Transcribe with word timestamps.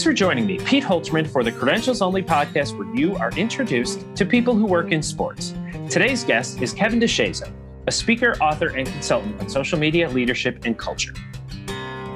Thanks 0.00 0.08
for 0.08 0.14
joining 0.14 0.46
me, 0.46 0.56
Pete 0.56 0.82
Holtzman, 0.82 1.26
for 1.26 1.44
the 1.44 1.52
Credentials 1.52 2.00
Only 2.00 2.22
podcast 2.22 2.74
where 2.78 2.88
you 2.96 3.16
are 3.16 3.30
introduced 3.32 4.02
to 4.16 4.24
people 4.24 4.54
who 4.54 4.64
work 4.64 4.92
in 4.92 5.02
sports. 5.02 5.52
Today's 5.90 6.24
guest 6.24 6.62
is 6.62 6.72
Kevin 6.72 6.98
DeShazo, 6.98 7.52
a 7.86 7.92
speaker, 7.92 8.32
author, 8.40 8.68
and 8.68 8.88
consultant 8.88 9.38
on 9.38 9.50
social 9.50 9.78
media, 9.78 10.08
leadership, 10.08 10.64
and 10.64 10.78
culture. 10.78 11.12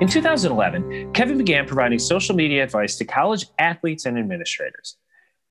In 0.00 0.08
2011, 0.08 1.12
Kevin 1.12 1.36
began 1.36 1.66
providing 1.66 1.98
social 1.98 2.34
media 2.34 2.64
advice 2.64 2.96
to 2.96 3.04
college 3.04 3.48
athletes 3.58 4.06
and 4.06 4.18
administrators. 4.18 4.96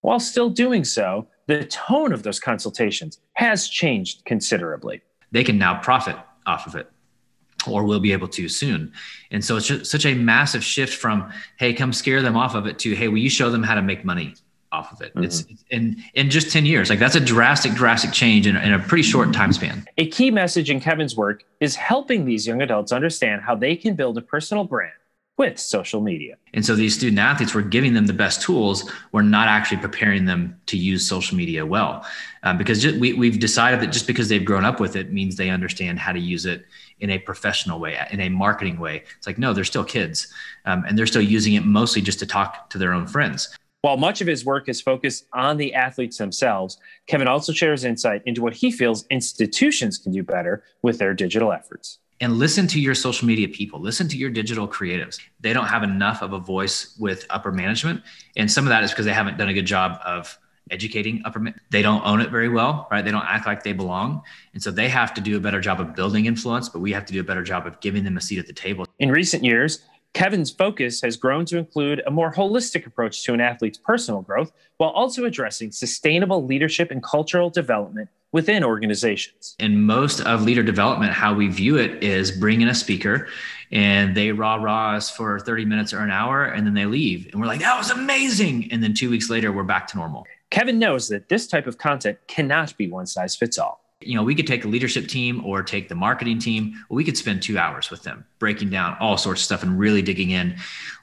While 0.02 0.20
still 0.20 0.50
doing 0.50 0.86
so, 0.86 1.28
the 1.46 1.66
tone 1.66 2.12
of 2.12 2.24
those 2.24 2.40
consultations 2.40 3.20
has 3.34 3.68
changed 3.68 4.26
considerably. 4.26 5.04
They 5.32 5.44
can 5.44 5.60
now 5.60 5.80
profit 5.82 6.16
off 6.48 6.66
of 6.66 6.74
it 6.78 6.90
or 7.68 7.84
will 7.84 8.00
be 8.00 8.14
able 8.14 8.28
to 8.30 8.50
soon. 8.50 8.92
And 9.32 9.44
so 9.44 9.58
it's 9.58 9.68
just 9.68 9.90
such 9.90 10.06
a 10.06 10.14
massive 10.14 10.64
shift 10.64 10.96
from, 10.96 11.32
hey, 11.58 11.74
come 11.74 11.94
scare 11.94 12.22
them 12.22 12.36
off 12.36 12.56
of 12.56 12.66
it 12.68 12.80
to, 12.80 12.96
hey, 12.96 13.08
will 13.08 13.18
you 13.18 13.30
show 13.30 13.50
them 13.50 13.64
how 13.64 13.76
to 13.76 13.82
make 13.82 14.06
money 14.06 14.36
off 14.72 14.92
of 14.92 15.02
it? 15.02 15.14
Mm-hmm. 15.14 15.24
It's 15.24 15.46
in 15.70 16.04
in 16.14 16.30
just 16.30 16.52
10 16.52 16.66
years. 16.66 16.90
Like 16.90 17.00
that's 17.00 17.16
a 17.16 17.20
drastic, 17.20 17.74
drastic 17.74 18.12
change 18.12 18.48
in, 18.48 18.56
in 18.58 18.74
a 18.74 18.80
pretty 18.80 19.04
short 19.04 19.34
time 19.34 19.54
span. 19.54 19.86
A 19.98 20.08
key 20.10 20.32
message 20.32 20.70
in 20.70 20.80
Kevin's 20.80 21.16
work 21.16 21.44
is 21.60 21.76
helping 21.76 22.26
these 22.26 22.46
young 22.48 22.62
adults 22.62 22.92
understand 22.92 23.42
how 23.42 23.56
they 23.56 23.76
can 23.76 23.96
build 23.96 24.18
a 24.18 24.22
personal 24.22 24.64
brand 24.64 24.94
with 25.38 25.58
social 25.58 26.00
media. 26.00 26.38
And 26.54 26.64
so 26.64 26.76
these 26.76 26.96
student 26.96 27.18
athletes, 27.18 27.56
we're 27.56 27.62
giving 27.62 27.94
them 27.94 28.06
the 28.06 28.14
best 28.14 28.42
tools. 28.42 28.90
We're 29.12 29.24
not 29.24 29.48
actually 29.48 29.78
preparing 29.78 30.26
them 30.26 30.60
to 30.68 30.78
use 30.78 31.08
social 31.08 31.36
media 31.36 31.66
well. 31.66 32.06
Um, 32.44 32.58
because 32.58 32.82
just, 32.82 33.00
we, 33.00 33.14
we've 33.14 33.40
decided 33.40 33.80
that 33.80 33.88
just 33.88 34.06
because 34.06 34.30
they've 34.30 34.46
grown 34.46 34.64
up 34.64 34.80
with 34.80 34.96
it 34.96 35.12
means 35.12 35.36
they 35.36 35.50
understand 35.50 35.98
how 35.98 36.12
to 36.12 36.20
use 36.20 36.46
it 36.46 36.66
in 37.00 37.10
a 37.10 37.20
professional 37.20 37.80
way, 37.80 37.98
in 38.12 38.20
a 38.20 38.30
marketing 38.30 38.80
way. 38.80 39.04
It's 39.18 39.28
like, 39.28 39.38
no, 39.38 39.54
they're 39.54 39.64
still 39.64 39.84
kids 39.84 40.28
um, 40.66 40.84
and 40.88 40.98
they're 40.98 41.08
still 41.08 41.22
using 41.22 41.54
it 41.54 41.66
mostly 41.66 42.02
just 42.02 42.20
to 42.20 42.26
talk 42.26 42.70
to 42.72 42.78
their 42.78 42.94
own 42.94 43.08
friends. 43.08 43.56
While 43.82 43.98
much 43.98 44.22
of 44.22 44.28
his 44.28 44.46
work 44.46 44.70
is 44.70 44.80
focused 44.80 45.26
on 45.34 45.58
the 45.58 45.74
athletes 45.74 46.18
themselves, 46.18 46.78
Kevin 47.08 47.28
also 47.28 47.52
shares 47.52 47.84
insight 47.84 48.22
into 48.26 48.42
what 48.42 48.54
he 48.54 48.72
feels 48.72 49.06
institutions 49.10 49.98
can 49.98 50.14
do 50.14 50.24
better 50.24 50.64
with 50.82 51.00
their 51.00 51.14
digital 51.14 51.52
efforts 51.52 52.00
and 52.22 52.38
listen 52.38 52.68
to 52.68 52.80
your 52.80 52.96
social 52.96 53.28
media 53.28 53.50
people 53.50 53.82
listen 53.82 54.08
to 54.08 54.18
your 54.18 54.30
digital 54.30 54.68
creatives 54.68 55.20
they 55.42 55.52
don't 55.52 55.66
have 55.66 55.84
enough 55.84 56.22
of 56.22 56.32
a 56.32 56.40
voice 56.40 56.96
with 56.98 57.26
upper 57.30 57.52
management 57.52 58.02
and 58.38 58.50
some 58.50 58.66
of 58.66 58.70
that 58.70 58.84
is 58.84 58.92
because 58.92 59.06
they 59.06 59.14
haven't 59.14 59.38
done 59.38 59.50
a 59.50 59.54
good 59.54 59.66
job 59.66 60.00
of 60.06 60.38
educating 60.72 61.22
upper 61.26 61.54
they 61.72 61.82
don't 61.82 62.06
own 62.06 62.22
it 62.22 62.30
very 62.30 62.50
well 62.50 62.88
right 62.92 63.04
they 63.04 63.12
don't 63.12 63.26
act 63.26 63.46
like 63.46 63.64
they 63.64 63.74
belong 63.74 64.22
and 64.54 64.64
so 64.64 64.72
they 64.72 64.88
have 64.88 65.14
to 65.14 65.22
do 65.22 65.36
a 65.38 65.40
better 65.40 65.60
job 65.60 65.80
of 65.80 65.96
building 65.96 66.26
influence 66.26 66.70
but 66.70 66.80
we 66.80 66.92
have 66.92 67.06
to 67.06 67.14
do 67.14 67.20
a 67.20 67.24
better 67.24 67.44
job 67.44 67.68
of 67.68 67.80
giving 67.82 68.04
them 68.04 68.18
a 68.18 68.22
seat 68.22 68.40
at 68.40 68.48
the 68.48 68.54
table 68.54 68.86
in 69.00 69.12
recent 69.12 69.44
years 69.44 69.84
kevin's 70.14 70.50
focus 70.50 71.02
has 71.02 71.18
grown 71.18 71.46
to 71.46 71.58
include 71.58 72.02
a 72.08 72.12
more 72.12 72.34
holistic 72.34 72.86
approach 72.86 73.24
to 73.24 73.34
an 73.34 73.42
athlete's 73.42 73.78
personal 73.78 74.22
growth 74.22 74.52
while 74.78 74.92
also 74.92 75.26
addressing 75.26 75.72
sustainable 75.72 76.46
leadership 76.46 76.92
and 76.92 77.04
cultural 77.04 77.50
development 77.50 78.10
within 78.34 78.64
organizations. 78.64 79.56
In 79.60 79.84
most 79.84 80.20
of 80.22 80.42
leader 80.42 80.64
development, 80.64 81.14
how 81.14 81.34
we 81.34 81.48
view 81.48 81.78
it 81.78 82.04
is 82.04 82.32
bring 82.32 82.62
in 82.62 82.68
a 82.68 82.74
speaker 82.74 83.30
and 83.72 84.16
they 84.16 84.32
rah 84.32 84.56
rah 84.56 84.96
us 84.96 85.10
for 85.10 85.40
30 85.40 85.66
minutes 85.66 85.94
or 85.94 86.00
an 86.00 86.12
hour 86.12 86.44
and 86.46 86.68
then 86.68 86.74
they 86.74 86.86
leave. 86.86 87.30
And 87.32 87.40
we're 87.40 87.48
like, 87.48 87.62
that 87.62 87.78
was 87.78 87.92
amazing. 87.92 88.72
And 88.72 88.84
then 88.84 88.94
two 88.94 89.10
weeks 89.10 89.30
later, 89.30 89.52
we're 89.52 89.64
back 89.64 89.88
to 89.90 89.98
normal. 89.98 90.28
Kevin 90.54 90.78
knows 90.78 91.08
that 91.08 91.30
this 91.30 91.48
type 91.48 91.66
of 91.66 91.80
content 91.80 92.20
cannot 92.28 92.78
be 92.78 92.88
one 92.88 93.08
size 93.08 93.36
fits 93.36 93.58
all. 93.58 93.82
You 94.02 94.16
know, 94.16 94.22
we 94.22 94.36
could 94.36 94.46
take 94.46 94.66
a 94.66 94.68
leadership 94.68 95.08
team 95.08 95.44
or 95.44 95.64
take 95.64 95.90
the 95.90 95.96
marketing 95.96 96.38
team. 96.38 96.76
We 96.90 97.04
could 97.04 97.18
spend 97.18 97.42
two 97.42 97.58
hours 97.58 97.90
with 97.90 98.04
them 98.04 98.24
breaking 98.38 98.70
down 98.70 98.96
all 99.00 99.18
sorts 99.18 99.42
of 99.42 99.46
stuff 99.46 99.64
and 99.64 99.80
really 99.80 100.04
digging 100.04 100.30
in. 100.30 100.56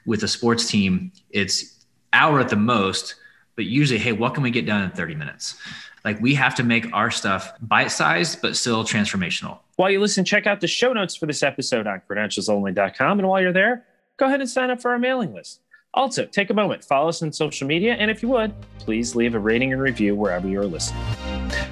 With 0.05 0.23
a 0.23 0.27
sports 0.29 0.69
team, 0.69 1.11
it's 1.31 1.83
hour 2.13 2.39
at 2.39 2.47
the 2.47 2.55
most, 2.55 3.15
but 3.57 3.65
usually, 3.65 3.99
hey, 3.99 4.13
what 4.13 4.35
can 4.35 4.41
we 4.41 4.51
get 4.51 4.65
done 4.65 4.83
in 4.83 4.91
30 4.91 5.15
minutes? 5.15 5.57
Like 6.05 6.21
we 6.21 6.33
have 6.35 6.55
to 6.55 6.63
make 6.63 6.87
our 6.93 7.11
stuff 7.11 7.51
bite 7.59 7.91
sized, 7.91 8.41
but 8.41 8.55
still 8.55 8.85
transformational. 8.85 9.59
While 9.75 9.89
you 9.89 9.99
listen, 9.99 10.23
check 10.23 10.47
out 10.47 10.61
the 10.61 10.67
show 10.67 10.93
notes 10.93 11.17
for 11.17 11.25
this 11.25 11.43
episode 11.43 11.87
on 11.87 12.01
credentialsonly.com. 12.09 13.19
And 13.19 13.27
while 13.27 13.41
you're 13.41 13.51
there, 13.51 13.85
go 14.15 14.27
ahead 14.27 14.39
and 14.39 14.49
sign 14.49 14.69
up 14.69 14.81
for 14.81 14.91
our 14.91 14.99
mailing 14.99 15.33
list. 15.33 15.59
Also, 15.93 16.25
take 16.25 16.49
a 16.49 16.53
moment, 16.53 16.81
follow 16.85 17.09
us 17.09 17.21
on 17.21 17.33
social 17.33 17.67
media, 17.67 17.95
and 17.95 18.09
if 18.09 18.23
you 18.23 18.29
would, 18.29 18.53
please 18.79 19.13
leave 19.13 19.35
a 19.35 19.39
rating 19.39 19.73
and 19.73 19.81
review 19.81 20.15
wherever 20.15 20.47
you're 20.47 20.65
listening. 20.65 21.03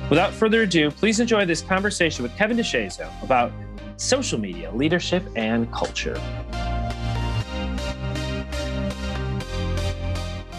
Without 0.10 0.34
further 0.34 0.64
ado, 0.64 0.92
please 0.92 1.22
enjoy 1.22 1.46
this 1.46 1.62
conversation 1.62 2.24
with 2.24 2.36
Kevin 2.36 2.58
DeShazo 2.58 3.10
about 3.24 3.54
social 3.96 4.38
media, 4.38 4.72
leadership, 4.72 5.24
and 5.38 5.72
culture. 5.72 6.16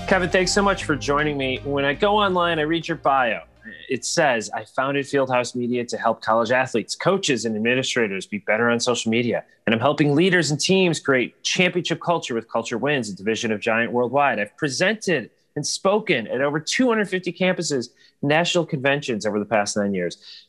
Kevin, 0.09 0.31
thanks 0.31 0.53
so 0.53 0.63
much 0.63 0.85
for 0.85 0.97
joining 0.97 1.37
me. 1.37 1.59
When 1.63 1.85
I 1.85 1.93
go 1.93 2.17
online, 2.17 2.59
I 2.59 2.63
read 2.63 2.89
your 2.89 2.97
bio 2.97 3.43
it 3.89 4.05
says, 4.05 4.51
I 4.55 4.65
founded 4.65 5.07
Fieldhouse 5.07 5.55
Media 5.55 5.85
to 5.85 5.97
help 5.97 6.23
college 6.23 6.51
athletes, 6.51 6.95
coaches, 6.95 7.45
and 7.45 7.57
administrators 7.57 8.27
be 8.27 8.39
better 8.39 8.71
on 8.71 8.81
social 8.81 9.11
media. 9.11 9.45
And 9.67 9.75
I'm 9.75 9.81
helping 9.81 10.15
leaders 10.15 10.51
and 10.51 10.61
teams 10.61 11.01
create 11.01 11.43
championship 11.43 12.01
culture 12.01 12.35
with 12.35 12.51
Culture 12.51 12.79
Wins, 12.79 13.09
a 13.09 13.17
division 13.17 13.53
of 13.53 13.61
Giant 13.61 13.93
Worldwide. 13.93 14.39
I've 14.39 14.57
presented 14.57 15.31
and 15.57 15.67
spoken 15.67 16.27
at 16.29 16.41
over 16.41 16.61
250 16.61 17.33
campuses, 17.33 17.89
national 18.23 18.67
conventions 18.67 19.27
over 19.27 19.39
the 19.39 19.45
past 19.45 19.77
nine 19.77 19.95
years. 19.95 20.47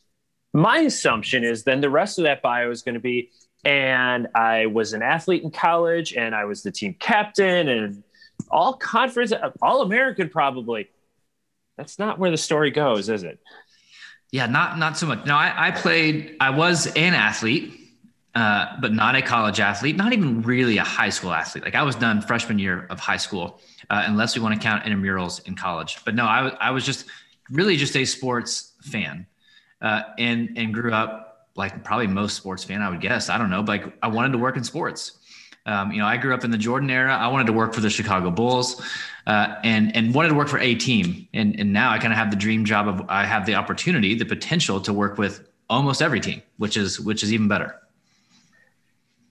My 0.54 0.80
assumption 0.80 1.44
is 1.44 1.64
then 1.64 1.82
the 1.82 1.90
rest 1.90 2.20
of 2.20 2.24
that 2.24 2.42
bio 2.42 2.70
is 2.72 2.82
going 2.82 2.96
to 2.96 3.02
be, 3.02 3.30
and 3.64 4.28
I 4.36 4.66
was 4.68 4.94
an 4.94 5.02
athlete 5.02 5.44
in 5.44 5.52
college, 5.52 6.14
and 6.14 6.36
I 6.36 6.46
was 6.46 6.62
the 6.62 6.72
team 6.72 6.96
captain, 7.00 7.70
and 7.70 8.04
all 8.50 8.74
conference, 8.74 9.34
all 9.62 9.82
American 9.82 10.30
probably 10.30 10.90
that's 11.78 12.00
not 12.00 12.20
where 12.20 12.32
the 12.32 12.38
story 12.38 12.72
goes, 12.72 13.10
is 13.10 13.24
it? 13.24 13.40
Yeah, 14.32 14.46
not 14.46 14.78
not 14.78 14.98
so 14.98 15.08
much. 15.08 15.26
No, 15.26 15.36
I, 15.36 15.68
I 15.68 15.72
played. 15.72 16.38
I 16.40 16.52
was 16.52 16.88
an 16.88 17.14
athlete, 17.14 17.74
uh, 18.34 18.78
but 18.80 18.94
not 18.94 19.16
a 19.16 19.22
college 19.22 19.60
athlete. 19.60 19.98
Not 19.98 20.14
even 20.14 20.42
really 20.42 20.78
a 20.78 20.84
high 20.84 21.10
school 21.10 21.32
athlete. 21.32 21.66
Like 21.66 21.76
I 21.76 21.84
was 21.84 21.96
done 21.96 22.22
freshman 22.22 22.58
year 22.58 22.88
of 22.90 23.00
high 23.00 23.18
school, 23.18 23.60
uh, 23.90 24.04
unless 24.08 24.36
we 24.36 24.42
want 24.42 24.56
to 24.56 24.62
count 24.62 24.86
intramurals 24.86 25.46
in 25.48 25.56
college. 25.56 25.98
But 26.06 26.16
no, 26.16 26.26
I 26.26 26.42
was 26.44 26.54
I 26.62 26.72
was 26.72 26.86
just 26.86 27.08
really 27.50 27.76
just 27.76 27.96
a 27.98 28.06
sports 28.06 28.74
fan, 28.82 29.28
uh, 29.82 30.04
and 30.18 30.54
and 30.56 30.74
grew 30.74 30.94
up 30.94 31.50
like 31.56 31.84
probably 31.84 32.08
most 32.08 32.38
sports 32.38 32.64
fan. 32.64 32.82
I 32.82 32.90
would 32.90 33.02
guess. 33.02 33.28
I 33.30 33.38
don't 33.38 33.50
know. 33.50 33.64
But 33.64 33.82
like 33.82 33.94
I 34.02 34.08
wanted 34.08 34.32
to 34.32 34.38
work 34.38 34.56
in 34.56 34.64
sports. 34.64 35.18
Um, 35.66 35.92
you 35.92 36.00
know, 36.00 36.08
I 36.08 36.18
grew 36.18 36.34
up 36.34 36.44
in 36.44 36.52
the 36.52 36.58
Jordan 36.58 36.90
era. 36.90 37.16
I 37.16 37.28
wanted 37.28 37.48
to 37.48 37.54
work 37.54 37.74
for 37.74 37.82
the 37.82 37.90
Chicago 37.90 38.32
Bulls, 38.32 38.82
uh, 39.28 39.56
and 39.64 39.96
and 39.96 40.14
wanted 40.14 40.30
to 40.30 40.36
work 40.36 40.48
for 40.48 40.60
a 40.60 40.76
team. 40.76 41.28
And 41.34 41.60
and 41.60 41.74
now 41.74 41.92
I 41.92 42.00
kind 42.00 42.14
of 42.14 42.18
have 42.18 42.30
the 42.30 42.38
dream 42.38 42.66
job 42.66 42.88
of 42.88 43.06
I 43.10 43.26
have 43.26 43.46
the 43.46 43.56
opportunity, 43.56 44.16
the 44.16 44.26
potential 44.26 44.80
to 44.82 44.94
work 44.94 45.18
with 45.18 45.48
almost 45.70 46.02
every 46.02 46.20
team, 46.20 46.42
which 46.58 46.78
is 46.78 47.00
which 47.00 47.24
is 47.24 47.32
even 47.34 47.48
better. 47.48 47.76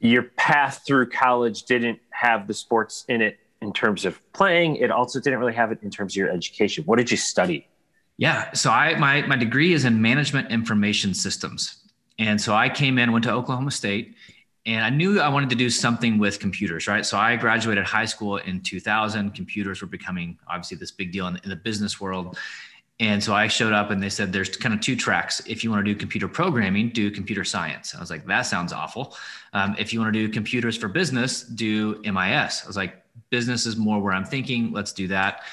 Your 0.00 0.22
path 0.22 0.82
through 0.86 1.10
college 1.10 1.64
didn't 1.64 2.00
have 2.10 2.46
the 2.46 2.54
sports 2.54 3.04
in 3.08 3.20
it 3.20 3.38
in 3.60 3.72
terms 3.72 4.04
of 4.04 4.20
playing. 4.32 4.76
It 4.76 4.90
also 4.90 5.20
didn't 5.20 5.38
really 5.38 5.52
have 5.52 5.72
it 5.72 5.78
in 5.82 5.90
terms 5.90 6.14
of 6.14 6.16
your 6.16 6.30
education. 6.30 6.84
What 6.84 6.96
did 6.96 7.10
you 7.10 7.16
study? 7.16 7.66
Yeah, 8.16 8.52
so 8.52 8.70
I 8.70 8.98
my 8.98 9.22
my 9.22 9.36
degree 9.36 9.72
is 9.72 9.84
in 9.84 10.00
management 10.00 10.50
information 10.50 11.14
systems, 11.14 11.82
and 12.18 12.40
so 12.40 12.54
I 12.54 12.68
came 12.68 12.98
in, 12.98 13.12
went 13.12 13.24
to 13.24 13.32
Oklahoma 13.32 13.70
State, 13.70 14.14
and 14.66 14.84
I 14.84 14.91
knew 14.91 15.21
I 15.21 15.28
wanted 15.28 15.48
to 15.50 15.56
do 15.56 15.71
something 15.71 16.19
with 16.19 16.38
computers, 16.38 16.87
right? 16.87 17.04
So 17.06 17.16
I 17.16 17.37
graduated 17.37 17.84
high 17.84 18.04
school 18.04 18.37
in 18.37 18.60
2000. 18.60 19.31
Computers 19.34 19.81
were 19.81 19.88
becoming 19.88 20.38
obviously 20.48 20.76
this 20.76 20.91
big 20.91 21.12
deal 21.12 21.26
in, 21.29 21.40
in 21.43 21.50
the 21.50 21.56
business 21.56 22.00
world. 22.00 22.37
And 23.00 23.25
so 23.25 23.32
I 23.32 23.49
showed 23.49 23.73
up 23.73 23.90
and 23.90 24.02
they 24.02 24.11
said, 24.11 24.31
there's 24.31 24.55
kind 24.55 24.75
of 24.75 24.82
two 24.82 24.94
tracks. 24.94 25.40
If 25.46 25.64
you 25.64 25.70
want 25.70 25.84
to 25.87 25.90
do 25.90 25.99
computer 25.99 26.29
programming, 26.29 26.90
do 26.90 27.11
computer 27.11 27.44
science. 27.44 27.94
I 27.94 28.00
was 28.00 28.11
like, 28.11 28.26
that 28.26 28.43
sounds 28.43 28.75
awful. 28.75 29.17
Um, 29.55 29.75
if 29.79 29.94
you 29.94 30.00
want 30.00 30.12
to 30.12 30.26
do 30.26 30.31
computers 30.31 30.76
for 30.76 30.88
business, 30.88 31.43
do 31.43 31.99
MIS. 32.02 32.62
I 32.62 32.67
was 32.67 32.76
like, 32.76 33.02
business 33.31 33.64
is 33.64 33.79
more 33.79 34.00
where 34.00 34.12
I'm 34.12 34.26
thinking. 34.26 34.73
Let's 34.73 34.93
do 34.93 35.08
that. 35.08 35.44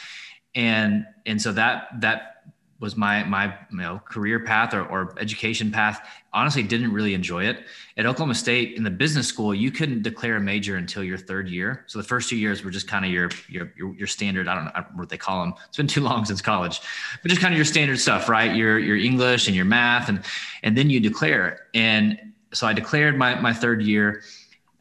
And, 0.56 1.06
and 1.26 1.42
so 1.42 1.54
that, 1.54 1.88
that 2.02 2.37
was 2.80 2.96
my 2.96 3.24
my 3.24 3.46
you 3.72 3.78
know 3.78 4.02
career 4.06 4.40
path 4.40 4.74
or, 4.74 4.86
or 4.86 5.14
education 5.20 5.72
path 5.72 6.08
honestly 6.34 6.62
didn't 6.62 6.92
really 6.92 7.14
enjoy 7.14 7.44
it. 7.44 7.66
At 7.98 8.06
oklahoma 8.06 8.36
state 8.36 8.78
in 8.78 8.84
the 8.84 8.92
business 8.92 9.28
school 9.28 9.54
you 9.56 9.72
couldn't 9.72 10.04
declare 10.04 10.38
a 10.38 10.40
major 10.40 10.76
until 10.76 11.04
your 11.04 11.18
third 11.18 11.50
year. 11.50 11.84
So 11.88 11.98
the 11.98 12.04
first 12.04 12.30
two 12.30 12.38
years 12.38 12.64
were 12.64 12.70
just 12.70 12.88
kind 12.88 13.06
of 13.06 13.12
your 13.12 13.30
your 13.50 13.74
your, 13.78 13.96
your 13.96 14.08
standard 14.08 14.48
I 14.48 14.56
don't, 14.56 14.66
know, 14.66 14.86
what 14.96 15.10
they 15.10 15.18
call 15.18 15.42
them 15.42 15.54
it's 15.68 15.78
been 15.78 15.88
too 15.88 16.02
long 16.02 16.26
since 16.30 16.42
college. 16.42 16.82
But 17.22 17.30
just 17.30 17.42
kind 17.42 17.54
of 17.54 17.58
your 17.58 17.66
standard 17.66 18.00
stuff 18.00 18.30
right? 18.30 18.56
Your 18.56 18.78
your 18.78 18.98
english 18.98 19.48
and 19.48 19.56
your 19.56 19.66
math 19.66 20.10
and 20.10 20.24
and 20.64 20.78
then 20.78 20.90
you 20.90 21.00
declare. 21.00 21.68
And 21.74 22.20
so 22.54 22.68
i 22.68 22.74
declared 22.74 23.18
my 23.18 23.36
my 23.40 23.54
third 23.54 23.82
year. 23.82 24.22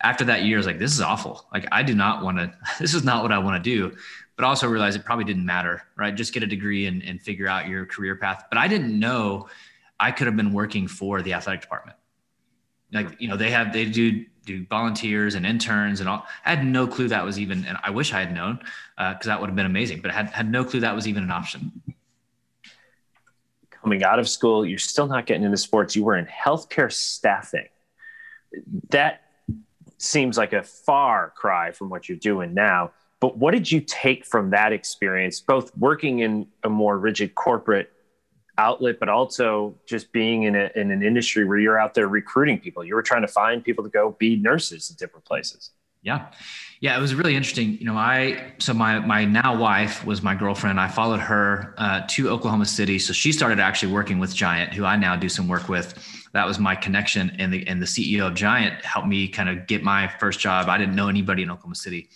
After 0.02 0.24
that 0.24 0.44
year 0.44 0.58
i 0.58 0.60
was 0.60 0.66
like 0.66 0.78
this 0.78 0.92
is 0.92 1.00
awful. 1.00 1.46
Like 1.52 1.66
i 1.72 1.82
do 1.82 1.94
not 1.94 2.22
want 2.22 2.38
to 2.38 2.52
this 2.78 2.92
is 2.92 3.04
not 3.04 3.22
what 3.22 3.32
i 3.32 3.38
want 3.38 3.62
to 3.62 3.70
do 3.70 3.96
but 4.36 4.44
also 4.44 4.68
realize 4.68 4.94
it 4.94 5.04
probably 5.04 5.24
didn't 5.24 5.46
matter, 5.46 5.82
right? 5.96 6.14
Just 6.14 6.32
get 6.32 6.42
a 6.42 6.46
degree 6.46 6.86
and, 6.86 7.02
and 7.02 7.20
figure 7.20 7.48
out 7.48 7.68
your 7.68 7.86
career 7.86 8.16
path. 8.16 8.44
But 8.50 8.58
I 8.58 8.68
didn't 8.68 8.98
know 8.98 9.48
I 9.98 10.10
could 10.10 10.26
have 10.26 10.36
been 10.36 10.52
working 10.52 10.86
for 10.86 11.22
the 11.22 11.32
athletic 11.32 11.62
department. 11.62 11.96
Like, 12.92 13.20
you 13.20 13.28
know, 13.28 13.36
they 13.36 13.50
have, 13.50 13.72
they 13.72 13.86
do, 13.86 14.24
do 14.44 14.64
volunteers 14.66 15.34
and 15.34 15.44
interns 15.44 16.00
and 16.00 16.08
all. 16.08 16.24
I 16.44 16.54
had 16.54 16.64
no 16.64 16.86
clue 16.86 17.08
that 17.08 17.24
was 17.24 17.40
even, 17.40 17.64
and 17.64 17.78
I 17.82 17.90
wish 17.90 18.12
I 18.12 18.20
had 18.20 18.32
known 18.32 18.58
because 18.96 19.26
uh, 19.26 19.30
that 19.30 19.40
would 19.40 19.48
have 19.48 19.56
been 19.56 19.66
amazing, 19.66 20.02
but 20.02 20.10
I 20.10 20.14
had, 20.14 20.28
had 20.30 20.50
no 20.50 20.64
clue 20.64 20.80
that 20.80 20.94
was 20.94 21.08
even 21.08 21.22
an 21.22 21.30
option. 21.30 21.72
Coming 23.70 24.04
out 24.04 24.18
of 24.18 24.28
school, 24.28 24.66
you're 24.66 24.78
still 24.78 25.06
not 25.06 25.26
getting 25.26 25.44
into 25.44 25.56
sports. 25.56 25.96
You 25.96 26.04
were 26.04 26.16
in 26.16 26.26
healthcare 26.26 26.92
staffing. 26.92 27.68
That 28.90 29.22
seems 29.98 30.36
like 30.36 30.52
a 30.52 30.62
far 30.62 31.32
cry 31.36 31.72
from 31.72 31.88
what 31.88 32.08
you're 32.08 32.18
doing 32.18 32.52
now. 32.52 32.92
But 33.26 33.38
what 33.38 33.50
did 33.50 33.72
you 33.72 33.80
take 33.80 34.24
from 34.24 34.50
that 34.50 34.72
experience, 34.72 35.40
both 35.40 35.76
working 35.76 36.20
in 36.20 36.46
a 36.62 36.68
more 36.68 36.96
rigid 36.96 37.34
corporate 37.34 37.90
outlet, 38.56 39.00
but 39.00 39.08
also 39.08 39.74
just 39.84 40.12
being 40.12 40.44
in, 40.44 40.54
a, 40.54 40.70
in 40.76 40.92
an 40.92 41.02
industry 41.02 41.44
where 41.44 41.58
you're 41.58 41.76
out 41.76 41.94
there 41.94 42.06
recruiting 42.06 42.60
people? 42.60 42.84
You 42.84 42.94
were 42.94 43.02
trying 43.02 43.22
to 43.22 43.28
find 43.28 43.64
people 43.64 43.82
to 43.82 43.90
go 43.90 44.14
be 44.16 44.36
nurses 44.36 44.90
in 44.90 44.96
different 44.96 45.24
places. 45.24 45.72
Yeah. 46.02 46.28
Yeah, 46.78 46.96
it 46.96 47.00
was 47.00 47.16
really 47.16 47.34
interesting. 47.34 47.76
You 47.78 47.86
know, 47.86 47.96
I 47.96 48.52
so 48.58 48.72
my 48.72 49.00
my 49.00 49.24
now 49.24 49.58
wife 49.58 50.06
was 50.06 50.22
my 50.22 50.36
girlfriend. 50.36 50.78
I 50.78 50.86
followed 50.86 51.18
her 51.18 51.74
uh, 51.78 52.02
to 52.10 52.28
Oklahoma 52.28 52.66
City, 52.66 53.00
so 53.00 53.12
she 53.12 53.32
started 53.32 53.58
actually 53.58 53.92
working 53.92 54.20
with 54.20 54.32
Giant, 54.36 54.72
who 54.72 54.84
I 54.84 54.94
now 54.94 55.16
do 55.16 55.28
some 55.28 55.48
work 55.48 55.68
with. 55.68 55.94
That 56.32 56.46
was 56.46 56.60
my 56.60 56.76
connection, 56.76 57.34
and 57.40 57.52
the 57.52 57.66
and 57.66 57.82
the 57.82 57.86
CEO 57.86 58.28
of 58.28 58.34
Giant 58.34 58.84
helped 58.84 59.08
me 59.08 59.26
kind 59.26 59.48
of 59.48 59.66
get 59.66 59.82
my 59.82 60.06
first 60.20 60.38
job. 60.38 60.68
I 60.68 60.78
didn't 60.78 60.94
know 60.94 61.08
anybody 61.08 61.42
in 61.42 61.50
Oklahoma 61.50 61.74
City, 61.74 62.08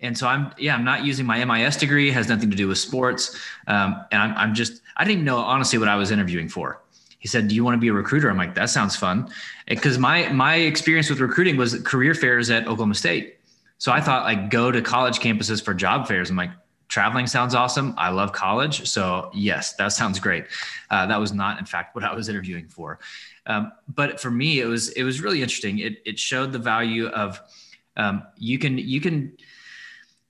and 0.00 0.16
so 0.16 0.26
I'm 0.26 0.52
yeah 0.58 0.74
I'm 0.74 0.84
not 0.84 1.04
using 1.04 1.26
my 1.26 1.44
MIS 1.44 1.76
degree. 1.76 2.10
Has 2.10 2.28
nothing 2.28 2.50
to 2.50 2.56
do 2.56 2.68
with 2.68 2.78
sports, 2.78 3.38
um, 3.66 4.04
and 4.12 4.22
I'm, 4.22 4.36
I'm 4.36 4.54
just 4.54 4.82
I 4.96 5.04
didn't 5.04 5.12
even 5.14 5.24
know 5.24 5.38
honestly 5.38 5.78
what 5.78 5.88
I 5.88 5.96
was 5.96 6.10
interviewing 6.10 6.48
for. 6.48 6.82
He 7.18 7.26
said, 7.28 7.48
"Do 7.48 7.54
you 7.54 7.64
want 7.64 7.74
to 7.74 7.78
be 7.78 7.88
a 7.88 7.92
recruiter?" 7.92 8.30
I'm 8.30 8.36
like, 8.36 8.54
"That 8.54 8.70
sounds 8.70 8.94
fun," 8.96 9.28
because 9.66 9.98
my 9.98 10.28
my 10.28 10.56
experience 10.56 11.10
with 11.10 11.20
recruiting 11.20 11.56
was 11.56 11.80
career 11.82 12.14
fairs 12.14 12.50
at 12.50 12.62
Oklahoma 12.62 12.94
State. 12.94 13.38
So 13.78 13.92
I 13.92 14.00
thought 14.00 14.24
like 14.24 14.50
go 14.50 14.70
to 14.70 14.82
college 14.82 15.18
campuses 15.18 15.62
for 15.64 15.74
job 15.74 16.06
fairs. 16.06 16.30
I'm 16.30 16.36
like, 16.36 16.50
traveling 16.88 17.26
sounds 17.26 17.54
awesome. 17.54 17.94
I 17.96 18.10
love 18.10 18.32
college, 18.32 18.88
so 18.88 19.30
yes, 19.34 19.74
that 19.74 19.92
sounds 19.92 20.18
great. 20.18 20.46
Uh, 20.90 21.06
that 21.06 21.20
was 21.20 21.32
not, 21.32 21.58
in 21.58 21.64
fact, 21.64 21.94
what 21.94 22.04
I 22.04 22.14
was 22.14 22.28
interviewing 22.28 22.68
for. 22.68 22.98
Um, 23.46 23.72
but 23.94 24.20
for 24.20 24.30
me, 24.30 24.60
it 24.60 24.66
was 24.66 24.90
it 24.90 25.04
was 25.04 25.20
really 25.20 25.42
interesting. 25.42 25.78
It 25.78 26.02
it 26.04 26.18
showed 26.18 26.52
the 26.52 26.58
value 26.58 27.08
of 27.08 27.40
um, 27.96 28.22
you 28.36 28.58
can 28.58 28.78
you 28.78 29.00
can 29.00 29.36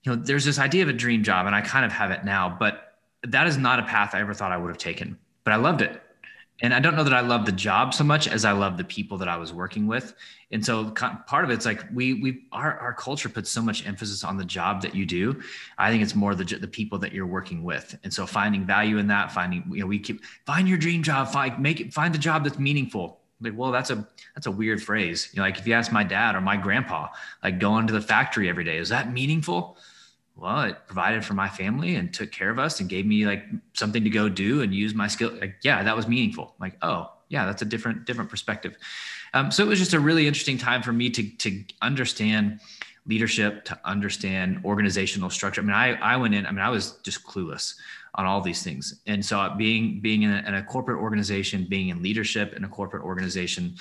know, 0.08 0.16
there's 0.16 0.44
this 0.44 0.58
idea 0.58 0.82
of 0.82 0.88
a 0.88 0.92
dream 0.92 1.22
job, 1.22 1.46
and 1.46 1.54
I 1.54 1.60
kind 1.60 1.84
of 1.84 1.92
have 1.92 2.10
it 2.10 2.24
now, 2.24 2.56
but 2.58 2.98
that 3.24 3.46
is 3.46 3.56
not 3.56 3.78
a 3.78 3.82
path 3.82 4.14
I 4.14 4.20
ever 4.20 4.34
thought 4.34 4.52
I 4.52 4.56
would 4.56 4.68
have 4.68 4.78
taken. 4.78 5.18
But 5.44 5.52
I 5.52 5.56
loved 5.56 5.82
it. 5.82 6.02
And 6.60 6.74
I 6.74 6.80
don't 6.80 6.96
know 6.96 7.04
that 7.04 7.14
I 7.14 7.20
love 7.20 7.46
the 7.46 7.52
job 7.52 7.94
so 7.94 8.02
much 8.02 8.26
as 8.26 8.44
I 8.44 8.50
love 8.50 8.76
the 8.76 8.84
people 8.84 9.16
that 9.18 9.28
I 9.28 9.36
was 9.36 9.52
working 9.52 9.86
with. 9.86 10.14
And 10.50 10.64
so 10.64 10.90
part 10.90 11.44
of 11.44 11.50
it's 11.50 11.64
like 11.64 11.84
we 11.94 12.14
we 12.14 12.46
our, 12.50 12.76
our 12.78 12.92
culture 12.92 13.28
puts 13.28 13.48
so 13.48 13.62
much 13.62 13.86
emphasis 13.86 14.24
on 14.24 14.36
the 14.36 14.44
job 14.44 14.82
that 14.82 14.94
you 14.94 15.06
do. 15.06 15.40
I 15.76 15.90
think 15.90 16.02
it's 16.02 16.16
more 16.16 16.34
the 16.34 16.44
the 16.44 16.66
people 16.66 16.98
that 16.98 17.12
you're 17.12 17.26
working 17.26 17.62
with. 17.62 17.96
And 18.02 18.12
so 18.12 18.26
finding 18.26 18.66
value 18.66 18.98
in 18.98 19.06
that, 19.06 19.30
finding 19.30 19.64
you 19.70 19.80
know 19.80 19.86
we 19.86 20.00
keep 20.00 20.20
find 20.46 20.68
your 20.68 20.78
dream 20.78 21.02
job, 21.02 21.28
find 21.28 21.60
make 21.60 21.80
it 21.80 21.94
find 21.94 22.12
the 22.12 22.18
job 22.18 22.42
that's 22.42 22.58
meaningful. 22.58 23.20
Like, 23.40 23.52
well, 23.56 23.70
that's 23.70 23.90
a 23.90 24.04
that's 24.34 24.48
a 24.48 24.50
weird 24.50 24.82
phrase. 24.82 25.30
You 25.32 25.36
know, 25.36 25.42
like 25.44 25.58
if 25.58 25.66
you 25.66 25.74
ask 25.74 25.92
my 25.92 26.02
dad 26.02 26.34
or 26.34 26.40
my 26.40 26.56
grandpa, 26.56 27.08
like 27.44 27.60
going 27.60 27.86
to 27.86 27.92
the 27.92 28.00
factory 28.00 28.48
every 28.48 28.64
day, 28.64 28.78
is 28.78 28.88
that 28.88 29.12
meaningful? 29.12 29.76
Well, 30.38 30.62
it 30.62 30.76
provided 30.86 31.24
for 31.24 31.34
my 31.34 31.48
family 31.48 31.96
and 31.96 32.14
took 32.14 32.30
care 32.30 32.50
of 32.50 32.58
us 32.58 32.78
and 32.80 32.88
gave 32.88 33.04
me 33.04 33.26
like 33.26 33.44
something 33.74 34.04
to 34.04 34.10
go 34.10 34.28
do 34.28 34.62
and 34.62 34.72
use 34.72 34.94
my 34.94 35.08
skill. 35.08 35.32
Like, 35.32 35.56
yeah, 35.62 35.82
that 35.82 35.96
was 35.96 36.06
meaningful. 36.06 36.54
Like, 36.60 36.76
oh, 36.82 37.10
yeah, 37.28 37.44
that's 37.44 37.62
a 37.62 37.64
different 37.64 38.04
different 38.04 38.30
perspective. 38.30 38.76
Um, 39.34 39.50
so 39.50 39.64
it 39.64 39.68
was 39.68 39.78
just 39.78 39.94
a 39.94 40.00
really 40.00 40.26
interesting 40.26 40.56
time 40.56 40.82
for 40.82 40.92
me 40.92 41.10
to 41.10 41.28
to 41.38 41.64
understand 41.82 42.60
leadership, 43.06 43.64
to 43.64 43.78
understand 43.84 44.60
organizational 44.64 45.28
structure. 45.30 45.60
I 45.60 45.64
mean, 45.64 45.74
I 45.74 45.94
I 45.94 46.16
went 46.16 46.34
in. 46.34 46.46
I 46.46 46.50
mean, 46.52 46.60
I 46.60 46.70
was 46.70 46.92
just 47.02 47.26
clueless 47.26 47.74
on 48.14 48.24
all 48.24 48.40
these 48.40 48.62
things, 48.62 49.00
and 49.06 49.24
so 49.24 49.54
being 49.58 50.00
being 50.00 50.22
in 50.22 50.30
a, 50.30 50.38
in 50.46 50.54
a 50.54 50.62
corporate 50.62 50.98
organization, 50.98 51.66
being 51.68 51.88
in 51.88 52.02
leadership 52.02 52.54
in 52.54 52.64
a 52.64 52.68
corporate 52.68 53.02
organization. 53.02 53.74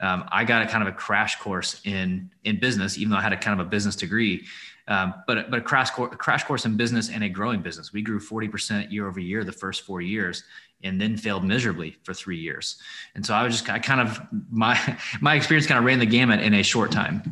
Um, 0.00 0.24
I 0.32 0.42
got 0.42 0.62
a 0.62 0.66
kind 0.66 0.82
of 0.86 0.92
a 0.92 0.96
crash 0.96 1.38
course 1.38 1.80
in 1.84 2.30
in 2.42 2.58
business, 2.58 2.98
even 2.98 3.10
though 3.10 3.18
I 3.18 3.22
had 3.22 3.32
a 3.32 3.36
kind 3.36 3.58
of 3.58 3.64
a 3.64 3.70
business 3.70 3.94
degree. 3.96 4.44
Um, 4.88 5.14
but 5.26 5.50
but 5.50 5.60
a 5.60 5.62
crash 5.62 5.90
course, 5.90 6.12
a 6.12 6.16
crash 6.16 6.44
course 6.44 6.64
in 6.64 6.76
business 6.76 7.08
and 7.08 7.22
a 7.22 7.28
growing 7.28 7.62
business. 7.62 7.92
We 7.92 8.02
grew 8.02 8.18
40% 8.18 8.90
year 8.90 9.06
over 9.06 9.20
year 9.20 9.44
the 9.44 9.52
first 9.52 9.82
four 9.82 10.00
years, 10.00 10.44
and 10.82 11.00
then 11.00 11.16
failed 11.16 11.44
miserably 11.44 11.96
for 12.02 12.14
three 12.14 12.38
years. 12.38 12.78
And 13.14 13.24
so 13.24 13.34
I 13.34 13.44
was 13.44 13.54
just 13.54 13.70
I 13.70 13.78
kind 13.78 14.00
of 14.00 14.20
my 14.50 14.98
my 15.20 15.34
experience 15.34 15.66
kind 15.66 15.78
of 15.78 15.84
ran 15.84 15.98
the 15.98 16.06
gamut 16.06 16.40
in 16.40 16.54
a 16.54 16.62
short 16.62 16.90
time. 16.90 17.22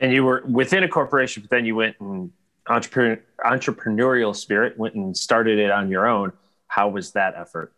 And 0.00 0.12
you 0.12 0.24
were 0.24 0.42
within 0.48 0.82
a 0.82 0.88
corporation, 0.88 1.42
but 1.42 1.50
then 1.50 1.66
you 1.66 1.76
went 1.76 1.96
and 2.00 2.32
entrepreneur, 2.68 3.20
entrepreneurial 3.44 4.34
spirit 4.34 4.78
went 4.78 4.94
and 4.94 5.16
started 5.16 5.58
it 5.58 5.70
on 5.70 5.90
your 5.90 6.06
own. 6.06 6.32
How 6.68 6.88
was 6.88 7.12
that 7.12 7.34
effort? 7.36 7.72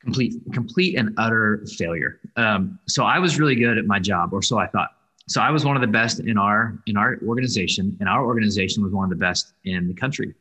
Complete, 0.00 0.40
complete 0.52 0.96
and 0.96 1.12
utter 1.18 1.62
failure. 1.76 2.20
Um, 2.36 2.78
so 2.88 3.04
I 3.04 3.18
was 3.18 3.38
really 3.38 3.54
good 3.54 3.76
at 3.76 3.84
my 3.84 3.98
job, 3.98 4.32
or 4.32 4.40
so 4.40 4.58
I 4.58 4.66
thought 4.66 4.90
so 5.30 5.40
I 5.40 5.52
was 5.52 5.64
one 5.64 5.76
of 5.76 5.80
the 5.80 5.86
best 5.86 6.18
in 6.18 6.36
our 6.36 6.76
in 6.86 6.96
our 6.96 7.16
organization, 7.24 7.96
and 8.00 8.08
our 8.08 8.24
organization 8.24 8.82
was 8.82 8.92
one 8.92 9.04
of 9.04 9.10
the 9.10 9.24
best 9.24 9.52
in 9.62 9.86
the 9.86 9.94
country. 9.94 10.34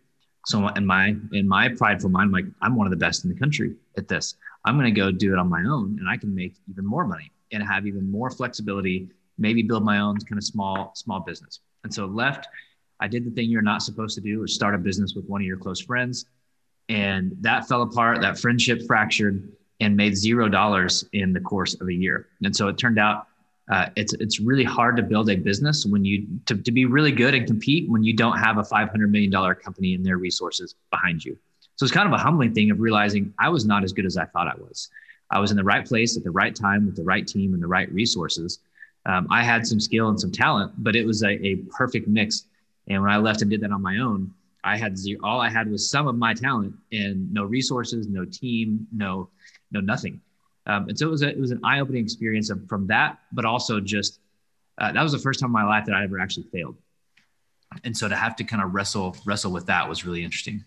So 0.48 0.68
in 0.70 0.84
my 0.84 1.16
in 1.32 1.48
my 1.48 1.70
prideful 1.70 2.10
mind, 2.10 2.30
I'm 2.30 2.32
like 2.32 2.46
I'm 2.64 2.76
one 2.76 2.88
of 2.88 2.92
the 2.92 2.98
best 2.98 3.24
in 3.24 3.30
the 3.30 3.40
country 3.40 3.76
at 3.98 4.08
this. 4.08 4.34
I'm 4.66 4.80
going 4.80 4.92
to 4.92 5.00
go 5.00 5.12
do 5.12 5.32
it 5.32 5.38
on 5.38 5.48
my 5.48 5.64
own, 5.64 5.98
and 6.00 6.10
I 6.10 6.18
can 6.18 6.34
make 6.34 6.56
even 6.68 6.88
more 6.88 7.06
money 7.06 7.32
and 7.52 7.62
have 7.62 7.86
even 7.86 8.10
more 8.12 8.32
flexibility. 8.32 9.10
Maybe 9.38 9.62
build 9.62 9.86
my 9.86 10.00
own 10.00 10.18
kind 10.22 10.40
of 10.40 10.44
small 10.44 10.92
small 10.96 11.20
business. 11.20 11.60
And 11.84 11.94
so 11.94 12.08
left, 12.08 12.48
I 13.00 13.08
did 13.08 13.26
the 13.26 13.32
thing 13.32 13.48
you're 13.52 13.62
not 13.62 13.84
supposed 13.84 14.16
to 14.16 14.22
do, 14.22 14.40
which 14.40 14.54
start 14.54 14.74
a 14.74 14.80
business 14.80 15.14
with 15.14 15.26
one 15.26 15.40
of 15.40 15.46
your 15.46 15.58
close 15.58 15.80
friends, 15.80 16.26
and 16.90 17.38
that 17.42 17.68
fell 17.68 17.84
apart. 17.84 18.22
That 18.22 18.40
friendship 18.40 18.82
fractured 18.88 19.52
and 19.82 19.96
made 19.96 20.18
zero 20.18 20.50
dollars 20.50 21.06
in 21.14 21.32
the 21.32 21.42
course 21.42 21.80
of 21.80 21.88
a 21.90 21.94
year. 21.94 22.30
And 22.44 22.56
so 22.56 22.70
it 22.70 22.80
turned 22.80 22.98
out 22.98 23.28
uh, 23.70 23.90
it's 23.96 24.14
it's 24.14 24.40
really 24.40 24.64
hard 24.64 24.98
to 24.98 25.04
build 25.04 25.30
a 25.30 25.36
business 25.36 25.86
when 25.86 26.04
you 26.04 26.28
to, 26.48 26.56
to 26.56 26.72
be 26.72 26.86
really 26.86 27.12
good 27.12 27.36
and 27.36 27.46
compete 27.46 27.90
when 27.90 28.04
you 28.04 28.14
don't 28.14 28.38
have 28.38 28.58
a 28.58 28.64
500 28.64 29.12
million 29.12 29.30
dollar 29.30 29.54
company 29.54 29.94
and 29.94 30.06
their 30.06 30.18
resources 30.18 30.76
behind 30.90 31.24
you. 31.24 31.38
So 31.76 31.86
it's 31.86 31.94
kind 31.94 32.08
of 32.08 32.14
a 32.14 32.22
humbling 32.22 32.54
thing 32.54 32.72
of 32.72 32.80
realizing 32.80 33.34
i 33.40 33.48
was 33.48 33.66
not 33.66 33.84
as 33.84 33.94
good 33.94 34.06
as 34.06 34.18
i 34.18 34.26
thought 34.26 34.48
i 34.48 34.56
was. 34.60 34.90
I 35.32 35.40
was 35.40 35.52
in 35.52 35.58
the 35.58 35.64
right 35.64 35.86
place 35.86 36.18
at 36.18 36.24
the 36.24 36.32
right 36.32 36.56
time 36.56 36.88
with 36.88 36.96
the 36.96 37.04
right 37.04 37.28
team 37.28 37.54
and 37.54 37.62
the 37.62 37.68
right 37.68 37.92
resources. 37.92 38.60
Um, 39.06 39.28
i 39.30 39.44
had 39.44 39.68
some 39.68 39.80
skill 39.80 40.10
and 40.10 40.20
some 40.20 40.32
talent 40.32 40.74
but 40.78 40.96
it 40.96 41.06
was 41.06 41.24
a, 41.24 41.32
a 41.46 41.58
perfect 41.78 42.08
mix. 42.08 42.46
And 42.88 43.02
when 43.04 43.12
i 43.12 43.18
left 43.18 43.44
and 43.44 43.52
did 43.52 43.62
that 43.62 43.72
on 43.72 43.84
my 43.84 44.00
own 44.00 44.34
i 44.64 44.78
had 44.78 44.98
zero 44.98 45.20
all 45.24 45.40
i 45.40 45.50
had 45.50 45.70
was 45.70 45.88
some 45.88 46.08
of 46.08 46.16
my 46.16 46.34
talent 46.34 46.74
and 46.92 47.32
no 47.32 47.44
resources 47.44 48.08
no 48.08 48.26
team 48.26 48.88
no 48.92 49.30
no 49.72 49.80
nothing 49.80 50.20
um, 50.70 50.88
and 50.88 50.98
so 50.98 51.08
it 51.08 51.10
was 51.10 51.24
a, 51.24 51.30
it 51.30 51.40
was 51.40 51.50
an 51.50 51.60
eye 51.64 51.80
opening 51.80 52.04
experience 52.04 52.52
of, 52.52 52.62
from 52.70 52.86
that, 52.88 53.18
but 53.32 53.44
also 53.44 53.80
just 53.80 54.20
uh, 54.78 54.92
that 54.92 55.02
was 55.02 55.12
the 55.12 55.18
first 55.18 55.40
time 55.40 55.48
in 55.48 55.52
my 55.52 55.66
life 55.66 55.86
that 55.86 55.96
I 55.96 56.04
ever 56.04 56.20
actually 56.20 56.46
failed. 56.54 56.78
And 57.84 57.98
so 57.98 58.08
to 58.08 58.16
have 58.16 58.36
to 58.36 58.44
kind 58.44 58.62
of 58.62 58.76
wrestle 58.76 59.18
wrestle 59.26 59.52
with 59.52 59.66
that 59.66 59.90
was 59.90 60.06
really 60.06 60.24
interesting. 60.24 60.64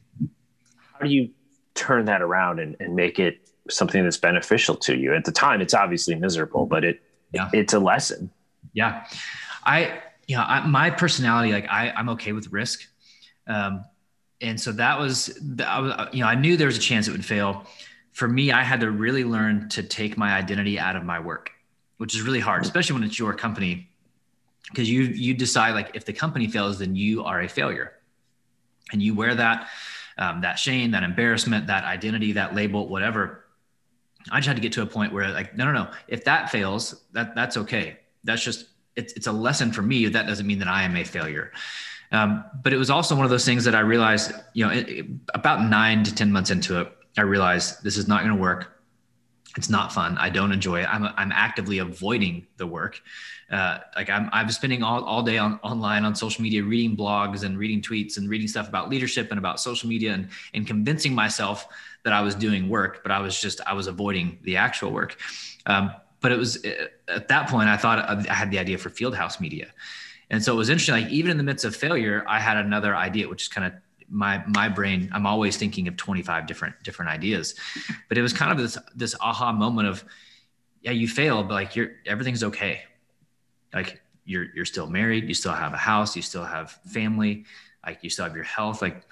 How 0.93 1.07
do 1.07 1.09
you 1.09 1.31
turn 1.75 2.07
that 2.07 2.21
around 2.21 2.59
and, 2.59 2.77
and 2.81 2.97
make 2.97 3.21
it 3.21 3.49
something 3.71 4.03
that's 4.03 4.17
beneficial 4.17 4.75
to 4.77 4.97
you? 4.97 5.15
At 5.15 5.25
the 5.25 5.31
time, 5.31 5.61
it's 5.61 5.75
obviously 5.75 6.17
miserable, 6.17 6.67
but 6.67 6.83
it 6.83 7.01
yeah. 7.33 7.49
it's 7.53 7.73
a 7.73 7.79
lesson. 7.79 8.33
Yeah, 8.73 9.07
I 9.65 10.01
you 10.27 10.37
know 10.37 10.43
I, 10.43 10.67
my 10.67 10.91
personality 10.91 11.53
like 11.53 11.69
I 11.69 11.91
I'm 11.91 12.09
okay 12.11 12.33
with 12.33 12.51
risk, 12.51 12.89
um, 13.47 13.85
and 14.41 14.61
so 14.61 14.73
that 14.73 14.99
was 14.99 15.39
I 15.65 15.79
was 15.79 16.09
you 16.13 16.23
know 16.23 16.29
I 16.29 16.35
knew 16.35 16.57
there 16.57 16.67
was 16.67 16.77
a 16.77 16.81
chance 16.81 17.07
it 17.07 17.13
would 17.13 17.25
fail 17.25 17.67
for 18.13 18.29
me, 18.29 18.53
I 18.53 18.63
had 18.63 18.81
to 18.81 18.91
really 18.91 19.25
learn 19.25 19.69
to 19.71 19.83
take 19.83 20.17
my 20.17 20.35
identity 20.35 20.79
out 20.79 20.97
of 20.97 21.05
my 21.05 21.19
work, 21.19 21.51
which 21.97 22.15
is 22.15 22.23
really 22.23 22.41
hard, 22.41 22.63
especially 22.63 22.95
when 22.95 23.05
it's 23.05 23.19
your 23.19 23.33
company, 23.35 23.89
because 24.69 24.89
you 24.89 25.03
you 25.03 25.35
decide 25.35 25.75
like 25.75 25.91
if 25.95 26.05
the 26.05 26.13
company 26.13 26.47
fails, 26.47 26.79
then 26.79 26.95
you 26.95 27.25
are 27.25 27.41
a 27.41 27.49
failure, 27.49 27.95
and 28.93 29.03
you 29.03 29.15
wear 29.15 29.35
that 29.35 29.69
um, 30.19 30.43
that 30.43 30.59
shame, 30.59 30.91
that 30.91 31.03
embarrassment, 31.03 31.67
that 31.67 31.85
identity, 31.85 32.33
that 32.33 32.55
label, 32.55 32.87
whatever. 32.87 33.45
I 34.31 34.39
just 34.39 34.47
had 34.47 34.57
to 34.57 34.63
get 34.63 34.73
to 34.75 34.83
a 34.83 34.87
point 34.87 35.13
where 35.13 35.31
like 35.33 35.57
no 35.57 35.65
no 35.65 35.73
no, 35.73 35.91
if 36.07 36.25
that 36.25 36.51
fails, 36.51 37.03
that 37.13 37.35
that's 37.35 37.57
okay. 37.57 37.99
That's 38.25 38.45
just 38.45 38.67
it's 38.95 39.15
it's 39.15 39.27
a 39.27 39.33
lesson 39.33 39.73
for 39.73 39.83
me. 39.83 40.07
That 40.07 40.27
doesn't 40.27 40.47
mean 40.47 40.59
that 40.59 40.69
I 40.69 40.83
am 40.83 40.97
a 40.97 41.05
failure. 41.05 41.51
Um, 42.13 42.45
but 42.63 42.75
it 42.75 42.77
was 42.77 42.91
also 42.91 43.17
one 43.17 43.25
of 43.25 43.31
those 43.31 43.47
things 43.47 43.65
that 43.65 43.75
I 43.75 43.81
realized, 43.81 44.33
you 44.53 44.67
know, 44.67 44.71
it, 44.71 44.87
it, 44.87 45.07
about 45.33 45.67
nine 45.71 46.05
to 46.05 46.15
ten 46.15 46.31
months 46.31 46.51
into 46.51 46.79
it 46.79 46.93
I 47.17 47.23
realized 47.23 47.83
this 47.83 47.97
is 47.97 48.09
not 48.09 48.23
going 48.23 48.35
to 48.35 48.41
work. 48.41 48.69
It's 49.57 49.69
not 49.69 49.93
fun. 49.93 50.17
I 50.17 50.31
don't 50.31 50.51
enjoy 50.51 50.81
it. 50.81 50.89
I'm, 50.89 51.05
I'm 51.17 51.31
actively 51.31 51.79
avoiding 51.79 52.47
the 52.57 52.67
work. 52.67 53.03
Uh, 53.51 53.81
like 53.95 54.09
I'm, 54.09 54.31
I'm 54.33 54.49
spending 54.51 54.83
all, 54.83 55.05
all 55.05 55.23
day 55.23 55.37
on 55.37 55.61
online 55.63 56.07
on 56.07 56.15
social 56.15 56.43
media, 56.43 56.63
reading 56.63 56.97
blogs 56.97 57.45
and 57.45 57.59
reading 57.59 57.83
tweets 57.83 58.17
and 58.17 58.31
reading 58.31 58.49
stuff 58.49 58.67
about 58.67 58.89
leadership 58.89 59.29
and 59.31 59.39
about 59.39 59.61
social 59.61 59.91
media 59.91 60.15
and, 60.15 60.29
and 60.55 60.67
convincing 60.67 61.15
myself 61.15 61.69
that 62.05 62.15
I 62.15 62.23
was 62.23 62.35
doing 62.35 62.71
work, 62.71 63.03
but 63.03 63.13
I 63.13 63.21
was 63.21 63.39
just, 63.39 63.61
I 63.67 63.75
was 63.75 63.89
avoiding 63.89 64.39
the 64.43 64.57
actual 64.57 64.91
work. 64.91 65.19
Um, 65.67 65.93
but 66.23 66.33
it 66.33 66.39
was 66.39 66.65
uh, 66.65 66.87
at 67.09 67.29
that 67.29 67.49
point 67.49 67.69
I 67.69 67.77
thought 67.77 67.99
I 68.29 68.33
had 68.33 68.51
the 68.51 68.59
idea 68.59 68.79
for 68.79 68.89
Fieldhouse 68.89 69.39
Media, 69.41 69.69
and 70.31 70.43
so 70.43 70.55
it 70.55 70.57
was 70.57 70.71
interesting. 70.71 70.95
Like 70.95 71.13
even 71.13 71.31
in 71.31 71.37
the 71.37 71.43
midst 71.43 71.65
of 71.65 71.77
failure, 71.77 72.25
I 72.27 72.41
had 72.41 72.57
another 72.57 72.97
idea, 72.97 73.29
which 73.29 73.43
is 73.43 73.49
kind 73.49 73.67
of 73.67 73.75
my 74.13 74.45
my 74.47 74.69
brain. 74.69 75.11
I'm 75.13 75.27
always 75.27 75.57
thinking 75.57 75.89
of 75.89 75.97
25 75.97 76.47
different 76.47 76.81
different 76.83 77.11
ideas, 77.11 77.55
but 78.09 78.19
it 78.19 78.23
was 78.23 78.33
kind 78.33 78.53
of 78.53 78.59
this 78.59 78.79
this 78.95 79.17
aha 79.21 79.53
moment 79.53 79.89
of, 79.89 80.05
yeah, 80.83 80.93
you 80.93 81.09
failed, 81.09 81.49
but 81.49 81.55
like 81.55 81.75
you're 81.75 81.93
everything's 82.07 82.45
okay. 82.45 82.83
Like 83.75 84.01
you're 84.25 84.47
you're 84.55 84.67
still 84.67 84.87
married, 84.87 85.29
you 85.29 85.35
still 85.35 85.53
have 85.53 85.73
a 85.73 85.79
house, 85.79 86.15
you 86.15 86.23
still 86.23 86.45
have 86.45 86.73
family, 86.93 87.47
like 87.85 88.05
you 88.05 88.11
still 88.11 88.27
have 88.27 88.35
your 88.35 88.45
health, 88.45 88.83
like 88.83 89.03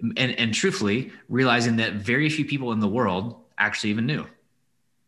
and 0.00 0.38
and 0.38 0.52
truthfully 0.52 1.10
realizing 1.28 1.76
that 1.76 1.94
very 1.94 2.28
few 2.28 2.44
people 2.44 2.72
in 2.72 2.80
the 2.80 2.88
world 2.88 3.36
actually 3.56 3.90
even 3.90 4.04
knew 4.06 4.26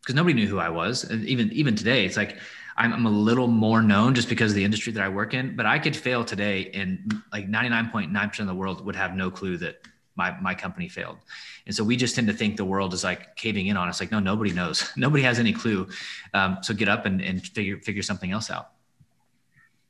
because 0.01 0.15
nobody 0.15 0.33
knew 0.33 0.47
who 0.47 0.57
I 0.57 0.69
was. 0.69 1.03
And 1.03 1.25
even 1.25 1.51
even 1.51 1.75
today, 1.75 2.05
it's 2.05 2.17
like 2.17 2.37
I'm, 2.77 2.93
I'm, 2.93 3.05
a 3.05 3.11
little 3.11 3.47
more 3.47 3.81
known 3.81 4.13
just 4.13 4.29
because 4.29 4.51
of 4.51 4.55
the 4.55 4.63
industry 4.63 4.93
that 4.93 5.03
I 5.03 5.09
work 5.09 5.33
in. 5.33 5.55
But 5.55 5.65
I 5.65 5.79
could 5.79 5.95
fail 5.95 6.23
today, 6.23 6.69
and 6.73 7.13
like 7.31 7.49
99.9% 7.49 8.39
of 8.39 8.47
the 8.47 8.53
world 8.53 8.85
would 8.85 8.95
have 8.95 9.15
no 9.15 9.31
clue 9.31 9.57
that 9.57 9.81
my 10.15 10.37
my 10.41 10.53
company 10.53 10.87
failed. 10.87 11.17
And 11.65 11.75
so 11.75 11.83
we 11.83 11.95
just 11.95 12.15
tend 12.15 12.27
to 12.27 12.33
think 12.33 12.57
the 12.57 12.65
world 12.65 12.93
is 12.93 13.03
like 13.03 13.35
caving 13.35 13.67
in 13.67 13.77
on 13.77 13.87
us. 13.87 13.99
Like 13.99 14.11
no, 14.11 14.19
nobody 14.19 14.51
knows. 14.51 14.91
Nobody 14.97 15.23
has 15.23 15.39
any 15.39 15.53
clue. 15.53 15.87
Um, 16.33 16.57
so 16.61 16.73
get 16.73 16.87
up 16.87 17.05
and, 17.05 17.21
and 17.21 17.45
figure 17.45 17.79
figure 17.79 18.03
something 18.03 18.31
else 18.31 18.49
out. 18.49 18.71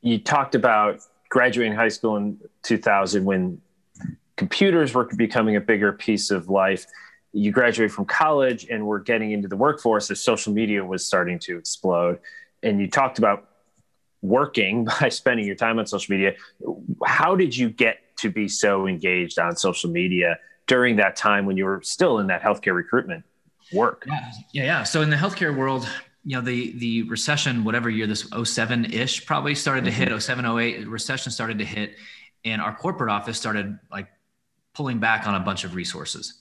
You 0.01 0.19
talked 0.19 0.55
about 0.55 0.99
graduating 1.29 1.73
high 1.73 1.89
school 1.89 2.15
in 2.17 2.39
2000 2.63 3.25
when 3.25 3.61
computers 4.37 4.93
were 4.93 5.05
becoming 5.15 5.55
a 5.55 5.61
bigger 5.61 5.91
piece 5.91 6.31
of 6.31 6.49
life 6.49 6.85
you 7.33 7.51
graduate 7.51 7.91
from 7.91 8.05
college 8.05 8.65
and 8.69 8.85
we're 8.85 8.99
getting 8.99 9.31
into 9.31 9.47
the 9.47 9.55
workforce 9.55 10.09
as 10.09 10.19
social 10.19 10.53
media 10.53 10.83
was 10.83 11.05
starting 11.05 11.37
to 11.37 11.57
explode 11.57 12.19
and 12.63 12.79
you 12.79 12.89
talked 12.89 13.17
about 13.17 13.49
working 14.21 14.85
by 15.01 15.09
spending 15.09 15.45
your 15.45 15.55
time 15.55 15.79
on 15.79 15.85
social 15.85 16.15
media 16.15 16.35
how 17.05 17.35
did 17.35 17.55
you 17.55 17.69
get 17.69 17.99
to 18.17 18.29
be 18.29 18.47
so 18.47 18.87
engaged 18.87 19.37
on 19.39 19.55
social 19.55 19.89
media 19.89 20.37
during 20.65 20.95
that 20.97 21.15
time 21.15 21.45
when 21.45 21.55
you 21.55 21.65
were 21.65 21.81
still 21.83 22.19
in 22.19 22.27
that 22.27 22.41
healthcare 22.41 22.75
recruitment 22.75 23.23
work? 23.71 24.05
Yeah 24.07 24.31
yeah, 24.53 24.63
yeah. 24.63 24.83
so 24.83 25.01
in 25.01 25.09
the 25.09 25.15
healthcare 25.15 25.55
world 25.55 25.87
you 26.23 26.35
know 26.35 26.41
the 26.41 26.77
the 26.77 27.03
recession 27.03 27.63
whatever 27.63 27.89
year 27.89 28.05
this 28.05 28.23
07-ish 28.23 29.25
probably 29.25 29.55
started 29.55 29.85
to 29.85 29.91
hit 29.91 30.09
mm-hmm. 30.09 30.19
07 30.19 30.45
08 30.45 30.87
recession 30.87 31.31
started 31.31 31.57
to 31.59 31.65
hit 31.65 31.95
and 32.43 32.61
our 32.61 32.75
corporate 32.75 33.09
office 33.09 33.37
started 33.37 33.79
like 33.89 34.07
pulling 34.73 34.99
back 34.99 35.25
on 35.25 35.35
a 35.35 35.39
bunch 35.39 35.63
of 35.63 35.73
resources 35.73 36.39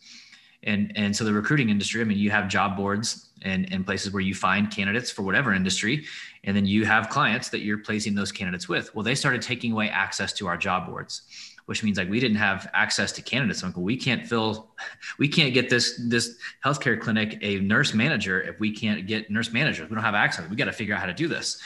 and 0.66 0.92
and 0.96 1.16
so 1.16 1.25
the 1.25 1.32
recruiting 1.32 1.70
industry 1.70 2.00
i 2.02 2.04
mean 2.04 2.18
you 2.18 2.30
have 2.30 2.49
job 2.49 2.76
boards 2.76 3.26
and, 3.42 3.73
and 3.73 3.85
places 3.85 4.12
where 4.12 4.23
you 4.23 4.35
find 4.35 4.70
candidates 4.70 5.11
for 5.11 5.23
whatever 5.23 5.52
industry 5.52 6.04
and 6.44 6.56
then 6.56 6.66
you 6.66 6.85
have 6.85 7.08
clients 7.08 7.49
that 7.50 7.61
you're 7.61 7.78
placing 7.78 8.14
those 8.14 8.32
candidates 8.32 8.68
with. 8.68 8.94
Well 8.94 9.04
they 9.04 9.14
started 9.14 9.42
taking 9.42 9.73
away 9.73 9.88
access 9.88 10.32
to 10.35 10.46
our 10.46 10.56
job 10.56 10.87
boards 10.87 11.23
which 11.66 11.82
means 11.82 11.99
like 11.99 12.08
we 12.08 12.20
didn't 12.20 12.37
have 12.37 12.70
access 12.75 13.11
to 13.12 13.23
candidates 13.23 13.62
well, 13.62 13.73
we 13.76 13.96
can't 13.96 14.26
fill 14.26 14.70
we 15.18 15.28
can't 15.28 15.54
get 15.54 15.68
this 15.68 16.00
this 16.08 16.38
healthcare 16.64 17.00
clinic 17.00 17.38
a 17.42 17.58
nurse 17.61 17.94
manager 17.94 18.40
if 18.40 18.58
we 18.61 18.70
can't 18.70 19.06
get 19.06 19.30
nurse 19.30 19.52
managers. 19.52 19.88
We 19.88 19.94
don't 19.94 20.04
have 20.04 20.14
access. 20.14 20.49
We 20.49 20.56
got 20.56 20.66
to 20.66 20.73
figure 20.73 20.94
out 20.94 21.00
how 21.00 21.06
to 21.06 21.14
do 21.14 21.28
this. 21.28 21.61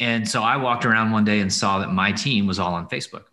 And 0.00 0.28
so 0.28 0.42
i 0.42 0.56
walked 0.56 0.84
around 0.84 1.12
one 1.12 1.24
day 1.24 1.40
and 1.40 1.52
saw 1.52 1.78
that 1.80 1.90
my 1.92 2.12
team 2.12 2.46
was 2.46 2.58
all 2.58 2.74
on 2.74 2.88
facebook. 2.88 3.24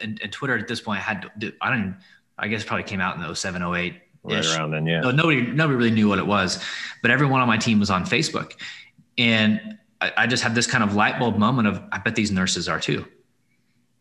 And, 0.00 0.20
and 0.22 0.32
twitter 0.32 0.58
at 0.58 0.68
this 0.68 0.80
point 0.80 1.00
had 1.00 1.30
to, 1.40 1.54
i 1.60 1.70
don't 1.70 1.96
I 2.38 2.48
guess 2.48 2.64
probably 2.64 2.84
came 2.84 3.00
out 3.00 3.16
in 3.16 3.34
07, 3.34 3.62
08. 3.62 3.94
Right 4.24 4.46
around 4.46 4.72
then, 4.72 4.86
yeah. 4.86 5.02
So 5.02 5.12
nobody, 5.12 5.42
nobody 5.42 5.76
really 5.76 5.90
knew 5.92 6.08
what 6.08 6.18
it 6.18 6.26
was, 6.26 6.62
but 7.00 7.10
everyone 7.10 7.40
on 7.40 7.46
my 7.46 7.58
team 7.58 7.78
was 7.78 7.90
on 7.90 8.04
Facebook, 8.04 8.54
and 9.16 9.78
I, 10.00 10.12
I 10.16 10.26
just 10.26 10.42
had 10.42 10.54
this 10.54 10.66
kind 10.66 10.82
of 10.82 10.94
light 10.94 11.18
bulb 11.18 11.38
moment 11.38 11.68
of, 11.68 11.80
I 11.92 11.98
bet 11.98 12.16
these 12.16 12.32
nurses 12.32 12.68
are 12.68 12.80
too. 12.80 13.06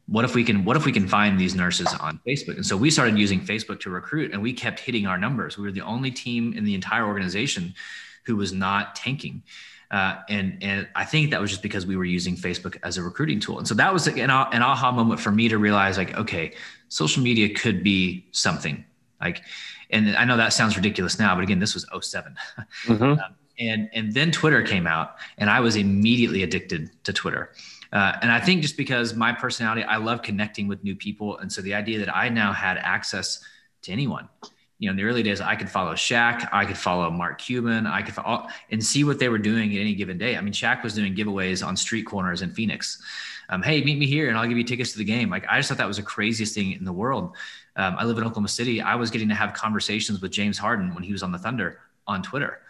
What 0.07 0.25
if 0.25 0.35
we 0.35 0.43
can? 0.43 0.65
What 0.65 0.77
if 0.77 0.85
we 0.85 0.91
can 0.91 1.07
find 1.07 1.39
these 1.39 1.55
nurses 1.55 1.87
on 1.99 2.19
Facebook? 2.27 2.55
And 2.55 2.65
so 2.65 2.77
we 2.77 2.91
started 2.91 3.17
using 3.17 3.39
Facebook 3.39 3.79
to 3.81 3.89
recruit, 3.89 4.33
and 4.33 4.41
we 4.41 4.53
kept 4.53 4.79
hitting 4.79 5.07
our 5.07 5.17
numbers. 5.17 5.57
We 5.57 5.63
were 5.63 5.71
the 5.71 5.81
only 5.81 6.11
team 6.11 6.53
in 6.53 6.63
the 6.63 6.75
entire 6.75 7.05
organization 7.05 7.73
who 8.25 8.35
was 8.35 8.53
not 8.53 8.95
tanking. 8.95 9.43
Uh, 9.91 10.15
and 10.29 10.57
and 10.61 10.87
I 10.95 11.05
think 11.05 11.31
that 11.31 11.39
was 11.39 11.49
just 11.49 11.61
because 11.61 11.85
we 11.85 11.95
were 11.95 12.05
using 12.05 12.35
Facebook 12.35 12.77
as 12.83 12.97
a 12.97 13.03
recruiting 13.03 13.39
tool. 13.39 13.59
And 13.59 13.67
so 13.67 13.73
that 13.75 13.93
was 13.93 14.07
an, 14.07 14.17
an 14.17 14.29
aha 14.29 14.91
moment 14.91 15.19
for 15.19 15.31
me 15.31 15.47
to 15.49 15.57
realize, 15.57 15.97
like, 15.97 16.15
okay, 16.17 16.53
social 16.89 17.21
media 17.21 17.53
could 17.53 17.83
be 17.83 18.27
something. 18.31 18.83
Like, 19.21 19.41
and 19.91 20.15
I 20.15 20.25
know 20.25 20.37
that 20.37 20.53
sounds 20.53 20.75
ridiculous 20.75 21.19
now, 21.19 21.35
but 21.35 21.43
again, 21.43 21.59
this 21.59 21.73
was 21.73 21.85
7 22.01 22.35
mm-hmm. 22.85 23.03
um, 23.03 23.19
and 23.59 23.89
and 23.93 24.13
then 24.13 24.31
Twitter 24.31 24.63
came 24.63 24.87
out, 24.87 25.15
and 25.37 25.49
I 25.49 25.59
was 25.59 25.75
immediately 25.75 26.43
addicted 26.43 26.91
to 27.03 27.13
Twitter. 27.13 27.51
Uh, 27.93 28.13
and 28.21 28.31
I 28.31 28.39
think 28.41 28.61
just 28.61 28.75
because 28.75 29.13
my 29.13 29.31
personality, 29.31 29.83
I 29.83 29.97
love 29.97 30.21
connecting 30.21 30.67
with 30.67 30.83
new 30.83 30.95
people, 30.95 31.37
and 31.37 31.51
so 31.51 31.61
the 31.61 31.73
idea 31.73 31.99
that 31.99 32.13
I 32.13 32.29
now 32.29 32.51
had 32.51 32.77
access 32.77 33.39
to 33.83 33.91
anyone 33.91 34.27
you 34.77 34.87
know, 34.87 34.91
in 34.91 34.97
the 34.97 35.03
early 35.03 35.23
days, 35.23 35.39
I 35.39 35.55
could 35.55 35.69
follow 35.69 35.93
Shaq, 35.93 36.49
I 36.51 36.65
could 36.65 36.77
follow 36.77 37.09
Mark 37.09 37.39
Cuban, 37.39 37.87
I 37.87 38.01
could 38.01 38.13
follow, 38.13 38.47
and 38.71 38.83
see 38.83 39.03
what 39.03 39.19
they 39.19 39.29
were 39.29 39.37
doing 39.37 39.73
at 39.73 39.79
any 39.79 39.95
given 39.95 40.17
day. 40.17 40.35
I 40.35 40.41
mean, 40.41 40.53
Shaq 40.53 40.83
was 40.83 40.93
doing 40.93 41.15
giveaways 41.15 41.65
on 41.65 41.77
street 41.77 42.03
corners 42.03 42.41
in 42.41 42.51
Phoenix. 42.51 43.01
Um, 43.49 43.61
hey, 43.61 43.83
meet 43.83 43.97
me 43.97 44.05
here 44.05 44.27
and 44.27 44.37
I'll 44.37 44.47
give 44.47 44.57
you 44.57 44.63
tickets 44.63 44.91
to 44.93 44.97
the 44.97 45.05
game. 45.05 45.29
Like, 45.29 45.45
I 45.47 45.57
just 45.57 45.69
thought 45.69 45.77
that 45.77 45.87
was 45.87 45.97
the 45.97 46.03
craziest 46.03 46.53
thing 46.53 46.73
in 46.73 46.83
the 46.83 46.91
world. 46.91 47.35
Um, 47.77 47.95
I 47.97 48.03
live 48.03 48.17
in 48.17 48.23
Oklahoma 48.23 48.47
City. 48.49 48.81
I 48.81 48.95
was 48.95 49.11
getting 49.11 49.29
to 49.29 49.35
have 49.35 49.53
conversations 49.53 50.21
with 50.21 50.31
James 50.31 50.57
Harden 50.57 50.93
when 50.93 51.03
he 51.03 51.11
was 51.11 51.23
on 51.23 51.31
the 51.31 51.37
Thunder 51.37 51.79
on 52.07 52.21
Twitter. 52.21 52.61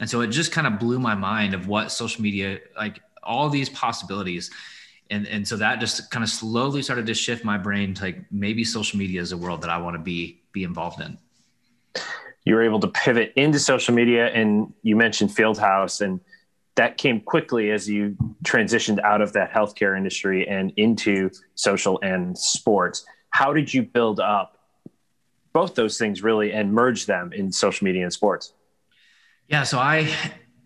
And 0.00 0.08
so 0.08 0.20
it 0.20 0.28
just 0.28 0.52
kind 0.52 0.66
of 0.66 0.78
blew 0.78 1.00
my 1.00 1.14
mind 1.14 1.54
of 1.54 1.66
what 1.66 1.90
social 1.90 2.22
media, 2.22 2.60
like 2.76 3.00
all 3.22 3.48
these 3.48 3.68
possibilities. 3.68 4.50
And, 5.10 5.26
and 5.26 5.48
so 5.48 5.56
that 5.56 5.80
just 5.80 6.10
kind 6.10 6.22
of 6.22 6.28
slowly 6.28 6.82
started 6.82 7.06
to 7.06 7.14
shift 7.14 7.44
my 7.44 7.58
brain 7.58 7.94
to 7.94 8.04
like 8.04 8.30
maybe 8.30 8.62
social 8.62 8.98
media 8.98 9.20
is 9.20 9.32
a 9.32 9.36
world 9.36 9.62
that 9.62 9.70
I 9.70 9.78
want 9.78 9.94
to 9.96 10.02
be 10.02 10.42
be 10.52 10.64
involved 10.64 11.00
in 11.00 11.18
you 12.44 12.54
were 12.54 12.62
able 12.62 12.80
to 12.80 12.88
pivot 12.88 13.32
into 13.36 13.58
social 13.58 13.94
media 13.94 14.28
and 14.28 14.72
you 14.82 14.96
mentioned 14.96 15.30
Fieldhouse 15.30 16.00
and 16.00 16.20
that 16.76 16.96
came 16.96 17.20
quickly 17.20 17.72
as 17.72 17.88
you 17.88 18.16
transitioned 18.44 19.00
out 19.00 19.20
of 19.20 19.32
that 19.32 19.52
healthcare 19.52 19.96
industry 19.96 20.46
and 20.48 20.72
into 20.76 21.28
social 21.56 21.98
and 22.02 22.38
sports. 22.38 23.04
How 23.30 23.52
did 23.52 23.74
you 23.74 23.82
build 23.82 24.20
up 24.20 24.58
both 25.52 25.74
those 25.74 25.98
things 25.98 26.22
really 26.22 26.52
and 26.52 26.72
merge 26.72 27.06
them 27.06 27.32
in 27.32 27.50
social 27.50 27.84
media 27.84 28.04
and 28.04 28.12
sports? 28.12 28.52
Yeah, 29.48 29.64
so 29.64 29.78
I, 29.78 30.08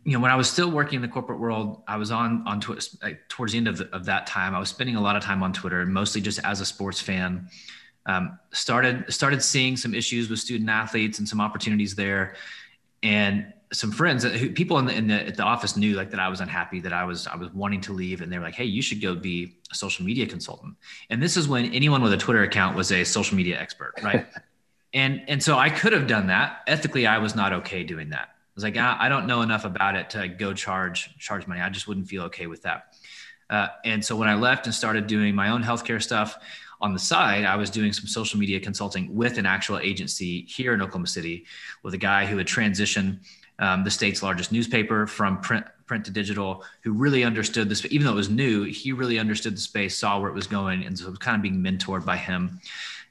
you 0.05 0.13
know, 0.13 0.21
when 0.21 0.31
I 0.31 0.37
was 0.37 0.51
still 0.51 0.71
working 0.71 0.97
in 0.97 1.03
the 1.03 1.09
corporate 1.09 1.41
world, 1.41 1.83
I 1.89 1.97
was 1.97 2.11
on 2.11 2.47
on 2.47 2.61
Twitter 2.61 2.83
like, 3.03 3.27
towards 3.29 3.53
the 3.53 3.59
end 3.59 3.69
of, 3.69 3.79
the, 3.79 3.89
of 3.95 4.05
that 4.05 4.27
time. 4.27 4.55
I 4.55 4.59
was 4.59 4.69
spending 4.69 4.97
a 4.97 5.01
lot 5.01 5.17
of 5.17 5.23
time 5.23 5.43
on 5.43 5.55
Twitter, 5.55 5.87
mostly 5.87 6.21
just 6.21 6.41
as 6.45 6.61
a 6.61 6.67
sports 6.67 7.01
fan 7.01 7.49
um, 8.07 8.39
started 8.53 9.13
started 9.13 9.43
seeing 9.43 9.77
some 9.77 9.95
issues 9.95 10.29
with 10.29 10.39
student 10.39 10.69
athletes 10.69 11.19
and 11.19 11.29
some 11.29 11.41
opportunities 11.41 11.95
there. 11.95 12.35
And 13.03 13.53
some 13.73 13.91
friends 13.91 14.23
who 14.23 14.51
people 14.51 14.79
in 14.79 14.85
the, 14.85 14.95
in 14.95 15.07
the, 15.07 15.27
at 15.29 15.37
the 15.37 15.43
office 15.43 15.77
knew 15.77 15.95
like 15.95 16.11
that 16.11 16.21
I 16.21 16.29
was 16.29 16.41
unhappy 16.41 16.81
that 16.81 16.93
I 16.93 17.05
was 17.05 17.27
I 17.27 17.37
was 17.37 17.51
wanting 17.53 17.81
to 17.83 17.93
leave. 17.93 18.21
And 18.21 18.31
they 18.33 18.39
were 18.39 18.45
like 18.45 18.55
hey 18.55 18.65
you 18.65 18.83
should 18.83 19.01
go 19.01 19.15
be 19.15 19.57
a 19.71 19.75
social 19.75 20.05
media 20.05 20.27
consultant. 20.27 20.77
And 21.11 21.23
this 21.23 21.37
is 21.37 21.49
when 21.49 21.73
anyone 21.73 22.03
with 22.03 22.13
a 22.13 22.19
Twitter 22.19 22.43
account 22.43 22.77
was 22.77 22.93
a 22.93 23.05
social 23.05 23.37
media 23.37 23.59
expert 23.59 23.95
right? 24.03 24.27
And 24.95 25.23
and 25.27 25.43
so 25.43 25.57
I 25.57 25.71
could 25.71 25.95
have 25.95 26.07
done 26.07 26.27
that. 26.27 26.65
Ethically 26.67 27.07
I 27.07 27.17
was 27.17 27.35
not 27.35 27.55
okay 27.55 27.83
doing 27.83 28.11
that. 28.11 28.29
I 28.29 28.55
was 28.55 28.63
like 28.63 28.77
I, 28.77 28.97
I 29.01 29.09
don't 29.09 29.27
know 29.27 29.41
enough 29.41 29.65
about 29.65 29.97
it 29.97 30.11
to 30.11 30.29
go 30.29 30.53
charge 30.53 31.17
charge 31.19 31.47
money. 31.47 31.63
I 31.63 31.71
just 31.71 31.89
wouldn't 31.89 32.09
feel 32.09 32.25
okay 32.25 32.47
with 32.47 32.61
that. 32.65 32.95
Uh, 33.49 33.69
and 33.85 34.05
so 34.05 34.17
when 34.17 34.29
I 34.29 34.35
left 34.35 34.67
and 34.67 34.75
started 34.75 35.07
doing 35.07 35.35
my 35.35 35.49
own 35.49 35.63
healthcare 35.63 36.03
stuff 36.03 36.37
on 36.83 36.93
the 36.93 36.99
side, 36.99 37.45
I 37.45 37.57
was 37.57 37.71
doing 37.71 37.93
some 37.93 38.07
social 38.07 38.39
media 38.39 38.59
consulting 38.59 39.15
with 39.15 39.39
an 39.39 39.47
actual 39.47 39.79
agency 39.79 40.43
here 40.43 40.75
in 40.75 40.83
Oklahoma 40.83 41.07
City 41.07 41.47
with 41.85 41.95
a 41.95 41.99
guy 41.99 42.27
who 42.27 42.37
had 42.37 42.47
transitioned 42.47 43.21
um, 43.61 43.85
the 43.85 43.91
state's 43.91 44.23
largest 44.23 44.51
newspaper 44.51 45.07
from 45.07 45.41
print, 45.41 45.65
print 45.87 46.05
to 46.07 46.11
digital, 46.11 46.65
who 46.83 46.93
really 46.93 47.23
understood 47.23 47.69
this, 47.69 47.87
even 47.91 48.05
though 48.05 48.13
it 48.13 48.17
was 48.17 48.31
new, 48.31 48.65
he 48.65 48.91
really 48.91 49.21
understood 49.21 49.55
the 49.55 49.61
space, 49.61 49.97
saw 49.97 50.19
where 50.19 50.29
it 50.29 50.35
was 50.35 50.49
going, 50.49 50.85
and 50.85 50.99
so 50.99 51.07
it 51.07 51.11
was 51.11 51.19
kind 51.19 51.37
of 51.37 51.43
being 51.43 51.63
mentored 51.63 52.05
by 52.05 52.17
him. 52.17 52.61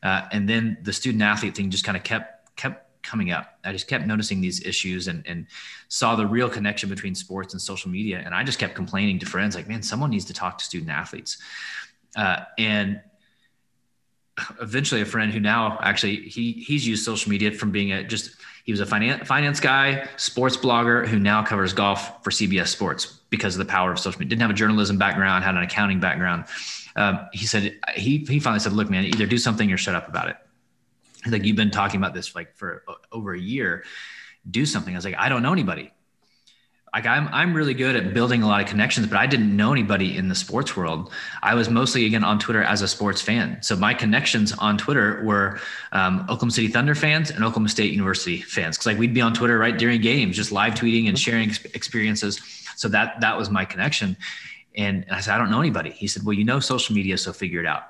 Uh, 0.03 0.27
and 0.33 0.49
then 0.49 0.77
the 0.83 0.91
student 0.91 1.23
athlete 1.23 1.55
thing 1.55 1.69
just 1.69 1.85
kind 1.85 1.95
of 1.95 2.03
kept 2.03 2.57
kept 2.57 2.87
coming 3.03 3.31
up. 3.31 3.57
I 3.63 3.71
just 3.71 3.87
kept 3.87 4.05
noticing 4.05 4.41
these 4.41 4.65
issues 4.65 5.07
and 5.07 5.25
and 5.25 5.47
saw 5.87 6.15
the 6.15 6.25
real 6.25 6.49
connection 6.49 6.89
between 6.89 7.15
sports 7.15 7.53
and 7.53 7.61
social 7.61 7.89
media. 7.89 8.21
And 8.25 8.33
I 8.33 8.43
just 8.43 8.59
kept 8.59 8.75
complaining 8.75 9.19
to 9.19 9.25
friends 9.25 9.55
like, 9.55 9.67
man, 9.67 9.81
someone 9.81 10.09
needs 10.09 10.25
to 10.25 10.33
talk 10.33 10.57
to 10.57 10.65
student 10.65 10.89
athletes. 10.89 11.37
Uh, 12.15 12.41
and 12.57 12.99
eventually 14.61 15.01
a 15.01 15.05
friend 15.05 15.31
who 15.31 15.39
now 15.39 15.79
actually 15.81 16.17
he 16.17 16.53
he's 16.53 16.87
used 16.87 17.03
social 17.03 17.29
media 17.29 17.51
from 17.51 17.71
being 17.71 17.91
a 17.91 18.03
just 18.03 18.35
he 18.63 18.71
was 18.71 18.79
a 18.79 18.85
finance 18.85 19.27
finance 19.27 19.59
guy, 19.59 20.07
sports 20.17 20.57
blogger 20.57 21.07
who 21.07 21.19
now 21.19 21.43
covers 21.43 21.73
golf 21.73 22.23
for 22.23 22.29
CBS 22.29 22.67
Sports 22.67 23.19
because 23.29 23.55
of 23.55 23.59
the 23.59 23.71
power 23.71 23.91
of 23.91 23.99
social 23.99 24.19
media. 24.19 24.29
Didn't 24.29 24.41
have 24.41 24.51
a 24.51 24.55
journalism 24.55 24.97
background, 24.97 25.43
had 25.43 25.55
an 25.55 25.61
accounting 25.61 25.99
background. 25.99 26.45
Um, 26.95 27.27
he 27.33 27.45
said 27.45 27.79
he 27.95 28.19
he 28.19 28.39
finally 28.39 28.59
said, 28.59 28.73
"Look, 28.73 28.89
man, 28.89 29.05
either 29.05 29.25
do 29.25 29.37
something 29.37 29.71
or 29.71 29.77
shut 29.77 29.95
up 29.95 30.07
about 30.07 30.29
it." 30.29 30.37
Like, 31.27 31.45
"You've 31.45 31.55
been 31.55 31.71
talking 31.71 31.99
about 31.99 32.13
this 32.13 32.35
like 32.35 32.55
for 32.55 32.83
over 33.11 33.33
a 33.33 33.39
year. 33.39 33.83
Do 34.49 34.65
something." 34.65 34.93
I 34.93 34.97
was 34.97 35.05
like, 35.05 35.15
"I 35.17 35.29
don't 35.29 35.41
know 35.41 35.53
anybody." 35.53 35.91
Like 36.93 37.05
I'm 37.05 37.29
I'm 37.29 37.53
really 37.53 37.73
good 37.73 37.95
at 37.95 38.13
building 38.13 38.43
a 38.43 38.47
lot 38.47 38.61
of 38.61 38.67
connections, 38.67 39.07
but 39.07 39.17
I 39.17 39.25
didn't 39.25 39.55
know 39.55 39.71
anybody 39.71 40.17
in 40.17 40.27
the 40.27 40.35
sports 40.35 40.75
world. 40.75 41.11
I 41.41 41.55
was 41.55 41.69
mostly 41.69 42.05
again 42.05 42.23
on 42.23 42.37
Twitter 42.37 42.61
as 42.61 42.81
a 42.81 42.87
sports 42.87 43.21
fan. 43.21 43.61
So 43.61 43.77
my 43.77 43.93
connections 43.93 44.51
on 44.51 44.77
Twitter 44.77 45.21
were 45.23 45.59
um, 45.93 46.21
Oklahoma 46.21 46.51
City 46.51 46.67
Thunder 46.67 46.93
fans 46.93 47.29
and 47.29 47.45
Oklahoma 47.45 47.69
State 47.69 47.91
University 47.91 48.41
fans. 48.41 48.77
Because 48.77 48.87
like 48.87 48.97
we'd 48.97 49.13
be 49.13 49.21
on 49.21 49.33
Twitter 49.33 49.57
right 49.57 49.77
during 49.77 50.01
games, 50.01 50.35
just 50.35 50.51
live 50.51 50.73
tweeting 50.73 51.07
and 51.07 51.17
sharing 51.17 51.49
experiences. 51.73 52.41
So 52.75 52.89
that 52.89 53.21
that 53.21 53.37
was 53.37 53.49
my 53.49 53.63
connection. 53.63 54.17
And 54.75 55.05
I 55.09 55.21
said, 55.21 55.33
I 55.33 55.37
don't 55.37 55.49
know 55.49 55.61
anybody. 55.61 55.91
He 55.91 56.07
said, 56.07 56.23
Well, 56.25 56.33
you 56.33 56.43
know 56.43 56.59
social 56.59 56.93
media, 56.93 57.17
so 57.17 57.31
figure 57.31 57.61
it 57.61 57.65
out. 57.65 57.83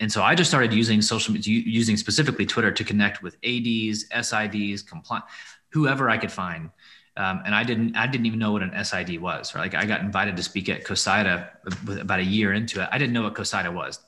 And 0.00 0.10
so 0.10 0.22
I 0.22 0.34
just 0.34 0.48
started 0.48 0.72
using 0.72 1.02
social 1.02 1.36
using 1.36 1.98
specifically 1.98 2.46
Twitter 2.46 2.72
to 2.72 2.84
connect 2.84 3.22
with 3.22 3.34
ADs, 3.44 4.08
SIDs, 4.08 4.86
compliance, 4.86 5.26
whoever 5.70 6.08
I 6.08 6.16
could 6.16 6.32
find 6.32 6.70
um, 7.18 7.42
and 7.44 7.52
I 7.52 7.64
didn't, 7.64 7.96
I 7.96 8.06
didn't 8.06 8.26
even 8.26 8.38
know 8.38 8.52
what 8.52 8.62
an 8.62 8.84
SID 8.84 9.20
was. 9.20 9.52
Right? 9.52 9.72
Like 9.72 9.74
I 9.74 9.84
got 9.86 10.02
invited 10.02 10.36
to 10.36 10.42
speak 10.42 10.68
at 10.68 10.84
COSIDA 10.84 12.00
about 12.00 12.20
a 12.20 12.24
year 12.24 12.52
into 12.52 12.80
it. 12.80 12.88
I 12.92 12.96
didn't 12.96 13.12
know 13.12 13.24
what 13.24 13.34
COSIDA 13.34 13.74
was. 13.74 13.98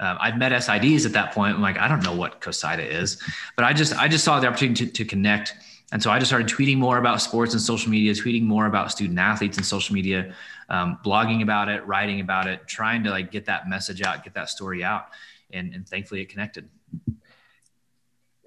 Um, 0.00 0.18
I'd 0.20 0.36
met 0.36 0.50
SIDs 0.50 1.06
at 1.06 1.12
that 1.12 1.32
point. 1.32 1.54
I'm 1.54 1.62
like, 1.62 1.78
I 1.78 1.86
don't 1.86 2.02
know 2.02 2.14
what 2.14 2.40
COSIDA 2.40 2.90
is, 2.90 3.22
but 3.54 3.64
I 3.64 3.72
just, 3.72 3.96
I 3.96 4.08
just 4.08 4.24
saw 4.24 4.40
the 4.40 4.48
opportunity 4.48 4.84
to, 4.86 4.92
to 4.92 5.04
connect. 5.04 5.54
And 5.92 6.02
so 6.02 6.10
I 6.10 6.18
just 6.18 6.28
started 6.28 6.48
tweeting 6.48 6.76
more 6.76 6.98
about 6.98 7.22
sports 7.22 7.52
and 7.52 7.62
social 7.62 7.88
media, 7.88 8.12
tweeting 8.12 8.42
more 8.42 8.66
about 8.66 8.90
student 8.90 9.18
athletes 9.20 9.56
and 9.56 9.64
social 9.64 9.94
media, 9.94 10.34
um, 10.68 10.98
blogging 11.04 11.42
about 11.42 11.68
it, 11.68 11.86
writing 11.86 12.18
about 12.18 12.48
it, 12.48 12.66
trying 12.66 13.04
to 13.04 13.10
like 13.10 13.30
get 13.30 13.44
that 13.44 13.68
message 13.68 14.02
out, 14.02 14.24
get 14.24 14.34
that 14.34 14.50
story 14.50 14.82
out. 14.82 15.06
And, 15.52 15.72
and 15.72 15.88
thankfully 15.88 16.20
it 16.20 16.28
connected. 16.28 16.68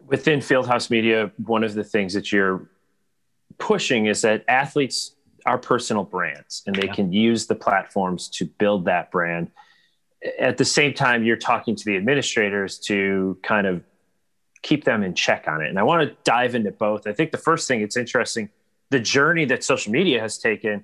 Within 0.05 0.39
Fieldhouse 0.39 0.89
Media, 0.89 1.31
one 1.37 1.63
of 1.63 1.73
the 1.73 1.85
things 1.85 2.13
that 2.13 2.33
you're 2.33 2.69
pushing 3.59 4.07
is 4.07 4.21
that 4.23 4.43
athletes 4.47 5.15
are 5.45 5.57
personal 5.57 6.03
brands 6.03 6.63
and 6.65 6.75
they 6.75 6.87
yeah. 6.87 6.93
can 6.93 7.11
use 7.11 7.47
the 7.47 7.55
platforms 7.55 8.29
to 8.29 8.45
build 8.45 8.85
that 8.85 9.11
brand. 9.11 9.51
At 10.39 10.57
the 10.57 10.65
same 10.65 10.93
time, 10.93 11.23
you're 11.23 11.37
talking 11.37 11.75
to 11.75 11.85
the 11.85 11.95
administrators 11.95 12.79
to 12.79 13.37
kind 13.43 13.67
of 13.67 13.83
keep 14.61 14.83
them 14.83 15.03
in 15.03 15.13
check 15.13 15.47
on 15.47 15.61
it. 15.61 15.69
And 15.69 15.79
I 15.79 15.83
want 15.83 16.09
to 16.09 16.15
dive 16.23 16.55
into 16.55 16.71
both. 16.71 17.07
I 17.07 17.13
think 17.13 17.31
the 17.31 17.37
first 17.37 17.67
thing 17.67 17.81
it's 17.81 17.95
interesting, 17.95 18.49
the 18.89 18.99
journey 18.99 19.45
that 19.45 19.63
social 19.63 19.91
media 19.91 20.19
has 20.19 20.37
taken 20.37 20.83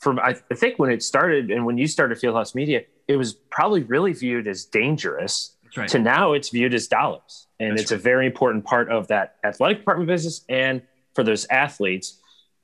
from, 0.00 0.18
I, 0.18 0.34
think 0.34 0.78
when 0.78 0.90
it 0.90 1.02
started 1.02 1.50
and 1.50 1.64
when 1.64 1.78
you 1.78 1.86
started 1.86 2.18
Fieldhouse 2.18 2.56
Media, 2.56 2.82
it 3.06 3.16
was 3.16 3.34
probably 3.34 3.84
really 3.84 4.12
viewed 4.12 4.48
as 4.48 4.64
dangerous 4.64 5.56
right. 5.76 5.88
to 5.88 6.00
now 6.00 6.32
it's 6.32 6.48
viewed 6.48 6.74
as 6.74 6.88
dollars. 6.88 7.46
And 7.60 7.72
That's 7.72 7.82
it's 7.82 7.92
right. 7.92 8.00
a 8.00 8.02
very 8.02 8.26
important 8.26 8.64
part 8.64 8.90
of 8.90 9.06
that 9.08 9.36
athletic 9.44 9.78
department 9.78 10.08
business 10.08 10.44
and 10.48 10.82
for 11.14 11.24
those 11.24 11.46
athletes. 11.46 12.20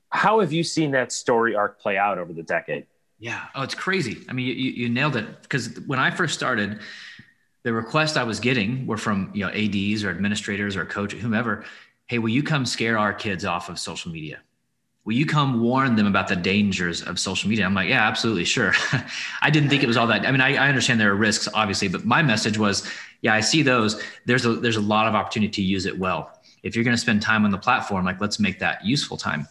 How 0.09 0.39
have 0.39 0.51
you 0.51 0.63
seen 0.63 0.91
that 0.91 1.11
story 1.11 1.55
arc 1.55 1.79
play 1.79 1.97
out 1.97 2.17
over 2.17 2.33
the 2.33 2.43
decade? 2.43 2.87
Yeah. 3.19 3.45
Oh, 3.53 3.61
it's 3.61 3.75
crazy. 3.75 4.25
I 4.29 4.33
mean, 4.33 4.47
you, 4.47 4.53
you 4.53 4.89
nailed 4.89 5.15
it. 5.15 5.41
Because 5.41 5.79
when 5.81 5.99
I 5.99 6.09
first 6.09 6.33
started, 6.33 6.79
the 7.63 7.73
requests 7.73 8.15
I 8.15 8.23
was 8.23 8.39
getting 8.39 8.87
were 8.87 8.97
from 8.97 9.31
you 9.33 9.45
know 9.45 9.51
ADs 9.51 10.03
or 10.03 10.09
administrators 10.09 10.75
or 10.75 10.85
coach 10.85 11.13
whomever. 11.13 11.65
Hey, 12.07 12.17
will 12.17 12.29
you 12.29 12.41
come 12.41 12.65
scare 12.65 12.97
our 12.97 13.13
kids 13.13 13.45
off 13.45 13.69
of 13.69 13.77
social 13.77 14.11
media? 14.11 14.39
Will 15.05 15.13
you 15.13 15.25
come 15.25 15.61
warn 15.61 15.95
them 15.95 16.07
about 16.07 16.27
the 16.27 16.35
dangers 16.35 17.01
of 17.01 17.19
social 17.19 17.49
media? 17.49 17.65
I'm 17.65 17.73
like, 17.73 17.89
yeah, 17.89 18.07
absolutely, 18.07 18.45
sure. 18.45 18.73
I 19.41 19.49
didn't 19.49 19.69
think 19.69 19.81
it 19.83 19.87
was 19.87 19.97
all 19.97 20.07
that. 20.07 20.25
I 20.25 20.31
mean, 20.31 20.41
I, 20.41 20.55
I 20.55 20.67
understand 20.67 20.99
there 20.99 21.11
are 21.11 21.15
risks, 21.15 21.47
obviously, 21.53 21.87
but 21.87 22.05
my 22.05 22.21
message 22.21 22.57
was, 22.57 22.89
yeah, 23.21 23.33
I 23.33 23.39
see 23.39 23.61
those. 23.61 24.01
There's 24.25 24.45
a 24.45 24.53
there's 24.53 24.77
a 24.77 24.81
lot 24.81 25.07
of 25.07 25.15
opportunity 25.15 25.51
to 25.51 25.61
use 25.61 25.85
it 25.85 25.97
well 25.97 26.38
if 26.63 26.75
you're 26.75 26.83
going 26.83 26.95
to 26.95 27.01
spend 27.01 27.21
time 27.21 27.45
on 27.45 27.51
the 27.51 27.57
platform, 27.57 28.05
like 28.05 28.19
let's 28.19 28.39
make 28.39 28.59
that 28.59 28.85
useful 28.85 29.17
time. 29.17 29.47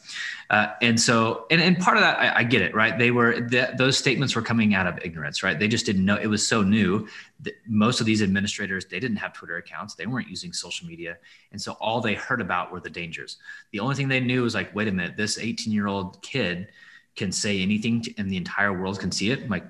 Uh, 0.50 0.68
and 0.80 0.98
so, 0.98 1.46
and, 1.50 1.60
and 1.60 1.78
part 1.78 1.96
of 1.96 2.02
that, 2.02 2.18
I, 2.18 2.40
I 2.40 2.44
get 2.44 2.62
it, 2.62 2.74
right? 2.74 2.98
They 2.98 3.10
were, 3.10 3.40
those 3.76 3.98
statements 3.98 4.34
were 4.34 4.42
coming 4.42 4.74
out 4.74 4.86
of 4.86 4.98
ignorance, 5.04 5.42
right? 5.42 5.58
They 5.58 5.68
just 5.68 5.84
didn't 5.84 6.04
know. 6.04 6.16
It 6.16 6.26
was 6.26 6.46
so 6.46 6.62
new 6.62 7.06
that 7.40 7.54
most 7.66 8.00
of 8.00 8.06
these 8.06 8.22
administrators, 8.22 8.86
they 8.86 8.98
didn't 8.98 9.18
have 9.18 9.32
Twitter 9.32 9.56
accounts. 9.56 9.94
They 9.94 10.06
weren't 10.06 10.28
using 10.28 10.52
social 10.52 10.86
media. 10.86 11.18
And 11.52 11.60
so 11.60 11.72
all 11.80 12.00
they 12.00 12.14
heard 12.14 12.40
about 12.40 12.72
were 12.72 12.80
the 12.80 12.90
dangers. 12.90 13.36
The 13.72 13.80
only 13.80 13.94
thing 13.94 14.08
they 14.08 14.20
knew 14.20 14.42
was 14.42 14.54
like, 14.54 14.74
wait 14.74 14.88
a 14.88 14.92
minute, 14.92 15.16
this 15.16 15.38
18 15.38 15.72
year 15.72 15.86
old 15.86 16.22
kid 16.22 16.68
can 17.14 17.30
say 17.30 17.60
anything 17.60 18.00
to, 18.02 18.14
and 18.16 18.30
the 18.30 18.36
entire 18.36 18.72
world 18.72 19.00
can 19.00 19.12
see 19.12 19.30
it. 19.30 19.42
I'm 19.42 19.48
like, 19.48 19.64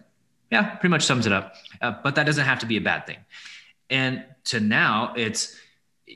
yeah, 0.51 0.77
pretty 0.77 0.90
much 0.90 1.05
sums 1.05 1.27
it 1.27 1.33
up. 1.33 1.55
Uh, 1.81 1.94
but 2.03 2.14
that 2.14 2.24
doesn't 2.24 2.44
have 2.44 2.61
to 2.61 2.66
be 2.66 2.77
a 2.77 2.81
bad 2.81 3.07
thing. 3.07 3.18
And 3.90 4.24
to 4.44 4.61
now 4.61 5.14
it's, 5.16 5.57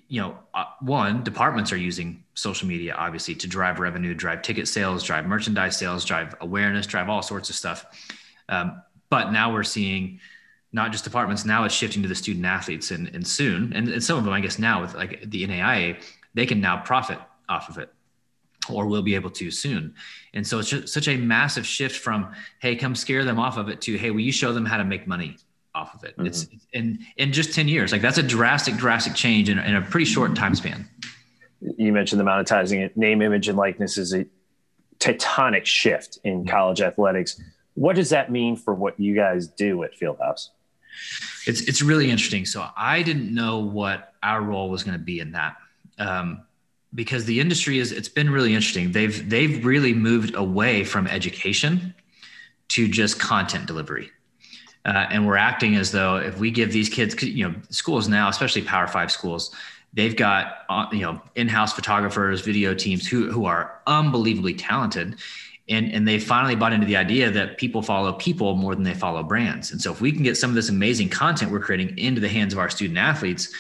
you 0.08 0.20
know, 0.20 0.38
uh, 0.54 0.64
one, 0.80 1.22
departments 1.22 1.72
are 1.72 1.76
using 1.76 2.22
social 2.34 2.66
media 2.66 2.94
obviously 2.94 3.34
to 3.34 3.46
drive 3.46 3.78
revenue, 3.78 4.14
drive 4.14 4.42
ticket 4.42 4.68
sales, 4.68 5.02
drive 5.02 5.26
merchandise 5.26 5.76
sales, 5.76 6.04
drive 6.04 6.34
awareness, 6.40 6.86
drive 6.86 7.08
all 7.08 7.22
sorts 7.22 7.50
of 7.50 7.56
stuff. 7.56 7.84
Um, 8.48 8.82
but 9.10 9.32
now 9.32 9.52
we're 9.52 9.64
seeing 9.64 10.20
not 10.72 10.90
just 10.92 11.04
departments, 11.04 11.44
now 11.44 11.64
it's 11.64 11.74
shifting 11.74 12.02
to 12.02 12.08
the 12.08 12.14
student 12.14 12.46
athletes 12.46 12.90
and, 12.90 13.08
and 13.14 13.26
soon, 13.26 13.72
and, 13.74 13.88
and 13.88 14.02
some 14.02 14.16
of 14.18 14.24
them, 14.24 14.32
I 14.32 14.40
guess 14.40 14.58
now 14.58 14.80
with 14.80 14.94
like 14.94 15.30
the 15.30 15.46
NAIA, 15.46 16.02
they 16.34 16.46
can 16.46 16.60
now 16.60 16.78
profit 16.78 17.18
off 17.48 17.68
of 17.68 17.76
it 17.76 17.92
or 18.70 18.86
will 18.86 19.02
be 19.02 19.14
able 19.14 19.30
to 19.30 19.50
soon. 19.50 19.94
And 20.32 20.46
so 20.46 20.58
it's 20.58 20.70
just 20.70 20.88
such 20.88 21.08
a 21.08 21.16
massive 21.16 21.66
shift 21.66 21.98
from, 21.98 22.32
hey, 22.60 22.76
come 22.76 22.94
scare 22.94 23.24
them 23.24 23.38
off 23.38 23.58
of 23.58 23.68
it 23.68 23.80
to, 23.82 23.98
hey, 23.98 24.10
will 24.10 24.20
you 24.20 24.32
show 24.32 24.52
them 24.52 24.64
how 24.64 24.78
to 24.78 24.84
make 24.84 25.06
money 25.06 25.36
off 25.74 25.94
of 25.94 26.04
it. 26.04 26.16
Mm-hmm. 26.16 26.26
It's 26.26 26.46
in 26.72 26.98
in 27.16 27.32
just 27.32 27.54
10 27.54 27.68
years. 27.68 27.92
Like 27.92 28.02
that's 28.02 28.18
a 28.18 28.22
drastic, 28.22 28.76
drastic 28.76 29.14
change 29.14 29.48
in, 29.48 29.58
in 29.58 29.74
a 29.74 29.82
pretty 29.82 30.06
short 30.06 30.34
time 30.36 30.54
span. 30.54 30.88
You 31.76 31.92
mentioned 31.92 32.20
the 32.20 32.24
monetizing 32.24 32.84
it. 32.84 32.96
Name, 32.96 33.22
image, 33.22 33.48
and 33.48 33.56
likeness 33.56 33.96
is 33.96 34.14
a 34.14 34.26
tectonic 34.98 35.64
shift 35.64 36.18
in 36.24 36.40
mm-hmm. 36.40 36.48
college 36.48 36.80
athletics. 36.80 37.40
What 37.74 37.96
does 37.96 38.10
that 38.10 38.30
mean 38.30 38.56
for 38.56 38.74
what 38.74 38.98
you 39.00 39.14
guys 39.14 39.48
do 39.48 39.82
at 39.82 39.98
Fieldhouse? 39.98 40.48
It's 41.46 41.62
it's 41.62 41.82
really 41.82 42.10
interesting. 42.10 42.44
So 42.44 42.66
I 42.76 43.02
didn't 43.02 43.32
know 43.32 43.58
what 43.58 44.14
our 44.22 44.42
role 44.42 44.70
was 44.70 44.82
going 44.82 44.98
to 44.98 45.04
be 45.04 45.20
in 45.20 45.32
that. 45.32 45.56
Um, 45.98 46.42
because 46.94 47.24
the 47.24 47.40
industry 47.40 47.78
is 47.78 47.92
it's 47.92 48.08
been 48.08 48.30
really 48.30 48.54
interesting. 48.54 48.92
They've 48.92 49.28
they've 49.28 49.64
really 49.64 49.94
moved 49.94 50.34
away 50.34 50.84
from 50.84 51.06
education 51.06 51.94
to 52.68 52.88
just 52.88 53.18
content 53.18 53.66
delivery. 53.66 54.10
Uh, 54.84 55.06
and 55.10 55.26
we're 55.26 55.36
acting 55.36 55.76
as 55.76 55.92
though 55.92 56.16
if 56.16 56.38
we 56.38 56.50
give 56.50 56.72
these 56.72 56.88
kids, 56.88 57.20
you 57.22 57.48
know, 57.48 57.54
schools 57.70 58.08
now, 58.08 58.28
especially 58.28 58.62
Power 58.62 58.88
Five 58.88 59.12
schools, 59.12 59.54
they've 59.92 60.16
got 60.16 60.64
uh, 60.68 60.86
you 60.92 61.00
know 61.00 61.20
in-house 61.34 61.72
photographers, 61.72 62.40
video 62.40 62.74
teams 62.74 63.06
who 63.06 63.30
who 63.30 63.44
are 63.44 63.80
unbelievably 63.86 64.54
talented, 64.54 65.16
and 65.68 65.92
and 65.92 66.06
they 66.06 66.18
finally 66.18 66.56
bought 66.56 66.72
into 66.72 66.86
the 66.86 66.96
idea 66.96 67.30
that 67.30 67.58
people 67.58 67.82
follow 67.82 68.12
people 68.14 68.56
more 68.56 68.74
than 68.74 68.84
they 68.84 68.94
follow 68.94 69.22
brands. 69.22 69.70
And 69.70 69.80
so 69.80 69.92
if 69.92 70.00
we 70.00 70.10
can 70.10 70.22
get 70.22 70.36
some 70.36 70.50
of 70.50 70.56
this 70.56 70.68
amazing 70.68 71.10
content 71.10 71.52
we're 71.52 71.60
creating 71.60 71.96
into 71.98 72.20
the 72.20 72.28
hands 72.28 72.52
of 72.52 72.58
our 72.58 72.70
student 72.70 72.98
athletes, 72.98 73.52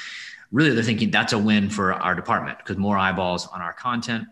really 0.50 0.70
they're 0.70 0.82
thinking 0.82 1.10
that's 1.10 1.32
a 1.32 1.38
win 1.38 1.70
for 1.70 1.92
our 1.92 2.14
department 2.14 2.58
because 2.58 2.76
more 2.76 2.98
eyeballs 2.98 3.46
on 3.48 3.60
our 3.60 3.72
content, 3.72 4.26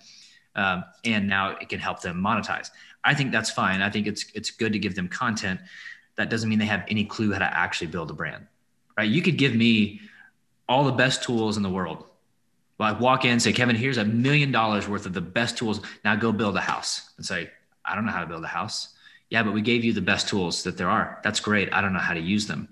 um, 0.57 0.85
and 1.05 1.29
now 1.29 1.51
it 1.51 1.69
can 1.69 1.79
help 1.79 2.01
them 2.01 2.21
monetize. 2.21 2.71
I 3.05 3.15
think 3.15 3.31
that's 3.31 3.51
fine. 3.51 3.81
I 3.81 3.91
think 3.91 4.09
it's 4.09 4.27
it's 4.35 4.51
good 4.51 4.73
to 4.73 4.79
give 4.81 4.97
them 4.97 5.09
content 5.09 5.61
that 6.21 6.31
doesn't 6.31 6.49
mean 6.49 6.59
they 6.59 6.67
have 6.67 6.85
any 6.89 7.05
clue 7.05 7.33
how 7.33 7.39
to 7.39 7.57
actually 7.57 7.89
build 7.89 8.11
a 8.11 8.15
brand, 8.15 8.47
right? 8.97 9.09
You 9.09 9.23
could 9.23 9.39
give 9.39 9.55
me 9.55 10.01
all 10.69 10.85
the 10.85 10.93
best 10.93 11.23
tools 11.23 11.57
in 11.57 11.63
the 11.63 11.71
world. 11.71 12.05
Like 12.79 13.01
walk 13.01 13.25
in, 13.25 13.41
say, 13.41 13.53
Kevin, 13.53 13.77
here's 13.77 13.99
a 13.99 14.05
million 14.05 14.53
dollars 14.53 14.89
worth 14.89 15.05
of 15.05 15.13
the 15.13 15.21
best 15.21 15.59
tools. 15.59 15.81
Now 16.05 16.17
go 16.17 16.33
build 16.33 16.57
a 16.57 16.61
house 16.61 17.11
and 17.17 17.27
say, 17.27 17.51
I 17.85 17.95
don't 17.95 18.07
know 18.07 18.13
how 18.13 18.21
to 18.21 18.27
build 18.27 18.45
a 18.45 18.49
house. 18.49 18.95
Yeah, 19.29 19.43
but 19.43 19.53
we 19.53 19.63
gave 19.63 19.85
you 19.85 19.93
the 19.93 20.01
best 20.01 20.29
tools 20.29 20.63
that 20.65 20.77
there 20.77 20.89
are. 20.89 21.21
That's 21.23 21.41
great. 21.41 21.73
I 21.73 21.81
don't 21.81 21.93
know 21.93 21.99
how 21.99 22.15
to 22.15 22.21
use 22.21 22.47
them. 22.47 22.69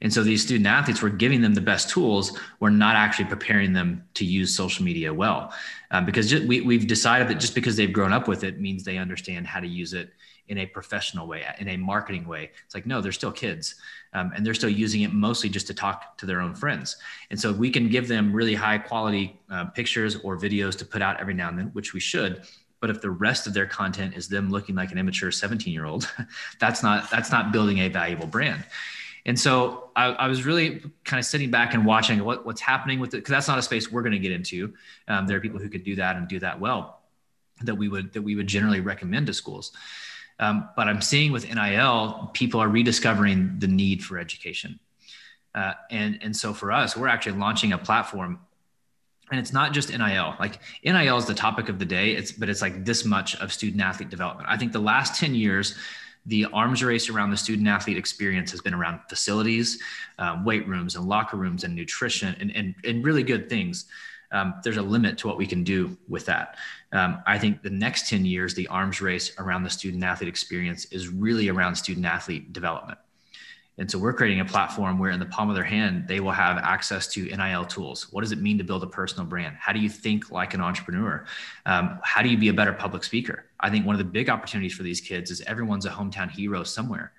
And 0.00 0.12
so 0.12 0.22
these 0.22 0.42
student 0.42 0.66
athletes, 0.66 1.02
we're 1.02 1.08
giving 1.08 1.40
them 1.40 1.54
the 1.54 1.60
best 1.60 1.90
tools. 1.90 2.38
We're 2.60 2.70
not 2.70 2.94
actually 2.94 3.24
preparing 3.24 3.72
them 3.72 4.04
to 4.14 4.24
use 4.24 4.54
social 4.54 4.84
media 4.84 5.12
well, 5.12 5.52
um, 5.90 6.06
because 6.06 6.30
just, 6.30 6.44
we, 6.44 6.60
we've 6.60 6.86
decided 6.86 7.28
that 7.28 7.40
just 7.40 7.54
because 7.54 7.76
they've 7.76 7.92
grown 7.92 8.12
up 8.12 8.28
with 8.28 8.44
it 8.44 8.60
means 8.60 8.84
they 8.84 8.98
understand 8.98 9.46
how 9.46 9.60
to 9.60 9.66
use 9.66 9.92
it 9.92 10.10
in 10.48 10.58
a 10.58 10.66
professional 10.66 11.26
way, 11.26 11.44
in 11.58 11.68
a 11.68 11.76
marketing 11.76 12.26
way. 12.26 12.50
It's 12.64 12.74
like, 12.74 12.86
no, 12.86 13.00
they're 13.00 13.12
still 13.12 13.32
kids 13.32 13.74
um, 14.12 14.32
and 14.34 14.44
they're 14.44 14.54
still 14.54 14.70
using 14.70 15.02
it 15.02 15.12
mostly 15.12 15.48
just 15.48 15.66
to 15.68 15.74
talk 15.74 16.16
to 16.18 16.26
their 16.26 16.40
own 16.40 16.54
friends. 16.54 16.96
And 17.30 17.38
so 17.38 17.52
we 17.52 17.70
can 17.70 17.88
give 17.88 18.08
them 18.08 18.32
really 18.32 18.54
high 18.54 18.78
quality 18.78 19.40
uh, 19.50 19.66
pictures 19.66 20.16
or 20.16 20.36
videos 20.36 20.76
to 20.78 20.84
put 20.84 21.02
out 21.02 21.20
every 21.20 21.34
now 21.34 21.48
and 21.48 21.58
then, 21.58 21.66
which 21.68 21.92
we 21.92 22.00
should. 22.00 22.42
But 22.80 22.90
if 22.90 23.00
the 23.00 23.10
rest 23.10 23.46
of 23.46 23.54
their 23.54 23.66
content 23.66 24.16
is 24.16 24.28
them 24.28 24.50
looking 24.50 24.74
like 24.74 24.92
an 24.92 24.98
immature 24.98 25.30
17 25.30 25.72
year 25.72 25.84
old, 25.84 26.10
that's 26.60 26.82
not, 26.82 27.10
that's 27.10 27.30
not 27.30 27.52
building 27.52 27.78
a 27.78 27.88
valuable 27.88 28.26
brand. 28.26 28.64
And 29.26 29.38
so 29.38 29.90
I, 29.94 30.06
I, 30.06 30.28
was 30.28 30.46
really 30.46 30.80
kind 31.04 31.18
of 31.18 31.26
sitting 31.26 31.50
back 31.50 31.74
and 31.74 31.84
watching 31.84 32.24
what, 32.24 32.46
what's 32.46 32.62
happening 32.62 32.98
with 32.98 33.12
it, 33.12 33.18
because 33.18 33.32
that's 33.32 33.48
not 33.48 33.58
a 33.58 33.62
space 33.62 33.90
we're 33.92 34.00
going 34.00 34.12
to 34.12 34.18
get 34.18 34.32
into. 34.32 34.72
Um, 35.06 35.26
there 35.26 35.36
are 35.36 35.40
people 35.40 35.58
who 35.58 35.68
could 35.68 35.84
do 35.84 35.96
that 35.96 36.16
and 36.16 36.26
do 36.28 36.38
that 36.38 36.58
well 36.60 36.98
that 37.62 37.74
we 37.74 37.88
would 37.88 38.12
that 38.12 38.22
we 38.22 38.36
would 38.36 38.46
generally 38.46 38.80
recommend 38.80 39.26
to 39.26 39.34
schools. 39.34 39.72
Um, 40.40 40.68
but 40.76 40.88
I'm 40.88 41.00
seeing 41.00 41.32
with 41.32 41.52
NIL, 41.52 42.30
people 42.32 42.60
are 42.60 42.68
rediscovering 42.68 43.58
the 43.58 43.66
need 43.66 44.04
for 44.04 44.18
education. 44.18 44.78
Uh, 45.54 45.72
and, 45.90 46.18
and 46.22 46.36
so 46.36 46.52
for 46.52 46.70
us, 46.70 46.96
we're 46.96 47.08
actually 47.08 47.38
launching 47.38 47.72
a 47.72 47.78
platform 47.78 48.38
and 49.30 49.40
it's 49.40 49.52
not 49.52 49.72
just 49.72 49.90
NIL. 49.90 50.34
Like 50.38 50.60
NIL 50.84 51.16
is 51.16 51.26
the 51.26 51.34
topic 51.34 51.68
of 51.68 51.78
the 51.78 51.84
day. 51.84 52.12
It's 52.12 52.32
but 52.32 52.48
it's 52.48 52.62
like 52.62 52.84
this 52.84 53.04
much 53.04 53.36
of 53.36 53.52
student 53.52 53.82
athlete 53.82 54.10
development. 54.10 54.48
I 54.48 54.56
think 54.56 54.72
the 54.72 54.78
last 54.78 55.18
10 55.20 55.34
years, 55.34 55.74
the 56.26 56.46
arms 56.46 56.82
race 56.82 57.08
around 57.08 57.30
the 57.30 57.36
student 57.36 57.68
athlete 57.68 57.96
experience 57.96 58.50
has 58.50 58.60
been 58.60 58.74
around 58.74 59.00
facilities, 59.08 59.82
um, 60.18 60.44
weight 60.44 60.66
rooms, 60.66 60.96
and 60.96 61.06
locker 61.06 61.36
rooms, 61.36 61.64
and 61.64 61.74
nutrition, 61.74 62.36
and 62.40 62.54
and, 62.54 62.74
and 62.84 63.04
really 63.04 63.22
good 63.22 63.48
things. 63.48 63.86
Um, 64.30 64.54
there's 64.62 64.76
a 64.76 64.82
limit 64.82 65.16
to 65.18 65.26
what 65.26 65.38
we 65.38 65.46
can 65.46 65.64
do 65.64 65.96
with 66.06 66.26
that. 66.26 66.56
Um, 66.92 67.22
I 67.26 67.38
think 67.38 67.62
the 67.62 67.70
next 67.70 68.08
10 68.08 68.24
years, 68.24 68.54
the 68.54 68.66
arms 68.68 69.00
race 69.00 69.32
around 69.38 69.62
the 69.62 69.70
student 69.70 70.02
athlete 70.02 70.28
experience 70.28 70.86
is 70.86 71.08
really 71.08 71.48
around 71.48 71.74
student 71.74 72.06
athlete 72.06 72.52
development. 72.52 72.98
And 73.76 73.88
so 73.88 73.96
we're 73.96 74.12
creating 74.12 74.40
a 74.40 74.44
platform 74.44 74.98
where 74.98 75.12
in 75.12 75.20
the 75.20 75.26
palm 75.26 75.48
of 75.50 75.54
their 75.54 75.64
hand, 75.64 76.08
they 76.08 76.18
will 76.18 76.32
have 76.32 76.58
access 76.58 77.06
to 77.08 77.24
NIL 77.24 77.64
tools. 77.64 78.08
What 78.10 78.22
does 78.22 78.32
it 78.32 78.40
mean 78.40 78.58
to 78.58 78.64
build 78.64 78.82
a 78.82 78.88
personal 78.88 79.24
brand? 79.24 79.56
How 79.56 79.72
do 79.72 79.78
you 79.78 79.88
think 79.88 80.32
like 80.32 80.52
an 80.54 80.60
entrepreneur? 80.60 81.24
Um, 81.64 82.00
how 82.02 82.22
do 82.22 82.28
you 82.28 82.36
be 82.36 82.48
a 82.48 82.52
better 82.52 82.72
public 82.72 83.04
speaker? 83.04 83.44
I 83.60 83.70
think 83.70 83.86
one 83.86 83.94
of 83.94 83.98
the 83.98 84.04
big 84.04 84.28
opportunities 84.28 84.74
for 84.74 84.82
these 84.82 85.00
kids 85.00 85.30
is 85.30 85.40
everyone's 85.42 85.86
a 85.86 85.90
hometown 85.90 86.28
hero 86.28 86.64
somewhere. 86.64 87.12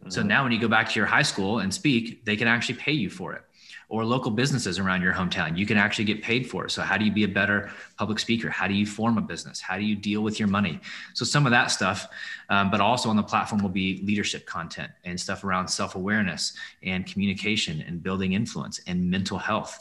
Mm-hmm. 0.00 0.10
So 0.10 0.22
now 0.22 0.44
when 0.44 0.52
you 0.52 0.60
go 0.60 0.68
back 0.68 0.88
to 0.88 0.94
your 0.98 1.06
high 1.06 1.22
school 1.22 1.58
and 1.58 1.74
speak, 1.74 2.24
they 2.24 2.36
can 2.36 2.48
actually 2.48 2.76
pay 2.76 2.92
you 2.92 3.10
for 3.10 3.34
it 3.34 3.42
or 3.90 4.04
local 4.04 4.30
businesses 4.30 4.78
around 4.78 5.00
your 5.00 5.14
hometown. 5.14 5.56
You 5.56 5.64
can 5.64 5.78
actually 5.78 6.04
get 6.04 6.22
paid 6.22 6.48
for 6.48 6.66
it. 6.66 6.70
So, 6.70 6.82
how 6.82 6.98
do 6.98 7.04
you 7.04 7.12
be 7.12 7.24
a 7.24 7.28
better 7.28 7.70
public 7.96 8.18
speaker? 8.18 8.50
How 8.50 8.68
do 8.68 8.74
you 8.74 8.86
form 8.86 9.16
a 9.16 9.20
business? 9.20 9.60
How 9.60 9.78
do 9.78 9.84
you 9.84 9.96
deal 9.96 10.22
with 10.22 10.38
your 10.38 10.48
money? 10.48 10.80
So, 11.14 11.24
some 11.24 11.46
of 11.46 11.52
that 11.52 11.70
stuff, 11.70 12.06
um, 12.50 12.70
but 12.70 12.80
also 12.80 13.08
on 13.08 13.16
the 13.16 13.22
platform 13.22 13.62
will 13.62 13.70
be 13.70 14.02
leadership 14.04 14.46
content 14.46 14.92
and 15.04 15.18
stuff 15.18 15.42
around 15.42 15.68
self 15.68 15.94
awareness 15.94 16.52
and 16.82 17.06
communication 17.06 17.82
and 17.86 18.02
building 18.02 18.34
influence 18.34 18.80
and 18.86 19.10
mental 19.10 19.38
health. 19.38 19.78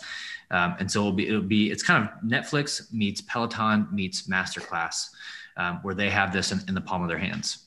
Um, 0.49 0.75
and 0.79 0.89
so 0.89 1.01
it'll 1.01 1.11
be, 1.11 1.27
it'll 1.27 1.41
be, 1.41 1.71
it's 1.71 1.83
kind 1.83 2.07
of 2.07 2.09
Netflix 2.23 2.93
meets 2.93 3.19
Peloton 3.21 3.87
meets 3.91 4.29
Masterclass, 4.29 5.09
um, 5.57 5.79
where 5.81 5.93
they 5.93 6.09
have 6.09 6.31
this 6.31 6.53
in, 6.53 6.61
in 6.69 6.73
the 6.73 6.79
palm 6.79 7.01
of 7.01 7.09
their 7.09 7.17
hands. 7.17 7.65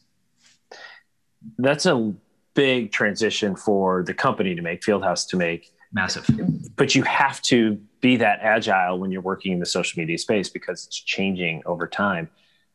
That's 1.59 1.85
a 1.85 2.15
big 2.55 2.91
transition 2.91 3.55
for 3.55 4.03
the 4.03 4.15
company 4.15 4.55
to 4.55 4.63
make, 4.63 4.81
Fieldhouse 4.81 5.29
to 5.29 5.37
make 5.37 5.73
massive. 5.93 6.29
But 6.77 6.95
you 6.95 7.03
have 7.03 7.43
to 7.43 7.81
be 8.01 8.17
that 8.17 8.41
agile 8.41 8.99
when 8.99 9.11
you're 9.11 9.23
working 9.23 9.53
in 9.53 9.59
the 9.59 9.67
social 9.67 10.01
media 10.01 10.19
space 10.19 10.49
because 10.49 10.87
it's 10.87 10.97
changing 10.97 11.63
over 11.67 11.87
time. 11.87 12.31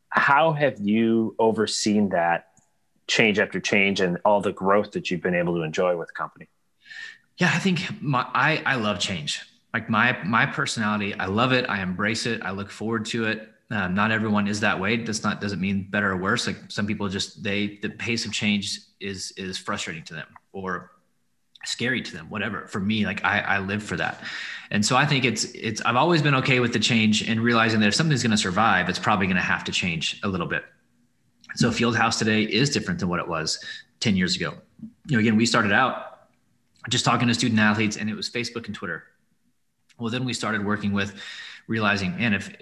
How 0.09 0.53
have 0.53 0.79
you 0.79 1.35
overseen 1.39 2.09
that 2.09 2.47
change 3.07 3.39
after 3.39 3.59
change 3.59 4.01
and 4.01 4.17
all 4.25 4.41
the 4.41 4.51
growth 4.51 4.91
that 4.91 5.11
you've 5.11 5.21
been 5.21 5.35
able 5.35 5.55
to 5.55 5.61
enjoy 5.61 5.95
with 5.97 6.07
the 6.07 6.13
company? 6.13 6.49
Yeah 7.37 7.51
i 7.53 7.59
think 7.59 7.81
my 8.01 8.25
i 8.33 8.61
i 8.65 8.75
love 8.75 8.99
change. 8.99 9.41
Like 9.73 9.89
my 9.89 10.17
my 10.23 10.45
personality 10.45 11.13
i 11.15 11.25
love 11.25 11.51
it. 11.51 11.65
I 11.69 11.81
embrace 11.81 12.25
it. 12.25 12.41
I 12.41 12.51
look 12.51 12.71
forward 12.71 13.05
to 13.07 13.25
it. 13.25 13.49
Um, 13.71 13.95
not 13.95 14.11
everyone 14.11 14.47
is 14.47 14.59
that 14.59 14.79
way. 14.79 14.97
That's 14.97 15.23
not 15.23 15.41
doesn't 15.41 15.59
mean 15.59 15.87
better 15.89 16.11
or 16.11 16.17
worse. 16.17 16.47
Like 16.47 16.57
some 16.69 16.87
people 16.87 17.09
just 17.09 17.43
they 17.43 17.79
the 17.81 17.89
pace 17.89 18.25
of 18.25 18.31
change 18.31 18.79
is 18.99 19.33
is 19.37 19.57
frustrating 19.57 20.03
to 20.05 20.13
them 20.13 20.27
or 20.53 20.91
scary 21.67 22.01
to 22.01 22.13
them 22.13 22.29
whatever. 22.29 22.67
For 22.67 22.79
me 22.79 23.05
like 23.05 23.23
i 23.23 23.39
i 23.39 23.59
live 23.59 23.83
for 23.83 23.95
that. 23.97 24.21
And 24.71 24.85
so 24.85 24.95
i 24.95 25.05
think 25.05 25.25
it's 25.25 25.45
it's 25.45 25.81
i've 25.81 25.95
always 25.95 26.21
been 26.21 26.35
okay 26.35 26.59
with 26.59 26.73
the 26.73 26.79
change 26.79 27.27
and 27.27 27.39
realizing 27.39 27.79
that 27.81 27.87
if 27.87 27.95
something's 27.95 28.23
going 28.23 28.31
to 28.31 28.37
survive 28.37 28.89
it's 28.89 28.99
probably 28.99 29.27
going 29.27 29.37
to 29.37 29.41
have 29.41 29.63
to 29.65 29.71
change 29.71 30.19
a 30.23 30.27
little 30.27 30.47
bit. 30.47 30.63
So 31.55 31.69
fieldhouse 31.69 32.17
today 32.17 32.43
is 32.43 32.69
different 32.69 32.99
than 32.99 33.09
what 33.09 33.19
it 33.19 33.27
was 33.27 33.63
10 34.01 34.15
years 34.15 34.35
ago. 34.35 34.53
You 35.07 35.17
know 35.17 35.19
again 35.19 35.35
we 35.35 35.45
started 35.45 35.71
out 35.71 36.27
just 36.89 37.05
talking 37.05 37.27
to 37.27 37.33
student 37.33 37.59
athletes 37.59 37.97
and 37.97 38.09
it 38.09 38.15
was 38.15 38.29
facebook 38.29 38.65
and 38.67 38.75
twitter. 38.75 39.03
Well 39.97 40.09
then 40.09 40.25
we 40.25 40.33
started 40.33 40.65
working 40.65 40.93
with 40.93 41.15
realizing 41.67 42.17
man 42.17 42.33
if 42.33 42.53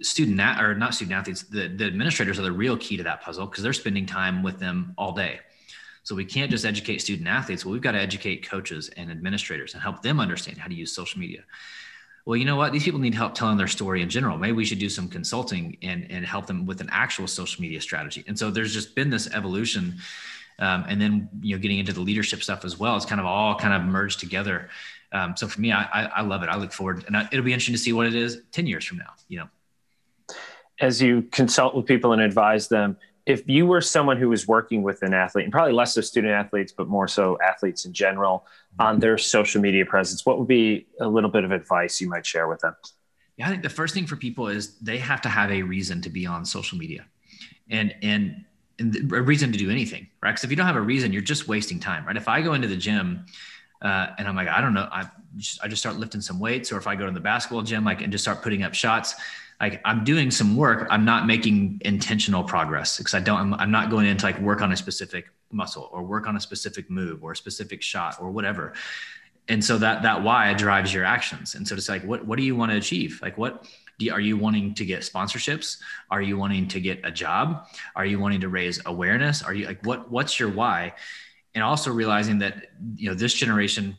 student 0.00 0.40
or 0.40 0.74
not 0.74 0.94
student 0.94 1.14
athletes 1.14 1.42
the, 1.42 1.68
the 1.68 1.84
administrators 1.84 2.38
are 2.38 2.42
the 2.42 2.52
real 2.52 2.76
key 2.78 2.96
to 2.96 3.02
that 3.02 3.20
puzzle 3.20 3.46
because 3.46 3.62
they're 3.62 3.72
spending 3.72 4.06
time 4.06 4.42
with 4.42 4.58
them 4.58 4.94
all 4.96 5.12
day 5.12 5.40
so 6.02 6.14
we 6.14 6.24
can't 6.24 6.50
just 6.50 6.64
educate 6.64 7.00
student 7.00 7.28
athletes. 7.28 7.64
Well, 7.64 7.72
we've 7.72 7.82
got 7.82 7.92
to 7.92 8.00
educate 8.00 8.48
coaches 8.48 8.90
and 8.96 9.10
administrators 9.10 9.74
and 9.74 9.82
help 9.82 10.02
them 10.02 10.20
understand 10.20 10.58
how 10.58 10.68
to 10.68 10.74
use 10.74 10.92
social 10.92 11.20
media. 11.20 11.44
Well, 12.24 12.36
you 12.36 12.44
know 12.44 12.56
what? 12.56 12.72
These 12.72 12.84
people 12.84 13.00
need 13.00 13.14
help 13.14 13.34
telling 13.34 13.56
their 13.56 13.68
story 13.68 14.00
in 14.02 14.08
general. 14.08 14.38
Maybe 14.38 14.52
we 14.52 14.64
should 14.64 14.78
do 14.78 14.88
some 14.88 15.08
consulting 15.08 15.76
and, 15.82 16.08
and 16.10 16.24
help 16.24 16.46
them 16.46 16.66
with 16.66 16.80
an 16.80 16.88
actual 16.92 17.26
social 17.26 17.60
media 17.60 17.80
strategy. 17.80 18.24
And 18.28 18.38
so 18.38 18.50
there's 18.50 18.72
just 18.72 18.94
been 18.94 19.10
this 19.10 19.28
evolution. 19.32 19.96
Um, 20.58 20.84
and 20.88 21.00
then, 21.00 21.28
you 21.40 21.56
know, 21.56 21.60
getting 21.60 21.78
into 21.78 21.92
the 21.92 22.00
leadership 22.00 22.42
stuff 22.42 22.64
as 22.64 22.78
well. 22.78 22.96
It's 22.96 23.06
kind 23.06 23.20
of 23.20 23.26
all 23.26 23.56
kind 23.56 23.74
of 23.74 23.82
merged 23.82 24.20
together. 24.20 24.70
Um, 25.10 25.36
so 25.36 25.48
for 25.48 25.60
me, 25.60 25.72
I, 25.72 25.82
I, 25.82 26.04
I, 26.04 26.20
love 26.22 26.42
it. 26.42 26.48
I 26.48 26.56
look 26.56 26.72
forward 26.72 27.04
and 27.06 27.16
I, 27.16 27.28
it'll 27.32 27.44
be 27.44 27.52
interesting 27.52 27.74
to 27.74 27.80
see 27.80 27.92
what 27.92 28.06
it 28.06 28.14
is 28.14 28.42
10 28.52 28.66
years 28.66 28.84
from 28.84 28.98
now, 28.98 29.12
you 29.28 29.38
know. 29.38 29.48
As 30.80 31.02
you 31.02 31.22
consult 31.22 31.74
with 31.74 31.86
people 31.86 32.12
and 32.12 32.22
advise 32.22 32.68
them, 32.68 32.96
if 33.24 33.48
you 33.48 33.66
were 33.66 33.80
someone 33.80 34.16
who 34.16 34.28
was 34.28 34.48
working 34.48 34.82
with 34.82 35.02
an 35.02 35.14
athlete 35.14 35.44
and 35.44 35.52
probably 35.52 35.72
less 35.72 35.94
so 35.94 36.00
student 36.00 36.32
athletes 36.32 36.72
but 36.72 36.88
more 36.88 37.06
so 37.06 37.38
athletes 37.42 37.84
in 37.84 37.92
general 37.92 38.46
on 38.78 38.98
their 38.98 39.16
social 39.18 39.60
media 39.60 39.84
presence 39.84 40.26
what 40.26 40.38
would 40.38 40.48
be 40.48 40.86
a 41.00 41.06
little 41.06 41.30
bit 41.30 41.44
of 41.44 41.52
advice 41.52 42.00
you 42.00 42.08
might 42.08 42.26
share 42.26 42.48
with 42.48 42.60
them? 42.60 42.74
Yeah 43.36 43.46
i 43.46 43.50
think 43.50 43.62
the 43.62 43.68
first 43.70 43.94
thing 43.94 44.06
for 44.06 44.16
people 44.16 44.48
is 44.48 44.78
they 44.78 44.98
have 44.98 45.20
to 45.22 45.28
have 45.28 45.50
a 45.50 45.62
reason 45.62 46.00
to 46.02 46.10
be 46.10 46.26
on 46.26 46.44
social 46.44 46.78
media. 46.78 47.04
And 47.70 47.94
and, 48.02 48.44
and 48.78 49.12
a 49.12 49.22
reason 49.22 49.52
to 49.52 49.58
do 49.58 49.70
anything 49.70 50.08
right? 50.22 50.32
Because 50.32 50.44
if 50.44 50.50
you 50.50 50.56
don't 50.56 50.66
have 50.66 50.76
a 50.76 50.80
reason 50.80 51.12
you're 51.12 51.22
just 51.22 51.48
wasting 51.48 51.78
time 51.78 52.06
right? 52.06 52.16
If 52.16 52.28
i 52.28 52.40
go 52.40 52.54
into 52.54 52.68
the 52.68 52.76
gym 52.76 53.26
uh, 53.82 54.14
and 54.16 54.28
I'm 54.28 54.36
like, 54.36 54.48
I 54.48 54.60
don't 54.60 54.74
know, 54.74 54.88
I 54.90 55.10
just, 55.36 55.62
I 55.62 55.68
just 55.68 55.82
start 55.82 55.96
lifting 55.96 56.20
some 56.20 56.38
weights, 56.38 56.72
or 56.72 56.78
if 56.78 56.86
I 56.86 56.94
go 56.94 57.06
to 57.06 57.12
the 57.12 57.20
basketball 57.20 57.62
gym, 57.62 57.84
like 57.84 58.02
and 58.02 58.12
just 58.12 58.24
start 58.24 58.42
putting 58.42 58.62
up 58.62 58.74
shots, 58.74 59.14
like 59.60 59.80
I'm 59.84 60.04
doing 60.04 60.30
some 60.30 60.56
work. 60.56 60.86
I'm 60.90 61.04
not 61.04 61.26
making 61.26 61.80
intentional 61.84 62.42
progress 62.42 62.98
because 62.98 63.14
I 63.14 63.20
don't, 63.20 63.38
I'm, 63.38 63.54
I'm 63.54 63.70
not 63.70 63.90
going 63.90 64.06
into 64.06 64.26
like 64.26 64.38
work 64.40 64.60
on 64.60 64.72
a 64.72 64.76
specific 64.76 65.26
muscle 65.52 65.88
or 65.92 66.02
work 66.02 66.26
on 66.26 66.36
a 66.36 66.40
specific 66.40 66.90
move 66.90 67.22
or 67.22 67.32
a 67.32 67.36
specific 67.36 67.82
shot 67.82 68.16
or 68.20 68.30
whatever. 68.30 68.72
And 69.48 69.64
so 69.64 69.78
that, 69.78 70.02
that 70.02 70.22
why 70.22 70.54
drives 70.54 70.92
your 70.92 71.04
actions. 71.04 71.54
And 71.54 71.66
so 71.66 71.74
it's 71.74 71.88
like, 71.88 72.04
what, 72.04 72.26
what 72.26 72.38
do 72.38 72.44
you 72.44 72.56
want 72.56 72.72
to 72.72 72.78
achieve? 72.78 73.20
Like 73.22 73.38
what, 73.38 73.66
are 74.10 74.20
you 74.20 74.36
wanting 74.36 74.74
to 74.74 74.84
get 74.84 75.02
sponsorships? 75.02 75.78
Are 76.10 76.22
you 76.22 76.36
wanting 76.36 76.66
to 76.68 76.80
get 76.80 77.00
a 77.04 77.10
job? 77.10 77.68
Are 77.94 78.04
you 78.04 78.18
wanting 78.18 78.40
to 78.40 78.48
raise 78.48 78.80
awareness? 78.86 79.42
Are 79.42 79.54
you 79.54 79.66
like, 79.66 79.84
what, 79.86 80.10
what's 80.10 80.40
your 80.40 80.48
why? 80.48 80.94
And 81.54 81.62
also 81.62 81.92
realizing 81.92 82.38
that, 82.38 82.70
you 82.96 83.08
know, 83.08 83.14
this 83.14 83.34
generation 83.34 83.96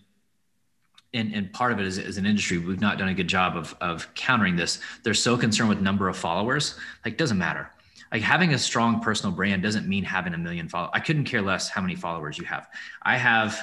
and, 1.14 1.34
and 1.34 1.52
part 1.54 1.72
of 1.72 1.80
it 1.80 1.86
is 1.86 2.00
as 2.00 2.18
an 2.18 2.26
industry. 2.26 2.58
We've 2.58 2.82
not 2.82 2.98
done 2.98 3.10
a 3.10 3.14
good 3.14 3.28
job 3.28 3.56
of, 3.56 3.76
of 3.82 4.14
countering 4.16 4.56
this. 4.56 4.80
They're 5.04 5.14
so 5.14 5.38
concerned 5.38 5.70
with 5.70 5.80
number 5.80 6.10
of 6.10 6.18
followers. 6.18 6.76
Like 7.06 7.18
doesn't 7.18 7.38
matter. 7.38 7.70
Like 8.12 8.22
having 8.22 8.54
a 8.54 8.60
strong 8.60 9.00
personal 9.02 9.36
brand 9.36 9.64
doesn't 9.64 9.88
mean 9.88 10.04
having 10.04 10.34
a 10.34 10.38
million 10.38 10.70
followers 10.70 10.92
i 10.94 11.00
couldn't 11.00 11.26
care 11.26 11.42
less 11.42 11.68
how 11.68 11.82
many 11.82 11.96
followers 11.96 12.38
you 12.38 12.46
have. 12.46 12.68
I 13.02 13.18
have 13.18 13.58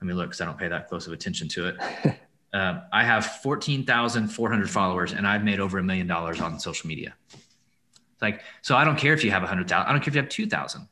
let 0.00 0.06
me 0.06 0.14
look 0.14 0.28
because 0.28 0.40
i 0.40 0.44
don't 0.44 0.58
pay 0.58 0.68
that 0.68 0.88
close 0.88 1.06
of 1.06 1.12
attention 1.12 1.48
to 1.48 1.68
it. 1.68 1.76
Um, 2.54 2.82
i 2.92 3.02
have 3.02 3.26
14400 3.42 4.70
followers 4.70 5.10
and 5.12 5.26
i've 5.26 5.42
made 5.42 5.58
over 5.58 5.78
a 5.78 5.82
million 5.82 6.06
dollars 6.06 6.40
on 6.40 6.60
social 6.60 6.86
media. 6.86 7.16
Like 8.22 8.42
so 8.62 8.76
i 8.76 8.84
don't 8.84 8.96
care 8.96 9.12
if 9.12 9.24
you 9.24 9.32
have 9.32 9.42
100000 9.42 9.88
i 9.88 9.90
don't 9.90 10.00
care 10.00 10.10
if 10.10 10.14
you 10.14 10.20
have 10.20 10.30
2000 10.30 10.86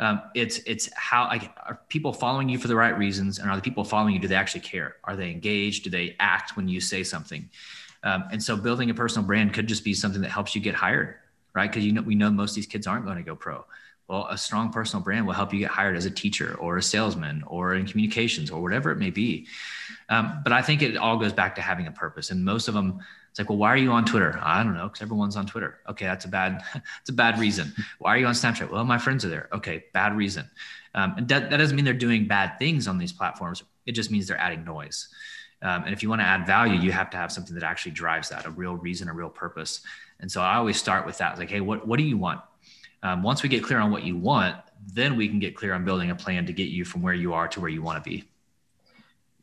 um, 0.00 0.22
it's 0.34 0.58
it's 0.58 0.90
how 0.94 1.26
like 1.28 1.50
are 1.64 1.80
people 1.88 2.12
following 2.12 2.48
you 2.48 2.58
for 2.58 2.68
the 2.68 2.76
right 2.76 2.96
reasons 2.98 3.38
and 3.38 3.48
are 3.48 3.56
the 3.56 3.62
people 3.62 3.84
following 3.84 4.14
you 4.14 4.20
do 4.20 4.28
they 4.28 4.34
actually 4.34 4.62
care? 4.62 4.96
Are 5.04 5.16
they 5.16 5.30
engaged? 5.30 5.84
Do 5.84 5.90
they 5.90 6.16
act 6.18 6.56
when 6.56 6.68
you 6.68 6.80
say 6.80 7.04
something? 7.04 7.48
Um, 8.02 8.24
and 8.32 8.42
so 8.42 8.56
building 8.56 8.90
a 8.90 8.94
personal 8.94 9.26
brand 9.26 9.54
could 9.54 9.66
just 9.66 9.84
be 9.84 9.94
something 9.94 10.20
that 10.22 10.30
helps 10.30 10.54
you 10.54 10.60
get 10.60 10.74
hired 10.74 11.16
right? 11.54 11.70
Because 11.70 11.84
you 11.84 11.92
know 11.92 12.02
we 12.02 12.14
know 12.14 12.30
most 12.30 12.50
of 12.50 12.56
these 12.56 12.66
kids 12.66 12.86
aren't 12.86 13.04
going 13.04 13.16
to 13.16 13.22
go 13.22 13.34
pro. 13.34 13.64
Well 14.08 14.26
a 14.28 14.36
strong 14.36 14.70
personal 14.70 15.02
brand 15.02 15.26
will 15.26 15.32
help 15.32 15.52
you 15.52 15.60
get 15.60 15.70
hired 15.70 15.96
as 15.96 16.04
a 16.04 16.10
teacher 16.10 16.56
or 16.56 16.76
a 16.76 16.82
salesman 16.82 17.42
or 17.46 17.74
in 17.74 17.86
communications 17.86 18.50
or 18.50 18.60
whatever 18.60 18.90
it 18.90 18.98
may 18.98 19.10
be. 19.10 19.46
Um, 20.10 20.40
but 20.44 20.52
i 20.52 20.60
think 20.60 20.82
it 20.82 20.98
all 20.98 21.16
goes 21.16 21.32
back 21.32 21.54
to 21.54 21.62
having 21.62 21.86
a 21.86 21.90
purpose 21.90 22.30
and 22.30 22.44
most 22.44 22.68
of 22.68 22.74
them 22.74 23.00
it's 23.34 23.40
like, 23.40 23.48
well, 23.48 23.58
why 23.58 23.72
are 23.72 23.76
you 23.76 23.90
on 23.90 24.04
Twitter? 24.04 24.38
I 24.40 24.62
don't 24.62 24.74
know, 24.74 24.84
because 24.84 25.02
everyone's 25.02 25.34
on 25.34 25.44
Twitter. 25.44 25.80
Okay, 25.88 26.04
that's 26.04 26.24
a 26.24 26.28
bad, 26.28 26.62
that's 26.72 27.08
a 27.08 27.12
bad 27.12 27.40
reason. 27.40 27.74
Why 27.98 28.14
are 28.14 28.16
you 28.16 28.26
on 28.26 28.34
Snapchat? 28.34 28.70
Well, 28.70 28.84
my 28.84 28.96
friends 28.96 29.24
are 29.24 29.28
there. 29.28 29.48
Okay, 29.52 29.86
bad 29.92 30.16
reason. 30.16 30.48
Um, 30.94 31.14
and 31.16 31.26
that, 31.26 31.50
that 31.50 31.56
doesn't 31.56 31.74
mean 31.74 31.84
they're 31.84 31.94
doing 31.94 32.28
bad 32.28 32.60
things 32.60 32.86
on 32.86 32.96
these 32.96 33.12
platforms. 33.12 33.64
It 33.86 33.92
just 33.96 34.12
means 34.12 34.28
they're 34.28 34.38
adding 34.38 34.64
noise. 34.64 35.08
Um, 35.62 35.82
and 35.82 35.92
if 35.92 36.00
you 36.00 36.08
want 36.08 36.20
to 36.20 36.26
add 36.26 36.46
value, 36.46 36.78
you 36.78 36.92
have 36.92 37.10
to 37.10 37.16
have 37.16 37.32
something 37.32 37.56
that 37.56 37.64
actually 37.64 37.90
drives 37.90 38.28
that, 38.28 38.46
a 38.46 38.50
real 38.50 38.76
reason, 38.76 39.08
a 39.08 39.12
real 39.12 39.30
purpose. 39.30 39.80
And 40.20 40.30
so 40.30 40.40
I 40.40 40.54
always 40.54 40.76
start 40.76 41.04
with 41.04 41.18
that. 41.18 41.32
It's 41.32 41.40
like, 41.40 41.50
hey, 41.50 41.60
what, 41.60 41.84
what 41.88 41.96
do 41.96 42.04
you 42.04 42.16
want? 42.16 42.40
Um, 43.02 43.24
once 43.24 43.42
we 43.42 43.48
get 43.48 43.64
clear 43.64 43.80
on 43.80 43.90
what 43.90 44.04
you 44.04 44.16
want, 44.16 44.54
then 44.92 45.16
we 45.16 45.26
can 45.26 45.40
get 45.40 45.56
clear 45.56 45.74
on 45.74 45.84
building 45.84 46.12
a 46.12 46.14
plan 46.14 46.46
to 46.46 46.52
get 46.52 46.68
you 46.68 46.84
from 46.84 47.02
where 47.02 47.14
you 47.14 47.34
are 47.34 47.48
to 47.48 47.60
where 47.60 47.70
you 47.70 47.82
want 47.82 48.02
to 48.02 48.08
be 48.08 48.22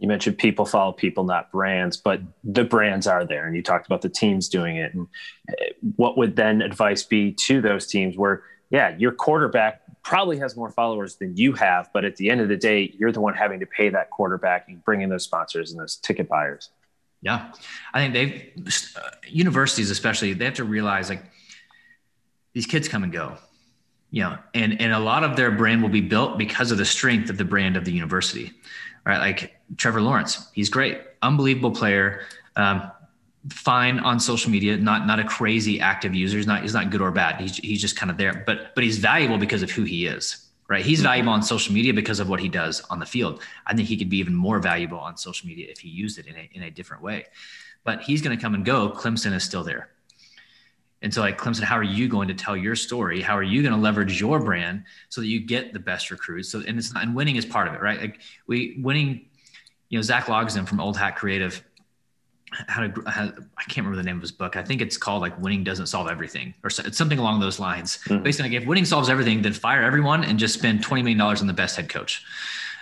you 0.02 0.08
mentioned 0.08 0.40
people 0.40 0.66
follow 0.66 0.92
people, 0.92 1.24
not 1.24 1.52
brands, 1.52 1.96
but 1.96 2.22
the 2.44 2.64
brands 2.64 3.06
are 3.06 3.24
there. 3.24 3.46
And 3.46 3.56
you 3.56 3.62
talked 3.62 3.86
about 3.86 4.02
the 4.02 4.10
teams 4.10 4.50
doing 4.50 4.78
it. 4.78 4.96
And 4.96 5.08
eh, 5.48 5.74
what 5.96 6.18
would 6.18 6.36
then 6.36 6.64
advice 6.64 7.04
be 7.04 7.34
to 7.34 7.62
those 7.62 7.86
teams 7.86 8.18
where, 8.18 8.42
yeah, 8.72 8.98
your 8.98 9.12
quarterback 9.12 9.84
probably 10.04 10.40
has 10.40 10.56
more 10.58 10.72
followers 10.72 11.18
than 11.18 11.38
you 11.38 11.54
have, 11.54 11.88
but 11.94 12.04
at 12.04 12.16
the 12.16 12.32
end 12.32 12.42
of 12.42 12.50
the 12.50 12.58
day, 12.58 12.92
you're 12.98 13.12
the 13.12 13.22
one 13.22 13.36
having 13.36 13.60
to 13.60 13.68
pay 13.68 13.90
that 13.90 14.10
quarterback 14.10 14.68
and 14.68 14.84
bring 14.84 15.02
in 15.02 15.10
those 15.10 15.24
sponsors 15.24 15.72
and 15.72 15.80
those 15.80 15.98
ticket 15.98 16.28
buyers. 16.28 16.72
Yeah, 17.22 17.52
I 17.94 18.00
think 18.00 18.14
they've 18.16 18.96
uh, 18.98 19.10
universities 19.28 19.92
especially 19.92 20.34
they 20.34 20.46
have 20.46 20.56
to 20.56 20.64
realize 20.64 21.08
like 21.08 21.24
these 22.54 22.66
kids 22.66 22.88
come 22.88 23.04
and 23.04 23.14
go, 23.14 23.38
you 24.10 24.24
know, 24.24 24.40
and 24.56 24.82
and 24.82 24.92
a 24.92 24.98
lot 24.98 25.24
of 25.24 25.36
their 25.36 25.52
brand 25.52 25.84
will 25.84 25.90
be 25.90 26.02
built 26.02 26.40
because 26.40 26.72
of 26.72 26.80
the 26.80 26.86
strength 26.86 27.30
of 27.30 27.38
the 27.38 27.46
brand 27.46 27.78
of 27.78 27.86
the 27.86 27.92
university, 27.92 28.54
right? 29.06 29.20
Like 29.20 29.60
Trevor 29.78 30.02
Lawrence, 30.02 30.48
he's 30.54 30.70
great, 30.70 31.00
unbelievable 31.22 31.72
player. 31.72 32.22
Um, 32.56 32.92
fine 33.50 34.00
on 34.00 34.20
social 34.20 34.52
media, 34.52 34.78
not 34.78 35.08
not 35.08 35.20
a 35.20 35.24
crazy 35.24 35.80
active 35.80 36.14
user. 36.14 36.38
He's 36.38 36.48
not 36.48 36.62
he's 36.62 36.74
not 36.74 36.90
good 36.90 37.02
or 37.02 37.12
bad. 37.12 37.40
He's 37.42 37.58
he's 37.58 37.82
just 37.82 37.96
kind 37.96 38.12
of 38.12 38.18
there, 38.18 38.44
but 38.46 38.76
but 38.76 38.84
he's 38.84 38.98
valuable 38.98 39.38
because 39.38 39.64
of 39.64 39.72
who 39.72 39.84
he 39.84 40.06
is, 40.06 40.48
right? 40.68 40.86
He's 40.86 41.00
mm-hmm. 41.00 41.08
valuable 41.08 41.34
on 41.34 41.44
social 41.44 41.74
media 41.74 41.94
because 41.94 42.20
of 42.20 42.30
what 42.30 42.40
he 42.40 42.50
does 42.50 42.82
on 42.90 43.00
the 43.00 43.06
field. 43.06 43.42
I 43.66 43.74
think 43.74 43.88
he 43.88 43.98
could 43.98 44.10
be 44.10 44.18
even 44.18 44.36
more 44.36 44.60
valuable 44.60 45.00
on 45.00 45.18
social 45.18 45.48
media 45.48 45.68
if 45.70 45.80
he 45.80 45.90
used 45.90 46.20
it 46.20 46.28
in 46.28 46.36
a 46.36 46.50
in 46.54 46.64
a 46.64 46.72
different 46.72 47.02
way. 47.02 47.26
But 47.84 48.02
he's 48.02 48.22
going 48.22 48.38
to 48.38 48.42
come 48.42 48.54
and 48.54 48.64
go. 48.64 48.92
Clemson 48.92 49.34
is 49.34 49.44
still 49.44 49.64
there. 49.64 49.90
And 51.02 51.14
so, 51.14 51.22
like 51.22 51.38
Clemson, 51.38 51.64
how 51.64 51.78
are 51.78 51.84
you 51.84 52.08
going 52.08 52.28
to 52.28 52.34
tell 52.34 52.56
your 52.56 52.76
story? 52.76 53.22
How 53.22 53.36
are 53.36 53.44
you 53.44 53.62
going 53.62 53.74
to 53.74 53.80
leverage 53.80 54.20
your 54.20 54.40
brand 54.40 54.84
so 55.10 55.22
that 55.22 55.28
you 55.28 55.40
get 55.40 55.74
the 55.74 55.80
best 55.80 56.12
recruits? 56.12 56.50
So, 56.50 56.62
and 56.68 56.78
it's 56.78 56.94
not, 56.94 57.04
and 57.04 57.16
winning 57.16 57.38
is 57.38 57.46
part 57.46 57.68
of 57.68 57.74
it, 57.74 57.82
right? 57.82 58.00
Like 58.00 58.20
we 58.48 58.80
winning, 58.82 59.26
you 59.90 59.98
know, 59.98 60.02
Zach 60.04 60.26
Logsdon 60.26 60.68
from 60.68 60.80
Old 60.80 60.98
Hat 60.98 61.16
Creative 61.16 61.64
had 62.68 62.98
a, 62.98 63.10
had, 63.10 63.34
I 63.58 63.64
can't 63.64 63.86
remember 63.86 63.98
the 63.98 64.04
name 64.04 64.18
of 64.18 64.22
his 64.22 64.32
book. 64.32 64.56
I 64.56 64.64
think 64.64 64.82
it's 64.82 64.98
called 64.98 65.22
like 65.22 65.40
winning 65.40 65.64
doesn't 65.64 65.88
solve 65.88 66.10
everything 66.10 66.54
or 66.64 66.68
it's 66.68 66.98
something 66.98 67.20
along 67.20 67.40
those 67.40 67.60
lines. 67.60 68.00
Mm-hmm. 68.06 68.24
Basically, 68.24 68.52
like 68.52 68.62
if 68.62 68.68
winning 68.68 68.86
solves 68.86 69.10
everything, 69.10 69.42
then 69.42 69.54
fire 69.54 69.82
everyone 69.82 70.24
and 70.24 70.38
just 70.38 70.54
spend 70.54 70.84
$20 70.84 71.04
million 71.04 71.22
on 71.22 71.48
the 71.48 71.54
best 71.54 71.78
head 71.78 71.90
coach. 71.90 72.24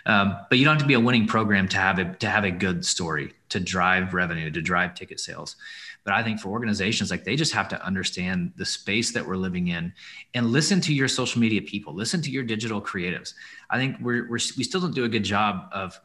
Um, 0.05 0.38
but 0.49 0.58
you 0.58 0.65
don't 0.65 0.75
have 0.75 0.82
to 0.82 0.88
be 0.88 0.93
a 0.95 0.99
winning 0.99 1.27
program 1.27 1.67
to 1.69 1.77
have 1.77 1.99
a, 1.99 2.13
to 2.15 2.29
have 2.29 2.45
a 2.45 2.51
good 2.51 2.86
story, 2.86 3.34
to 3.49 3.60
drive 3.60 4.13
revenue, 4.13 4.49
to 4.49 4.62
drive 4.62 4.95
ticket 4.95 5.19
sales. 5.19 5.55
But 6.03 6.13
I 6.13 6.23
think 6.23 6.39
for 6.39 6.49
organizations, 6.49 7.12
like 7.12 7.23
they 7.23 7.35
just 7.35 7.53
have 7.53 7.67
to 7.69 7.85
understand 7.85 8.53
the 8.55 8.65
space 8.65 9.12
that 9.12 9.25
we're 9.25 9.35
living 9.35 9.67
in 9.67 9.93
and 10.33 10.47
listen 10.47 10.81
to 10.81 10.93
your 10.93 11.07
social 11.07 11.41
media 11.41 11.62
people, 11.62 11.93
listen 11.93 12.21
to 12.21 12.31
your 12.31 12.43
digital 12.43 12.81
creatives. 12.81 13.33
I 13.69 13.77
think 13.77 13.97
we're, 14.01 14.23
we're 14.23 14.39
we 14.57 14.63
still 14.63 14.81
don't 14.81 14.95
do 14.95 15.03
a 15.03 15.09
good 15.09 15.23
job 15.23 15.69
of, 15.71 15.99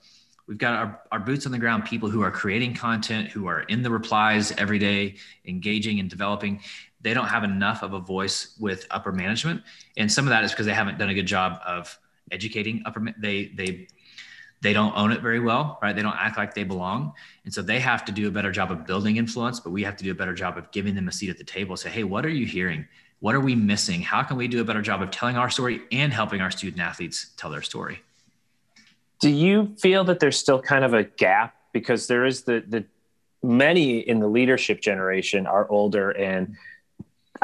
we've 0.47 0.59
got 0.59 0.75
our, 0.75 1.01
our 1.13 1.21
boots 1.21 1.47
on 1.47 1.53
the 1.53 1.59
ground 1.59 1.85
people 1.85 2.11
who 2.11 2.23
are 2.23 2.31
creating 2.31 2.75
content 2.75 3.31
who 3.31 3.47
are 3.47 3.63
in 3.63 3.83
the 3.83 3.91
replies 3.91 4.53
every 4.53 4.79
day 4.79 5.17
engaging 5.47 6.01
and 6.01 6.11
developing 6.11 6.61
they 7.01 7.15
don't 7.15 7.29
have 7.29 7.45
enough 7.45 7.83
of 7.83 7.93
a 7.93 8.01
voice 8.01 8.55
with 8.59 8.87
upper 8.91 9.13
management 9.13 9.63
and 9.97 10.11
some 10.11 10.27
of 10.27 10.31
that 10.31 10.45
is 10.45 10.51
because 10.51 10.67
they 10.67 10.75
haven't 10.75 10.99
done 10.99 11.09
a 11.09 11.15
good 11.15 11.27
job 11.27 11.59
of 11.67 11.99
educating 12.31 12.83
upper 12.85 13.07
they 13.19 13.47
they 13.55 13.87
they 14.61 14.73
don't 14.73 14.97
own 14.97 15.13
it 15.13 15.21
very 15.21 15.41
well 15.41 15.79
right? 15.83 15.95
They 15.95 16.03
don't 16.03 16.17
act 16.17 16.37
like 16.37 16.55
they 16.55 16.65
belong. 16.65 17.13
And 17.45 17.53
so 17.53 17.63
they 17.63 17.81
have 17.81 18.05
to 18.07 18.13
do 18.13 18.29
a 18.29 18.31
better 18.31 18.51
job 18.51 18.71
of 18.71 18.87
building 18.87 19.17
influence 19.17 19.61
but 19.61 19.71
we 19.71 19.83
have 19.85 19.97
to 19.97 20.05
do 20.05 20.11
a 20.11 20.15
better 20.15 20.35
job 20.35 20.59
of 20.59 20.71
giving 20.71 20.95
them 20.95 21.09
a 21.09 21.13
seat 21.13 21.31
at 21.31 21.39
the 21.39 21.45
table. 21.45 21.77
Say 21.77 21.91
hey 21.91 22.05
what 22.05 22.25
are 22.25 22.31
you 22.31 22.47
hearing? 22.47 22.87
What 23.21 23.35
are 23.35 23.41
we 23.41 23.55
missing? 23.55 24.03
How 24.03 24.23
can 24.23 24.37
we 24.37 24.49
do 24.49 24.61
a 24.61 24.65
better 24.65 24.83
job 24.83 25.01
of 25.01 25.11
telling 25.11 25.37
our 25.37 25.49
story 25.49 25.83
and 25.93 26.13
helping 26.13 26.41
our 26.41 26.51
student 26.51 26.83
athletes 26.83 27.31
tell 27.37 27.51
their 27.51 27.63
story? 27.63 28.03
Do 29.21 29.31
you 29.31 29.75
feel 29.79 30.05
that 30.05 30.21
there's 30.21 30.37
still 30.37 30.61
kind 30.61 30.85
of 30.85 30.93
a 30.93 31.05
gap? 31.05 31.55
Because 31.73 32.07
there 32.07 32.25
is 32.25 32.43
the 32.43 32.63
the 32.69 32.85
many 33.43 33.99
in 33.99 34.21
the 34.21 34.27
leadership 34.27 34.81
generation 34.81 35.47
are 35.47 35.69
older 35.71 36.11
and 36.11 36.57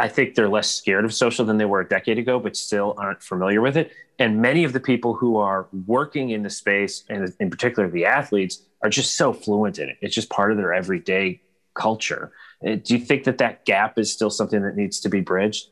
I 0.00 0.08
think 0.08 0.34
they're 0.34 0.48
less 0.48 0.70
scared 0.74 1.04
of 1.04 1.12
social 1.12 1.44
than 1.44 1.58
they 1.58 1.66
were 1.66 1.80
a 1.80 1.88
decade 1.88 2.18
ago, 2.18 2.40
but 2.40 2.56
still 2.56 2.94
aren't 2.96 3.22
familiar 3.22 3.60
with 3.60 3.76
it. 3.76 3.92
And 4.18 4.40
many 4.40 4.64
of 4.64 4.72
the 4.72 4.80
people 4.80 5.14
who 5.14 5.36
are 5.36 5.68
working 5.86 6.30
in 6.30 6.42
the 6.42 6.50
space, 6.50 7.04
and 7.08 7.32
in 7.38 7.50
particular 7.50 7.88
the 7.88 8.06
athletes, 8.06 8.62
are 8.82 8.88
just 8.88 9.16
so 9.16 9.32
fluent 9.32 9.78
in 9.78 9.90
it. 9.90 9.98
It's 10.00 10.14
just 10.14 10.30
part 10.30 10.50
of 10.50 10.56
their 10.56 10.72
everyday 10.72 11.42
culture. 11.74 12.32
Uh, 12.66 12.76
do 12.76 12.94
you 12.96 13.04
think 13.04 13.24
that 13.24 13.38
that 13.38 13.64
gap 13.66 13.98
is 13.98 14.10
still 14.10 14.30
something 14.30 14.62
that 14.62 14.74
needs 14.74 15.00
to 15.00 15.10
be 15.10 15.20
bridged? 15.20 15.68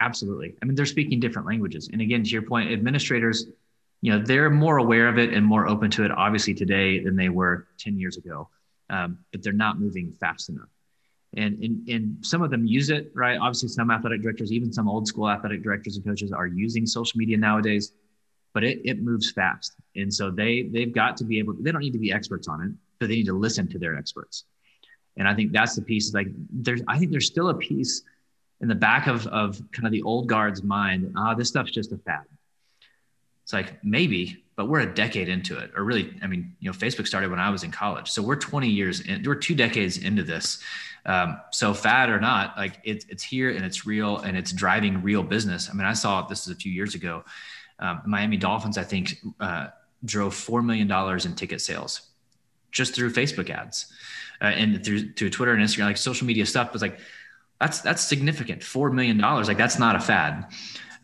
Absolutely. 0.00 0.54
I 0.62 0.66
mean, 0.66 0.76
they're 0.76 0.86
speaking 0.86 1.18
different 1.18 1.48
languages. 1.48 1.88
And 1.92 2.00
again, 2.00 2.22
to 2.22 2.30
your 2.30 2.42
point, 2.42 2.72
administrators 2.72 3.46
you 4.04 4.12
know 4.12 4.22
they're 4.22 4.50
more 4.50 4.76
aware 4.76 5.08
of 5.08 5.16
it 5.16 5.32
and 5.32 5.46
more 5.46 5.66
open 5.66 5.90
to 5.92 6.04
it 6.04 6.10
obviously 6.10 6.52
today 6.52 7.02
than 7.02 7.16
they 7.16 7.30
were 7.30 7.66
10 7.78 7.98
years 7.98 8.18
ago 8.18 8.50
um, 8.90 9.16
but 9.32 9.42
they're 9.42 9.54
not 9.54 9.80
moving 9.80 10.12
fast 10.12 10.50
enough 10.50 10.68
and, 11.36 11.62
and 11.62 11.88
and 11.88 12.26
some 12.26 12.42
of 12.42 12.50
them 12.50 12.66
use 12.66 12.90
it 12.90 13.10
right 13.14 13.38
obviously 13.38 13.68
some 13.68 13.90
athletic 13.90 14.22
directors 14.22 14.52
even 14.52 14.72
some 14.72 14.88
old 14.88 15.06
school 15.06 15.28
athletic 15.28 15.62
directors 15.62 15.96
and 15.96 16.04
coaches 16.04 16.32
are 16.32 16.46
using 16.46 16.86
social 16.86 17.18
media 17.18 17.36
nowadays 17.36 17.92
but 18.52 18.62
it, 18.62 18.80
it 18.84 19.02
moves 19.02 19.30
fast 19.32 19.74
and 19.96 20.12
so 20.12 20.30
they 20.30 20.68
they've 20.72 20.94
got 20.94 21.16
to 21.16 21.24
be 21.24 21.38
able 21.38 21.54
they 21.60 21.72
don't 21.72 21.80
need 21.80 21.92
to 21.92 21.98
be 21.98 22.12
experts 22.12 22.48
on 22.48 22.62
it 22.62 22.70
but 22.98 23.08
they 23.08 23.16
need 23.16 23.26
to 23.26 23.36
listen 23.36 23.68
to 23.68 23.78
their 23.78 23.96
experts 23.96 24.44
and 25.16 25.26
i 25.26 25.34
think 25.34 25.52
that's 25.52 25.74
the 25.74 25.82
piece 25.82 26.12
like 26.14 26.28
there's 26.50 26.82
i 26.88 26.98
think 26.98 27.10
there's 27.10 27.26
still 27.26 27.48
a 27.48 27.54
piece 27.54 28.02
in 28.60 28.68
the 28.68 28.74
back 28.74 29.06
of 29.06 29.26
of 29.28 29.60
kind 29.72 29.86
of 29.86 29.92
the 29.92 30.02
old 30.02 30.28
guard's 30.28 30.62
mind 30.62 31.12
ah 31.16 31.34
this 31.34 31.48
stuff's 31.48 31.70
just 31.70 31.92
a 31.92 31.98
fad 31.98 32.24
it's 33.44 33.52
like 33.52 33.84
maybe, 33.84 34.42
but 34.56 34.68
we're 34.68 34.80
a 34.80 34.94
decade 34.94 35.28
into 35.28 35.58
it. 35.58 35.70
Or 35.76 35.84
really, 35.84 36.14
I 36.22 36.26
mean, 36.26 36.56
you 36.60 36.70
know, 36.70 36.76
Facebook 36.76 37.06
started 37.06 37.30
when 37.30 37.38
I 37.38 37.50
was 37.50 37.62
in 37.62 37.70
college. 37.70 38.10
So 38.10 38.22
we're 38.22 38.36
20 38.36 38.68
years 38.68 39.00
in, 39.00 39.22
we're 39.24 39.34
two 39.34 39.54
decades 39.54 39.98
into 39.98 40.22
this. 40.22 40.62
Um, 41.06 41.40
so 41.50 41.74
fad 41.74 42.08
or 42.08 42.18
not, 42.20 42.56
like 42.56 42.80
it's 42.82 43.04
it's 43.06 43.22
here 43.22 43.50
and 43.50 43.64
it's 43.64 43.86
real 43.86 44.18
and 44.18 44.36
it's 44.36 44.52
driving 44.52 45.02
real 45.02 45.22
business. 45.22 45.68
I 45.70 45.74
mean, 45.74 45.86
I 45.86 45.92
saw 45.92 46.22
this 46.22 46.46
is 46.46 46.52
a 46.52 46.56
few 46.56 46.72
years 46.72 46.94
ago. 46.94 47.24
Um, 47.78 48.02
Miami 48.06 48.36
Dolphins, 48.36 48.78
I 48.78 48.84
think, 48.84 49.16
uh, 49.40 49.68
drove 50.04 50.34
four 50.34 50.62
million 50.62 50.88
dollars 50.88 51.26
in 51.26 51.34
ticket 51.34 51.60
sales 51.60 52.02
just 52.70 52.94
through 52.94 53.10
Facebook 53.12 53.50
ads 53.50 53.92
uh, 54.40 54.46
and 54.46 54.84
through 54.84 55.12
through 55.12 55.30
Twitter 55.30 55.52
and 55.52 55.62
Instagram, 55.62 55.84
like 55.84 55.96
social 55.96 56.26
media 56.26 56.46
stuff. 56.46 56.72
Was 56.72 56.82
like 56.82 56.98
that's 57.60 57.80
that's 57.80 58.02
significant. 58.02 58.62
Four 58.62 58.90
million 58.90 59.18
dollars, 59.18 59.48
like 59.48 59.58
that's 59.58 59.78
not 59.78 59.96
a 59.96 60.00
fad. 60.00 60.46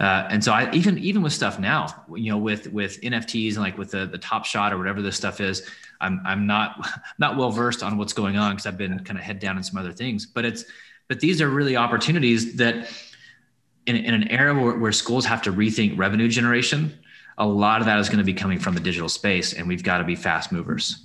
Uh, 0.01 0.27
and 0.31 0.43
so 0.43 0.51
I 0.51 0.73
even 0.73 0.99
even 0.99 1.21
with 1.21 1.35
stuff 1.35 1.59
now, 1.59 2.05
you 2.15 2.33
know, 2.33 2.39
with 2.39 2.73
with 2.73 2.99
NFTs 3.03 3.51
and 3.51 3.59
like 3.59 3.77
with 3.77 3.91
the 3.91 4.07
the 4.07 4.17
Top 4.17 4.47
Shot 4.47 4.73
or 4.73 4.79
whatever 4.79 5.03
this 5.03 5.15
stuff 5.15 5.43
is, 5.43 5.69
I'm 6.01 6.23
I'm 6.25 6.47
not 6.47 6.89
not 7.19 7.37
well 7.37 7.51
versed 7.51 7.83
on 7.83 7.99
what's 7.99 8.15
going 8.15 8.39
on 8.39 8.53
because 8.53 8.65
I've 8.65 8.79
been 8.79 9.05
kind 9.05 9.19
of 9.19 9.25
head 9.25 9.39
down 9.39 9.59
in 9.59 9.63
some 9.63 9.79
other 9.79 9.93
things. 9.93 10.25
But 10.25 10.47
it's 10.47 10.65
but 11.07 11.21
these 11.21 11.43
are 11.43 11.51
really 11.51 11.77
opportunities 11.77 12.57
that 12.57 12.89
in, 13.87 13.97
in 13.97 14.15
an 14.15 14.29
era 14.29 14.55
where, 14.55 14.79
where 14.79 14.93
schools 14.93 15.27
have 15.27 15.43
to 15.43 15.53
rethink 15.53 15.99
revenue 15.99 16.29
generation, 16.29 16.99
a 17.37 17.47
lot 17.47 17.81
of 17.81 17.87
that 17.87 17.99
is 17.99 18.09
going 18.09 18.19
to 18.19 18.25
be 18.25 18.35
coming 18.35 18.59
from 18.59 18.75
the 18.75 18.81
digital 18.81 19.09
space, 19.09 19.53
and 19.53 19.69
we've 19.69 19.83
got 19.83 19.99
to 19.99 20.05
be 20.05 20.17
fast 20.17 20.51
movers. 20.51 21.05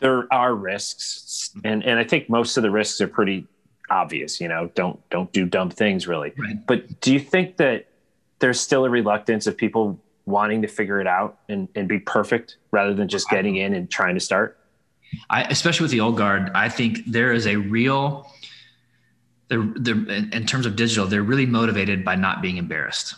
There 0.00 0.26
are 0.32 0.56
risks, 0.56 1.52
and 1.62 1.84
and 1.84 2.00
I 2.00 2.04
think 2.04 2.28
most 2.28 2.56
of 2.56 2.64
the 2.64 2.70
risks 2.72 3.00
are 3.00 3.08
pretty 3.08 3.46
obvious 3.90 4.40
you 4.40 4.48
know 4.48 4.70
don't 4.74 4.98
don't 5.10 5.32
do 5.32 5.44
dumb 5.44 5.70
things 5.70 6.06
really. 6.06 6.32
Right. 6.38 6.66
but 6.66 7.00
do 7.00 7.12
you 7.12 7.20
think 7.20 7.56
that 7.58 7.86
there's 8.38 8.60
still 8.60 8.84
a 8.84 8.90
reluctance 8.90 9.46
of 9.46 9.56
people 9.56 9.98
wanting 10.26 10.62
to 10.62 10.68
figure 10.68 11.00
it 11.00 11.06
out 11.06 11.38
and, 11.48 11.68
and 11.74 11.88
be 11.88 12.00
perfect 12.00 12.56
rather 12.72 12.92
than 12.92 13.08
just 13.08 13.30
getting 13.30 13.56
in 13.56 13.74
and 13.74 13.88
trying 13.88 14.14
to 14.14 14.20
start? 14.20 14.58
I, 15.30 15.42
especially 15.44 15.84
with 15.84 15.92
the 15.92 16.00
old 16.00 16.16
guard 16.16 16.50
i 16.54 16.68
think 16.68 17.00
there 17.06 17.32
is 17.32 17.46
a 17.46 17.56
real 17.56 18.30
they're, 19.48 19.62
they're 19.76 19.94
in 19.94 20.46
terms 20.46 20.66
of 20.66 20.74
digital 20.74 21.06
they're 21.06 21.22
really 21.22 21.46
motivated 21.46 22.04
by 22.04 22.16
not 22.16 22.42
being 22.42 22.56
embarrassed 22.56 23.14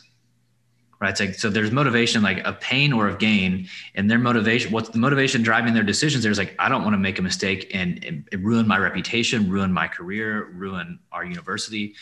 right? 1.00 1.11
It's 1.11 1.20
like 1.20 1.34
so 1.34 1.48
there's 1.48 1.70
motivation 1.70 2.22
like 2.22 2.44
of 2.44 2.61
pain 2.61 2.92
or 2.92 3.08
of 3.08 3.18
gain, 3.18 3.68
and 3.94 4.11
their 4.11 4.18
motivation. 4.18 4.72
What's 4.72 4.88
the 4.88 4.98
motivation 4.98 5.42
driving 5.42 5.74
their 5.74 5.82
decisions? 5.82 6.24
There's 6.24 6.38
like 6.38 6.54
I 6.58 6.68
don't 6.68 6.82
want 6.82 6.94
to 6.94 6.98
make 6.98 7.18
a 7.18 7.22
mistake 7.22 7.70
and, 7.74 8.04
and 8.04 8.44
ruin 8.44 8.66
my 8.66 8.78
reputation, 8.78 9.50
ruin 9.50 9.72
my 9.72 9.87
career, 9.87 10.50
ruin 10.52 10.98
our 11.12 11.24
university. 11.24 11.94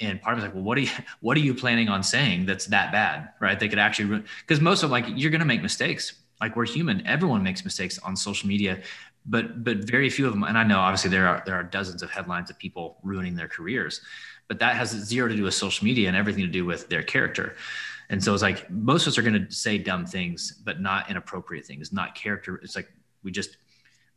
And 0.00 0.20
part 0.20 0.36
of 0.36 0.42
it's 0.42 0.48
like, 0.48 0.54
well, 0.54 0.64
what 0.64 0.78
are 0.78 0.82
you 0.82 0.90
what 1.20 1.36
are 1.36 1.40
you 1.40 1.54
planning 1.54 1.88
on 1.88 2.02
saying 2.02 2.46
that's 2.46 2.66
that 2.66 2.92
bad, 2.92 3.30
right? 3.40 3.58
They 3.58 3.68
could 3.68 3.78
actually 3.78 4.24
because 4.40 4.60
most 4.60 4.82
of 4.82 4.90
like 4.90 5.04
you're 5.08 5.30
going 5.30 5.40
to 5.40 5.46
make 5.46 5.62
mistakes. 5.62 6.14
Like 6.40 6.56
we're 6.56 6.66
human. 6.66 7.06
Everyone 7.06 7.44
makes 7.44 7.64
mistakes 7.64 8.00
on 8.00 8.16
social 8.16 8.48
media, 8.48 8.82
but 9.26 9.62
but 9.62 9.78
very 9.78 10.10
few 10.10 10.26
of 10.26 10.32
them. 10.32 10.42
And 10.42 10.58
I 10.58 10.64
know 10.64 10.80
obviously 10.80 11.10
there 11.10 11.28
are 11.28 11.42
there 11.46 11.54
are 11.54 11.62
dozens 11.62 12.02
of 12.02 12.10
headlines 12.10 12.50
of 12.50 12.58
people 12.58 12.98
ruining 13.04 13.36
their 13.36 13.46
careers, 13.46 14.00
but 14.48 14.58
that 14.58 14.74
has 14.74 14.90
zero 14.90 15.28
to 15.28 15.36
do 15.36 15.44
with 15.44 15.54
social 15.54 15.84
media 15.84 16.08
and 16.08 16.16
everything 16.16 16.42
to 16.42 16.50
do 16.50 16.64
with 16.64 16.88
their 16.88 17.02
character. 17.02 17.54
And 18.12 18.22
so 18.22 18.34
it's 18.34 18.42
like 18.42 18.70
most 18.70 19.06
of 19.06 19.12
us 19.12 19.18
are 19.18 19.22
going 19.22 19.46
to 19.46 19.50
say 19.50 19.78
dumb 19.78 20.04
things, 20.04 20.60
but 20.64 20.80
not 20.80 21.10
inappropriate 21.10 21.64
things, 21.64 21.92
not 21.92 22.14
character. 22.14 22.56
It's 22.62 22.76
like 22.76 22.92
we 23.24 23.32
just 23.32 23.56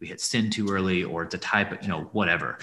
we 0.01 0.07
hit 0.07 0.19
sin 0.19 0.49
too 0.49 0.67
early, 0.69 1.05
or 1.05 1.23
it's 1.23 1.33
a 1.33 1.37
type 1.37 1.71
of 1.71 1.81
you 1.81 1.87
know 1.87 2.09
whatever. 2.11 2.59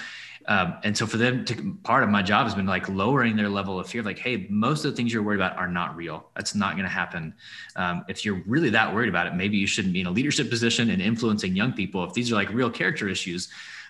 Um, 0.46 0.74
and 0.84 0.96
so 0.96 1.06
for 1.06 1.16
them 1.16 1.44
to 1.46 1.78
part 1.84 2.02
of 2.02 2.10
my 2.10 2.20
job 2.20 2.44
has 2.44 2.54
been 2.54 2.66
like 2.66 2.86
lowering 2.90 3.34
their 3.34 3.48
level 3.48 3.80
of 3.80 3.88
fear. 3.88 4.02
Like, 4.02 4.18
hey, 4.18 4.46
most 4.50 4.84
of 4.84 4.90
the 4.90 4.96
things 4.96 5.10
you're 5.10 5.22
worried 5.22 5.40
about 5.40 5.56
are 5.56 5.68
not 5.68 5.96
real. 5.96 6.28
That's 6.36 6.54
not 6.54 6.72
going 6.72 6.84
to 6.84 6.90
happen. 6.90 7.32
Um, 7.76 8.04
if 8.08 8.26
you're 8.26 8.42
really 8.46 8.68
that 8.68 8.94
worried 8.94 9.08
about 9.08 9.26
it, 9.26 9.34
maybe 9.34 9.56
you 9.56 9.66
shouldn't 9.66 9.94
be 9.94 10.02
in 10.02 10.06
a 10.06 10.10
leadership 10.10 10.50
position 10.50 10.90
and 10.90 11.00
influencing 11.00 11.56
young 11.56 11.72
people. 11.72 12.04
If 12.04 12.12
these 12.12 12.30
are 12.30 12.34
like 12.34 12.52
real 12.52 12.70
character 12.70 13.08
issues, 13.08 13.48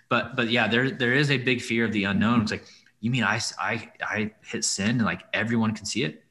but 0.09 0.37
but 0.37 0.49
yeah, 0.49 0.69
there 0.69 0.93
there 0.93 1.15
is 1.15 1.33
a 1.33 1.39
big 1.39 1.61
fear 1.61 1.85
of 1.85 1.93
the 1.93 2.05
unknown. 2.05 2.43
It's 2.43 2.53
like 2.53 2.67
you 3.01 3.11
mean 3.11 3.25
I 3.25 3.41
I 3.59 3.91
I 4.01 4.31
hit 4.43 4.65
sin 4.65 4.91
and 4.91 5.05
like 5.05 5.23
everyone 5.33 5.75
can 5.75 5.87
see 5.87 6.05
it? 6.05 6.22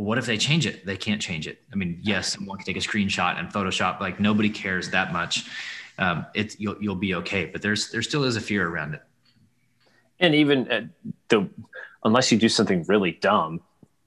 What 0.00 0.16
if 0.18 0.24
they 0.24 0.38
change 0.38 0.64
it? 0.66 0.86
They 0.86 0.96
can't 0.96 1.20
change 1.20 1.46
it. 1.46 1.60
I 1.72 1.76
mean, 1.76 1.98
yes, 2.00 2.32
someone 2.32 2.56
can 2.58 2.66
take 2.66 2.76
a 2.76 2.86
screenshot 2.88 3.38
and 3.38 3.52
Photoshop, 3.52 4.00
like 4.00 4.18
nobody 4.18 4.48
cares 4.48 4.90
that 4.90 5.12
much. 5.12 5.44
um, 6.00 6.26
it's 6.34 6.58
you'll 6.58 6.76
you'll 6.80 6.96
be 6.96 7.14
okay. 7.16 7.44
But 7.44 7.62
there's 7.62 7.92
there 7.92 8.02
still 8.02 8.24
is 8.24 8.34
a 8.36 8.40
fear 8.40 8.66
around 8.66 8.94
it. 8.94 9.02
And 10.18 10.34
even 10.34 10.70
uh, 10.70 10.80
the 11.28 11.48
unless 12.02 12.32
you 12.32 12.38
do 12.38 12.48
something 12.48 12.84
really 12.88 13.12
dumb, 13.12 13.60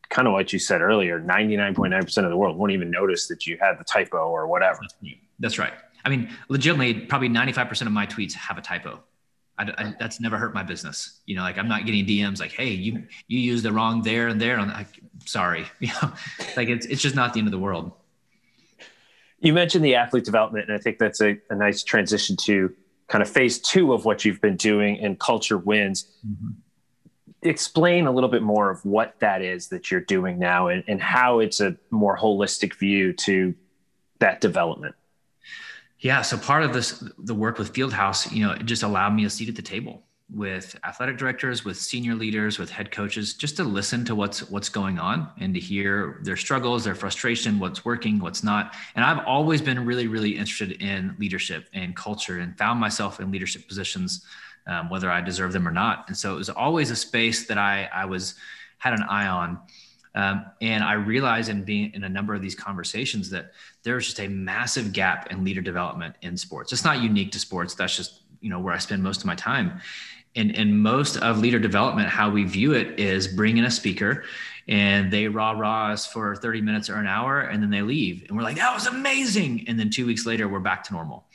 kind 0.10 0.28
of 0.28 0.34
what 0.34 0.52
you 0.52 0.60
said 0.60 0.82
earlier, 0.82 1.20
ninety 1.20 1.56
nine 1.56 1.76
point 1.76 1.92
nine 1.92 2.04
percent 2.04 2.26
of 2.26 2.32
the 2.32 2.38
world 2.38 2.58
won't 2.58 2.72
even 2.72 2.92
notice 2.92 3.28
that 3.28 3.46
you 3.46 3.58
had 3.62 3.80
the 3.80 3.84
typo 3.84 4.18
or 4.18 4.48
whatever. 4.48 4.80
That's 5.40 5.60
right. 5.60 5.74
I 6.04 6.10
mean, 6.10 6.30
legitimately, 6.50 7.06
probably 7.06 7.30
ninety 7.30 7.54
five 7.54 7.70
percent 7.70 7.88
of 7.88 7.94
my 7.94 8.08
tweets 8.08 8.34
have 8.34 8.58
a 8.58 8.62
typo. 8.62 9.02
I, 9.58 9.64
I, 9.78 9.94
that's 10.00 10.20
never 10.20 10.38
hurt 10.38 10.54
my 10.54 10.64
business. 10.64 11.22
You 11.26 11.36
know, 11.36 11.42
like 11.42 11.58
I'm 11.58 11.68
not 11.68 11.86
getting 11.86 12.06
DMs 12.06 12.40
like, 12.40 12.52
"Hey, 12.52 12.72
you 12.72 13.04
you 13.28 13.40
used 13.40 13.64
the 13.64 13.72
wrong 13.72 14.02
there 14.02 14.28
and 14.28 14.42
there." 14.42 14.58
I'm 14.58 14.70
like, 14.70 15.00
sorry. 15.26 15.66
You 15.80 15.90
know, 16.02 16.14
like 16.58 16.70
it's 16.70 16.86
it's 16.86 17.02
just 17.02 17.16
not 17.16 17.34
the 17.34 17.40
end 17.40 17.48
of 17.48 17.52
the 17.52 17.60
world. 17.60 17.92
You 19.40 19.54
mentioned 19.54 19.84
the 19.84 19.96
athlete 19.96 20.24
development, 20.24 20.70
and 20.70 20.78
I 20.78 20.82
think 20.82 20.98
that's 20.98 21.22
a, 21.22 21.38
a 21.50 21.56
nice 21.56 21.84
transition 21.84 22.38
to 22.46 22.74
kind 23.08 23.22
of 23.22 23.30
phase 23.30 23.60
two 23.60 23.94
of 23.94 24.06
what 24.06 24.24
you've 24.24 24.42
been 24.42 24.56
doing 24.56 24.96
in 24.96 25.18
Culture 25.18 25.58
Wins. 25.58 26.08
Mm-hmm. 26.26 26.52
Explain 27.42 28.08
a 28.08 28.12
little 28.12 28.30
bit 28.30 28.42
more 28.42 28.72
of 28.72 28.84
what 28.86 29.20
that 29.20 29.42
is 29.42 29.68
that 29.68 29.92
you're 29.92 30.02
doing 30.02 30.40
now 30.40 30.70
and, 30.70 30.84
and 30.88 31.02
how 31.02 31.40
it's 31.40 31.60
a 31.60 31.76
more 31.92 32.18
holistic 32.18 32.76
view 32.76 33.12
to 33.14 33.54
that 34.20 34.40
development. 34.40 34.96
Yeah. 36.04 36.22
So 36.22 36.38
part 36.38 36.64
of 36.64 36.74
this, 36.74 37.02
the 37.18 37.34
work 37.34 37.58
with 37.58 37.72
Fieldhouse, 37.72 38.30
you 38.30 38.46
know, 38.46 38.52
it 38.52 38.66
just 38.66 38.84
allowed 38.84 39.16
me 39.16 39.24
a 39.24 39.30
seat 39.30 39.48
at 39.48 39.56
the 39.56 39.62
table 39.62 40.04
with 40.30 40.78
athletic 40.84 41.18
directors, 41.18 41.64
with 41.64 41.78
senior 41.78 42.14
leaders, 42.14 42.60
with 42.60 42.70
head 42.70 42.92
coaches, 42.92 43.34
just 43.34 43.56
to 43.56 43.64
listen 43.64 44.04
to 44.04 44.14
what's 44.14 44.50
what's 44.50 44.68
going 44.68 45.00
on 45.00 45.30
and 45.40 45.54
to 45.54 45.62
hear 45.62 46.20
their 46.24 46.36
struggles, 46.36 46.84
their 46.84 46.94
frustration, 46.94 47.58
what's 47.58 47.86
working, 47.86 48.20
what's 48.20 48.44
not. 48.44 48.76
And 48.96 49.06
I've 49.06 49.26
always 49.26 49.62
been 49.62 49.86
really, 49.86 50.08
really 50.08 50.32
interested 50.32 50.82
in 50.82 51.16
leadership 51.20 51.70
and 51.74 51.96
culture, 51.96 52.40
and 52.40 52.58
found 52.58 52.82
myself 52.82 53.22
in 53.22 53.32
leadership 53.32 53.66
positions, 53.66 54.26
um, 54.68 54.90
whether 54.90 55.10
I 55.10 55.22
deserve 55.22 55.54
them 55.54 55.66
or 55.66 55.72
not. 55.72 56.06
And 56.10 56.18
so 56.18 56.34
it 56.34 56.38
was 56.38 56.50
always 56.50 56.92
a 56.92 56.98
space 56.98 57.48
that 57.48 57.58
I 57.58 57.90
I 57.94 58.04
was 58.04 58.36
had 58.78 58.94
an 58.94 59.04
eye 59.04 59.28
on. 59.28 59.60
Um, 60.16 60.46
and 60.62 60.84
I 60.84 60.94
realized 60.94 61.50
in 61.50 61.64
being 61.64 61.94
in 61.94 62.04
a 62.04 62.10
number 62.10 62.36
of 62.36 62.42
these 62.42 62.56
conversations 62.56 63.30
that 63.32 63.54
there's 63.84 64.06
just 64.06 64.20
a 64.20 64.28
massive 64.28 64.94
gap 64.94 65.32
in 65.32 65.44
leader 65.44 65.62
development 65.62 66.16
in 66.22 66.38
sports. 66.38 66.72
It's 66.72 66.84
not 66.84 67.02
unique 67.02 67.32
to 67.34 67.40
sports. 67.40 67.76
That's 67.76 67.96
just 67.96 68.22
you 68.42 68.50
know 68.50 68.60
where 68.60 68.74
I 68.74 68.78
spend 68.78 69.04
most 69.04 69.22
of 69.22 69.26
my 69.26 69.36
time. 69.36 69.80
And, 70.36 70.58
and 70.58 70.82
most 70.82 71.18
of 71.18 71.38
leader 71.38 71.60
development, 71.60 72.10
how 72.10 72.32
we 72.32 72.44
view 72.44 72.74
it 72.74 73.00
is 73.00 73.28
bring 73.28 73.58
in 73.58 73.66
a 73.66 73.72
speaker 73.72 74.24
and 74.68 75.12
they 75.12 75.28
rah 75.28 75.52
rah 75.52 75.92
us 75.92 76.08
for 76.08 76.36
30 76.36 76.60
minutes 76.60 76.90
or 76.90 76.96
an 76.96 77.06
hour 77.06 77.42
and 77.42 77.62
then 77.62 77.70
they 77.70 77.84
leave. 77.84 78.26
And 78.28 78.36
we're 78.36 78.44
like, 78.44 78.56
that 78.56 78.74
was 78.74 78.88
amazing. 78.88 79.66
And 79.68 79.80
then 79.80 79.92
two 79.92 80.08
weeks 80.08 80.26
later, 80.26 80.48
we're 80.48 80.60
back 80.60 80.84
to 80.86 80.94
normal 80.94 81.26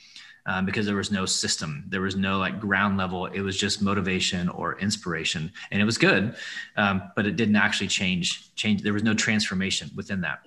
um, 0.49 0.65
because 0.65 0.87
there 0.87 0.97
was 0.97 1.13
no 1.13 1.27
system. 1.27 1.85
There 1.89 2.01
was 2.01 2.17
no 2.17 2.39
like 2.39 2.59
ground 2.59 2.97
level. 2.97 3.27
It 3.27 3.41
was 3.41 3.57
just 3.57 3.83
motivation 3.83 4.49
or 4.49 4.79
inspiration, 4.81 5.53
and 5.71 5.81
it 5.81 5.85
was 5.85 5.99
good, 5.99 6.35
um, 6.77 7.13
but 7.15 7.27
it 7.27 7.37
didn't 7.37 7.57
actually 7.57 7.89
change. 7.89 8.55
Change. 8.55 8.83
There 8.83 8.95
was 8.95 9.03
no 9.03 9.15
transformation 9.15 9.91
within 9.95 10.23
that. 10.23 10.41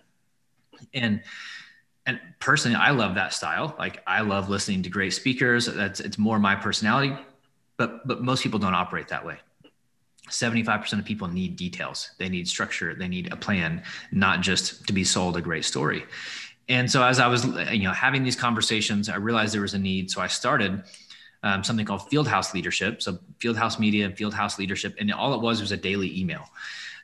And 0.93 1.21
and 2.11 2.19
personally, 2.39 2.75
I 2.75 2.91
love 2.91 3.15
that 3.15 3.33
style. 3.33 3.75
Like 3.79 4.03
I 4.07 4.21
love 4.21 4.49
listening 4.49 4.83
to 4.83 4.89
great 4.89 5.13
speakers. 5.13 5.65
That's 5.65 5.99
it's 5.99 6.17
more 6.17 6.39
my 6.39 6.55
personality, 6.55 7.15
but 7.77 8.07
but 8.07 8.21
most 8.21 8.43
people 8.43 8.59
don't 8.59 8.75
operate 8.75 9.07
that 9.09 9.25
way. 9.25 9.37
75% 10.29 10.99
of 10.99 11.03
people 11.03 11.27
need 11.27 11.57
details. 11.57 12.11
They 12.17 12.29
need 12.29 12.47
structure. 12.47 12.95
They 12.95 13.09
need 13.09 13.33
a 13.33 13.35
plan, 13.35 13.83
not 14.13 14.39
just 14.39 14.87
to 14.87 14.93
be 14.93 15.03
sold 15.03 15.35
a 15.35 15.41
great 15.41 15.65
story 15.65 16.05
and 16.71 16.89
so 16.89 17.03
as 17.03 17.19
I 17.19 17.27
was, 17.27 17.45
you 17.45 17.83
know, 17.83 17.91
having 17.91 18.23
these 18.23 18.37
conversations, 18.37 19.09
I 19.09 19.17
realized 19.17 19.53
there 19.53 19.61
was 19.61 19.73
a 19.73 19.79
need. 19.79 20.09
So 20.09 20.21
I 20.21 20.27
started 20.27 20.83
um, 21.43 21.65
something 21.65 21.85
called 21.85 22.09
Fieldhouse 22.09 22.53
Leadership. 22.53 23.01
So 23.01 23.19
Fieldhouse 23.39 23.77
Media 23.77 24.05
and 24.05 24.15
Fieldhouse 24.15 24.57
Leadership, 24.57 24.95
and 24.97 25.11
all 25.11 25.33
it 25.33 25.41
was 25.41 25.59
was 25.59 25.73
a 25.73 25.77
daily 25.77 26.17
email. 26.17 26.45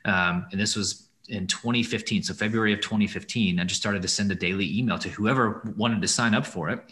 Um, 0.06 0.46
and 0.52 0.60
this 0.60 0.74
was 0.74 1.07
in 1.28 1.46
2015, 1.46 2.22
so 2.24 2.34
February 2.34 2.72
of 2.72 2.80
2015. 2.80 3.60
I 3.60 3.64
just 3.64 3.80
started 3.80 4.02
to 4.02 4.08
send 4.08 4.30
a 4.32 4.34
daily 4.34 4.78
email 4.78 4.98
to 4.98 5.08
whoever 5.08 5.72
wanted 5.76 6.02
to 6.02 6.08
sign 6.08 6.34
up 6.34 6.46
for 6.46 6.70
it 6.70 6.82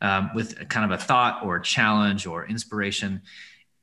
um, 0.00 0.30
with 0.34 0.68
kind 0.68 0.90
of 0.90 0.98
a 0.98 1.02
thought 1.02 1.44
or 1.44 1.56
a 1.56 1.62
challenge 1.62 2.26
or 2.26 2.46
inspiration. 2.46 3.22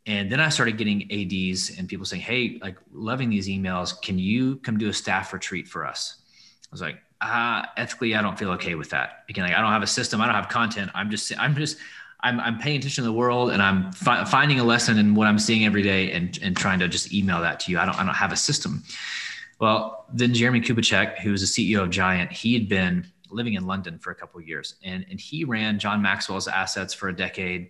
And 0.06 0.32
then 0.32 0.40
I 0.40 0.50
started 0.50 0.78
getting 0.78 1.04
ADs 1.12 1.78
and 1.78 1.88
people 1.88 2.06
saying, 2.06 2.24
"Hey, 2.24 2.60
like 2.62 2.78
loving 2.92 3.30
these 3.30 3.48
emails. 3.48 4.00
Can 4.02 4.18
you 4.18 4.58
come 4.58 4.78
do 4.78 4.90
a 4.90 4.94
staff 4.94 5.32
retreat 5.32 5.68
for 5.68 5.86
us?" 5.86 6.18
I 6.72 6.74
was 6.74 6.82
like, 6.82 6.98
uh, 7.22 7.64
ethically, 7.78 8.16
I 8.16 8.22
don't 8.22 8.38
feel 8.38 8.52
okay 8.52 8.76
with 8.76 8.90
that. 8.90 9.26
Again, 9.30 9.46
like 9.46 9.54
I 9.54 9.62
don't 9.62 9.72
have 9.72 9.84
a 9.84 9.88
system, 9.88 10.22
I 10.22 10.26
don't 10.26 10.36
have 10.36 10.50
content. 10.50 10.90
I'm 10.96 11.12
just, 11.12 11.32
I'm 11.38 11.56
just, 11.56 11.78
I'm, 12.22 12.40
I'm 12.40 12.58
paying 12.58 12.78
attention 12.78 13.04
to 13.04 13.10
the 13.10 13.14
world 13.14 13.52
and 13.52 13.62
I'm 13.62 13.92
fi- 13.92 14.24
finding 14.26 14.60
a 14.60 14.64
lesson 14.64 14.98
in 14.98 15.16
what 15.16 15.28
I'm 15.28 15.40
seeing 15.40 15.66
every 15.66 15.82
day 15.82 16.12
and, 16.12 16.38
and 16.42 16.56
trying 16.56 16.80
to 16.80 16.88
just 16.88 17.14
email 17.14 17.42
that 17.42 17.60
to 17.62 17.72
you. 17.72 17.80
I 17.80 17.86
don't, 17.86 17.96
I 17.96 18.06
don't 18.06 18.16
have 18.16 18.32
a 18.32 18.38
system. 18.38 18.84
Well, 19.62 20.08
then 20.12 20.34
Jeremy 20.34 20.60
Kubicek, 20.60 21.20
who 21.20 21.32
was 21.32 21.42
the 21.42 21.74
CEO 21.76 21.84
of 21.84 21.92
Giant, 21.92 22.32
he 22.32 22.56
had 22.56 22.68
been 22.68 23.06
living 23.30 23.54
in 23.54 23.68
London 23.68 24.00
for 24.00 24.10
a 24.10 24.16
couple 24.16 24.40
of 24.40 24.48
years 24.48 24.76
and, 24.84 25.06
and 25.10 25.22
he 25.22 25.44
ran 25.44 25.78
John 25.78 26.02
Maxwell's 26.02 26.48
assets 26.48 26.96
for 26.96 27.10
a 27.10 27.16
decade. 27.16 27.70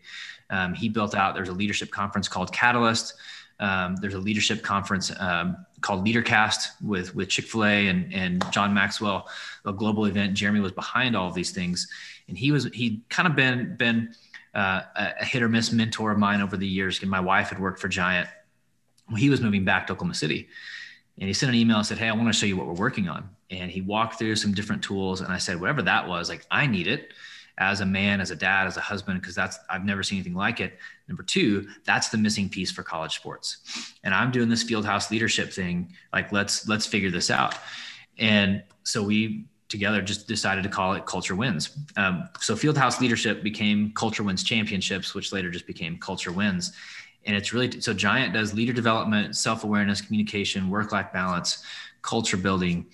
Um, 0.49 0.73
he 0.73 0.87
built 0.87 1.13
out, 1.13 1.35
there's 1.35 1.49
a 1.49 1.53
leadership 1.53 1.91
conference 1.91 2.29
called 2.29 2.53
Catalyst. 2.53 3.13
Um, 3.59 3.97
there's 3.97 4.13
a 4.13 4.19
leadership 4.19 4.63
conference 4.63 5.11
um, 5.19 5.65
called 5.81 6.05
LeaderCast 6.05 6.81
with 6.81 7.13
with 7.13 7.29
Chick 7.29 7.45
Fil 7.45 7.65
A 7.65 7.87
and 7.87 8.11
and 8.11 8.43
John 8.51 8.73
Maxwell, 8.73 9.29
a 9.65 9.73
global 9.73 10.05
event. 10.05 10.33
Jeremy 10.33 10.61
was 10.61 10.71
behind 10.71 11.15
all 11.15 11.27
of 11.27 11.35
these 11.35 11.51
things, 11.51 11.87
and 12.27 12.35
he 12.35 12.51
was 12.51 12.65
he 12.73 13.03
kind 13.09 13.27
of 13.27 13.35
been 13.35 13.75
been 13.75 14.15
uh, 14.55 14.81
a 14.95 15.23
hit 15.23 15.43
or 15.43 15.49
miss 15.49 15.71
mentor 15.71 16.11
of 16.11 16.17
mine 16.17 16.41
over 16.41 16.57
the 16.57 16.67
years. 16.67 17.01
And 17.01 17.11
my 17.11 17.19
wife 17.19 17.49
had 17.49 17.59
worked 17.59 17.79
for 17.79 17.87
Giant. 17.87 18.27
He 19.15 19.29
was 19.29 19.41
moving 19.41 19.63
back 19.63 19.85
to 19.87 19.93
Oklahoma 19.93 20.15
City, 20.15 20.47
and 21.19 21.27
he 21.27 21.33
sent 21.33 21.51
an 21.51 21.55
email 21.57 21.77
and 21.77 21.85
said, 21.85 21.97
"Hey, 21.97 22.09
I 22.09 22.13
want 22.13 22.27
to 22.27 22.33
show 22.33 22.45
you 22.45 22.57
what 22.57 22.67
we're 22.67 22.73
working 22.73 23.07
on." 23.07 23.29
And 23.49 23.69
he 23.69 23.81
walked 23.81 24.17
through 24.17 24.35
some 24.37 24.53
different 24.53 24.83
tools, 24.83 25.21
and 25.21 25.31
I 25.31 25.37
said, 25.37 25.59
"Whatever 25.59 25.81
that 25.83 26.07
was, 26.07 26.29
like 26.29 26.45
I 26.51 26.67
need 26.67 26.87
it." 26.87 27.11
as 27.57 27.81
a 27.81 27.85
man, 27.85 28.21
as 28.21 28.31
a 28.31 28.35
dad, 28.35 28.65
as 28.65 28.77
a 28.77 28.81
husband, 28.81 29.21
because 29.21 29.35
that's 29.35 29.59
I've 29.69 29.85
never 29.85 30.01
seen 30.01 30.17
anything 30.17 30.33
like 30.33 30.59
it. 30.59 30.79
Number 31.07 31.21
two, 31.21 31.67
that's 31.85 32.09
the 32.09 32.17
missing 32.17 32.49
piece 32.49 32.71
for 32.71 32.81
college 32.81 33.15
sports. 33.15 33.93
And 34.03 34.15
I'm 34.15 34.31
doing 34.31 34.49
this 34.49 34.63
fieldhouse 34.63 35.11
leadership 35.11 35.51
thing. 35.53 35.93
Like 36.11 36.31
let's 36.31 36.67
let's 36.67 36.85
figure 36.85 37.11
this 37.11 37.29
out. 37.29 37.55
And 38.17 38.63
so 38.83 39.03
we 39.03 39.45
together 39.69 40.01
just 40.01 40.27
decided 40.27 40.63
to 40.63 40.69
call 40.69 40.93
it 40.93 41.05
Culture 41.05 41.35
Wins. 41.35 41.77
Um, 41.95 42.27
so 42.39 42.55
Fieldhouse 42.55 42.99
Leadership 42.99 43.41
became 43.41 43.93
Culture 43.93 44.21
Wins 44.21 44.43
Championships, 44.43 45.15
which 45.15 45.31
later 45.31 45.49
just 45.49 45.65
became 45.65 45.97
Culture 45.97 46.31
Wins. 46.31 46.73
And 47.25 47.35
it's 47.35 47.53
really 47.53 47.81
so 47.81 47.93
Giant 47.93 48.33
does 48.33 48.53
leader 48.53 48.73
development, 48.73 49.35
self 49.35 49.63
awareness, 49.63 50.01
communication, 50.01 50.69
work 50.69 50.91
life 50.91 51.11
balance, 51.13 51.63
culture 52.01 52.37
building 52.37 52.87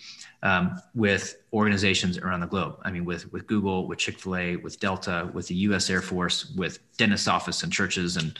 um, 0.43 0.81
with 0.93 1.37
organizations 1.53 2.17
around 2.17 2.41
the 2.41 2.47
globe. 2.47 2.79
I 2.83 2.91
mean, 2.91 3.05
with 3.05 3.31
with 3.31 3.47
Google, 3.47 3.87
with 3.87 3.99
Chick 3.99 4.19
Fil 4.19 4.35
A, 4.35 4.55
with 4.57 4.79
Delta, 4.79 5.29
with 5.33 5.47
the 5.47 5.55
U.S. 5.55 5.89
Air 5.89 6.01
Force, 6.01 6.53
with 6.55 6.79
dentist 6.97 7.27
office 7.27 7.63
and 7.63 7.71
churches 7.71 8.17
and 8.17 8.37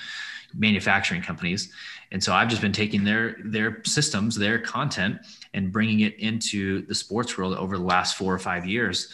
manufacturing 0.53 1.21
companies. 1.21 1.71
And 2.11 2.23
so 2.23 2.33
I've 2.33 2.47
just 2.47 2.61
been 2.61 2.71
taking 2.73 3.03
their 3.03 3.37
their 3.43 3.81
systems, 3.83 4.35
their 4.35 4.59
content, 4.59 5.19
and 5.53 5.71
bringing 5.71 6.01
it 6.01 6.17
into 6.19 6.85
the 6.85 6.95
sports 6.95 7.37
world 7.37 7.55
over 7.55 7.77
the 7.77 7.83
last 7.83 8.17
four 8.17 8.33
or 8.33 8.39
five 8.39 8.65
years, 8.65 9.11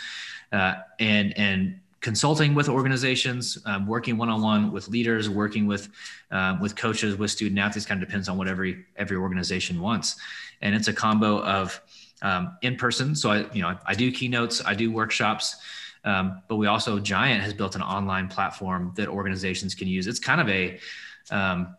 uh, 0.52 0.76
and 1.00 1.38
and 1.38 1.80
consulting 2.04 2.54
with 2.54 2.68
organizations, 2.68 3.58
um, 3.66 3.88
working 3.88 4.18
one-on-one 4.18 4.72
with 4.74 4.90
leaders, 4.90 5.30
working 5.30 5.66
with 5.66 5.90
uh, 6.32 6.58
with 6.62 6.76
coaches, 6.76 7.16
with 7.16 7.32
student 7.32 7.58
athletes. 7.58 7.88
Kind 7.88 8.04
of 8.04 8.08
depends 8.08 8.30
on 8.30 8.38
what 8.38 8.48
every 8.48 8.86
every 8.98 9.18
organization 9.18 9.80
wants, 9.82 10.18
and 10.62 10.76
it's 10.76 10.90
a 10.90 10.94
combo 10.94 11.42
of 11.42 11.82
um, 12.22 12.58
in 12.62 12.76
person. 12.76 13.16
So 13.16 13.32
I, 13.32 13.52
you 13.54 13.62
know, 13.64 13.78
I 13.86 13.96
do 13.96 14.12
keynotes, 14.12 14.64
I 14.64 14.76
do 14.76 14.92
workshops, 14.92 15.56
um, 16.04 16.42
but 16.50 16.58
we 16.58 16.68
also 16.68 17.00
Giant 17.00 17.42
has 17.42 17.54
built 17.54 17.76
an 17.76 17.82
online 17.82 18.28
platform 18.28 18.92
that 18.98 19.08
organizations 19.08 19.74
can 19.74 19.88
use. 19.88 20.06
It's 20.06 20.20
kind 20.20 20.42
of 20.42 20.50
a 20.50 20.80
um, 21.32 21.76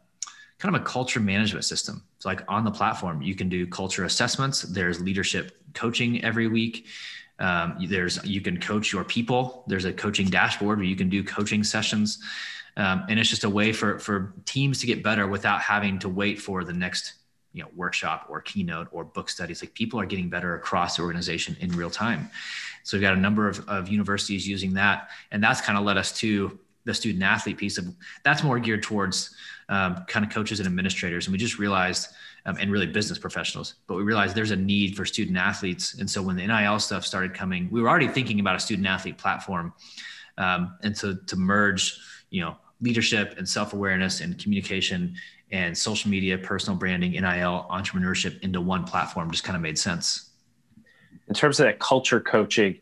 kind 0.59 0.74
of 0.74 0.80
a 0.80 0.84
culture 0.84 1.20
management 1.20 1.66
system. 1.66 2.03
So 2.18 2.30
like 2.30 2.42
on 2.49 2.64
the 2.64 2.70
platform, 2.70 3.20
you 3.20 3.34
can 3.34 3.51
do 3.51 3.66
culture 3.66 4.05
assessments. 4.05 4.62
There's 4.62 5.03
leadership 5.03 5.59
coaching 5.74 6.24
every 6.24 6.49
week. 6.49 6.86
Um, 7.39 7.76
there's 7.89 8.24
you 8.24 8.41
can 8.41 8.61
coach 8.61 8.93
your 8.93 9.05
people. 9.05 9.64
There's 9.66 9.85
a 9.85 9.93
coaching 9.93 10.28
dashboard 10.28 10.78
where 10.78 10.87
you 10.87 10.97
can 10.97 11.09
do 11.09 11.24
coaching 11.24 11.64
sessions. 11.64 12.22
Um, 12.76 13.05
and 13.09 13.20
it's 13.20 13.30
just 13.30 13.45
a 13.45 13.51
way 13.51 13.72
for 13.72 13.99
for 13.99 14.35
teams 14.45 14.80
to 14.80 14.87
get 14.87 15.03
better 15.03 15.26
without 15.26 15.61
having 15.61 15.99
to 16.01 16.09
wait 16.09 16.41
for 16.41 16.64
the 16.64 16.72
next 16.72 17.14
you 17.55 17.62
know 17.62 17.68
workshop 17.74 18.26
or 18.28 18.41
keynote 18.41 18.89
or 18.91 19.05
book 19.05 19.30
studies 19.30 19.62
like 19.62 19.72
people 19.74 19.99
are 19.99 20.05
getting 20.05 20.28
better 20.28 20.57
across 20.57 20.97
the 20.97 21.03
organization 21.03 21.57
in 21.61 21.70
real 21.70 21.89
time 21.89 22.28
so 22.82 22.97
we've 22.97 23.03
got 23.03 23.14
a 23.14 23.20
number 23.20 23.49
of, 23.49 23.66
of 23.68 23.89
universities 23.89 24.47
using 24.47 24.74
that 24.74 25.09
and 25.30 25.43
that's 25.43 25.61
kind 25.61 25.78
of 25.78 25.85
led 25.85 25.97
us 25.97 26.12
to 26.12 26.59
the 26.85 26.93
student 26.93 27.22
athlete 27.22 27.57
piece 27.57 27.78
of 27.78 27.87
that's 28.24 28.43
more 28.43 28.59
geared 28.59 28.82
towards 28.82 29.35
um, 29.68 30.05
kind 30.09 30.26
of 30.26 30.32
coaches 30.32 30.59
and 30.59 30.66
administrators 30.66 31.26
and 31.26 31.32
we 31.32 31.39
just 31.39 31.59
realized 31.59 32.09
um, 32.47 32.57
and 32.61 32.70
really 32.70 32.86
business 32.86 33.18
professionals 33.18 33.74
but 33.86 33.95
we 33.95 34.03
realized 34.03 34.34
there's 34.34 34.51
a 34.51 34.57
need 34.57 34.97
for 34.97 35.05
student 35.05 35.36
athletes 35.36 35.95
and 35.99 36.11
so 36.11 36.22
when 36.22 36.36
the 36.36 36.47
NIL 36.47 36.78
stuff 36.78 37.05
started 37.05 37.34
coming 37.34 37.68
we 37.70 37.80
were 37.80 37.88
already 37.88 38.09
thinking 38.09 38.40
about 38.40 38.57
a 38.57 38.61
student 38.61 38.86
athlete 38.86 39.18
platform 39.18 39.72
Um, 40.38 40.76
and 40.82 40.97
so 40.97 41.14
to 41.14 41.36
merge, 41.36 41.99
you 42.30 42.40
know, 42.42 42.57
leadership 42.80 43.36
and 43.38 43.49
self-awareness 43.49 44.20
and 44.20 44.38
communication 44.38 45.14
and 45.53 45.76
social 45.76 46.11
media, 46.11 46.36
personal 46.36 46.78
branding, 46.78 47.12
NIL, 47.12 47.66
entrepreneurship 47.70 48.40
into 48.40 48.61
one 48.61 48.84
platform 48.84 49.30
just 49.30 49.45
kind 49.45 49.57
of 49.57 49.62
made 49.62 49.78
sense. 49.78 50.30
In 51.28 51.34
terms 51.34 51.61
of 51.61 51.66
that 51.66 51.78
culture 51.78 52.20
coaching, 52.20 52.78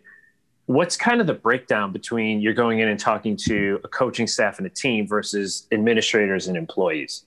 what's 0.67 0.97
kind 0.97 1.21
of 1.21 1.27
the 1.27 1.35
breakdown 1.35 1.93
between 1.93 2.41
you're 2.41 2.55
going 2.55 2.79
in 2.79 2.89
and 2.89 2.99
talking 2.99 3.37
to 3.49 3.81
a 3.85 3.89
coaching 3.89 4.27
staff 4.27 4.59
and 4.59 4.67
a 4.67 4.71
team 4.71 5.07
versus 5.07 5.67
administrators 5.71 6.49
and 6.49 6.57
employees? 6.57 7.25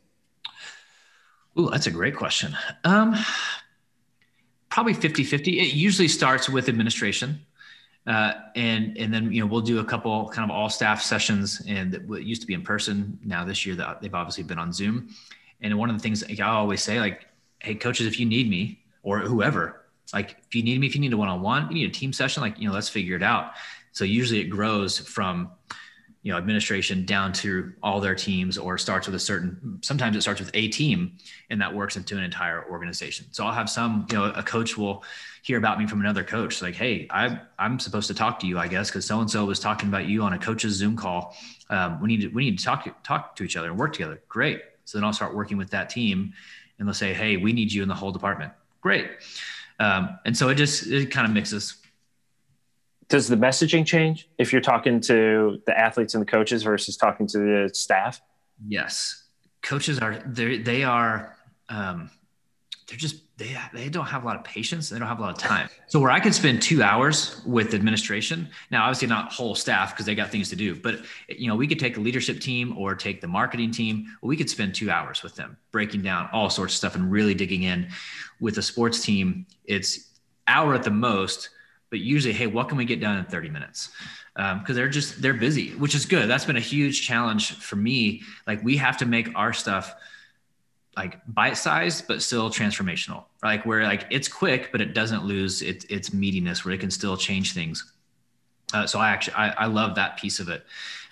Ooh, 1.58 1.70
that's 1.70 1.88
a 1.88 1.92
great 1.92 2.16
question. 2.16 2.56
Um, 2.84 3.16
probably 4.70 4.94
50 4.94 5.24
50. 5.24 5.60
It 5.60 5.74
usually 5.74 6.08
starts 6.08 6.50
with 6.50 6.68
administration. 6.68 7.46
Uh, 8.08 8.34
and 8.56 8.96
and 9.00 9.12
then 9.12 9.32
you 9.32 9.42
know 9.42 9.48
we'll 9.48 9.62
do 9.62 9.80
a 9.80 9.84
couple 9.84 10.30
kind 10.30 10.48
of 10.50 10.56
all 10.56 10.70
staff 10.70 11.02
sessions 11.02 11.64
and 11.68 11.96
it 11.96 12.22
used 12.22 12.40
to 12.40 12.46
be 12.46 12.54
in 12.54 12.62
person 12.62 13.18
now 13.26 13.44
this 13.44 13.66
year 13.66 13.76
that 13.76 14.00
they've 14.00 14.14
obviously 14.14 14.44
been 14.44 14.60
on 14.60 14.72
zoom 14.72 15.10
and 15.62 15.76
one 15.76 15.90
of 15.90 15.98
the 15.98 16.02
things 16.04 16.24
i 16.40 16.44
always 16.44 16.84
say 16.84 17.00
like 17.00 17.26
hey 17.64 17.74
coaches 17.74 18.06
if 18.06 18.20
you 18.20 18.26
need 18.28 18.48
me 18.48 18.80
or 19.02 19.22
whoever 19.22 19.88
like 20.14 20.38
if 20.46 20.54
you 20.54 20.62
need 20.62 20.80
me 20.80 20.86
if 20.86 20.94
you 20.94 21.02
need 21.02 21.14
a 21.14 21.18
one-on-one 21.18 21.68
you 21.70 21.74
need 21.74 21.90
a 21.90 21.92
team 21.92 22.14
session 22.14 22.44
like 22.44 22.60
you 22.60 22.68
know 22.68 22.76
let's 22.76 22.90
figure 22.90 23.16
it 23.16 23.24
out 23.24 23.54
so 23.92 24.04
usually 24.04 24.40
it 24.40 24.52
grows 24.52 25.00
from 25.00 25.50
you 26.26 26.32
know 26.32 26.40
administration 26.40 27.06
down 27.06 27.32
to 27.32 27.72
all 27.84 28.02
their 28.02 28.16
teams 28.16 28.58
or 28.58 28.80
starts 28.80 29.06
with 29.06 29.14
a 29.14 29.20
certain 29.20 29.78
sometimes 29.84 30.18
it 30.18 30.22
starts 30.22 30.40
with 30.40 30.50
a 30.56 30.68
team 30.70 31.16
and 31.52 31.62
that 31.62 31.72
works 31.72 31.98
into 31.98 32.18
an 32.18 32.24
entire 32.24 32.66
organization. 32.72 33.28
So 33.30 33.46
i'll 33.46 33.54
have 33.54 33.70
some 33.70 34.08
you 34.10 34.18
know 34.18 34.26
a 34.36 34.42
coach 34.42 34.76
will 34.76 35.04
hear 35.44 35.60
about 35.60 35.78
me 35.78 35.86
from 35.86 36.02
another 36.02 36.24
coach 36.24 36.64
like 36.64 36.74
hey 36.74 37.06
I, 37.12 37.40
i'm 37.60 37.78
supposed 37.78 38.08
to 38.08 38.16
talk 38.16 38.40
to 38.40 38.48
you 38.48 38.58
i 38.58 38.68
guess 38.68 38.90
because 38.90 39.06
so 39.06 39.20
and 39.20 39.30
so 39.30 39.46
was 39.46 39.60
talking 39.60 39.88
about 39.88 40.08
you 40.08 40.24
on 40.24 40.34
a 40.34 40.40
coach's 40.40 40.74
zoom 40.74 40.98
call. 40.98 41.38
Um, 41.70 42.02
we 42.02 42.08
need 42.08 42.22
to 42.22 42.28
we 42.30 42.46
need 42.46 42.58
to 42.58 42.66
talk 42.66 42.86
to, 42.86 42.96
talk 43.04 43.36
to 43.36 43.44
each 43.44 43.56
other 43.56 43.70
and 43.70 43.78
work 43.78 43.94
together. 43.94 44.20
Great. 44.28 44.62
So 44.86 44.98
then 44.98 45.06
i'll 45.06 45.14
start 45.14 45.36
working 45.36 45.58
with 45.58 45.70
that 45.70 45.92
team 45.92 46.34
and 46.80 46.88
they'll 46.88 46.96
say 46.96 47.14
hey 47.14 47.38
we 47.38 47.54
need 47.54 47.72
you 47.72 47.84
in 47.84 47.88
the 47.88 47.96
whole 47.96 48.12
department. 48.12 48.52
Great. 48.82 49.12
Um, 49.80 50.18
and 50.26 50.36
so 50.36 50.50
it 50.50 50.56
just 50.56 50.88
it 50.88 51.12
kind 51.12 51.28
of 51.28 51.34
mixes 51.34 51.85
does 53.08 53.28
the 53.28 53.36
messaging 53.36 53.86
change 53.86 54.30
if 54.38 54.52
you're 54.52 54.62
talking 54.62 55.00
to 55.02 55.62
the 55.66 55.78
athletes 55.78 56.16
and 56.16 56.22
the 56.22 56.26
coaches 56.26 56.64
versus 56.64 56.98
talking 56.98 57.28
to 57.28 57.38
the 57.38 57.70
staff? 57.74 58.22
Yes, 58.68 59.26
coaches 59.62 60.00
are 60.00 60.22
they 60.26 60.58
they 60.58 60.84
are 60.84 61.36
um, 61.70 62.10
they're 62.88 62.98
just 62.98 63.22
they 63.38 63.58
they 63.74 63.90
don't 63.90 64.06
have 64.06 64.24
a 64.24 64.26
lot 64.26 64.36
of 64.36 64.44
patience. 64.44 64.90
They 64.90 64.98
don't 64.98 65.08
have 65.08 65.20
a 65.20 65.22
lot 65.22 65.32
of 65.32 65.38
time. 65.38 65.70
So 65.88 66.00
where 66.00 66.12
I 66.12 66.20
could 66.20 66.34
spend 66.34 66.62
two 66.62 66.82
hours 66.82 67.42
with 67.46 67.74
administration, 67.74 68.48
now 68.72 68.84
obviously 68.84 69.08
not 69.08 69.32
whole 69.32 69.56
staff 69.56 69.94
because 69.94 70.06
they 70.06 70.16
got 70.16 70.32
things 70.32 70.50
to 70.50 70.56
do, 70.56 70.76
but 70.76 71.02
you 71.28 71.48
know 71.48 71.56
we 71.56 71.68
could 71.68 71.80
take 71.80 71.98
a 71.98 72.00
leadership 72.00 72.40
team 72.40 72.78
or 72.78 72.96
take 72.96 73.22
the 73.22 73.28
marketing 73.28 73.72
team. 73.72 74.08
We 74.22 74.38
could 74.38 74.50
spend 74.50 74.74
two 74.74 74.90
hours 74.90 75.22
with 75.22 75.36
them 75.36 75.58
breaking 75.72 76.04
down 76.04 76.30
all 76.32 76.50
sorts 76.50 76.74
of 76.74 76.78
stuff 76.78 76.96
and 76.96 77.12
really 77.12 77.34
digging 77.34 77.64
in. 77.64 77.90
With 78.40 78.58
a 78.58 78.62
sports 78.62 79.02
team, 79.02 79.48
it's 79.66 80.12
hour 80.48 80.76
at 80.76 80.84
the 80.84 80.92
most 80.92 81.50
but 81.96 82.02
usually, 82.02 82.34
hey, 82.34 82.46
what 82.46 82.68
can 82.68 82.78
we 82.78 82.84
get 82.84 83.00
done 83.00 83.18
in 83.18 83.24
30 83.24 83.50
minutes? 83.52 83.92
Because 84.34 84.70
um, 84.70 84.76
they're 84.76 84.90
just 84.90 85.22
they're 85.22 85.34
busy, 85.34 85.70
which 85.76 85.96
is 85.96 86.06
good. 86.06 86.30
That's 86.30 86.44
been 86.44 86.58
a 86.58 86.68
huge 86.76 87.08
challenge 87.08 87.54
for 87.54 87.78
me. 87.78 88.22
Like 88.46 88.62
we 88.66 88.76
have 88.76 88.98
to 88.98 89.06
make 89.06 89.30
our 89.34 89.54
stuff 89.54 89.96
like 90.98 91.22
bite-sized 91.26 92.08
but 92.08 92.22
still 92.22 92.50
transformational 92.50 93.26
like 93.44 93.66
where 93.66 93.84
like 93.84 94.08
it's 94.10 94.30
quick 94.30 94.70
but 94.72 94.80
it 94.80 94.94
doesn't 94.94 95.26
lose 95.26 95.62
its 95.62 95.84
its 95.86 96.12
meatiness 96.12 96.64
where 96.64 96.74
it 96.74 96.80
can 96.80 96.90
still 96.90 97.18
change 97.18 97.54
things 97.54 97.92
uh, 98.74 98.88
so 98.88 98.98
i 98.98 99.10
actually 99.10 99.34
I, 99.34 99.50
I 99.50 99.66
love 99.66 99.96
that 99.96 100.16
piece 100.16 100.40
of 100.40 100.48
it 100.48 100.64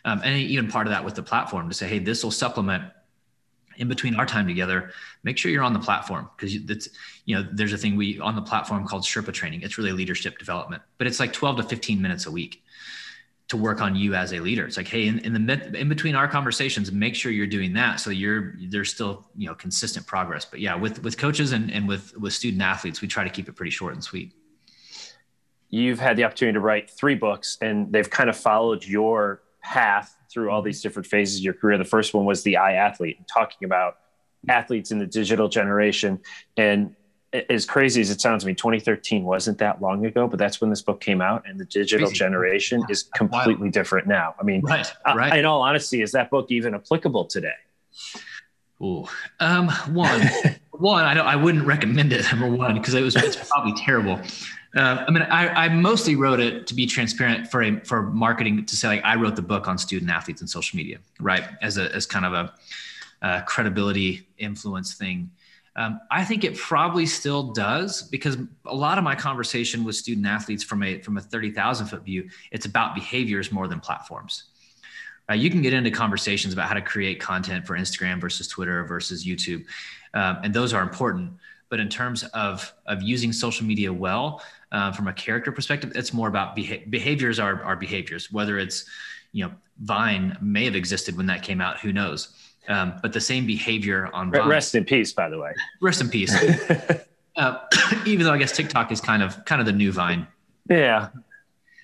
um, 0.05 0.21
and 0.23 0.39
even 0.39 0.69
part 0.69 0.87
of 0.87 0.91
that 0.91 1.03
with 1.03 1.15
the 1.15 1.21
platform 1.21 1.67
to 1.67 1.75
say 1.75 1.89
hey 1.89 1.99
this 1.99 2.23
will 2.23 2.31
supplement 2.31 2.85
in 3.77 3.87
between 3.87 4.15
our 4.15 4.25
time 4.25 4.47
together, 4.47 4.91
make 5.23 5.37
sure 5.37 5.51
you're 5.51 5.63
on 5.63 5.73
the 5.73 5.79
platform 5.79 6.29
because 6.35 6.55
it's, 6.55 6.89
you 7.25 7.35
know, 7.35 7.47
there's 7.51 7.73
a 7.73 7.77
thing 7.77 7.95
we 7.95 8.19
on 8.19 8.35
the 8.35 8.41
platform 8.41 8.85
called 8.85 9.03
Sherpa 9.03 9.33
training. 9.33 9.61
It's 9.61 9.77
really 9.77 9.91
leadership 9.91 10.37
development, 10.37 10.83
but 10.97 11.07
it's 11.07 11.19
like 11.19 11.33
12 11.33 11.57
to 11.57 11.63
15 11.63 12.01
minutes 12.01 12.25
a 12.25 12.31
week 12.31 12.63
to 13.49 13.57
work 13.57 13.81
on 13.81 13.95
you 13.95 14.15
as 14.15 14.33
a 14.33 14.39
leader. 14.39 14.65
It's 14.65 14.77
like, 14.77 14.87
hey, 14.87 15.07
in, 15.07 15.19
in 15.19 15.33
the 15.33 15.79
in 15.79 15.89
between 15.89 16.15
our 16.15 16.27
conversations, 16.27 16.91
make 16.91 17.15
sure 17.15 17.31
you're 17.31 17.47
doing 17.47 17.73
that 17.73 17.99
so 17.99 18.09
you're 18.09 18.55
there's 18.69 18.91
still 18.91 19.25
you 19.35 19.47
know 19.47 19.55
consistent 19.55 20.05
progress. 20.05 20.45
But 20.45 20.59
yeah, 20.59 20.75
with 20.75 21.03
with 21.03 21.17
coaches 21.17 21.51
and 21.51 21.71
and 21.71 21.87
with 21.87 22.17
with 22.17 22.33
student 22.33 22.61
athletes, 22.61 23.01
we 23.01 23.07
try 23.07 23.23
to 23.23 23.29
keep 23.29 23.47
it 23.47 23.55
pretty 23.55 23.71
short 23.71 23.93
and 23.93 24.03
sweet. 24.03 24.33
You've 25.69 25.99
had 25.99 26.17
the 26.17 26.23
opportunity 26.23 26.53
to 26.53 26.59
write 26.59 26.89
three 26.89 27.15
books, 27.15 27.57
and 27.61 27.91
they've 27.91 28.09
kind 28.09 28.29
of 28.29 28.37
followed 28.37 28.85
your 28.85 29.41
path 29.61 30.15
through 30.31 30.49
all 30.49 30.59
mm-hmm. 30.59 30.67
these 30.67 30.81
different 30.81 31.07
phases 31.07 31.39
of 31.39 31.43
your 31.43 31.53
career. 31.53 31.77
The 31.77 31.85
first 31.85 32.13
one 32.13 32.25
was 32.25 32.43
the 32.43 32.55
iAthlete, 32.55 33.25
talking 33.31 33.65
about 33.65 33.97
athletes 34.47 34.91
in 34.91 34.99
the 34.99 35.07
digital 35.07 35.47
generation. 35.47 36.19
And 36.57 36.95
as 37.49 37.65
crazy 37.65 38.01
as 38.01 38.09
it 38.09 38.21
sounds 38.21 38.43
to 38.43 38.47
me, 38.47 38.53
2013 38.53 39.23
wasn't 39.23 39.57
that 39.57 39.81
long 39.81 40.05
ago, 40.05 40.27
but 40.27 40.37
that's 40.37 40.61
when 40.61 40.69
this 40.69 40.81
book 40.81 41.01
came 41.01 41.21
out, 41.21 41.43
and 41.47 41.59
the 41.59 41.65
digital 41.65 42.07
crazy. 42.07 42.17
generation 42.17 42.81
yeah. 42.81 42.91
is 42.91 43.03
completely 43.15 43.69
different 43.69 44.07
now. 44.07 44.35
I 44.39 44.43
mean, 44.43 44.61
right, 44.61 44.91
right. 45.15 45.37
in 45.37 45.45
all 45.45 45.61
honesty, 45.61 46.01
is 46.01 46.11
that 46.11 46.29
book 46.29 46.51
even 46.51 46.75
applicable 46.75 47.25
today? 47.25 47.53
Ooh, 48.81 49.05
um, 49.39 49.69
one, 49.89 50.21
one, 50.71 51.05
I 51.05 51.13
don't, 51.13 51.25
I 51.25 51.35
wouldn't 51.35 51.65
recommend 51.65 52.13
it. 52.13 52.25
Number 52.31 52.49
one, 52.49 52.75
because 52.75 52.93
it 52.93 53.01
was 53.01 53.15
it's 53.15 53.49
probably 53.49 53.73
terrible. 53.73 54.19
Uh, 54.75 55.05
I 55.07 55.11
mean, 55.11 55.23
I, 55.23 55.65
I, 55.65 55.69
mostly 55.69 56.15
wrote 56.15 56.39
it 56.39 56.65
to 56.65 56.73
be 56.73 56.87
transparent 56.87 57.51
for 57.51 57.61
a, 57.61 57.79
for 57.81 58.01
marketing 58.01 58.65
to 58.65 58.75
say 58.75 58.87
like 58.87 59.01
I 59.03 59.15
wrote 59.15 59.35
the 59.35 59.43
book 59.43 59.67
on 59.67 59.77
student 59.77 60.09
athletes 60.09 60.41
and 60.41 60.49
social 60.49 60.77
media, 60.77 60.97
right? 61.19 61.43
As 61.61 61.77
a 61.77 61.93
as 61.93 62.07
kind 62.07 62.25
of 62.25 62.33
a, 62.33 62.53
a 63.21 63.43
credibility 63.43 64.27
influence 64.39 64.95
thing. 64.95 65.29
Um, 65.75 65.99
I 66.11 66.23
think 66.23 66.43
it 66.43 66.55
probably 66.55 67.05
still 67.05 67.51
does 67.51 68.03
because 68.03 68.37
a 68.65 68.75
lot 68.75 68.97
of 68.97 69.03
my 69.03 69.15
conversation 69.15 69.83
with 69.83 69.95
student 69.95 70.27
athletes 70.27 70.63
from 70.63 70.83
a 70.83 70.99
from 70.99 71.17
a 71.17 71.21
thirty 71.21 71.51
thousand 71.51 71.87
foot 71.87 72.03
view, 72.03 72.29
it's 72.51 72.65
about 72.65 72.93
behaviors 72.93 73.51
more 73.51 73.67
than 73.67 73.79
platforms. 73.79 74.43
Uh, 75.29 75.33
you 75.33 75.49
can 75.49 75.61
get 75.61 75.73
into 75.73 75.89
conversations 75.89 76.53
about 76.53 76.67
how 76.67 76.73
to 76.73 76.81
create 76.81 77.19
content 77.19 77.65
for 77.65 77.77
Instagram 77.77 78.19
versus 78.21 78.47
Twitter 78.47 78.83
versus 78.83 79.25
YouTube, 79.25 79.65
um, 80.13 80.37
and 80.43 80.53
those 80.53 80.73
are 80.73 80.83
important. 80.83 81.33
But 81.69 81.79
in 81.79 81.89
terms 81.89 82.23
of 82.35 82.71
of 82.85 83.01
using 83.01 83.33
social 83.33 83.65
media 83.65 83.91
well, 83.91 84.43
uh, 84.73 84.91
from 84.91 85.07
a 85.07 85.13
character 85.13 85.51
perspective, 85.51 85.93
it's 85.95 86.13
more 86.13 86.27
about 86.27 86.55
beha- 86.55 86.81
behaviors 86.89 87.39
are, 87.39 87.63
are 87.63 87.75
behaviors, 87.75 88.31
whether 88.31 88.59
it's, 88.59 88.85
you 89.31 89.45
know, 89.45 89.51
Vine 89.79 90.37
may 90.41 90.65
have 90.65 90.75
existed 90.75 91.15
when 91.15 91.27
that 91.27 91.41
came 91.41 91.61
out, 91.61 91.79
who 91.79 91.93
knows? 91.93 92.29
Um, 92.67 92.93
but 93.01 93.11
the 93.11 93.21
same 93.21 93.45
behavior 93.45 94.09
on 94.13 94.31
Vine. 94.31 94.47
Rest 94.47 94.75
in 94.75 94.85
peace, 94.85 95.11
by 95.11 95.29
the 95.29 95.37
way. 95.37 95.53
Rest 95.81 96.01
in 96.01 96.09
peace. 96.09 96.33
uh, 97.35 97.57
even 98.05 98.25
though 98.25 98.33
I 98.33 98.37
guess 98.37 98.55
TikTok 98.55 98.91
is 98.91 99.01
kind 99.01 99.21
of 99.21 99.43
kind 99.45 99.59
of 99.59 99.65
the 99.65 99.73
new 99.73 99.91
Vine. 99.91 100.27
Yeah. 100.69 101.09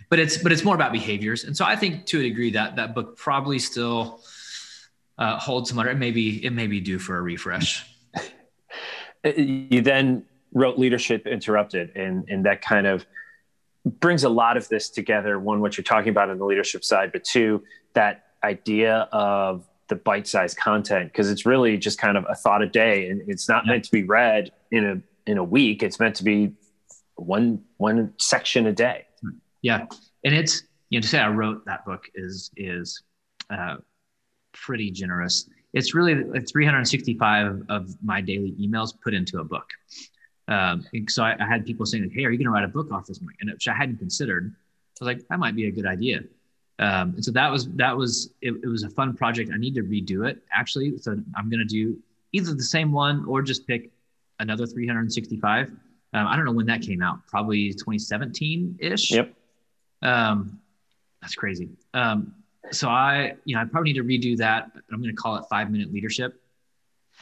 But 0.10 0.20
it's 0.20 0.38
but 0.38 0.52
it's 0.52 0.64
more 0.64 0.76
about 0.76 0.92
behaviors, 0.92 1.44
and 1.44 1.56
so 1.56 1.66
I 1.66 1.76
think 1.76 2.08
to 2.08 2.20
a 2.20 2.24
degree 2.24 2.52
that 2.52 2.78
that 2.78 2.96
book 2.96 3.16
probably 3.16 3.60
still 3.60 4.22
uh, 5.20 5.38
holds 5.38 5.70
some 5.70 5.78
other. 5.78 5.90
It 5.90 5.98
may 5.98 6.10
be 6.10 6.44
it 6.44 6.52
may 6.52 6.66
be 6.66 6.80
due 6.80 6.98
for 7.00 7.18
a 7.18 7.22
refresh. 7.22 7.86
You 9.36 9.82
then 9.82 10.24
wrote 10.54 10.80
Leadership 10.80 11.28
Interrupted, 11.28 11.92
and 11.96 12.24
and 12.30 12.46
that 12.46 12.62
kind 12.62 12.88
of 12.88 13.06
brings 13.86 14.24
a 14.24 14.30
lot 14.30 14.56
of 14.56 14.70
this 14.70 14.90
together. 14.90 15.38
One, 15.38 15.60
what 15.60 15.78
you're 15.78 15.84
talking 15.84 16.10
about 16.10 16.30
on 16.30 16.38
the 16.38 16.46
leadership 16.46 16.86
side, 16.86 17.12
but 17.12 17.26
two, 17.26 17.64
that 17.96 18.28
idea 18.44 19.10
of 19.12 19.69
the 19.90 19.96
bite-sized 19.96 20.56
content 20.58 21.12
because 21.12 21.30
it's 21.30 21.46
really 21.46 21.78
just 21.78 22.00
kind 22.00 22.18
of 22.18 22.26
a 22.30 22.36
thought 22.36 22.62
a 22.62 22.68
day, 22.68 23.10
and 23.10 23.22
it's 23.28 23.50
not 23.50 23.66
yeah. 23.66 23.74
meant 23.74 23.84
to 23.86 23.92
be 23.92 24.04
read 24.04 24.52
in 24.72 24.86
a 24.86 25.30
in 25.30 25.38
a 25.38 25.44
week. 25.44 25.84
It's 25.84 26.00
meant 26.00 26.16
to 26.16 26.24
be 26.24 26.54
one 27.16 27.64
one 27.78 28.14
section 28.18 28.68
a 28.68 28.74
day. 28.74 29.06
Yeah, 29.62 29.88
and 30.24 30.34
it's 30.34 30.64
you 30.90 31.00
know 31.00 31.02
to 31.02 31.08
say 31.08 31.20
I 31.20 31.30
wrote 31.30 31.66
that 31.66 31.86
book 31.86 32.06
is 32.16 32.52
is 32.56 33.04
uh, 33.50 33.78
pretty 34.54 34.92
generous. 34.92 35.50
It's 35.74 35.94
really 35.94 36.16
365 36.16 37.64
of 37.70 37.96
my 38.04 38.22
daily 38.22 38.56
emails 38.60 38.94
put 39.04 39.14
into 39.14 39.40
a 39.40 39.44
book. 39.44 39.70
Um, 40.48 40.84
so 41.08 41.24
I, 41.24 41.36
I, 41.40 41.48
had 41.48 41.64
people 41.64 41.86
saying, 41.86 42.10
"Hey, 42.12 42.26
are 42.26 42.32
you 42.32 42.38
going 42.38 42.46
to 42.46 42.52
write 42.52 42.64
a 42.64 42.70
book 42.70 42.92
off 42.92 43.06
this?" 43.06 43.22
morning 43.22 43.38
And 43.42 43.52
which 43.52 43.68
I 43.68 43.76
hadn't 43.76 43.98
considered. 43.98 44.52
I 44.56 45.06
was 45.06 45.06
like, 45.06 45.28
"That 45.28 45.38
might 45.38 45.56
be 45.56 45.68
a 45.68 45.72
good 45.72 45.86
idea." 45.86 46.22
Um, 46.80 47.14
and 47.16 47.26
so 47.26 47.32
that 47.32 47.52
was 47.52 47.70
that 47.74 47.96
was 47.96 48.32
it, 48.42 48.54
it, 48.64 48.68
was 48.68 48.84
a 48.84 48.90
fun 48.90 49.16
project. 49.16 49.52
I 49.54 49.58
need 49.58 49.76
to 49.76 49.82
redo 49.82 50.28
it 50.28 50.42
actually. 50.54 50.98
So 50.98 51.12
I'm 51.36 51.50
going 51.50 51.60
to 51.60 51.66
do 51.66 51.98
either 52.32 52.54
the 52.54 52.64
same 52.64 52.92
one 52.92 53.26
or 53.26 53.42
just 53.42 53.68
pick 53.68 53.92
another 54.40 54.66
365. 54.66 55.70
Um, 55.70 55.78
I 56.14 56.36
don't 56.36 56.46
know 56.46 56.54
when 56.54 56.66
that 56.68 56.82
came 56.82 57.02
out. 57.02 57.28
Probably 57.28 57.74
2017 57.74 58.78
ish. 58.80 59.12
Yep. 59.12 59.34
Um, 60.02 60.60
that's 61.22 61.36
crazy. 61.36 61.70
Um, 61.94 62.34
so 62.72 62.88
I, 62.88 63.34
you 63.44 63.56
know, 63.56 63.62
I 63.62 63.66
probably 63.66 63.92
need 63.94 64.00
to 64.00 64.06
redo 64.06 64.38
that. 64.38 64.72
I'm 64.92 65.02
going 65.02 65.14
to 65.14 65.22
call 65.22 65.36
it 65.36 65.44
five 65.50 65.70
minute 65.70 65.92
leadership 65.92 66.42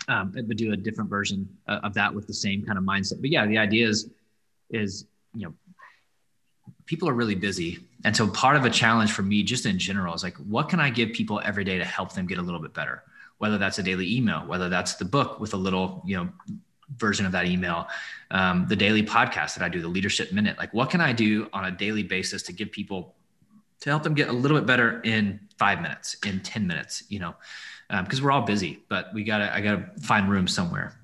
um, 0.08 0.32
but 0.32 0.58
do 0.58 0.74
a 0.74 0.78
different 0.78 1.10
version 1.10 1.47
of 1.68 1.93
that 1.93 2.14
with 2.14 2.28
the 2.28 2.34
same 2.34 2.66
kind 2.66 2.78
of 2.78 2.84
mindset. 2.84 3.20
But 3.22 3.30
yeah, 3.30 3.45
the 3.45 3.58
idea 3.58 3.88
is 3.88 4.10
is 4.70 5.05
you 5.34 5.45
know 5.45 5.53
people 6.88 7.07
are 7.07 7.13
really 7.13 7.35
busy. 7.35 7.79
And 8.03 8.15
so 8.15 8.27
part 8.27 8.55
of 8.55 8.65
a 8.65 8.69
challenge 8.69 9.11
for 9.11 9.21
me, 9.21 9.43
just 9.43 9.65
in 9.65 9.77
general, 9.77 10.15
is 10.15 10.23
like, 10.23 10.38
what 10.38 10.69
can 10.69 10.79
I 10.79 10.89
give 10.89 11.11
people 11.11 11.39
every 11.43 11.63
day 11.63 11.77
to 11.77 11.85
help 11.85 12.13
them 12.13 12.25
get 12.25 12.39
a 12.39 12.41
little 12.41 12.61
bit 12.61 12.73
better? 12.73 13.03
Whether 13.38 13.59
that's 13.59 13.77
a 13.77 13.83
daily 13.83 14.15
email, 14.15 14.39
whether 14.47 14.69
that's 14.69 14.95
the 14.95 15.05
book 15.05 15.39
with 15.39 15.53
a 15.53 15.57
little, 15.57 16.01
you 16.05 16.17
know, 16.17 16.29
version 16.95 17.25
of 17.25 17.33
that 17.33 17.45
email, 17.45 17.88
um, 18.31 18.65
the 18.67 18.75
daily 18.75 19.03
podcast 19.03 19.55
that 19.55 19.61
I 19.61 19.69
do, 19.69 19.81
the 19.81 19.88
leadership 19.88 20.31
minute. 20.31 20.57
Like, 20.57 20.73
what 20.73 20.89
can 20.89 21.01
I 21.01 21.11
do 21.13 21.47
on 21.53 21.65
a 21.65 21.71
daily 21.71 22.03
basis 22.03 22.41
to 22.43 22.53
give 22.53 22.71
people 22.71 23.13
to 23.81 23.89
help 23.89 24.03
them 24.03 24.15
get 24.15 24.29
a 24.29 24.33
little 24.33 24.57
bit 24.57 24.65
better 24.65 25.01
in 25.01 25.39
five 25.59 25.81
minutes, 25.81 26.15
in 26.25 26.39
10 26.39 26.65
minutes, 26.65 27.03
you 27.09 27.19
know, 27.19 27.35
because 27.89 28.19
um, 28.19 28.25
we're 28.25 28.31
all 28.31 28.41
busy, 28.41 28.79
but 28.89 29.13
we 29.13 29.23
gotta, 29.23 29.53
I 29.53 29.61
gotta 29.61 29.91
find 30.01 30.29
room 30.29 30.47
somewhere. 30.47 30.99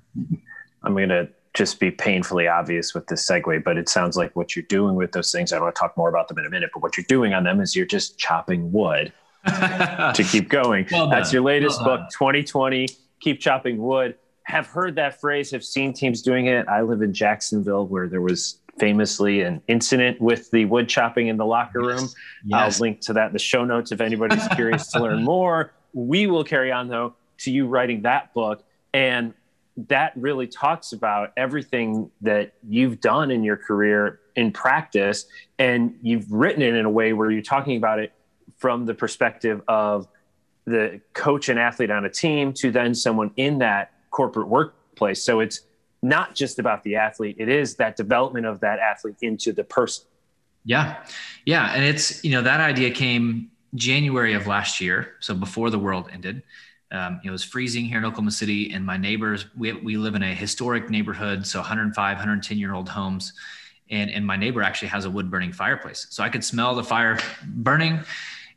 I'm 0.81 0.95
to 0.95 1.29
just 1.53 1.79
be 1.79 1.91
painfully 1.91 2.47
obvious 2.47 2.93
with 2.93 3.07
this 3.07 3.27
segue, 3.27 3.63
but 3.63 3.77
it 3.77 3.87
sounds 3.87 4.17
like 4.17 4.35
what 4.35 4.55
you're 4.55 4.65
doing 4.65 4.95
with 4.95 5.11
those 5.11 5.31
things, 5.31 5.53
I 5.53 5.59
want 5.59 5.75
to 5.75 5.79
talk 5.79 5.95
more 5.95 6.09
about 6.09 6.27
them 6.27 6.39
in 6.39 6.45
a 6.45 6.49
minute, 6.49 6.71
but 6.73 6.81
what 6.81 6.97
you're 6.97 7.05
doing 7.07 7.33
on 7.33 7.43
them 7.43 7.61
is 7.61 7.75
you're 7.75 7.85
just 7.85 8.17
chopping 8.17 8.71
wood 8.71 9.13
to 9.45 10.25
keep 10.29 10.49
going. 10.49 10.87
Well 10.91 11.09
That's 11.09 11.31
your 11.31 11.43
latest 11.43 11.79
well 11.81 11.97
book, 11.97 12.09
2020, 12.11 12.87
Keep 13.19 13.39
Chopping 13.39 13.77
Wood. 13.77 14.15
Have 14.45 14.67
heard 14.67 14.95
that 14.95 15.21
phrase, 15.21 15.51
have 15.51 15.63
seen 15.63 15.93
teams 15.93 16.21
doing 16.21 16.47
it. 16.47 16.67
I 16.67 16.81
live 16.81 17.01
in 17.01 17.13
Jacksonville 17.13 17.87
where 17.87 18.07
there 18.07 18.21
was 18.21 18.59
famously 18.79 19.41
an 19.41 19.61
incident 19.67 20.19
with 20.19 20.49
the 20.51 20.65
wood 20.65 20.89
chopping 20.89 21.27
in 21.27 21.37
the 21.37 21.45
locker 21.45 21.79
room. 21.79 21.99
Yes. 21.99 22.15
Yes. 22.45 22.75
I'll 22.75 22.81
link 22.81 23.01
to 23.01 23.13
that 23.13 23.27
in 23.27 23.33
the 23.33 23.39
show 23.39 23.63
notes 23.63 23.91
if 23.91 24.01
anybody's 24.01 24.47
curious 24.49 24.87
to 24.91 25.01
learn 25.01 25.23
more. 25.35 25.71
We 25.93 26.25
will 26.25 26.43
carry 26.43 26.71
on 26.71 26.87
though 26.87 27.13
to 27.39 27.51
you 27.51 27.67
writing 27.67 28.01
that 28.01 28.33
book. 28.33 28.63
And 28.93 29.33
that 29.75 30.13
really 30.15 30.47
talks 30.47 30.93
about 30.93 31.31
everything 31.35 32.11
that 32.21 32.53
you've 32.67 33.01
done 33.01 33.31
in 33.31 33.43
your 33.43 33.57
career 33.57 34.19
in 34.35 34.51
practice. 34.51 35.25
And 35.57 35.97
you've 36.01 36.31
written 36.31 36.61
it 36.61 36.75
in 36.75 36.85
a 36.85 36.89
way 36.89 37.13
where 37.13 37.31
you're 37.31 37.41
talking 37.41 37.77
about 37.77 37.99
it 37.99 38.13
from 38.57 38.85
the 38.85 38.93
perspective 38.93 39.61
of 39.67 40.07
the 40.65 41.01
coach 41.13 41.49
and 41.49 41.59
athlete 41.59 41.91
on 41.91 42.05
a 42.05 42.09
team 42.09 42.53
to 42.53 42.71
then 42.71 42.95
someone 42.95 43.31
in 43.35 43.59
that 43.59 43.91
corporate 44.11 44.47
workplace. 44.47 45.23
So 45.23 45.39
it's 45.39 45.61
not 46.01 46.35
just 46.35 46.59
about 46.59 46.83
the 46.83 46.95
athlete, 46.95 47.37
it 47.39 47.49
is 47.49 47.75
that 47.75 47.95
development 47.95 48.45
of 48.45 48.59
that 48.59 48.79
athlete 48.79 49.15
into 49.21 49.53
the 49.53 49.63
person. 49.63 50.05
Yeah. 50.65 51.03
Yeah. 51.45 51.73
And 51.73 51.83
it's, 51.83 52.23
you 52.23 52.31
know, 52.31 52.41
that 52.41 52.59
idea 52.59 52.91
came 52.91 53.51
January 53.75 54.33
of 54.33 54.47
last 54.47 54.79
year. 54.79 55.13
So 55.19 55.33
before 55.33 55.69
the 55.69 55.79
world 55.79 56.09
ended. 56.11 56.43
Um, 56.93 57.19
it 57.23 57.31
was 57.31 57.43
freezing 57.43 57.85
here 57.85 57.97
in 57.97 58.05
Oklahoma 58.05 58.31
City, 58.31 58.71
and 58.71 58.85
my 58.85 58.97
neighbors, 58.97 59.45
we, 59.57 59.73
we 59.73 59.97
live 59.97 60.15
in 60.15 60.23
a 60.23 60.33
historic 60.33 60.89
neighborhood, 60.89 61.45
so 61.45 61.59
105, 61.59 62.17
110 62.17 62.57
year 62.57 62.73
old 62.73 62.87
homes. 62.87 63.33
And, 63.89 64.09
and 64.09 64.25
my 64.25 64.37
neighbor 64.37 64.61
actually 64.61 64.87
has 64.89 65.05
a 65.05 65.09
wood 65.09 65.29
burning 65.29 65.51
fireplace. 65.51 66.07
So 66.09 66.23
I 66.23 66.29
could 66.29 66.43
smell 66.43 66.73
the 66.73 66.83
fire 66.83 67.19
burning 67.45 67.99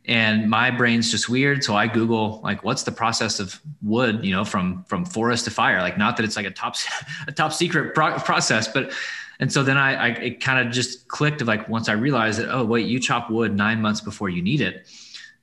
and 0.06 0.48
my 0.48 0.70
brain's 0.70 1.10
just 1.10 1.28
weird 1.28 1.64
so 1.64 1.74
i 1.74 1.86
google 1.86 2.40
like 2.42 2.62
what's 2.62 2.84
the 2.84 2.92
process 2.92 3.40
of 3.40 3.60
wood 3.82 4.24
you 4.24 4.32
know 4.32 4.44
from 4.44 4.84
from 4.84 5.04
forest 5.04 5.44
to 5.44 5.50
fire 5.50 5.80
like 5.80 5.98
not 5.98 6.16
that 6.16 6.24
it's 6.24 6.36
like 6.36 6.46
a 6.46 6.50
top 6.50 6.76
a 7.26 7.32
top 7.32 7.52
secret 7.52 7.94
pro- 7.94 8.18
process 8.18 8.68
but 8.68 8.92
and 9.40 9.52
so 9.52 9.62
then 9.62 9.76
i, 9.76 9.94
I 9.94 10.08
it 10.08 10.40
kind 10.40 10.66
of 10.66 10.72
just 10.72 11.08
clicked 11.08 11.40
of 11.42 11.48
like 11.48 11.68
once 11.68 11.88
i 11.88 11.92
realized 11.92 12.38
that 12.38 12.48
oh 12.50 12.64
wait 12.64 12.86
you 12.86 13.00
chop 13.00 13.30
wood 13.30 13.54
nine 13.54 13.80
months 13.80 14.00
before 14.00 14.28
you 14.28 14.42
need 14.42 14.60
it 14.60 14.86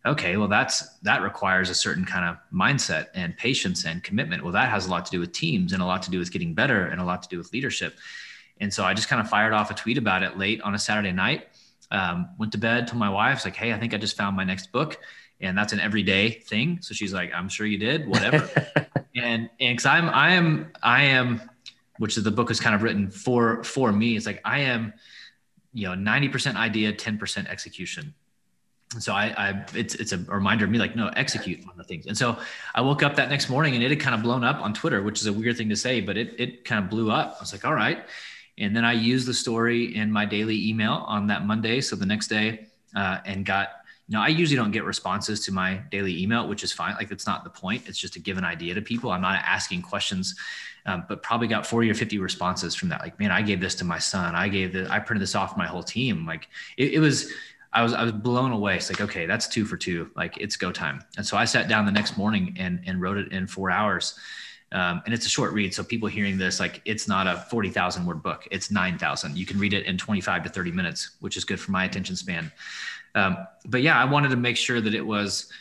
okay 0.05 0.37
well 0.37 0.47
that's 0.47 0.97
that 0.99 1.21
requires 1.21 1.69
a 1.69 1.75
certain 1.75 2.05
kind 2.05 2.25
of 2.25 2.37
mindset 2.53 3.07
and 3.13 3.37
patience 3.37 3.85
and 3.85 4.03
commitment 4.03 4.43
well 4.43 4.51
that 4.53 4.69
has 4.69 4.87
a 4.87 4.89
lot 4.91 5.05
to 5.05 5.11
do 5.11 5.19
with 5.19 5.31
teams 5.31 5.73
and 5.73 5.81
a 5.81 5.85
lot 5.85 6.03
to 6.03 6.11
do 6.11 6.19
with 6.19 6.31
getting 6.31 6.53
better 6.53 6.87
and 6.87 6.99
a 6.99 7.03
lot 7.03 7.23
to 7.23 7.29
do 7.29 7.37
with 7.37 7.51
leadership 7.53 7.95
and 8.59 8.73
so 8.73 8.83
i 8.83 8.93
just 8.93 9.07
kind 9.07 9.21
of 9.21 9.29
fired 9.29 9.53
off 9.53 9.71
a 9.71 9.73
tweet 9.73 9.97
about 9.97 10.23
it 10.23 10.37
late 10.37 10.61
on 10.61 10.75
a 10.75 10.79
saturday 10.79 11.11
night 11.11 11.47
um, 11.93 12.29
went 12.39 12.51
to 12.51 12.57
bed, 12.57 12.87
told 12.87 12.99
my 12.99 13.09
wife, 13.09 13.45
like, 13.45 13.55
hey, 13.55 13.71
I 13.71 13.79
think 13.79 13.93
I 13.93 13.97
just 13.97 14.17
found 14.17 14.35
my 14.35 14.43
next 14.43 14.71
book. 14.71 14.97
And 15.39 15.57
that's 15.57 15.73
an 15.73 15.79
everyday 15.79 16.31
thing. 16.31 16.79
So 16.81 16.93
she's 16.93 17.13
like, 17.13 17.31
I'm 17.33 17.47
sure 17.49 17.65
you 17.65 17.77
did, 17.77 18.07
whatever. 18.07 18.49
and 19.15 19.49
and 19.59 19.77
because 19.77 19.85
I'm 19.85 20.09
I 20.09 20.31
am 20.31 20.71
I 20.81 21.03
am, 21.03 21.41
which 21.97 22.17
is 22.17 22.23
the 22.23 22.31
book 22.31 22.49
is 22.49 22.59
kind 22.59 22.75
of 22.75 22.81
written 22.81 23.11
for 23.11 23.63
for 23.63 23.91
me. 23.91 24.15
It's 24.15 24.25
like 24.25 24.41
I 24.45 24.59
am, 24.59 24.93
you 25.73 25.87
know, 25.87 25.95
90% 25.95 26.55
idea, 26.55 26.93
10% 26.93 27.47
execution. 27.47 28.13
So 28.99 29.13
I, 29.13 29.33
I 29.37 29.65
it's 29.75 29.95
it's 29.95 30.11
a 30.11 30.17
reminder 30.17 30.65
of 30.65 30.71
me 30.71 30.77
like 30.77 30.95
no 30.95 31.07
execute 31.15 31.59
on 31.67 31.77
the 31.77 31.83
things. 31.83 32.05
And 32.07 32.17
so 32.17 32.37
I 32.75 32.81
woke 32.81 33.03
up 33.03 33.15
that 33.15 33.29
next 33.29 33.49
morning 33.49 33.75
and 33.75 33.83
it 33.83 33.89
had 33.89 33.99
kind 33.99 34.15
of 34.15 34.21
blown 34.21 34.43
up 34.43 34.61
on 34.61 34.73
Twitter, 34.73 35.01
which 35.01 35.19
is 35.19 35.27
a 35.27 35.33
weird 35.33 35.57
thing 35.57 35.69
to 35.69 35.75
say, 35.75 36.01
but 36.01 36.17
it 36.17 36.35
it 36.37 36.65
kind 36.65 36.83
of 36.83 36.89
blew 36.89 37.11
up. 37.11 37.35
I 37.37 37.41
was 37.41 37.51
like, 37.51 37.65
all 37.65 37.73
right. 37.73 38.05
And 38.57 38.75
then 38.75 38.85
I 38.85 38.93
used 38.93 39.27
the 39.27 39.33
story 39.33 39.95
in 39.95 40.11
my 40.11 40.25
daily 40.25 40.69
email 40.69 41.03
on 41.07 41.27
that 41.27 41.45
Monday. 41.45 41.81
So 41.81 41.95
the 41.95 42.05
next 42.05 42.27
day, 42.27 42.67
uh, 42.95 43.19
and 43.25 43.45
got, 43.45 43.69
you 44.07 44.15
know, 44.15 44.21
I 44.21 44.27
usually 44.27 44.57
don't 44.57 44.71
get 44.71 44.83
responses 44.83 45.43
to 45.45 45.51
my 45.51 45.81
daily 45.89 46.21
email, 46.21 46.47
which 46.47 46.63
is 46.63 46.71
fine. 46.71 46.95
Like, 46.95 47.09
that's 47.09 47.25
not 47.25 47.43
the 47.43 47.49
point. 47.49 47.87
It's 47.87 47.97
just 47.97 48.13
to 48.13 48.19
give 48.19 48.37
an 48.37 48.43
idea 48.43 48.75
to 48.75 48.81
people. 48.81 49.11
I'm 49.11 49.21
not 49.21 49.41
asking 49.43 49.81
questions, 49.81 50.35
um, 50.85 51.05
but 51.07 51.23
probably 51.23 51.47
got 51.47 51.65
40 51.65 51.89
or 51.89 51.95
50 51.95 52.19
responses 52.19 52.75
from 52.75 52.89
that. 52.89 53.01
Like, 53.01 53.19
man, 53.19 53.31
I 53.31 53.41
gave 53.41 53.59
this 53.59 53.73
to 53.75 53.85
my 53.85 53.97
son. 53.97 54.35
I 54.35 54.49
gave 54.49 54.73
this, 54.73 54.89
I 54.89 54.99
printed 54.99 55.23
this 55.23 55.35
off 55.35 55.57
my 55.57 55.65
whole 55.65 55.83
team. 55.83 56.25
Like, 56.25 56.49
it, 56.77 56.93
it 56.93 56.99
was, 56.99 57.31
I 57.73 57.81
was 57.81 57.93
I 57.93 58.03
was 58.03 58.11
blown 58.11 58.51
away. 58.51 58.75
It's 58.75 58.89
like, 58.89 59.01
okay, 59.01 59.25
that's 59.25 59.47
two 59.47 59.65
for 59.65 59.77
two. 59.77 60.11
Like 60.15 60.37
it's 60.37 60.55
go 60.55 60.71
time. 60.71 61.03
And 61.17 61.25
so 61.25 61.37
I 61.37 61.45
sat 61.45 61.67
down 61.67 61.85
the 61.85 61.91
next 61.91 62.17
morning 62.17 62.55
and 62.59 62.79
and 62.85 63.01
wrote 63.01 63.17
it 63.17 63.31
in 63.31 63.47
four 63.47 63.71
hours. 63.71 64.17
Um, 64.71 65.03
and 65.05 65.13
it's 65.13 65.25
a 65.25 65.29
short 65.29 65.53
read. 65.53 65.73
So 65.73 65.83
people 65.83 66.09
hearing 66.09 66.37
this, 66.37 66.59
like 66.59 66.81
it's 66.83 67.07
not 67.07 67.27
a 67.27 67.45
40,000 67.51 68.07
word 68.07 68.23
book, 68.23 68.47
it's 68.49 68.71
9,000. 68.71 69.37
You 69.37 69.45
can 69.45 69.59
read 69.59 69.71
it 69.73 69.85
in 69.85 69.99
25 69.99 70.43
to 70.43 70.49
30 70.49 70.71
minutes, 70.71 71.11
which 71.19 71.37
is 71.37 71.45
good 71.45 71.59
for 71.59 71.71
my 71.71 71.85
attention 71.85 72.15
span. 72.15 72.51
Um, 73.13 73.37
but 73.67 73.83
yeah, 73.83 74.01
I 74.01 74.05
wanted 74.05 74.29
to 74.29 74.35
make 74.35 74.57
sure 74.57 74.81
that 74.81 74.95
it 74.95 75.05
was, 75.05 75.51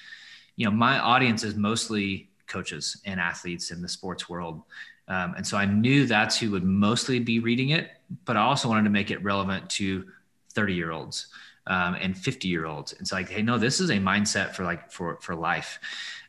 you 0.56 0.64
know, 0.64 0.70
my 0.70 0.98
audience 0.98 1.44
is 1.44 1.54
mostly 1.56 2.30
coaches 2.46 3.02
and 3.04 3.20
athletes 3.20 3.70
in 3.70 3.82
the 3.82 3.88
sports 3.88 4.30
world. 4.30 4.62
Um, 5.08 5.34
and 5.36 5.46
so 5.46 5.58
I 5.58 5.66
knew 5.66 6.06
that's 6.06 6.38
who 6.38 6.50
would 6.52 6.64
mostly 6.64 7.18
be 7.18 7.38
reading 7.38 7.68
it, 7.68 7.90
but 8.24 8.38
I 8.38 8.40
also 8.40 8.66
wanted 8.66 8.84
to 8.84 8.90
make 8.90 9.10
it 9.10 9.22
relevant 9.22 9.68
to 9.70 10.06
30 10.54 10.72
year 10.72 10.90
olds 10.90 11.26
um, 11.66 11.94
and 11.94 12.16
50 12.16 12.48
year 12.48 12.66
olds. 12.66 12.92
It's 12.94 13.12
like, 13.12 13.28
hey, 13.28 13.42
no, 13.42 13.58
this 13.58 13.80
is 13.80 13.90
a 13.90 13.96
mindset 13.96 14.54
for 14.54 14.64
like 14.64 14.90
for 14.90 15.16
for 15.20 15.34
life, 15.34 15.78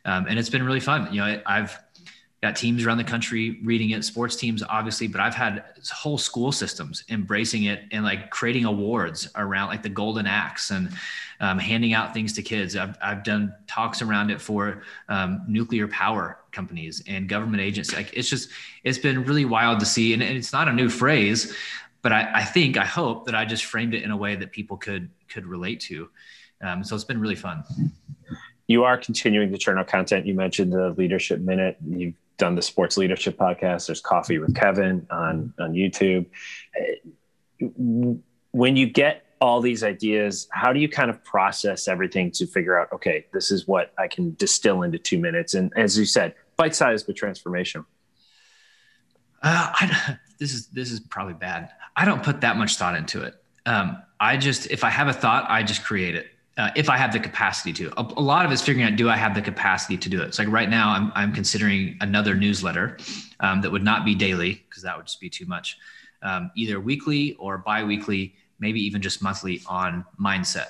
um, 0.04 0.26
and 0.28 0.38
it's 0.38 0.50
been 0.50 0.62
really 0.62 0.80
fun. 0.80 1.12
You 1.12 1.20
know, 1.20 1.42
I've 1.46 1.78
got 2.44 2.56
teams 2.56 2.84
around 2.84 2.98
the 2.98 3.04
country 3.04 3.58
reading 3.64 3.90
it 3.90 4.04
sports 4.04 4.36
teams 4.36 4.62
obviously 4.68 5.06
but 5.06 5.18
i've 5.18 5.34
had 5.34 5.64
whole 5.90 6.18
school 6.18 6.52
systems 6.52 7.02
embracing 7.08 7.64
it 7.64 7.84
and 7.90 8.04
like 8.04 8.28
creating 8.28 8.66
awards 8.66 9.30
around 9.36 9.68
like 9.68 9.82
the 9.82 9.88
golden 9.88 10.26
axe 10.26 10.70
and 10.70 10.90
um, 11.40 11.58
handing 11.58 11.94
out 11.94 12.12
things 12.12 12.34
to 12.34 12.42
kids 12.42 12.76
i've, 12.76 12.98
I've 13.00 13.24
done 13.24 13.54
talks 13.66 14.02
around 14.02 14.30
it 14.30 14.42
for 14.42 14.82
um, 15.08 15.42
nuclear 15.48 15.88
power 15.88 16.38
companies 16.52 17.02
and 17.06 17.30
government 17.30 17.62
agencies 17.62 17.96
like 17.96 18.12
it's 18.12 18.28
just 18.28 18.50
it's 18.84 18.98
been 18.98 19.24
really 19.24 19.46
wild 19.46 19.80
to 19.80 19.86
see 19.86 20.12
and, 20.12 20.22
and 20.22 20.36
it's 20.36 20.52
not 20.52 20.68
a 20.68 20.72
new 20.72 20.90
phrase 20.90 21.56
but 22.04 22.12
I, 22.12 22.30
I, 22.34 22.44
think 22.44 22.76
i 22.76 22.84
hope 22.84 23.26
that 23.26 23.34
i 23.34 23.44
just 23.44 23.64
framed 23.64 23.94
it 23.94 24.04
in 24.04 24.12
a 24.12 24.16
way 24.16 24.36
that 24.36 24.52
people 24.52 24.76
could 24.76 25.10
could 25.28 25.46
relate 25.46 25.80
to 25.80 26.08
um, 26.62 26.84
so 26.84 26.94
it's 26.94 27.04
been 27.04 27.20
really 27.20 27.34
fun 27.34 27.64
you 28.66 28.84
are 28.84 28.96
continuing 28.96 29.52
to 29.52 29.58
churn 29.58 29.78
out 29.78 29.88
content. 29.88 30.26
You 30.26 30.34
mentioned 30.34 30.72
the 30.72 30.90
Leadership 30.90 31.40
Minute. 31.40 31.76
You've 31.86 32.14
done 32.38 32.54
the 32.54 32.62
sports 32.62 32.96
leadership 32.96 33.36
podcast. 33.36 33.86
There's 33.86 34.00
Coffee 34.00 34.38
with 34.38 34.54
Kevin 34.54 35.06
on 35.10 35.52
on 35.58 35.72
YouTube. 35.72 36.26
When 37.60 38.76
you 38.76 38.86
get 38.86 39.24
all 39.40 39.60
these 39.60 39.84
ideas, 39.84 40.48
how 40.50 40.72
do 40.72 40.80
you 40.80 40.88
kind 40.88 41.10
of 41.10 41.22
process 41.24 41.88
everything 41.88 42.30
to 42.30 42.46
figure 42.46 42.78
out, 42.78 42.90
okay, 42.92 43.26
this 43.32 43.50
is 43.50 43.68
what 43.68 43.92
I 43.98 44.08
can 44.08 44.34
distill 44.34 44.82
into 44.82 44.98
two 44.98 45.18
minutes? 45.18 45.54
And 45.54 45.72
as 45.76 45.98
you 45.98 46.06
said, 46.06 46.34
bite 46.56 46.74
sized 46.74 47.06
but 47.06 47.16
transformation. 47.16 47.84
Uh, 49.42 49.72
I, 49.74 50.18
this 50.38 50.52
is 50.52 50.66
this 50.68 50.90
is 50.90 51.00
probably 51.00 51.34
bad. 51.34 51.70
I 51.96 52.04
don't 52.04 52.22
put 52.22 52.40
that 52.40 52.56
much 52.56 52.76
thought 52.76 52.96
into 52.96 53.22
it. 53.22 53.34
Um, 53.66 54.02
I 54.20 54.36
just 54.36 54.70
if 54.70 54.84
I 54.84 54.90
have 54.90 55.08
a 55.08 55.12
thought, 55.12 55.46
I 55.48 55.62
just 55.62 55.84
create 55.84 56.14
it 56.14 56.28
uh, 56.56 56.70
if 56.76 56.88
I 56.88 56.96
have 56.96 57.12
the 57.12 57.20
capacity 57.20 57.72
to. 57.74 57.92
A, 57.96 58.02
a, 58.16 58.22
lot 58.22 58.46
of 58.46 58.52
it's 58.52 58.62
figuring 58.62 58.86
out 58.86 58.96
do 58.96 59.08
I 59.08 59.16
have 59.16 59.34
the 59.34 59.42
capacity 59.42 59.96
to 59.96 60.08
do 60.08 60.20
it. 60.22 60.26
It's 60.26 60.38
like 60.38 60.48
right 60.48 60.68
now 60.68 60.90
I'm 60.90 61.12
I'm 61.14 61.32
considering 61.32 61.96
another 62.00 62.34
newsletter 62.34 62.98
um, 63.40 63.60
that 63.62 63.70
would 63.70 63.82
not 63.82 64.04
be 64.04 64.14
daily 64.14 64.64
because 64.68 64.82
that 64.82 64.96
would 64.96 65.06
just 65.06 65.20
be 65.20 65.28
too 65.28 65.46
much. 65.46 65.78
Um, 66.22 66.50
either 66.56 66.80
weekly 66.80 67.34
or 67.34 67.58
biweekly, 67.58 68.34
maybe 68.58 68.80
even 68.80 69.02
just 69.02 69.22
monthly 69.22 69.60
on 69.66 70.04
mindset. 70.20 70.68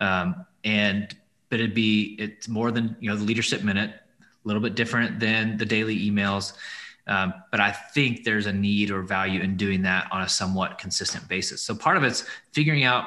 Um, 0.00 0.46
and 0.64 1.14
but 1.48 1.60
it'd 1.60 1.74
be 1.74 2.16
it's 2.18 2.48
more 2.48 2.70
than 2.70 2.96
you 3.00 3.10
know 3.10 3.16
the 3.16 3.24
leadership 3.24 3.62
minute, 3.62 3.90
a 3.90 4.48
little 4.48 4.62
bit 4.62 4.74
different 4.74 5.20
than 5.20 5.56
the 5.56 5.66
daily 5.66 5.98
emails. 6.10 6.52
Um, 7.06 7.34
but 7.50 7.60
I 7.60 7.72
think 7.72 8.24
there's 8.24 8.46
a 8.46 8.52
need 8.52 8.90
or 8.90 9.02
value 9.02 9.40
in 9.40 9.56
doing 9.56 9.82
that 9.82 10.08
on 10.12 10.22
a 10.22 10.28
somewhat 10.28 10.78
consistent 10.78 11.26
basis. 11.28 11.60
So 11.60 11.74
part 11.74 11.96
of 11.96 12.04
it's 12.04 12.24
figuring 12.52 12.84
out 12.84 13.06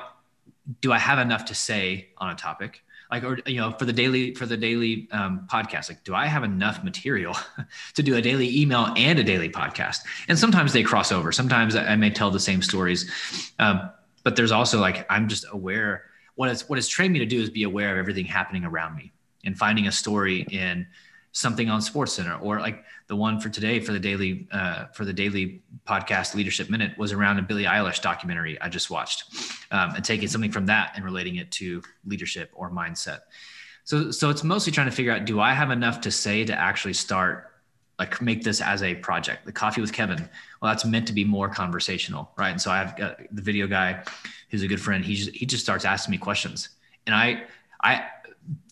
do 0.82 0.92
I 0.92 0.98
have 0.98 1.20
enough 1.20 1.46
to 1.46 1.56
say 1.56 2.08
on 2.18 2.32
a 2.32 2.36
topic? 2.36 2.84
Like, 3.12 3.24
or 3.24 3.38
you 3.46 3.58
know, 3.58 3.72
for 3.72 3.86
the 3.86 3.94
daily 3.94 4.34
for 4.34 4.48
the 4.48 4.58
daily 4.58 5.08
um, 5.12 5.48
podcast, 5.50 5.90
like, 5.90 6.04
do 6.04 6.16
I 6.16 6.26
have 6.26 6.44
enough 6.44 6.84
material 6.84 7.38
to 7.94 8.04
do 8.04 8.16
a 8.16 8.22
daily 8.22 8.60
email 8.60 8.92
and 8.98 9.20
a 9.20 9.24
daily 9.24 9.50
podcast? 9.50 10.00
And 10.28 10.38
sometimes 10.38 10.74
they 10.74 10.82
cross 10.82 11.12
over. 11.12 11.32
Sometimes 11.32 11.76
I 11.76 11.96
may 11.96 12.10
tell 12.10 12.32
the 12.32 12.40
same 12.40 12.64
stories. 12.64 13.10
Um, 13.60 13.92
but 14.26 14.36
there's 14.36 14.52
also 14.52 14.78
like 14.82 15.06
i'm 15.10 15.30
just 15.30 15.46
aware 15.54 16.04
what 16.34 16.50
it's 16.50 16.68
what 16.68 16.78
it's 16.78 16.90
trained 16.90 17.14
me 17.14 17.20
to 17.20 17.26
do 17.26 17.40
is 17.40 17.50
be 17.50 17.64
aware 17.64 17.94
of 17.94 17.98
everything 17.98 18.26
happening 18.26 18.66
around 18.66 18.98
me 18.98 19.14
and 19.46 19.58
finding 19.58 19.88
a 19.88 19.92
story 19.92 20.46
in 20.52 20.86
something 21.36 21.70
on 21.70 21.82
sports 21.82 22.14
center 22.14 22.36
or 22.36 22.62
like 22.62 22.86
the 23.08 23.16
one 23.16 23.42
for 23.42 23.50
today 23.50 23.82
for 23.82 23.92
the 23.92 24.00
daily 24.00 24.48
uh, 24.54 24.86
for 24.94 25.04
the 25.04 25.12
daily 25.12 25.62
podcast 25.86 26.34
leadership 26.34 26.70
minute 26.70 26.98
was 26.98 27.12
around 27.12 27.38
a 27.38 27.42
billie 27.42 27.66
eilish 27.66 28.02
documentary 28.02 28.60
i 28.62 28.70
just 28.70 28.90
watched 28.90 29.26
um, 29.72 29.96
and 29.96 30.06
taking 30.06 30.30
something 30.30 30.52
from 30.52 30.66
that 30.66 30.94
and 30.96 31.04
relating 31.04 31.36
it 31.36 31.52
to 31.52 31.82
leadership 32.06 32.52
or 32.54 32.72
mindset. 32.72 33.20
So 33.84 34.12
so 34.12 34.30
it's 34.30 34.46
mostly 34.46 34.72
trying 34.72 34.90
to 34.90 34.96
figure 34.96 35.12
out 35.12 35.26
do 35.26 35.42
i 35.42 35.54
have 35.54 35.72
enough 35.72 36.00
to 36.02 36.12
say 36.12 36.46
to 36.46 36.58
actually 36.58 36.94
start 36.94 37.52
like 38.00 38.22
make 38.22 38.44
this 38.44 38.62
as 38.62 38.82
a 38.82 38.96
project? 38.96 39.46
The 39.46 39.52
coffee 39.52 39.82
with 39.82 39.92
kevin 39.92 40.30
well 40.62 40.72
that's 40.72 40.86
meant 40.86 41.06
to 41.08 41.14
be 41.14 41.26
more 41.26 41.50
conversational 41.50 42.32
right? 42.38 42.52
And 42.52 42.62
so 42.62 42.72
i 42.72 42.78
have 42.78 42.96
got 42.96 43.18
the 43.30 43.42
video 43.42 43.68
guy 43.68 44.04
who's 44.50 44.64
a 44.64 44.68
good 44.68 44.82
friend 44.82 45.04
he 45.04 45.16
just 45.16 45.32
he 45.32 45.46
just 45.46 45.64
starts 45.64 45.84
asking 45.84 46.12
me 46.12 46.18
questions. 46.18 46.70
And 47.06 47.14
i 47.14 47.44
i 47.84 48.06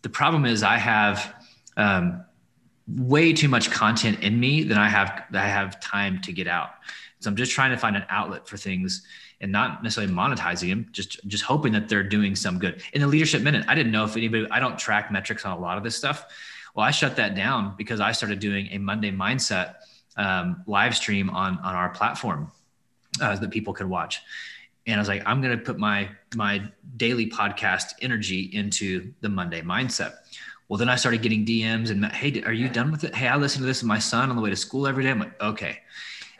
the 0.01 0.09
problem 0.09 0.45
is 0.45 0.63
i 0.63 0.77
have 0.77 1.35
um, 1.75 2.23
way 2.87 3.33
too 3.33 3.47
much 3.47 3.71
content 3.71 4.19
in 4.21 4.39
me 4.39 4.63
than 4.63 4.77
i 4.77 4.87
have 4.87 5.23
i 5.33 5.47
have 5.47 5.79
time 5.79 6.21
to 6.21 6.31
get 6.31 6.47
out 6.47 6.71
so 7.19 7.29
i'm 7.29 7.35
just 7.35 7.51
trying 7.51 7.71
to 7.71 7.77
find 7.77 7.95
an 7.95 8.05
outlet 8.09 8.47
for 8.47 8.57
things 8.57 9.05
and 9.41 9.51
not 9.51 9.83
necessarily 9.83 10.11
monetizing 10.11 10.69
them 10.69 10.87
just 10.91 11.25
just 11.27 11.43
hoping 11.43 11.73
that 11.73 11.87
they're 11.87 12.03
doing 12.03 12.35
some 12.35 12.59
good 12.59 12.81
in 12.93 13.01
the 13.01 13.07
leadership 13.07 13.41
minute 13.41 13.65
i 13.67 13.75
didn't 13.75 13.91
know 13.91 14.03
if 14.03 14.17
anybody 14.17 14.45
i 14.51 14.59
don't 14.59 14.77
track 14.77 15.11
metrics 15.11 15.45
on 15.45 15.57
a 15.57 15.59
lot 15.59 15.77
of 15.77 15.83
this 15.83 15.95
stuff 15.95 16.27
well, 16.73 16.85
I 16.85 16.91
shut 16.91 17.17
that 17.17 17.35
down 17.35 17.75
because 17.77 17.99
I 17.99 18.11
started 18.13 18.39
doing 18.39 18.69
a 18.71 18.77
Monday 18.79 19.11
mindset 19.11 19.75
um, 20.17 20.63
live 20.65 20.95
stream 20.95 21.29
on 21.29 21.57
on 21.59 21.75
our 21.75 21.89
platform 21.89 22.51
uh, 23.21 23.35
that 23.35 23.51
people 23.51 23.73
could 23.73 23.87
watch. 23.87 24.21
And 24.85 24.95
I 24.95 24.99
was 24.99 25.07
like, 25.07 25.23
I'm 25.25 25.41
going 25.41 25.57
to 25.57 25.63
put 25.63 25.77
my 25.77 26.09
my 26.35 26.63
daily 26.97 27.29
podcast 27.29 27.93
energy 28.01 28.49
into 28.53 29.13
the 29.21 29.29
Monday 29.29 29.61
mindset. 29.61 30.15
Well, 30.73 30.79
then 30.79 30.89
I 30.89 30.95
started 30.95 31.21
getting 31.21 31.45
DMs 31.45 31.91
and 31.91 32.03
hey, 32.03 32.41
are 32.47 32.51
you 32.51 32.67
done 32.67 32.89
with 32.89 33.03
it? 33.03 33.13
Hey, 33.13 33.27
I 33.27 33.35
listen 33.35 33.61
to 33.61 33.67
this 33.67 33.83
with 33.83 33.87
my 33.87 33.99
son 33.99 34.31
on 34.31 34.35
the 34.35 34.41
way 34.41 34.49
to 34.49 34.55
school 34.55 34.87
every 34.87 35.03
day. 35.03 35.11
I'm 35.11 35.19
like, 35.19 35.39
okay. 35.39 35.81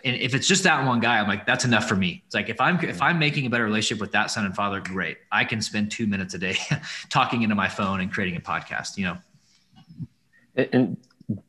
And 0.03 0.15
if 0.15 0.33
it's 0.33 0.47
just 0.47 0.63
that 0.63 0.83
one 0.87 0.99
guy, 0.99 1.19
I'm 1.19 1.27
like, 1.27 1.45
that's 1.45 1.65
enough 1.65 1.87
for 1.87 1.95
me. 1.95 2.23
It's 2.25 2.33
like 2.33 2.49
if 2.49 2.59
I'm 2.59 2.83
if 2.83 2.99
I'm 2.99 3.19
making 3.19 3.45
a 3.45 3.51
better 3.51 3.63
relationship 3.63 4.01
with 4.01 4.11
that 4.13 4.31
son 4.31 4.45
and 4.45 4.55
father, 4.55 4.79
great. 4.79 5.19
I 5.31 5.45
can 5.45 5.61
spend 5.61 5.91
two 5.91 6.07
minutes 6.07 6.33
a 6.33 6.39
day 6.39 6.57
talking 7.11 7.43
into 7.43 7.53
my 7.53 7.69
phone 7.69 8.01
and 8.01 8.11
creating 8.11 8.35
a 8.35 8.39
podcast. 8.41 8.97
You 8.97 9.05
know, 9.05 9.17
and 10.55 10.97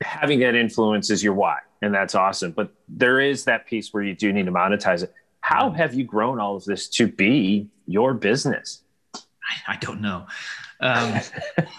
having 0.03 0.41
that 0.41 0.55
influence 0.55 1.09
is 1.09 1.25
your 1.25 1.33
why 1.33 1.61
and 1.81 1.93
that's 1.93 2.15
awesome 2.15 2.53
but 2.53 2.73
there 2.89 3.19
is 3.19 3.45
that 3.45 3.67
piece 3.67 3.93
where 3.93 4.03
you 4.03 4.15
do 4.15 4.33
need 4.33 4.47
to 4.47 4.53
monetize 4.53 5.03
it 5.03 5.13
how 5.41 5.71
have 5.71 5.95
you 5.95 6.05
grown 6.05 6.39
all 6.39 6.55
of 6.55 6.65
this 6.65 6.89
to 6.89 7.09
be 7.09 7.67
your 7.87 8.15
business 8.15 8.83
i, 9.15 9.73
I 9.73 9.77
don't 9.79 10.01
know 10.01 10.27
um, 10.81 11.21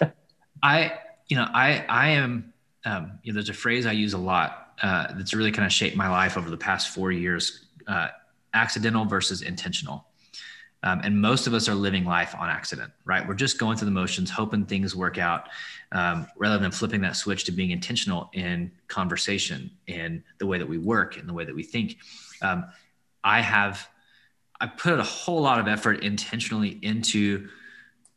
i 0.66 0.92
you 1.28 1.36
know 1.36 1.46
i 1.54 1.84
i 1.88 2.08
am 2.08 2.52
um, 2.84 3.18
you 3.22 3.32
know 3.32 3.34
there's 3.34 3.48
a 3.48 3.60
phrase 3.64 3.86
i 3.86 3.92
use 3.92 4.14
a 4.14 4.18
lot 4.18 4.74
uh, 4.82 5.06
that's 5.14 5.32
really 5.32 5.52
kind 5.52 5.64
of 5.64 5.72
shaped 5.72 5.96
my 5.96 6.08
life 6.08 6.36
over 6.36 6.50
the 6.50 6.56
past 6.56 6.94
four 6.94 7.10
years 7.10 7.66
uh, 7.88 8.08
accidental 8.54 9.04
versus 9.04 9.42
intentional 9.42 10.06
um, 10.86 11.00
and 11.02 11.20
most 11.20 11.48
of 11.48 11.54
us 11.54 11.68
are 11.68 11.74
living 11.74 12.04
life 12.04 12.34
on 12.38 12.48
accident, 12.48 12.92
right? 13.04 13.26
We're 13.26 13.34
just 13.34 13.58
going 13.58 13.76
through 13.76 13.86
the 13.86 13.92
motions, 13.92 14.30
hoping 14.30 14.66
things 14.66 14.94
work 14.94 15.18
out, 15.18 15.48
um, 15.90 16.28
rather 16.36 16.58
than 16.58 16.70
flipping 16.70 17.00
that 17.00 17.16
switch 17.16 17.44
to 17.44 17.52
being 17.52 17.72
intentional 17.72 18.30
in 18.34 18.70
conversation, 18.86 19.70
in 19.88 20.22
the 20.38 20.46
way 20.46 20.58
that 20.58 20.68
we 20.68 20.78
work, 20.78 21.16
in 21.16 21.26
the 21.26 21.32
way 21.32 21.44
that 21.44 21.56
we 21.56 21.64
think. 21.64 21.96
Um, 22.40 22.66
I 23.24 23.40
have, 23.40 23.88
I 24.60 24.66
put 24.68 25.00
a 25.00 25.02
whole 25.02 25.40
lot 25.40 25.58
of 25.58 25.66
effort 25.66 26.04
intentionally 26.04 26.78
into 26.82 27.48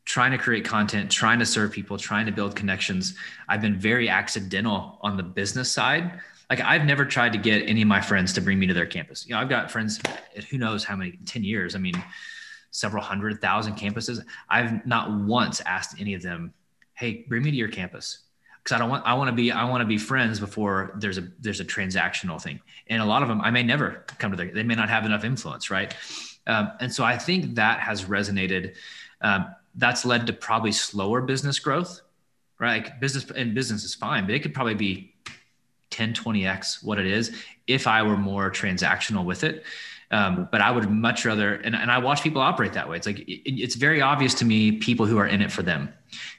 trying 0.10 0.32
to 0.32 0.39
create 0.39 0.66
content, 0.66 1.12
trying 1.12 1.38
to 1.38 1.45
serve 1.45 1.72
people, 1.72 1.95
trying 1.95 2.26
to 2.26 2.32
build 2.32 2.55
connections. 2.55 3.14
I've 3.47 3.62
been 3.62 3.78
very 3.78 4.10
accidental 4.10 4.97
on 5.01 5.18
the 5.18 5.24
business 5.24 5.72
side. 5.72 6.20
Like 6.49 6.62
I've 6.62 6.84
never 6.84 7.05
tried 7.05 7.32
to 7.34 7.38
get 7.38 7.70
any 7.70 7.84
of 7.84 7.88
my 7.88 8.01
friends 8.01 8.34
to 8.34 8.41
bring 8.41 8.57
me 8.57 8.66
to 8.66 8.74
their 8.74 8.88
campus. 8.88 9.28
You 9.28 9.36
know, 9.36 9.41
I've 9.41 9.49
got 9.49 9.70
friends 9.70 10.01
who 10.49 10.57
knows 10.57 10.84
how 10.84 10.95
many, 10.95 11.20
10 11.28 11.43
years. 11.43 11.76
I 11.76 11.78
mean, 11.78 11.93
several 12.72 13.03
hundred 13.03 13.39
thousand 13.39 13.76
campuses. 13.76 14.20
I've 14.49 14.84
not 14.84 15.12
once 15.12 15.62
asked 15.62 16.01
any 16.01 16.16
of 16.16 16.24
them, 16.24 16.55
"Hey, 16.95 17.26
bring 17.30 17.43
me 17.43 17.51
to 17.51 17.57
your 17.57 17.70
campus." 17.70 18.24
Because 18.64 18.76
I 18.76 18.80
don't 18.80 18.89
want, 18.89 19.05
I 19.05 19.14
want 19.14 19.30
to 19.30 19.36
be, 19.36 19.51
I 19.51 19.70
want 19.70 19.82
to 19.82 19.86
be 19.86 19.99
friends 19.99 20.39
before 20.39 20.91
there's 20.97 21.20
a 21.20 21.28
there's 21.39 21.60
a 21.60 21.66
transactional 21.66 22.41
thing. 22.41 22.60
And 22.88 22.99
a 22.99 23.05
lot 23.05 23.22
of 23.22 23.28
them, 23.28 23.41
I 23.41 23.51
may 23.51 23.62
never 23.62 24.05
come 24.18 24.32
to 24.32 24.38
their, 24.38 24.51
they 24.51 24.64
may 24.64 24.76
not 24.76 24.89
have 24.89 25.05
enough 25.05 25.24
influence, 25.24 25.70
right? 25.70 25.93
Um, 26.47 26.72
and 26.80 26.91
so 26.91 27.03
I 27.03 27.18
think 27.18 27.55
that 27.55 27.80
has 27.80 28.05
resonated. 28.05 28.74
Um, 29.22 29.53
that's 29.76 30.05
led 30.05 30.28
to 30.28 30.34
probably 30.34 30.72
slower 30.72 31.22
business 31.22 31.59
growth, 31.59 32.01
right? 32.59 32.84
Like 32.84 32.99
business 32.99 33.30
and 33.32 33.53
business 33.53 33.84
is 33.84 33.95
fine, 33.95 34.26
but 34.26 34.36
it 34.36 34.39
could 34.39 34.53
probably 34.53 34.76
be 34.76 35.13
10, 35.91 36.13
20x 36.13 36.84
what 36.84 36.99
it 36.99 37.05
is 37.05 37.36
if 37.67 37.88
I 37.88 38.03
were 38.03 38.17
more 38.17 38.51
transactional 38.51 39.26
with 39.26 39.43
it. 39.43 39.63
Um, 40.11 40.49
but 40.51 40.59
I 40.59 40.72
would 40.72 40.89
much 40.89 41.26
rather, 41.26 41.55
and, 41.55 41.76
and 41.76 41.91
I 41.91 41.99
watch 41.99 42.24
people 42.24 42.41
operate 42.41 42.74
that 42.74 42.89
way. 42.89 42.97
It's 42.97 43.05
like, 43.05 43.20
it, 43.20 43.61
it's 43.61 43.76
very 43.76 44.01
obvious 44.01 44.34
to 44.36 44.45
me 44.45 44.72
people 44.72 45.05
who 45.05 45.20
are 45.20 45.28
in 45.28 45.41
it 45.41 45.51
for 45.51 45.61
them, 45.61 45.93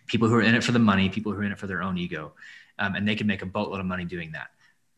people 0.06 0.28
who 0.28 0.34
are 0.34 0.42
in 0.42 0.56
it 0.56 0.64
for 0.64 0.72
the 0.72 0.80
money, 0.80 1.08
people 1.08 1.32
who 1.32 1.38
are 1.38 1.44
in 1.44 1.52
it 1.52 1.58
for 1.58 1.68
their 1.68 1.82
own 1.82 1.96
ego. 1.96 2.32
Um, 2.80 2.96
and 2.96 3.06
they 3.06 3.14
can 3.14 3.26
make 3.28 3.42
a 3.42 3.46
boatload 3.46 3.78
of 3.78 3.86
money 3.86 4.04
doing 4.04 4.32
that. 4.32 4.48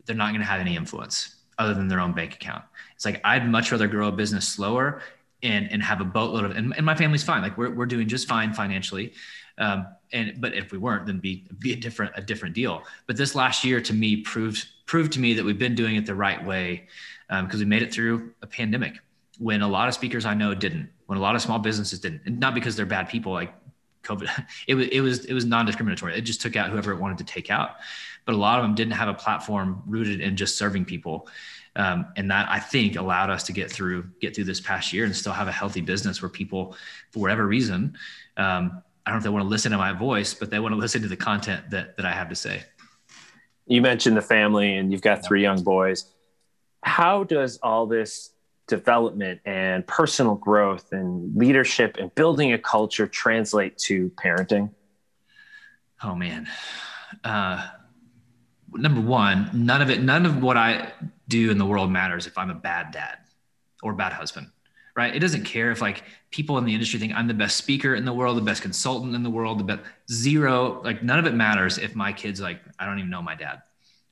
They're 0.07 0.17
not 0.17 0.31
going 0.31 0.41
to 0.41 0.47
have 0.47 0.61
any 0.61 0.77
influence 0.77 1.37
other 1.59 1.75
than 1.75 1.89
their 1.89 2.01
own 2.01 2.13
bank 2.13 2.35
account. 2.35 2.65
It's 2.95 3.05
like, 3.05 3.21
I'd 3.25 3.49
much 3.49 3.73
rather 3.73 3.87
grow 3.89 4.09
a 4.09 4.13
business 4.13 4.49
slower 4.49 5.03
and, 5.43 5.71
and 5.71 5.83
have 5.83 6.01
a 6.01 6.05
boatload 6.05 6.45
of, 6.45 6.51
and, 6.53 6.73
and 6.77 6.87
my 6.87 6.95
family's 6.95 7.23
fine. 7.23 7.43
Like 7.43 7.59
we're, 7.59 7.71
we're 7.71 7.87
doing 7.87 8.09
just 8.09 8.29
fine 8.29 8.53
financially. 8.53 9.13
Um, 9.59 9.87
and, 10.13 10.41
but 10.41 10.55
if 10.55 10.73
we 10.73 10.79
weren't, 10.79 11.07
then 11.07 11.19
be, 11.19 11.47
be 11.59 11.73
a 11.73 11.77
different, 11.77 12.13
a 12.17 12.23
different 12.23 12.55
deal. 12.55 12.83
But 13.07 13.17
this 13.17 13.35
last 13.35 13.65
year 13.65 13.81
to 13.81 13.93
me 13.93 14.23
proved, 14.23 14.67
proved 14.87 15.13
to 15.13 15.21
me 15.21 15.35
that 15.35 15.45
we've 15.45 15.59
been 15.59 15.75
doing 15.75 15.97
it 15.97 16.07
the 16.07 16.15
right 16.15 16.43
way 16.45 16.89
because 17.29 17.55
um, 17.55 17.61
we 17.61 17.65
made 17.65 17.83
it 17.83 17.93
through 17.93 18.33
a 18.43 18.47
pandemic 18.47 18.99
when 19.39 19.63
a 19.63 19.69
lot 19.69 19.89
of 19.89 19.95
speakers 19.95 20.25
I 20.25 20.35
know 20.35 20.55
didn't, 20.55 20.91
when 21.07 21.19
a 21.19 21.21
lot 21.21 21.35
of 21.35 21.43
small 21.43 21.59
businesses 21.59 21.99
didn't, 21.99 22.23
and 22.27 22.39
not 22.39 22.55
because 22.55 22.77
they're 22.77 22.87
bad 22.87 23.09
people 23.09 23.33
like 23.33 23.53
COVID. 24.05 24.29
It 24.67 24.75
was 24.75 24.89
it 24.89 25.01
was 25.01 25.25
it 25.25 25.35
was 25.35 25.45
non-discriminatory. 25.45 26.17
It 26.17 26.23
just 26.23 26.41
took 26.41 26.57
out 26.57 26.71
whoever 26.71 26.93
it 26.93 26.99
wanted 26.99 27.19
to 27.19 27.25
take 27.25 27.51
out, 27.51 27.77
but 28.25 28.35
a 28.35 28.39
lot 28.39 28.59
of 28.59 28.65
them 28.65 28.75
didn't 28.75 28.93
have 28.93 29.09
a 29.09 29.15
platform 29.15 29.83
rooted 29.87 30.21
in 30.21 30.37
just 30.37 30.57
serving 30.57 30.85
people. 30.85 31.29
Um, 31.75 32.07
and 32.17 32.31
that 32.31 32.51
I 32.51 32.59
think 32.59 32.97
allowed 32.97 33.31
us 33.31 33.45
to 33.45 33.53
get 33.53 33.71
through 33.71 34.05
get 34.21 34.35
through 34.35 34.45
this 34.45 34.61
past 34.61 34.93
year 34.93 35.07
and 35.07 35.17
still 35.17 35.33
have 35.33 35.49
a 35.49 35.53
healthy 35.53 35.81
business 35.81 36.21
where 36.21 36.29
people, 36.29 36.77
for 37.11 37.21
whatever 37.21 37.47
reason, 37.47 37.97
um, 38.37 38.83
I 39.07 39.11
don't 39.11 39.15
know 39.15 39.19
if 39.19 39.23
they 39.25 39.31
want 39.31 39.45
to 39.45 39.49
listen 39.49 39.73
to 39.73 39.79
my 39.79 39.93
voice, 39.93 40.35
but 40.35 40.51
they 40.51 40.59
want 40.59 40.75
to 40.75 40.79
listen 40.79 41.01
to 41.03 41.09
the 41.09 41.17
content 41.17 41.71
that 41.71 41.97
that 41.97 42.05
I 42.05 42.13
have 42.13 42.29
to 42.29 42.35
say. 42.35 42.65
You 43.67 43.81
mentioned 43.81 44.17
the 44.17 44.23
family, 44.23 44.77
and 44.77 44.93
you've 44.93 45.03
got 45.03 45.25
three 45.25 45.41
young 45.41 45.63
boys 45.63 46.13
how 46.83 47.25
does 47.25 47.59
all 47.63 47.87
this 47.87 48.31
development 48.67 49.41
and 49.45 49.87
personal 49.87 50.35
growth 50.35 50.93
and 50.93 51.37
leadership 51.37 51.97
and 51.99 52.15
building 52.15 52.53
a 52.53 52.59
culture 52.59 53.07
translate 53.07 53.79
to 53.79 54.11
parenting? 54.11 54.71
Oh 56.03 56.15
man. 56.15 56.49
Uh, 57.23 57.69
number 58.73 59.01
one, 59.01 59.51
none 59.53 59.83
of 59.83 59.91
it, 59.91 60.03
none 60.03 60.27
of 60.27 60.43
what 60.43 60.57
I 60.57 60.93
do 61.33 61.51
in 61.51 61.59
the 61.59 61.67
world 61.67 61.91
matters 61.91 62.27
if 62.27 62.37
I'm 62.39 62.51
a 62.51 62.55
bad 62.55 62.93
dad 62.93 63.19
or 63.83 63.93
bad 63.93 64.13
husband, 64.13 64.49
right? 64.95 65.15
It 65.15 65.19
doesn't 65.19 65.45
care 65.45 65.71
if 65.71 65.81
like 65.81 66.05
people 66.31 66.59
in 66.59 66.65
the 66.65 66.75
industry 66.75 66.99
think 66.99 67.15
I'm 67.15 67.29
the 67.29 67.35
best 67.45 67.57
speaker 67.57 67.95
in 67.95 68.05
the 68.05 68.13
world, 68.13 68.37
the 68.37 68.43
best 68.53 68.63
consultant 68.63 69.15
in 69.15 69.23
the 69.23 69.31
world, 69.31 69.59
the 69.59 69.65
best 69.65 69.83
zero, 70.11 70.81
like 70.83 71.03
none 71.03 71.19
of 71.19 71.27
it 71.27 71.35
matters 71.35 71.79
if 71.79 71.95
my 71.95 72.13
kid's 72.13 72.41
like, 72.41 72.61
I 72.79 72.87
don't 72.87 72.99
even 72.99 73.11
know 73.11 73.23
my 73.23 73.35
dad 73.35 73.63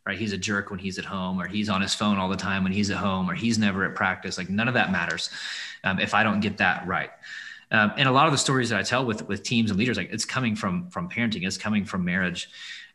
right? 0.07 0.19
He's 0.19 0.33
a 0.33 0.39
jerk 0.39 0.71
when 0.71 0.79
he's 0.79 0.99
at 0.99 1.05
home, 1.05 1.41
or 1.41 1.47
he's 1.47 1.69
on 1.69 1.81
his 1.81 1.95
phone 1.95 2.19
all 2.19 2.29
the 2.29 2.37
time 2.37 2.65
when 2.65 2.73
he's 2.73 2.91
at 2.91 2.97
home, 2.97 3.31
or 3.31 3.35
he's 3.35 3.59
never 3.59 3.85
at 3.85 3.95
practice. 3.95 4.39
Like 4.39 4.51
none 4.51 4.69
of 4.69 4.75
that 4.75 4.91
matters 4.91 5.31
um, 5.85 5.99
if 5.99 6.15
I 6.15 6.23
don't 6.25 6.41
get 6.41 6.59
that 6.59 6.87
right. 6.87 7.11
Um, 7.71 7.93
and 7.97 8.09
a 8.09 8.13
lot 8.13 8.27
of 8.27 8.33
the 8.33 8.39
stories 8.39 8.71
that 8.71 8.81
I 8.81 8.83
tell 8.83 9.07
with 9.07 9.29
with 9.29 9.43
teams 9.43 9.71
and 9.71 9.79
leaders, 9.79 9.97
like 9.97 10.11
it's 10.11 10.25
coming 10.25 10.57
from 10.57 10.91
from 10.91 11.09
parenting, 11.09 11.47
it's 11.47 11.59
coming 11.59 11.85
from 11.85 12.05
marriage, 12.05 12.51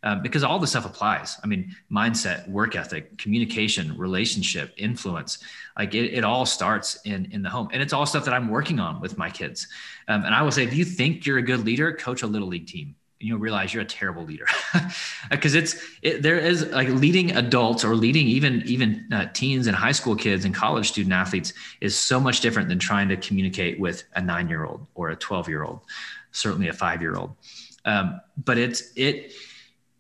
um, 0.06 0.22
because 0.22 0.43
all 0.43 0.60
this 0.60 0.70
stuff 0.70 0.86
applies. 0.86 1.38
I 1.43 1.47
mean, 1.47 1.76
mindset, 1.91 2.47
work 2.47 2.76
ethic, 2.76 3.18
communication, 3.18 3.97
relationship, 3.97 4.74
influence, 4.78 5.39
like 5.78 5.93
it, 5.93 6.14
it 6.14 6.24
all 6.24 6.45
starts 6.45 7.01
in 7.03 7.28
in 7.32 7.41
the 7.41 7.49
home, 7.49 7.70
and 7.74 7.82
it's 7.82 7.91
all 7.91 8.06
stuff 8.06 8.24
that 8.26 8.34
I'm 8.34 8.47
working 8.47 8.80
on 8.80 9.01
with 9.01 9.18
my 9.18 9.30
kids. 9.30 9.68
Um, 10.08 10.24
and 10.24 10.34
I 10.34 10.41
will 10.43 10.51
say, 10.51 10.64
if 10.64 10.74
you 10.74 10.86
think 10.86 11.26
you're 11.26 11.39
a 11.39 11.41
good 11.41 11.66
leader, 11.66 11.91
coach 11.91 12.22
a 12.22 12.28
little 12.28 12.47
league 12.47 12.68
team 12.68 12.95
you'll 13.20 13.39
realize 13.39 13.74
you're 13.74 13.84
a 13.84 13.86
terrible 13.86 14.24
leader 14.24 14.45
because 15.32 15.56
it's 15.56 15.82
it, 16.01 16.22
there 16.22 16.38
is 16.38 16.68
like 16.68 16.88
leading 16.89 17.32
adults 17.36 17.84
or 17.84 17.95
leading 17.95 18.28
even 18.28 18.62
even 18.66 19.08
uh, 19.12 19.26
teens 19.34 19.68
and 19.68 19.76
high 19.76 19.91
school 19.91 20.16
kids 20.16 20.43
and 20.43 20.53
college 20.53 20.89
student 20.89 21.14
athletes 21.14 21.53
is 21.80 21.97
so 21.97 22.20
much 22.20 22.41
different 22.41 22.68
than 22.68 22.78
trying 22.78 23.08
to 23.08 23.16
communicate 23.16 23.80
with 23.80 24.03
a 24.16 24.22
nine 24.22 24.49
year 24.49 24.66
old 24.66 24.86
or 24.95 25.10
a 25.10 25.16
12 25.16 25.47
year 25.47 25.64
old 25.64 25.80
certainly 26.32 26.68
a 26.68 26.74
five 26.74 27.01
year 27.01 27.16
old 27.16 27.34
um, 27.86 28.20
but 28.43 28.58
it's 28.58 28.91
it 28.95 29.32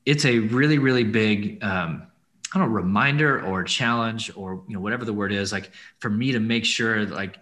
it's 0.05 0.25
a 0.25 0.39
really 0.39 0.77
really 0.77 1.03
big 1.03 1.63
um, 1.63 2.07
I 2.53 2.59
don't 2.59 2.69
know, 2.69 2.73
reminder 2.73 3.45
or 3.45 3.63
challenge 3.63 4.31
or 4.35 4.63
you 4.67 4.75
know 4.75 4.79
whatever 4.79 5.03
the 5.03 5.13
word 5.13 5.33
is 5.33 5.51
like 5.51 5.71
for 5.99 6.09
me 6.09 6.31
to 6.31 6.39
make 6.39 6.63
sure 6.63 7.05
like 7.05 7.37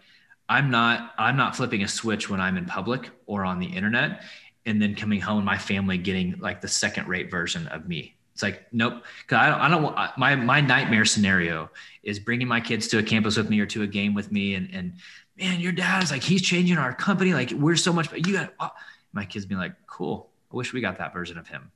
I'm 0.49 0.71
not 0.71 1.13
I'm 1.17 1.37
not 1.37 1.55
flipping 1.55 1.83
a 1.83 1.87
switch 1.87 2.29
when 2.29 2.41
I'm 2.41 2.57
in 2.57 2.65
public 2.65 3.09
or 3.25 3.45
on 3.45 3.59
the 3.59 3.67
internet 3.67 4.23
and 4.65 4.81
then 4.81 4.95
coming 4.95 5.21
home 5.21 5.37
and 5.37 5.45
my 5.45 5.57
family 5.57 5.97
getting 5.97 6.39
like 6.39 6.61
the 6.61 6.67
second 6.67 7.07
rate 7.07 7.29
version 7.29 7.67
of 7.67 7.87
me. 7.87 8.15
It's 8.33 8.41
like 8.41 8.65
nope, 8.71 9.03
cuz 9.27 9.37
I 9.37 9.49
don't, 9.49 9.59
I 9.59 9.69
don't 9.69 9.83
want 9.83 10.17
my 10.17 10.35
my 10.35 10.61
nightmare 10.61 11.05
scenario 11.05 11.69
is 12.01 12.19
bringing 12.19 12.47
my 12.47 12.59
kids 12.59 12.87
to 12.87 12.97
a 12.97 13.03
campus 13.03 13.37
with 13.37 13.49
me 13.49 13.59
or 13.59 13.67
to 13.67 13.83
a 13.83 13.87
game 13.87 14.13
with 14.13 14.31
me 14.31 14.55
and 14.55 14.73
and 14.73 14.93
man, 15.37 15.59
your 15.59 15.73
dad 15.73 16.01
is 16.01 16.11
like 16.11 16.23
he's 16.23 16.41
changing 16.41 16.77
our 16.77 16.93
company 16.93 17.33
like 17.33 17.51
we're 17.51 17.75
so 17.75 17.93
much 17.93 18.11
you 18.13 18.33
got 18.33 18.53
oh. 18.59 18.71
my 19.11 19.25
kids 19.25 19.45
being 19.45 19.59
like 19.59 19.75
cool. 19.85 20.31
I 20.51 20.55
wish 20.55 20.73
we 20.73 20.81
got 20.81 20.97
that 20.97 21.13
version 21.13 21.37
of 21.37 21.47
him. 21.47 21.71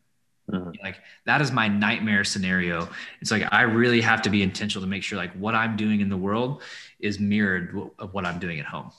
Mm-hmm. 0.51 0.71
Like 0.81 0.97
that 1.25 1.41
is 1.41 1.51
my 1.51 1.67
nightmare 1.67 2.23
scenario. 2.23 2.87
It's 3.21 3.31
like 3.31 3.43
I 3.51 3.63
really 3.63 4.01
have 4.01 4.21
to 4.23 4.29
be 4.29 4.43
intentional 4.43 4.81
to 4.81 4.89
make 4.89 5.03
sure 5.03 5.17
like 5.17 5.33
what 5.33 5.55
I'm 5.55 5.75
doing 5.75 5.99
in 6.01 6.09
the 6.09 6.17
world 6.17 6.61
is 6.99 7.19
mirrored 7.19 7.77
of 7.99 8.13
what 8.13 8.25
I'm 8.25 8.39
doing 8.39 8.59
at 8.59 8.65
home. 8.65 8.91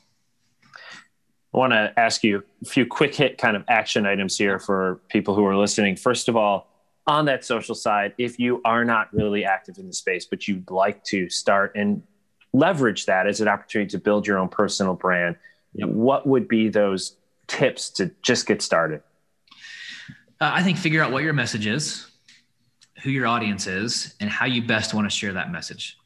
I 1.55 1.57
want 1.57 1.73
to 1.73 1.93
ask 1.97 2.23
you 2.23 2.45
a 2.63 2.65
few 2.67 2.85
quick 2.85 3.15
hit 3.15 3.39
kind 3.39 3.57
of 3.57 3.65
action 3.69 4.05
items 4.05 4.37
here 4.37 4.59
for 4.59 5.01
people 5.09 5.35
who 5.35 5.45
are 5.47 5.57
listening. 5.57 5.97
First 5.97 6.29
of 6.29 6.37
all, 6.37 6.69
on 7.07 7.25
that 7.25 7.43
social 7.43 7.75
side, 7.75 8.13
if 8.19 8.39
you 8.39 8.61
are 8.67 8.85
not 8.85 9.13
really 9.15 9.45
active 9.47 9.79
in 9.79 9.87
the 9.87 9.95
space, 9.95 10.27
but 10.27 10.47
you'd 10.47 10.71
like 10.71 11.03
to 11.05 11.31
start 11.31 11.73
and 11.75 12.03
leverage 12.53 13.07
that 13.07 13.27
as 13.27 13.41
an 13.41 13.49
opportunity 13.49 13.89
to 13.91 13.99
build 13.99 14.27
your 14.27 14.37
own 14.37 14.49
personal 14.49 14.93
brand, 14.93 15.37
yep. 15.73 15.89
what 15.89 16.27
would 16.27 16.49
be 16.49 16.69
those 16.69 17.17
tips 17.47 17.89
to 17.91 18.11
just 18.21 18.47
get 18.47 18.61
started? 18.61 19.03
Uh, 20.41 20.53
I 20.55 20.63
think 20.63 20.79
figure 20.79 21.03
out 21.03 21.11
what 21.11 21.25
your 21.25 21.33
message 21.33 21.67
is, 21.67 22.07
who 23.03 23.11
your 23.11 23.27
audience 23.27 23.67
is, 23.67 24.15
and 24.21 24.31
how 24.31 24.47
you 24.47 24.63
best 24.63 24.95
want 24.95 25.11
to 25.11 25.17
share 25.17 25.33
that 25.33 25.51
message. 25.51 25.99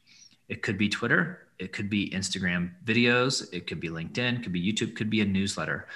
It 0.49 0.63
could 0.63 0.77
be 0.77 0.89
Twitter, 0.89 1.47
it 1.59 1.71
could 1.71 1.89
be 1.89 2.09
Instagram 2.09 2.71
videos, 2.83 3.47
it 3.53 3.67
could 3.67 3.79
be 3.79 3.89
LinkedIn, 3.89 4.41
could 4.41 4.51
be 4.51 4.61
YouTube, 4.61 4.95
could 4.95 5.09
be 5.09 5.21
a 5.21 5.25
newsletter. 5.25 5.87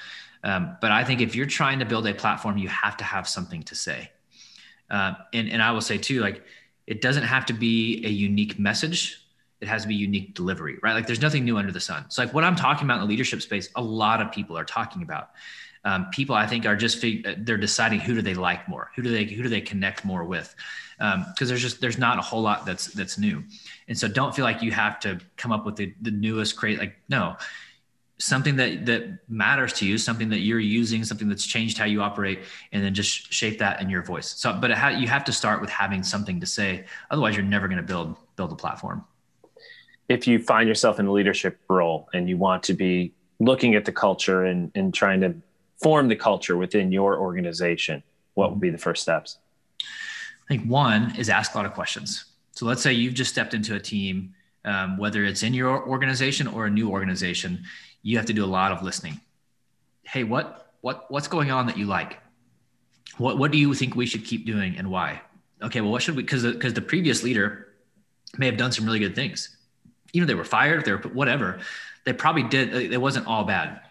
Um, 0.44 0.78
but 0.82 0.92
I 0.92 1.04
think 1.04 1.20
if 1.20 1.36
you're 1.36 1.48
trying 1.48 1.80
to 1.80 1.86
build 1.86 2.06
a 2.08 2.14
platform, 2.14 2.58
you 2.58 2.68
have 2.70 2.96
to 2.98 3.04
have 3.04 3.28
something 3.28 3.64
to 3.64 3.76
say. 3.76 4.12
Uh, 4.90 5.14
and, 5.34 5.50
and 5.50 5.62
I 5.62 5.72
will 5.72 5.82
say 5.82 5.98
too, 5.98 6.22
like 6.22 6.44
it 6.86 7.02
doesn't 7.02 7.24
have 7.24 7.46
to 7.48 7.54
be 7.54 8.06
a 8.06 8.10
unique 8.10 8.60
message. 8.60 9.20
It 9.62 9.68
has 9.68 9.82
to 9.82 9.88
be 9.88 9.96
unique 9.96 10.36
delivery, 10.36 10.78
right? 10.84 10.94
Like 10.94 11.08
there's 11.08 11.22
nothing 11.22 11.44
new 11.44 11.58
under 11.58 11.72
the 11.72 11.80
sun. 11.80 12.06
So 12.10 12.22
like 12.22 12.34
what 12.36 12.44
I'm 12.44 12.56
talking 12.56 12.86
about 12.86 12.96
in 12.96 13.02
the 13.02 13.08
leadership 13.08 13.42
space, 13.42 13.70
a 13.76 13.82
lot 13.82 14.22
of 14.22 14.32
people 14.32 14.56
are 14.56 14.64
talking 14.64 15.02
about 15.02 15.32
um, 15.84 16.08
people 16.12 16.36
I 16.36 16.48
think 16.48 16.66
are 16.66 16.76
just 16.76 17.04
they're 17.38 17.58
deciding 17.58 18.00
who 18.00 18.16
do 18.16 18.22
they 18.22 18.34
like 18.34 18.68
more, 18.68 18.92
who 18.96 19.02
do 19.02 19.10
they 19.10 19.26
who 19.26 19.44
do 19.44 19.50
they 19.50 19.62
connect 19.62 20.06
more 20.06 20.24
with, 20.24 20.56
because 20.98 21.16
um, 21.16 21.48
there's 21.48 21.62
just 21.62 21.82
there's 21.82 21.98
not 21.98 22.20
a 22.20 22.22
whole 22.22 22.42
lot 22.42 22.66
that's 22.66 22.88
that's 22.88 23.18
new, 23.18 23.44
and 23.88 23.98
so 23.98 24.08
don't 24.08 24.36
feel 24.36 24.46
like 24.46 24.62
you 24.62 24.72
have 24.72 25.00
to 25.02 25.20
come 25.38 25.52
up 25.52 25.66
with 25.66 25.76
the, 25.76 25.94
the 26.02 26.12
newest 26.12 26.56
create 26.56 26.80
like 26.80 26.96
no. 27.10 27.36
Something 28.20 28.56
that 28.56 28.88
that 28.88 29.20
matters 29.30 29.74
to 29.74 29.86
you 29.86 30.00
something 30.00 30.30
that 30.30 30.40
you're 30.40 30.60
using 30.60 31.04
something 31.04 31.30
that's 31.30 31.46
changed 31.46 31.78
how 31.78 31.86
you 31.86 32.02
operate 32.02 32.40
and 32.72 32.84
then 32.84 32.96
just 32.96 33.32
shape 33.32 33.60
that 33.60 33.80
in 33.80 33.92
your 33.92 34.02
voice. 34.02 34.28
So 34.28 34.58
but 34.60 34.72
ha- 34.72 34.88
you 34.88 35.08
have 35.08 35.24
to 35.26 35.32
start 35.32 35.62
with 35.62 35.70
having 35.70 36.02
something 36.02 36.40
to 36.40 36.48
say. 36.48 36.86
Otherwise 37.12 37.36
you're 37.36 37.46
never 37.46 37.68
going 37.68 37.78
to 37.78 37.84
build 37.84 38.16
build 38.36 38.52
a 38.52 38.56
platform. 38.56 39.06
If 40.10 40.26
you 40.26 40.40
find 40.40 40.68
yourself 40.68 41.00
in 41.00 41.06
a 41.06 41.12
leadership 41.12 41.60
role 41.70 42.10
and 42.12 42.28
you 42.28 42.38
want 42.38 42.64
to 42.64 42.74
be 42.74 43.14
looking 43.40 43.76
at 43.76 43.86
the 43.86 43.92
culture 43.92 44.46
and, 44.46 44.72
and 44.74 44.92
trying 44.96 45.22
to 45.22 45.36
form 45.82 46.08
the 46.08 46.16
culture 46.16 46.58
within 46.58 46.92
your 46.92 47.20
organization, 47.20 48.04
what 48.34 48.52
would 48.52 48.60
be 48.60 48.70
the 48.70 48.78
first 48.78 49.02
steps? 49.02 49.38
I 49.82 50.48
think 50.48 50.70
one 50.70 51.16
is 51.18 51.30
ask 51.30 51.54
a 51.54 51.58
lot 51.58 51.66
of 51.66 51.74
questions. 51.74 52.26
So 52.52 52.66
let's 52.66 52.82
say 52.82 52.94
you've 52.94 53.14
just 53.14 53.32
stepped 53.32 53.54
into 53.54 53.76
a 53.76 53.80
team, 53.80 54.34
um, 54.66 54.98
whether 54.98 55.24
it's 55.24 55.44
in 55.44 55.54
your 55.54 55.88
organization 55.88 56.48
or 56.48 56.66
a 56.66 56.70
new 56.70 56.90
organization, 56.90 57.64
you 58.02 58.18
have 58.18 58.26
to 58.28 58.34
do 58.34 58.44
a 58.44 58.48
lot 58.48 58.72
of 58.72 58.82
listening. 58.82 59.20
Hey, 60.04 60.24
what 60.24 60.74
what 60.82 61.10
what's 61.12 61.28
going 61.28 61.52
on 61.52 61.68
that 61.68 61.78
you 61.78 61.86
like? 61.86 62.18
What 63.18 63.38
what 63.38 63.52
do 63.52 63.58
you 63.58 63.74
think 63.74 63.96
we 63.96 64.06
should 64.06 64.26
keep 64.26 64.46
doing 64.46 64.78
and 64.78 64.90
why? 64.90 65.22
Okay, 65.62 65.82
well, 65.82 65.92
what 65.92 66.02
should 66.02 66.16
we? 66.16 66.24
Because 66.24 66.44
because 66.44 66.74
the, 66.74 66.82
the 66.82 66.88
previous 66.88 67.24
leader 67.24 67.68
may 68.38 68.46
have 68.46 68.58
done 68.58 68.72
some 68.72 68.86
really 68.86 69.00
good 69.00 69.16
things, 69.16 69.58
even 70.14 70.24
if 70.24 70.28
they 70.28 70.36
were 70.36 70.46
fired, 70.46 70.80
if 70.80 70.86
they 70.86 70.94
were 70.94 71.00
whatever, 71.00 71.60
they 72.06 72.14
probably 72.14 72.44
did. 72.44 72.74
It 72.74 73.02
wasn't 73.02 73.28
all 73.28 73.44
bad 73.44 73.82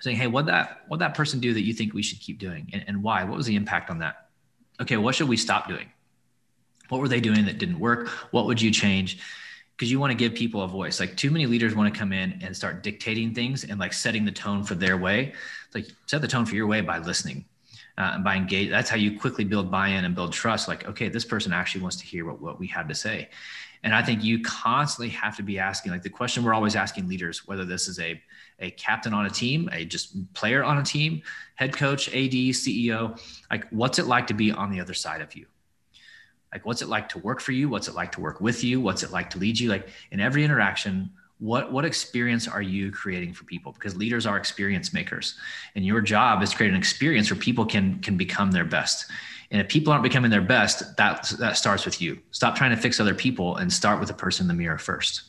saying, 0.00 0.16
hey, 0.16 0.26
what 0.26 0.46
that 0.46 0.84
what 0.88 1.00
that 1.00 1.14
person 1.14 1.40
do 1.40 1.52
that 1.54 1.62
you 1.62 1.72
think 1.72 1.94
we 1.94 2.02
should 2.02 2.20
keep 2.20 2.38
doing, 2.38 2.68
and, 2.72 2.84
and 2.86 3.02
why? 3.02 3.24
What 3.24 3.36
was 3.36 3.46
the 3.46 3.56
impact 3.56 3.90
on 3.90 3.98
that? 3.98 4.28
Okay, 4.80 4.96
what 4.96 5.14
should 5.14 5.28
we 5.28 5.36
stop 5.36 5.68
doing? 5.68 5.88
What 6.88 7.00
were 7.00 7.08
they 7.08 7.20
doing 7.20 7.44
that 7.46 7.58
didn't 7.58 7.78
work? 7.78 8.08
What 8.30 8.46
would 8.46 8.62
you 8.62 8.70
change? 8.70 9.18
Because 9.76 9.90
you 9.90 10.00
want 10.00 10.10
to 10.10 10.16
give 10.16 10.34
people 10.34 10.62
a 10.62 10.68
voice. 10.68 10.98
Like 11.00 11.16
too 11.16 11.30
many 11.30 11.46
leaders 11.46 11.74
want 11.74 11.92
to 11.92 11.98
come 11.98 12.12
in 12.12 12.40
and 12.42 12.56
start 12.56 12.82
dictating 12.82 13.34
things 13.34 13.64
and 13.64 13.78
like 13.78 13.92
setting 13.92 14.24
the 14.24 14.32
tone 14.32 14.64
for 14.64 14.74
their 14.74 14.96
way. 14.96 15.34
Like 15.74 15.86
set 16.06 16.20
the 16.20 16.28
tone 16.28 16.46
for 16.46 16.54
your 16.54 16.66
way 16.66 16.80
by 16.80 16.98
listening. 16.98 17.44
Uh, 17.96 18.12
and 18.14 18.24
by 18.24 18.36
engage, 18.36 18.70
that's 18.70 18.88
how 18.88 18.96
you 18.96 19.18
quickly 19.18 19.44
build 19.44 19.70
buy-in 19.70 20.04
and 20.04 20.14
build 20.14 20.32
trust. 20.32 20.68
Like, 20.68 20.88
okay, 20.88 21.08
this 21.08 21.24
person 21.24 21.52
actually 21.52 21.82
wants 21.82 21.96
to 21.96 22.06
hear 22.06 22.24
what, 22.24 22.40
what 22.40 22.58
we 22.58 22.68
have 22.68 22.88
to 22.88 22.94
say. 22.94 23.28
And 23.82 23.94
I 23.94 24.02
think 24.02 24.22
you 24.22 24.40
constantly 24.40 25.10
have 25.10 25.36
to 25.36 25.42
be 25.42 25.58
asking, 25.58 25.92
like 25.92 26.02
the 26.02 26.10
question 26.10 26.44
we're 26.44 26.54
always 26.54 26.76
asking 26.76 27.08
leaders, 27.08 27.46
whether 27.46 27.64
this 27.64 27.88
is 27.88 27.98
a 27.98 28.20
a 28.58 28.70
captain 28.72 29.14
on 29.14 29.26
a 29.26 29.30
team, 29.30 29.68
a 29.72 29.84
just 29.84 30.32
player 30.34 30.64
on 30.64 30.78
a 30.78 30.82
team, 30.82 31.22
head 31.54 31.76
coach, 31.76 32.08
AD, 32.08 32.32
CEO. 32.32 33.20
Like, 33.50 33.68
what's 33.70 33.98
it 33.98 34.06
like 34.06 34.26
to 34.28 34.34
be 34.34 34.50
on 34.50 34.70
the 34.70 34.80
other 34.80 34.94
side 34.94 35.20
of 35.20 35.34
you? 35.36 35.46
Like, 36.52 36.64
what's 36.64 36.82
it 36.82 36.88
like 36.88 37.10
to 37.10 37.18
work 37.18 37.40
for 37.40 37.52
you? 37.52 37.68
What's 37.68 37.88
it 37.88 37.94
like 37.94 38.12
to 38.12 38.20
work 38.20 38.40
with 38.40 38.64
you? 38.64 38.80
What's 38.80 39.02
it 39.02 39.10
like 39.10 39.30
to 39.30 39.38
lead 39.38 39.58
you? 39.58 39.68
Like, 39.68 39.88
in 40.10 40.20
every 40.20 40.44
interaction, 40.44 41.10
what 41.38 41.70
what 41.70 41.84
experience 41.84 42.48
are 42.48 42.62
you 42.62 42.90
creating 42.90 43.32
for 43.32 43.44
people? 43.44 43.72
Because 43.72 43.96
leaders 43.96 44.26
are 44.26 44.36
experience 44.36 44.92
makers, 44.92 45.36
and 45.76 45.86
your 45.86 46.00
job 46.00 46.42
is 46.42 46.50
to 46.50 46.56
create 46.56 46.70
an 46.70 46.76
experience 46.76 47.30
where 47.30 47.38
people 47.38 47.64
can 47.64 48.00
can 48.00 48.16
become 48.16 48.50
their 48.50 48.64
best. 48.64 49.10
And 49.50 49.60
if 49.60 49.68
people 49.68 49.92
aren't 49.92 50.02
becoming 50.02 50.32
their 50.32 50.42
best, 50.42 50.96
that 50.96 51.32
that 51.38 51.56
starts 51.56 51.84
with 51.84 52.00
you. 52.00 52.18
Stop 52.32 52.56
trying 52.56 52.70
to 52.70 52.76
fix 52.76 52.98
other 52.98 53.14
people 53.14 53.56
and 53.56 53.72
start 53.72 54.00
with 54.00 54.08
the 54.08 54.14
person 54.14 54.44
in 54.44 54.48
the 54.48 54.54
mirror 54.54 54.78
first 54.78 55.22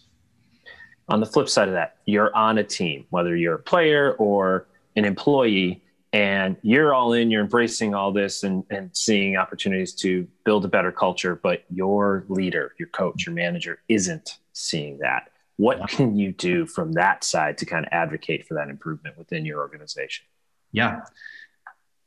on 1.09 1.19
the 1.19 1.25
flip 1.25 1.49
side 1.49 1.67
of 1.67 1.73
that, 1.73 1.97
you're 2.05 2.35
on 2.35 2.57
a 2.57 2.63
team, 2.63 3.05
whether 3.09 3.35
you're 3.35 3.55
a 3.55 3.59
player 3.59 4.13
or 4.13 4.67
an 4.95 5.05
employee, 5.05 5.81
and 6.11 6.57
you're 6.63 6.93
all 6.93 7.13
in, 7.13 7.29
you're 7.29 7.41
embracing 7.41 7.93
all 7.93 8.11
this 8.11 8.43
and, 8.43 8.63
and 8.69 8.89
seeing 8.95 9.37
opportunities 9.37 9.93
to 9.93 10.27
build 10.43 10.65
a 10.65 10.67
better 10.67 10.91
culture, 10.91 11.35
but 11.35 11.63
your 11.69 12.25
leader, 12.29 12.73
your 12.79 12.87
coach, 12.89 13.25
your 13.25 13.35
manager 13.35 13.79
isn't 13.89 14.39
seeing 14.53 14.97
that. 14.99 15.29
What 15.57 15.87
can 15.89 16.17
you 16.17 16.31
do 16.31 16.65
from 16.65 16.93
that 16.93 17.23
side 17.23 17.57
to 17.59 17.65
kind 17.65 17.85
of 17.85 17.89
advocate 17.91 18.47
for 18.47 18.55
that 18.55 18.69
improvement 18.69 19.17
within 19.17 19.45
your 19.45 19.59
organization? 19.59 20.25
Yeah. 20.71 21.01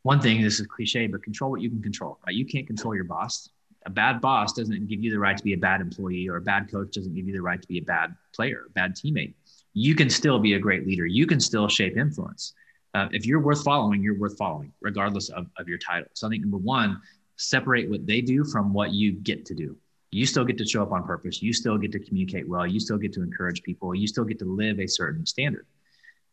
One 0.03 0.21
thing, 0.21 0.43
this 0.43 0.59
is 0.59 0.67
cliche, 0.67 1.07
but 1.07 1.23
control 1.23 1.53
what 1.53 1.61
you 1.61 1.71
can 1.71 1.83
control, 1.83 2.19
right? 2.27 2.35
You 2.35 2.47
can't 2.47 2.67
control 2.67 2.95
your 2.95 3.05
boss 3.05 3.51
a 3.87 3.91
bad 3.91 4.21
boss 4.21 4.53
doesn't 4.53 4.89
give 4.89 5.03
you 5.03 5.11
the 5.11 5.19
right 5.19 5.37
to 5.37 5.45
be 5.45 5.55
a 5.55 5.59
bad 5.59 5.81
employee 5.81 6.29
or 6.29 6.37
a 6.37 6.41
bad 6.41 6.71
coach 6.71 6.95
doesn't 6.95 7.15
give 7.15 7.27
you 7.27 7.33
the 7.33 7.43
right 7.43 7.61
to 7.61 7.69
be 7.69 7.79
a 7.79 7.83
bad 7.83 8.15
player, 8.35 8.65
bad 8.75 8.95
teammate. 8.95 9.35
You 9.75 9.95
can 9.95 10.11
still 10.11 10.39
be 10.39 10.55
a 10.55 10.59
great 10.59 10.87
leader. 10.87 11.07
You 11.07 11.27
can 11.27 11.41
still 11.41 11.69
shape 11.69 11.97
influence. 11.97 12.55
Uh, 12.95 13.09
if 13.13 13.25
you're 13.25 13.41
worth 13.41 13.65
following, 13.65 14.03
you're 14.03 14.19
worth 14.19 14.37
following, 14.37 14.73
regardless 14.81 15.31
of, 15.31 15.47
of 15.59 15.69
your 15.69 15.79
title. 15.79 16.09
So 16.15 16.27
I 16.27 16.31
think 16.31 16.43
number 16.43 16.59
one, 16.59 17.01
separate 17.37 17.89
what 17.91 18.07
they 18.07 18.21
do 18.21 18.45
from 18.45 18.73
what 18.73 18.93
you 18.93 19.13
get 19.13 19.47
to 19.47 19.55
do. 19.55 19.77
You 20.11 20.27
still 20.27 20.45
get 20.45 20.59
to 20.59 20.67
show 20.67 20.83
up 20.83 20.93
on 20.93 21.05
purpose. 21.05 21.43
You 21.43 21.55
still 21.55 21.79
get 21.79 21.91
to 21.93 21.99
communicate 21.99 22.47
well. 22.47 22.67
You 22.67 22.79
still 22.81 22.99
get 22.99 23.15
to 23.15 23.23
encourage 23.23 23.63
people. 23.63 23.95
You 23.95 24.07
still 24.07 24.25
get 24.25 24.39
to 24.41 24.45
live 24.45 24.79
a 24.79 24.87
certain 24.87 25.25
standard. 25.25 25.67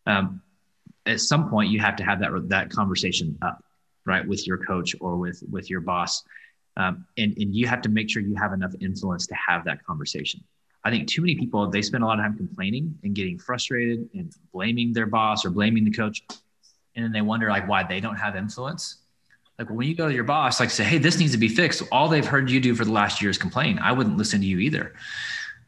Um, 0.06 0.41
at 1.06 1.22
some 1.22 1.50
point, 1.50 1.72
you 1.72 1.80
have 1.80 1.95
to 1.95 2.04
have 2.04 2.20
that 2.20 2.50
that 2.50 2.70
conversation 2.70 3.38
up, 3.41 3.64
right, 4.06 4.28
with 4.28 4.45
your 4.45 4.58
coach 4.58 4.95
or 5.00 5.16
with 5.16 5.41
with 5.50 5.70
your 5.70 5.80
boss 5.80 6.24
um, 6.80 7.06
and, 7.18 7.38
and 7.38 7.54
you 7.54 7.68
have 7.68 7.82
to 7.82 7.90
make 7.90 8.10
sure 8.10 8.22
you 8.22 8.36
have 8.36 8.54
enough 8.54 8.74
influence 8.80 9.28
to 9.28 9.36
have 9.36 9.66
that 9.66 9.86
conversation. 9.86 10.42
I 10.86 10.90
think 10.90 11.10
too 11.10 11.22
many 11.22 11.36
people, 11.36 11.70
they 11.70 11.82
spend 11.82 12.04
a 12.04 12.08
lot 12.08 12.20
of 12.20 12.24
time 12.24 12.38
complaining 12.38 12.98
and 13.04 13.14
getting 13.14 13.38
frustrated 13.38 14.10
and 14.14 14.34
blaming 14.54 14.94
their 14.94 15.06
boss 15.06 15.46
or 15.46 15.50
blaming 15.50 15.84
the 15.84 15.92
coach. 15.92 16.24
And 16.96 17.04
then 17.04 17.12
they 17.12 17.22
wonder 17.22 17.50
like 17.50 17.68
why 17.68 17.84
they 17.84 18.00
don't 18.00 18.16
have 18.16 18.38
influence. 18.38 19.00
Like 19.60 19.70
when 19.70 19.90
you 19.90 19.94
go 19.94 20.08
to 20.08 20.14
your 20.14 20.24
boss, 20.24 20.62
like 20.62 20.70
say, 20.70 20.86
hey, 20.86 20.98
this 20.98 21.20
needs 21.20 21.34
to 21.34 21.38
be 21.38 21.50
fixed. 21.50 21.84
All 21.92 22.08
they've 22.08 22.26
heard 22.26 22.50
you 22.50 22.62
do 22.62 22.74
for 22.76 22.86
the 22.86 22.94
last 22.94 23.22
year 23.22 23.30
is 23.30 23.38
complain. 23.38 23.78
I 23.80 23.92
wouldn't 23.92 24.16
listen 24.16 24.40
to 24.40 24.48
you 24.48 24.60
either. 24.60 24.94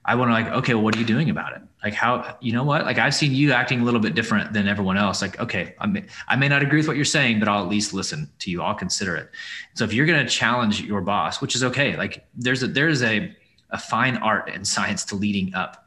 I 0.03 0.15
want 0.15 0.29
to 0.29 0.33
like, 0.33 0.47
okay, 0.47 0.73
well, 0.73 0.83
what 0.83 0.95
are 0.95 0.99
you 0.99 1.05
doing 1.05 1.29
about 1.29 1.53
it? 1.53 1.61
Like 1.83 1.93
how, 1.93 2.37
you 2.41 2.53
know 2.53 2.63
what? 2.63 2.85
Like 2.85 2.97
I've 2.97 3.13
seen 3.13 3.33
you 3.33 3.51
acting 3.51 3.81
a 3.81 3.83
little 3.83 3.99
bit 3.99 4.15
different 4.15 4.51
than 4.51 4.67
everyone 4.67 4.97
else. 4.97 5.21
Like, 5.21 5.39
okay, 5.39 5.75
I 5.79 5.85
may, 5.85 6.05
I 6.27 6.35
may 6.35 6.47
not 6.47 6.63
agree 6.63 6.79
with 6.79 6.87
what 6.87 6.95
you're 6.95 7.05
saying, 7.05 7.39
but 7.39 7.47
I'll 7.47 7.63
at 7.63 7.69
least 7.69 7.93
listen 7.93 8.29
to 8.39 8.51
you. 8.51 8.63
I'll 8.63 8.75
consider 8.75 9.15
it. 9.15 9.29
So 9.75 9.83
if 9.83 9.93
you're 9.93 10.07
going 10.07 10.25
to 10.25 10.31
challenge 10.31 10.81
your 10.81 11.01
boss, 11.01 11.39
which 11.39 11.55
is 11.55 11.63
okay, 11.63 11.95
like 11.97 12.25
there's 12.35 12.63
a, 12.63 12.67
there's 12.67 13.03
a, 13.03 13.35
a 13.69 13.77
fine 13.77 14.17
art 14.17 14.49
and 14.51 14.67
science 14.75 15.05
to 15.05 15.15
leading 15.15 15.53
up, 15.53 15.85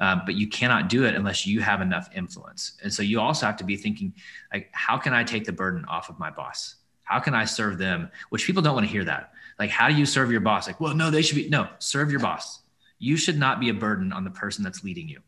um, 0.00 0.22
but 0.24 0.36
you 0.36 0.46
cannot 0.46 0.88
do 0.88 1.04
it 1.04 1.16
unless 1.16 1.44
you 1.44 1.60
have 1.60 1.80
enough 1.80 2.08
influence. 2.14 2.78
And 2.84 2.92
so 2.92 3.02
you 3.02 3.20
also 3.20 3.46
have 3.46 3.56
to 3.56 3.64
be 3.64 3.76
thinking 3.76 4.14
like, 4.52 4.68
how 4.72 4.98
can 4.98 5.12
I 5.12 5.24
take 5.24 5.44
the 5.44 5.52
burden 5.52 5.84
off 5.86 6.08
of 6.08 6.18
my 6.20 6.30
boss? 6.30 6.76
How 7.02 7.18
can 7.18 7.34
I 7.34 7.44
serve 7.44 7.78
them? 7.78 8.10
Which 8.28 8.46
people 8.46 8.62
don't 8.62 8.74
want 8.74 8.86
to 8.86 8.92
hear 8.92 9.04
that. 9.04 9.32
Like, 9.58 9.70
how 9.70 9.88
do 9.88 9.94
you 9.94 10.06
serve 10.06 10.30
your 10.30 10.40
boss? 10.40 10.68
Like, 10.68 10.80
well, 10.80 10.94
no, 10.94 11.10
they 11.10 11.22
should 11.22 11.34
be, 11.34 11.48
no, 11.48 11.68
serve 11.80 12.12
your 12.12 12.20
boss 12.20 12.60
you 12.98 13.16
should 13.16 13.38
not 13.38 13.60
be 13.60 13.68
a 13.68 13.74
burden 13.74 14.12
on 14.12 14.24
the 14.24 14.30
person 14.30 14.64
that's 14.64 14.82
leading 14.82 15.08
you. 15.08 15.20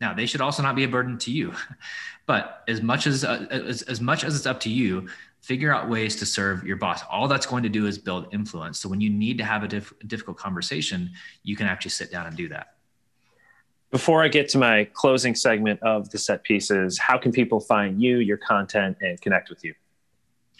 Now, 0.00 0.14
they 0.14 0.26
should 0.26 0.40
also 0.40 0.62
not 0.62 0.76
be 0.76 0.84
a 0.84 0.88
burden 0.88 1.18
to 1.18 1.30
you. 1.30 1.52
But 2.26 2.62
as 2.68 2.82
much 2.82 3.06
as, 3.06 3.24
uh, 3.24 3.46
as, 3.50 3.80
as 3.80 4.02
much 4.02 4.22
as 4.22 4.36
it's 4.36 4.44
up 4.44 4.60
to 4.60 4.68
you, 4.68 5.08
figure 5.40 5.74
out 5.74 5.88
ways 5.88 6.14
to 6.16 6.26
serve 6.26 6.62
your 6.62 6.76
boss. 6.76 7.02
All 7.10 7.26
that's 7.26 7.46
going 7.46 7.62
to 7.62 7.70
do 7.70 7.86
is 7.86 7.96
build 7.96 8.26
influence. 8.34 8.78
So 8.78 8.86
when 8.86 9.00
you 9.00 9.08
need 9.08 9.38
to 9.38 9.44
have 9.44 9.62
a 9.62 9.68
diff- 9.68 9.94
difficult 10.06 10.36
conversation, 10.36 11.10
you 11.42 11.56
can 11.56 11.66
actually 11.66 11.92
sit 11.92 12.12
down 12.12 12.26
and 12.26 12.36
do 12.36 12.50
that. 12.50 12.74
Before 13.90 14.22
I 14.22 14.28
get 14.28 14.50
to 14.50 14.58
my 14.58 14.84
closing 14.92 15.34
segment 15.34 15.82
of 15.82 16.10
the 16.10 16.18
set 16.18 16.44
pieces, 16.44 16.98
how 16.98 17.16
can 17.16 17.32
people 17.32 17.60
find 17.60 18.02
you, 18.02 18.18
your 18.18 18.36
content, 18.36 18.98
and 19.00 19.18
connect 19.22 19.48
with 19.48 19.64
you? 19.64 19.72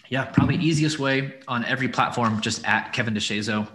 Yeah, 0.07 0.25
probably 0.25 0.55
easiest 0.55 0.97
way 0.97 1.35
on 1.47 1.63
every 1.65 1.87
platform, 1.87 2.41
just 2.41 2.65
at 2.65 2.93
Kevin 2.93 3.13
DeShazo. 3.13 3.69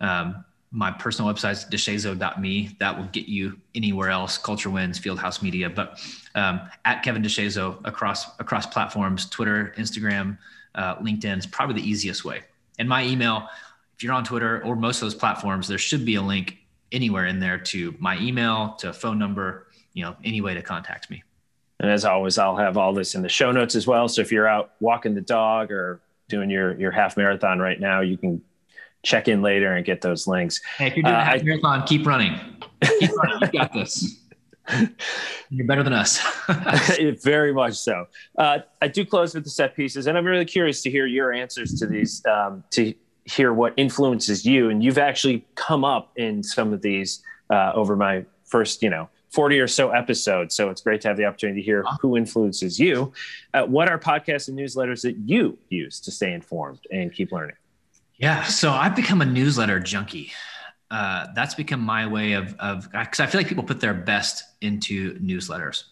Um, 0.00 0.44
my 0.74 0.90
personal 0.90 1.32
website 1.32 1.52
is 1.52 1.64
deshazo.me. 1.66 2.76
That 2.80 2.98
will 2.98 3.06
get 3.06 3.28
you 3.28 3.56
anywhere 3.76 4.10
else, 4.10 4.36
Culture 4.36 4.70
Wins, 4.70 4.98
Fieldhouse 4.98 5.40
Media, 5.40 5.70
but 5.70 6.00
um, 6.34 6.60
at 6.84 7.04
Kevin 7.04 7.22
DeShazo 7.22 7.78
across 7.84 8.36
across 8.40 8.66
platforms, 8.66 9.30
Twitter, 9.30 9.72
Instagram, 9.78 10.36
uh, 10.74 10.96
LinkedIn 10.96 11.38
is 11.38 11.46
probably 11.46 11.80
the 11.80 11.88
easiest 11.88 12.24
way. 12.24 12.42
And 12.80 12.88
my 12.88 13.04
email, 13.04 13.48
if 13.96 14.02
you're 14.02 14.12
on 14.12 14.24
Twitter 14.24 14.64
or 14.64 14.74
most 14.74 14.96
of 14.96 15.06
those 15.06 15.14
platforms, 15.14 15.68
there 15.68 15.78
should 15.78 16.04
be 16.04 16.16
a 16.16 16.22
link 16.22 16.58
anywhere 16.90 17.26
in 17.26 17.38
there 17.38 17.58
to 17.58 17.94
my 18.00 18.18
email, 18.18 18.74
to 18.80 18.92
phone 18.92 19.18
number, 19.18 19.68
you 19.92 20.04
know, 20.04 20.16
any 20.24 20.40
way 20.40 20.54
to 20.54 20.62
contact 20.62 21.08
me. 21.08 21.22
And 21.78 21.88
as 21.88 22.04
always, 22.04 22.36
I'll 22.36 22.56
have 22.56 22.76
all 22.76 22.92
this 22.92 23.14
in 23.14 23.22
the 23.22 23.28
show 23.28 23.52
notes 23.52 23.76
as 23.76 23.86
well. 23.86 24.08
So 24.08 24.22
if 24.22 24.32
you're 24.32 24.48
out 24.48 24.72
walking 24.80 25.14
the 25.14 25.20
dog 25.20 25.70
or 25.70 26.00
doing 26.28 26.50
your 26.50 26.76
your 26.80 26.90
half 26.90 27.16
marathon 27.16 27.60
right 27.60 27.78
now, 27.78 28.00
you 28.00 28.16
can 28.16 28.42
check 29.04 29.28
in 29.28 29.42
later 29.42 29.74
and 29.76 29.84
get 29.84 30.00
those 30.00 30.26
links. 30.26 30.60
Hey, 30.78 30.88
if 30.88 30.96
you're 30.96 31.04
doing 31.04 31.14
uh, 31.14 31.20
a 31.20 31.24
half 31.24 31.42
marathon, 31.42 31.86
keep 31.86 32.06
running. 32.06 32.38
Keep 32.98 33.10
running. 33.16 33.40
You 33.52 33.58
got 33.60 33.72
this. 33.72 34.20
You're 35.50 35.66
better 35.66 35.82
than 35.82 35.92
us. 35.92 36.20
Very 37.22 37.52
much 37.52 37.74
so. 37.74 38.06
Uh, 38.38 38.60
I 38.80 38.88
do 38.88 39.04
close 39.04 39.34
with 39.34 39.44
the 39.44 39.50
set 39.50 39.76
pieces, 39.76 40.06
and 40.06 40.16
I'm 40.16 40.24
really 40.24 40.46
curious 40.46 40.82
to 40.82 40.90
hear 40.90 41.06
your 41.06 41.32
answers 41.32 41.74
to 41.74 41.86
these, 41.86 42.24
um, 42.26 42.64
to 42.70 42.94
hear 43.26 43.52
what 43.52 43.74
influences 43.76 44.44
you. 44.44 44.70
And 44.70 44.82
you've 44.82 44.98
actually 44.98 45.44
come 45.54 45.84
up 45.84 46.12
in 46.16 46.42
some 46.42 46.72
of 46.72 46.82
these 46.82 47.22
uh, 47.50 47.72
over 47.74 47.94
my 47.94 48.24
first, 48.44 48.82
you 48.82 48.90
know, 48.90 49.08
40 49.30 49.60
or 49.60 49.68
so 49.68 49.90
episodes. 49.90 50.54
So 50.54 50.70
it's 50.70 50.80
great 50.80 51.00
to 51.02 51.08
have 51.08 51.16
the 51.16 51.24
opportunity 51.24 51.60
to 51.60 51.64
hear 51.64 51.84
who 52.00 52.16
influences 52.16 52.78
you. 52.78 53.12
Uh, 53.52 53.64
what 53.64 53.88
are 53.88 53.98
podcasts 53.98 54.48
and 54.48 54.58
newsletters 54.58 55.02
that 55.02 55.16
you 55.18 55.58
use 55.68 56.00
to 56.00 56.10
stay 56.10 56.32
informed 56.32 56.80
and 56.90 57.12
keep 57.12 57.32
learning? 57.32 57.56
Yeah, 58.16 58.44
so 58.44 58.70
I've 58.70 58.94
become 58.94 59.20
a 59.22 59.26
newsletter 59.26 59.80
junkie. 59.80 60.32
Uh, 60.90 61.26
that's 61.34 61.54
become 61.54 61.80
my 61.80 62.06
way 62.06 62.34
of 62.34 62.54
of 62.60 62.90
because 62.92 63.20
I 63.20 63.26
feel 63.26 63.40
like 63.40 63.48
people 63.48 63.64
put 63.64 63.80
their 63.80 63.94
best 63.94 64.44
into 64.60 65.18
newsletters. 65.18 65.84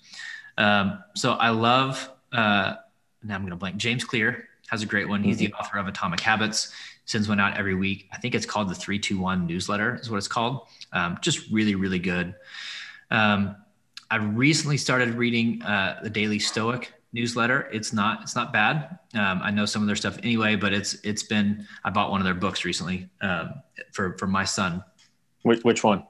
Um, 0.56 1.02
so 1.16 1.32
I 1.32 1.50
love. 1.50 2.08
Uh, 2.30 2.74
now 3.22 3.34
I'm 3.34 3.42
going 3.42 3.50
to 3.50 3.56
blank. 3.56 3.76
James 3.76 4.04
Clear 4.04 4.48
has 4.68 4.82
a 4.82 4.86
great 4.86 5.08
one. 5.08 5.22
He's 5.22 5.36
mm-hmm. 5.36 5.46
the 5.46 5.54
author 5.54 5.78
of 5.78 5.88
Atomic 5.88 6.20
Habits. 6.20 6.72
Sends 7.04 7.28
one 7.28 7.40
out 7.40 7.56
every 7.56 7.74
week. 7.74 8.08
I 8.12 8.18
think 8.18 8.34
it's 8.34 8.46
called 8.46 8.68
the 8.68 8.74
Three 8.74 8.98
Two 8.98 9.18
One 9.18 9.46
Newsletter. 9.46 9.96
Is 9.96 10.08
what 10.08 10.18
it's 10.18 10.28
called. 10.28 10.66
Um, 10.92 11.18
just 11.20 11.50
really 11.50 11.74
really 11.74 11.98
good. 11.98 12.34
Um, 13.10 13.56
I 14.10 14.16
recently 14.16 14.76
started 14.76 15.14
reading 15.14 15.62
uh, 15.62 16.00
the 16.02 16.10
Daily 16.10 16.38
Stoic 16.38 16.92
newsletter. 17.12 17.68
It's 17.72 17.92
not 17.92 18.22
it's 18.22 18.34
not 18.34 18.52
bad. 18.52 18.98
Um, 19.14 19.40
I 19.42 19.50
know 19.50 19.66
some 19.66 19.82
of 19.82 19.86
their 19.86 19.96
stuff 19.96 20.18
anyway, 20.22 20.56
but 20.56 20.72
it's 20.72 20.94
it's 21.04 21.22
been 21.22 21.66
I 21.84 21.90
bought 21.90 22.10
one 22.10 22.20
of 22.20 22.24
their 22.24 22.34
books 22.34 22.64
recently 22.64 23.08
um, 23.20 23.54
for 23.92 24.16
for 24.18 24.26
my 24.26 24.44
son. 24.44 24.82
Which 25.42 25.62
which 25.62 25.84
one? 25.84 26.04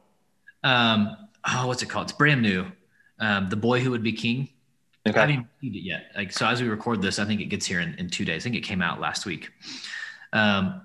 Um, 0.63 1.17
oh, 1.47 1.67
what's 1.67 1.83
it 1.83 1.89
called? 1.89 2.05
It's 2.07 2.17
brand 2.17 2.43
new. 2.43 2.67
Um, 3.19 3.49
the 3.49 3.57
Boy 3.57 3.81
Who 3.81 3.91
Would 3.91 4.03
Be 4.03 4.13
King. 4.13 4.49
Okay. 5.07 5.19
I 5.19 5.27
haven't 5.27 5.47
read 5.61 5.75
it 5.75 5.83
yet. 5.83 6.13
Like 6.17 6.33
so, 6.33 6.47
as 6.47 6.63
we 6.63 6.69
record 6.69 7.03
this, 7.03 7.19
I 7.19 7.25
think 7.25 7.41
it 7.41 7.47
gets 7.47 7.67
here 7.67 7.81
in, 7.81 7.95
in 7.95 8.09
two 8.09 8.25
days. 8.25 8.43
I 8.43 8.45
think 8.45 8.57
it 8.57 8.65
came 8.65 8.83
out 8.83 9.01
last 9.01 9.27
week. 9.27 9.51
Um, 10.33 10.83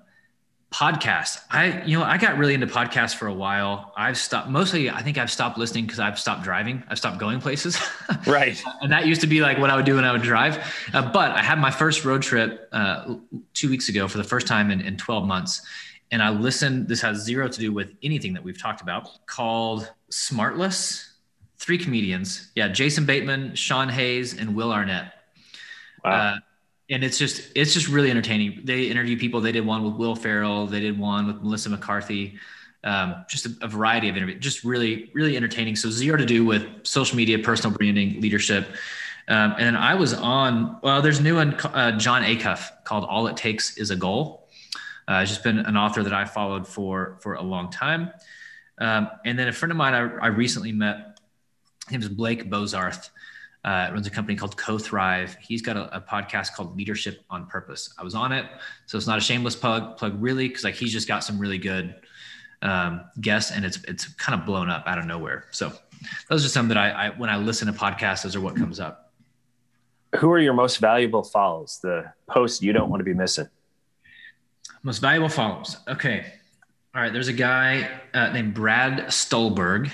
podcast. 0.70 1.38
I 1.50 1.82
you 1.84 1.98
know 1.98 2.04
i 2.04 2.18
got 2.18 2.36
really 2.36 2.52
into 2.52 2.66
podcasts 2.66 3.14
for 3.14 3.26
a 3.26 3.32
while. 3.32 3.92
I've 3.96 4.18
stopped 4.18 4.50
mostly 4.50 4.90
i 4.90 5.00
think 5.00 5.16
i've 5.16 5.30
stopped 5.30 5.56
listening 5.56 5.86
because 5.86 5.98
i've 5.98 6.18
stopped 6.18 6.42
driving. 6.42 6.82
I've 6.88 6.98
stopped 6.98 7.18
going 7.18 7.40
places. 7.40 7.78
Right. 8.26 8.62
And 8.82 8.90
that 8.92 9.06
used 9.06 9.20
to 9.22 9.26
be 9.26 9.40
like 9.40 9.58
what 9.58 9.70
i 9.70 9.76
would 9.76 9.86
do 9.86 9.94
when 9.94 10.04
i 10.04 10.12
would 10.12 10.22
drive. 10.22 10.58
Uh, 10.92 11.10
but 11.10 11.30
i 11.32 11.42
had 11.42 11.58
my 11.58 11.70
first 11.70 12.04
road 12.04 12.20
trip 12.22 12.68
uh, 12.72 13.14
two 13.54 13.70
weeks 13.70 13.88
ago 13.88 14.08
for 14.08 14.18
the 14.18 14.24
first 14.24 14.46
time 14.46 14.70
in, 14.70 14.80
in 14.80 14.96
12 14.96 15.24
months. 15.26 15.62
And 16.10 16.22
i 16.22 16.28
listened 16.28 16.88
this 16.88 17.00
has 17.00 17.18
zero 17.18 17.48
to 17.48 17.58
do 17.58 17.72
with 17.72 17.94
anything 18.02 18.34
that 18.34 18.44
we've 18.44 18.60
talked 18.60 18.82
about 18.82 19.08
called 19.26 19.90
smartless 20.10 21.12
three 21.56 21.78
comedians. 21.78 22.50
Yeah 22.54 22.68
jason 22.68 23.06
bateman 23.06 23.54
sean 23.54 23.88
hayes 23.88 24.38
and 24.38 24.54
will 24.54 24.70
arnett. 24.72 25.14
Wow. 26.04 26.10
Uh, 26.10 26.38
and 26.90 27.04
it's 27.04 27.18
just 27.18 27.50
it's 27.54 27.74
just 27.74 27.88
really 27.88 28.10
entertaining. 28.10 28.60
They 28.64 28.84
interview 28.84 29.18
people. 29.18 29.40
They 29.40 29.52
did 29.52 29.66
one 29.66 29.84
with 29.84 29.94
Will 29.94 30.16
Ferrell. 30.16 30.66
They 30.66 30.80
did 30.80 30.98
one 30.98 31.26
with 31.26 31.42
Melissa 31.42 31.68
McCarthy. 31.70 32.38
Um, 32.84 33.24
just 33.28 33.44
a, 33.44 33.50
a, 33.62 33.68
variety 33.68 34.08
of 34.08 34.16
interviews. 34.16 34.38
Just 34.40 34.64
really 34.64 35.10
really 35.14 35.36
entertaining. 35.36 35.76
So 35.76 35.90
zero 35.90 36.16
to 36.16 36.24
do 36.24 36.44
with 36.44 36.66
social 36.84 37.16
media, 37.16 37.38
personal 37.38 37.76
branding, 37.76 38.20
leadership. 38.20 38.68
Um, 39.26 39.54
and 39.58 39.66
then 39.66 39.76
I 39.76 39.94
was 39.94 40.14
on. 40.14 40.78
Well, 40.82 41.02
there's 41.02 41.18
a 41.18 41.22
new 41.22 41.34
one, 41.34 41.54
uh, 41.54 41.98
Jon 41.98 42.22
Acuff, 42.22 42.84
called 42.84 43.04
"All 43.04 43.26
It 43.26 43.36
Takes 43.36 43.76
Is 43.76 43.90
a 43.90 43.96
Goal." 43.96 44.48
Uh, 45.06 45.24
just 45.24 45.42
been 45.42 45.58
an 45.58 45.76
author 45.76 46.02
that 46.02 46.14
I 46.14 46.24
followed 46.24 46.66
for 46.66 47.18
for 47.20 47.34
a 47.34 47.42
long 47.42 47.70
time. 47.70 48.10
Um, 48.78 49.10
and 49.24 49.38
then 49.38 49.48
a 49.48 49.52
friend 49.52 49.72
of 49.72 49.76
mine 49.76 49.92
I, 49.92 49.98
I 49.98 50.26
recently 50.28 50.72
met. 50.72 51.18
His 51.88 51.92
name 51.92 52.02
is 52.02 52.08
Blake 52.08 52.48
Bozarth 52.48 53.10
uh, 53.64 53.90
runs 53.92 54.06
a 54.06 54.10
company 54.10 54.36
called 54.36 54.56
Co-Thrive. 54.56 55.36
He's 55.40 55.62
got 55.62 55.76
a, 55.76 55.96
a, 55.96 56.00
podcast 56.00 56.54
called 56.54 56.76
Leadership 56.76 57.24
on 57.28 57.46
Purpose. 57.46 57.92
I 57.98 58.04
was 58.04 58.14
on 58.14 58.32
it, 58.32 58.46
so 58.86 58.96
it's 58.96 59.06
not 59.06 59.18
a 59.18 59.20
shameless 59.20 59.56
plug, 59.56 59.96
plug 59.96 60.14
really, 60.22 60.48
because 60.48 60.64
like 60.64 60.74
he's 60.74 60.92
just 60.92 61.08
got 61.08 61.24
some 61.24 61.38
really 61.38 61.58
good 61.58 61.94
um, 62.62 63.02
guests, 63.20 63.50
and 63.50 63.64
it's 63.64 63.82
it's 63.84 64.06
kind 64.14 64.38
of 64.38 64.46
blown 64.46 64.70
up 64.70 64.84
out 64.86 64.98
of 64.98 65.06
nowhere. 65.06 65.46
So 65.50 65.72
those 66.28 66.44
are 66.44 66.48
some 66.48 66.68
that 66.68 66.76
I, 66.76 66.90
I 66.90 67.10
when 67.10 67.30
I 67.30 67.36
listen 67.36 67.66
to 67.66 67.78
podcasts, 67.78 68.22
those 68.22 68.36
are 68.36 68.40
what 68.40 68.56
comes 68.56 68.78
up. 68.78 69.12
Who 70.16 70.30
are 70.30 70.38
your 70.38 70.54
most 70.54 70.78
valuable 70.78 71.22
follows? 71.22 71.80
The 71.82 72.12
posts 72.28 72.62
you 72.62 72.72
don't 72.72 72.88
want 72.88 73.00
to 73.00 73.04
be 73.04 73.14
missing. 73.14 73.48
Most 74.82 75.00
valuable 75.00 75.28
follows. 75.28 75.76
Okay. 75.88 76.32
All 76.94 77.02
right. 77.02 77.12
There's 77.12 77.28
a 77.28 77.34
guy 77.34 77.90
uh, 78.14 78.30
named 78.30 78.54
Brad 78.54 79.12
Stulberg. 79.12 79.90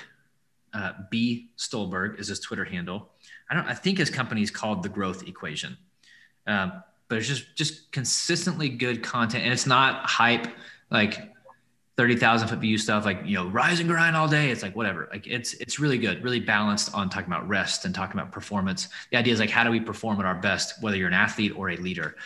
Uh, 0.72 0.92
B 1.10 1.50
Stulberg 1.56 2.20
is 2.20 2.28
his 2.28 2.40
Twitter 2.40 2.64
handle 2.64 3.13
I 3.54 3.58
don't. 3.58 3.68
I 3.68 3.74
think 3.74 3.98
his 3.98 4.10
company 4.10 4.42
is 4.42 4.50
called 4.50 4.82
the 4.82 4.88
Growth 4.88 5.28
Equation, 5.28 5.76
um, 6.46 6.82
but 7.08 7.18
it's 7.18 7.28
just 7.28 7.54
just 7.54 7.92
consistently 7.92 8.68
good 8.68 9.02
content, 9.02 9.44
and 9.44 9.52
it's 9.52 9.66
not 9.66 10.04
hype 10.04 10.48
like 10.90 11.30
thirty 11.96 12.16
thousand 12.16 12.48
foot 12.48 12.58
view 12.58 12.76
stuff 12.76 13.04
like 13.04 13.20
you 13.24 13.36
know 13.36 13.46
rise 13.48 13.78
and 13.78 13.88
grind 13.88 14.16
all 14.16 14.26
day. 14.26 14.50
It's 14.50 14.62
like 14.62 14.74
whatever. 14.74 15.08
Like 15.12 15.28
it's 15.28 15.54
it's 15.54 15.78
really 15.78 15.98
good, 15.98 16.24
really 16.24 16.40
balanced 16.40 16.92
on 16.94 17.08
talking 17.08 17.32
about 17.32 17.48
rest 17.48 17.84
and 17.84 17.94
talking 17.94 18.18
about 18.18 18.32
performance. 18.32 18.88
The 19.12 19.18
idea 19.18 19.32
is 19.32 19.38
like 19.38 19.50
how 19.50 19.62
do 19.62 19.70
we 19.70 19.78
perform 19.78 20.18
at 20.18 20.26
our 20.26 20.34
best, 20.34 20.82
whether 20.82 20.96
you're 20.96 21.08
an 21.08 21.14
athlete 21.14 21.52
or 21.56 21.70
a 21.70 21.76
leader. 21.76 22.16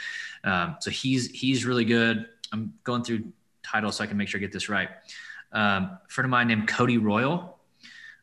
Um, 0.44 0.76
so 0.80 0.90
he's 0.90 1.30
he's 1.30 1.66
really 1.66 1.84
good. 1.84 2.26
I'm 2.52 2.72
going 2.84 3.04
through 3.04 3.24
titles 3.62 3.96
so 3.96 4.04
I 4.04 4.06
can 4.06 4.16
make 4.16 4.28
sure 4.28 4.38
I 4.38 4.40
get 4.40 4.52
this 4.52 4.70
right. 4.70 4.88
Um, 5.52 5.82
a 5.84 6.00
friend 6.08 6.24
of 6.24 6.30
mine 6.30 6.48
named 6.48 6.68
Cody 6.68 6.96
Royle. 6.96 7.58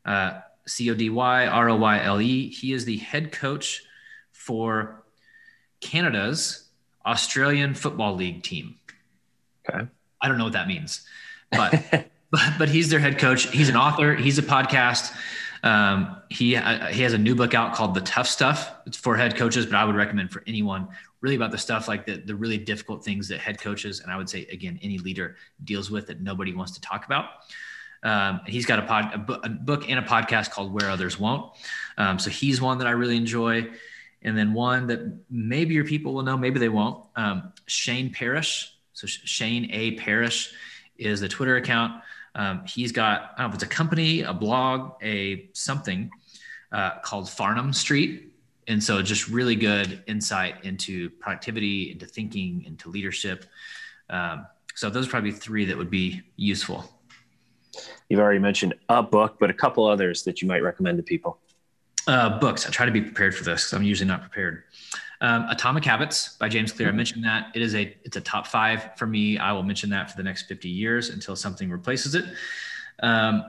Uh, 0.03 0.39
C 0.67 0.89
O 0.91 0.93
D 0.93 1.09
Y 1.09 1.47
R 1.47 1.69
O 1.69 1.75
Y 1.75 2.03
L 2.03 2.21
E. 2.21 2.49
He 2.49 2.73
is 2.73 2.85
the 2.85 2.97
head 2.97 3.31
coach 3.31 3.83
for 4.31 5.03
Canada's 5.81 6.69
Australian 7.05 7.73
Football 7.73 8.15
League 8.15 8.43
team. 8.43 8.75
Okay. 9.69 9.87
I 10.21 10.27
don't 10.27 10.37
know 10.37 10.45
what 10.45 10.53
that 10.53 10.67
means, 10.67 11.05
but 11.51 11.73
but, 12.31 12.53
but 12.57 12.69
he's 12.69 12.89
their 12.89 12.99
head 12.99 13.19
coach. 13.19 13.49
He's 13.51 13.69
an 13.69 13.75
author. 13.75 14.15
He's 14.15 14.37
a 14.37 14.43
podcast. 14.43 15.15
Um, 15.63 16.17
he 16.29 16.55
uh, 16.55 16.87
he 16.87 17.01
has 17.01 17.13
a 17.13 17.17
new 17.17 17.35
book 17.35 17.53
out 17.53 17.73
called 17.73 17.95
The 17.95 18.01
Tough 18.01 18.27
Stuff. 18.27 18.71
It's 18.85 18.97
for 18.97 19.15
head 19.15 19.35
coaches, 19.35 19.65
but 19.65 19.75
I 19.75 19.85
would 19.85 19.95
recommend 19.95 20.31
for 20.31 20.43
anyone 20.45 20.87
really 21.21 21.35
about 21.35 21.51
the 21.51 21.57
stuff 21.57 21.87
like 21.87 22.05
the 22.05 22.17
the 22.17 22.35
really 22.35 22.57
difficult 22.57 23.03
things 23.03 23.27
that 23.29 23.39
head 23.39 23.59
coaches 23.59 23.99
and 24.01 24.11
I 24.11 24.17
would 24.17 24.29
say 24.29 24.45
again 24.51 24.79
any 24.83 24.99
leader 24.99 25.37
deals 25.63 25.89
with 25.89 26.05
that 26.07 26.21
nobody 26.21 26.53
wants 26.53 26.73
to 26.73 26.81
talk 26.81 27.05
about. 27.05 27.25
Um, 28.05 28.41
he's 28.45 28.67
got 28.67 28.79
a, 28.79 28.83
pod, 28.83 29.27
a, 29.43 29.49
book 29.49 29.89
and 29.89 29.97
a 29.97 30.03
podcast 30.03 30.51
called 30.51 30.71
Where 30.71 30.89
Others 30.89 31.19
Won't. 31.19 31.51
Um, 31.97 32.19
so 32.19 32.29
he's 32.29 32.61
one 32.61 32.77
that 32.77 32.87
I 32.87 32.91
really 32.91 33.17
enjoy. 33.17 33.67
And 34.21 34.37
then 34.37 34.53
one 34.53 34.87
that 34.87 35.19
maybe 35.29 35.73
your 35.73 35.85
people 35.85 36.13
will 36.13 36.21
know, 36.21 36.37
maybe 36.37 36.59
they 36.59 36.69
won't. 36.69 37.03
Um, 37.15 37.51
Shane 37.65 38.13
Parrish. 38.13 38.71
So 38.93 39.07
Shane 39.07 39.69
A. 39.71 39.95
Parrish 39.95 40.53
is 40.97 41.19
the 41.19 41.27
Twitter 41.27 41.57
account. 41.57 42.01
Um, 42.35 42.63
he's 42.65 42.91
got, 42.91 43.33
I 43.35 43.41
don't 43.41 43.47
know 43.47 43.47
if 43.49 43.53
it's 43.55 43.63
a 43.63 43.67
company, 43.67 44.21
a 44.21 44.33
blog, 44.33 44.93
a 45.01 45.49
something 45.53 46.11
uh, 46.71 46.99
called 46.99 47.25
Farnam 47.25 47.73
Street. 47.73 48.33
And 48.67 48.83
so 48.83 49.01
just 49.01 49.29
really 49.29 49.55
good 49.55 50.03
insight 50.07 50.63
into 50.63 51.09
productivity, 51.09 51.91
into 51.91 52.05
thinking, 52.05 52.63
into 52.65 52.89
leadership. 52.89 53.45
Um, 54.09 54.45
so 54.75 54.89
those 54.89 55.07
are 55.07 55.09
probably 55.09 55.31
three 55.31 55.65
that 55.65 55.77
would 55.77 55.91
be 55.91 56.21
useful. 56.35 56.94
You've 58.09 58.19
already 58.19 58.39
mentioned 58.39 58.75
a 58.89 59.01
book, 59.01 59.37
but 59.39 59.49
a 59.49 59.53
couple 59.53 59.85
others 59.85 60.23
that 60.23 60.41
you 60.41 60.47
might 60.47 60.63
recommend 60.63 60.97
to 60.97 61.03
people. 61.03 61.39
Uh, 62.07 62.37
books. 62.39 62.67
I 62.67 62.69
try 62.69 62.85
to 62.85 62.91
be 62.91 63.01
prepared 63.01 63.35
for 63.35 63.43
this 63.43 63.63
because 63.63 63.73
I'm 63.73 63.83
usually 63.83 64.07
not 64.07 64.21
prepared. 64.21 64.63
Um, 65.21 65.47
Atomic 65.49 65.85
Habits 65.85 66.37
by 66.37 66.49
James 66.49 66.71
Clear. 66.71 66.87
I 66.87 66.91
mm-hmm. 66.91 66.97
mentioned 66.97 67.23
that 67.23 67.47
it 67.55 67.61
is 67.61 67.73
a 67.73 67.95
it's 68.03 68.17
a 68.17 68.21
top 68.21 68.45
five 68.47 68.91
for 68.97 69.07
me. 69.07 69.37
I 69.37 69.53
will 69.53 69.63
mention 69.63 69.89
that 69.91 70.11
for 70.11 70.17
the 70.17 70.23
next 70.23 70.43
50 70.43 70.69
years 70.69 71.09
until 71.09 71.35
something 71.35 71.69
replaces 71.69 72.15
it. 72.15 72.25
Um, 73.01 73.43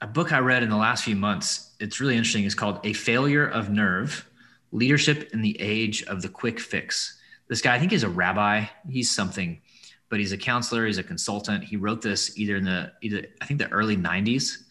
a 0.00 0.06
book 0.06 0.32
I 0.32 0.38
read 0.40 0.62
in 0.62 0.68
the 0.68 0.76
last 0.76 1.04
few 1.04 1.16
months. 1.16 1.74
It's 1.80 2.00
really 2.00 2.16
interesting. 2.16 2.44
It's 2.44 2.54
called 2.54 2.80
A 2.84 2.92
Failure 2.92 3.46
of 3.46 3.70
Nerve: 3.70 4.28
Leadership 4.72 5.30
in 5.32 5.40
the 5.40 5.58
Age 5.60 6.02
of 6.04 6.20
the 6.20 6.28
Quick 6.28 6.60
Fix. 6.60 7.18
This 7.48 7.62
guy, 7.62 7.74
I 7.74 7.78
think, 7.78 7.92
he's 7.92 8.02
a 8.02 8.08
rabbi. 8.08 8.66
He's 8.88 9.10
something, 9.10 9.62
but 10.08 10.18
he's 10.18 10.32
a 10.32 10.38
counselor. 10.38 10.86
He's 10.86 10.98
a 10.98 11.02
consultant. 11.02 11.64
He 11.64 11.76
wrote 11.76 12.02
this 12.02 12.38
either 12.38 12.56
in 12.56 12.64
the 12.64 12.92
either 13.02 13.26
I 13.40 13.46
think 13.46 13.60
the 13.60 13.68
early 13.70 13.96
90s, 13.96 14.64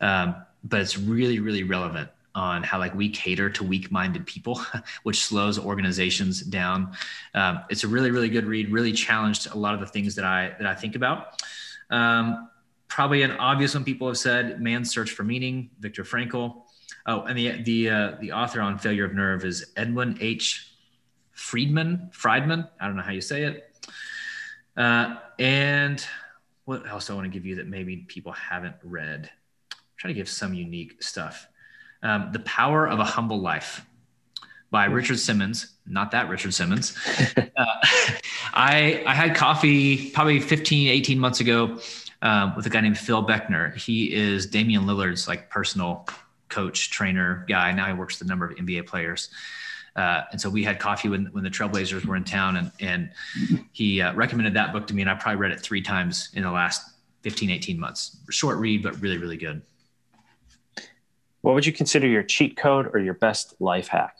um, 0.00 0.36
but 0.64 0.80
it's 0.80 0.98
really 0.98 1.38
really 1.40 1.62
relevant 1.62 2.08
on 2.36 2.62
how 2.62 2.78
like 2.78 2.94
we 2.94 3.08
cater 3.08 3.48
to 3.48 3.64
weak-minded 3.64 4.26
people, 4.26 4.60
which 5.02 5.24
slows 5.24 5.58
organizations 5.58 6.42
down. 6.42 6.92
Um, 7.34 7.60
it's 7.70 7.82
a 7.82 7.88
really, 7.88 8.10
really 8.10 8.28
good 8.28 8.44
read. 8.44 8.70
Really 8.70 8.92
challenged 8.92 9.48
a 9.50 9.56
lot 9.56 9.74
of 9.74 9.80
the 9.80 9.86
things 9.86 10.14
that 10.14 10.24
I 10.24 10.54
that 10.58 10.66
I 10.66 10.74
think 10.74 10.94
about. 10.94 11.42
Um, 11.90 12.50
probably 12.88 13.22
an 13.22 13.32
obvious 13.32 13.74
one 13.74 13.84
people 13.84 14.06
have 14.06 14.18
said: 14.18 14.60
"Man's 14.60 14.90
Search 14.90 15.10
for 15.10 15.24
Meaning," 15.24 15.70
Viktor 15.80 16.04
Frankl. 16.04 16.62
Oh, 17.06 17.22
and 17.22 17.36
the 17.36 17.62
the 17.62 17.90
uh, 17.90 18.12
the 18.20 18.32
author 18.32 18.60
on 18.60 18.78
Failure 18.78 19.06
of 19.06 19.14
Nerve 19.14 19.44
is 19.44 19.72
Edwin 19.76 20.18
H. 20.20 20.72
Friedman. 21.32 22.10
Friedman. 22.12 22.66
I 22.80 22.86
don't 22.86 22.96
know 22.96 23.02
how 23.02 23.12
you 23.12 23.20
say 23.20 23.44
it. 23.44 23.65
Uh, 24.76 25.16
and 25.38 26.04
what 26.64 26.86
else 26.86 27.06
do 27.06 27.12
I 27.12 27.16
want 27.16 27.26
to 27.26 27.30
give 27.30 27.46
you 27.46 27.56
that 27.56 27.66
maybe 27.66 27.96
people 27.96 28.32
haven't 28.32 28.76
read? 28.82 29.30
Try 29.96 30.08
to 30.08 30.14
give 30.14 30.28
some 30.28 30.54
unique 30.54 31.02
stuff 31.02 31.48
um, 32.02 32.30
The 32.32 32.40
Power 32.40 32.86
of 32.86 32.98
a 32.98 33.04
Humble 33.04 33.40
Life 33.40 33.84
by 34.70 34.86
Richard 34.86 35.18
Simmons, 35.18 35.74
not 35.86 36.10
that 36.10 36.28
Richard 36.28 36.52
Simmons. 36.52 36.96
uh, 37.36 37.64
I, 38.52 39.02
I 39.06 39.14
had 39.14 39.34
coffee 39.34 40.10
probably 40.10 40.40
15, 40.40 40.88
18 40.88 41.18
months 41.18 41.40
ago 41.40 41.78
um, 42.22 42.54
with 42.56 42.66
a 42.66 42.70
guy 42.70 42.80
named 42.80 42.98
Phil 42.98 43.24
Beckner. 43.24 43.74
He 43.76 44.12
is 44.12 44.46
Damian 44.46 44.84
Lillard's 44.84 45.28
like 45.28 45.50
personal 45.50 46.06
coach, 46.48 46.90
trainer 46.90 47.44
guy. 47.48 47.72
Now 47.72 47.86
he 47.86 47.92
works 47.92 48.18
with 48.18 48.26
a 48.26 48.28
number 48.28 48.46
of 48.46 48.56
NBA 48.56 48.86
players. 48.86 49.30
Uh, 49.96 50.24
and 50.30 50.40
so 50.40 50.50
we 50.50 50.62
had 50.62 50.78
coffee 50.78 51.08
when, 51.08 51.26
when 51.26 51.42
the 51.42 51.50
Trailblazers 51.50 52.04
were 52.04 52.16
in 52.16 52.24
town, 52.24 52.56
and, 52.56 52.70
and 52.80 53.10
he 53.72 54.00
uh, 54.00 54.14
recommended 54.14 54.54
that 54.54 54.72
book 54.72 54.86
to 54.88 54.94
me. 54.94 55.02
And 55.02 55.10
I 55.10 55.14
probably 55.14 55.40
read 55.40 55.52
it 55.52 55.60
three 55.60 55.80
times 55.80 56.28
in 56.34 56.42
the 56.42 56.50
last 56.50 56.92
15, 57.22 57.50
18 57.50 57.80
months. 57.80 58.18
Short 58.30 58.58
read, 58.58 58.82
but 58.82 59.00
really, 59.00 59.16
really 59.16 59.38
good. 59.38 59.62
What 61.40 61.54
would 61.54 61.64
you 61.64 61.72
consider 61.72 62.06
your 62.06 62.22
cheat 62.22 62.56
code 62.56 62.90
or 62.92 63.00
your 63.00 63.14
best 63.14 63.54
life 63.58 63.88
hack? 63.88 64.16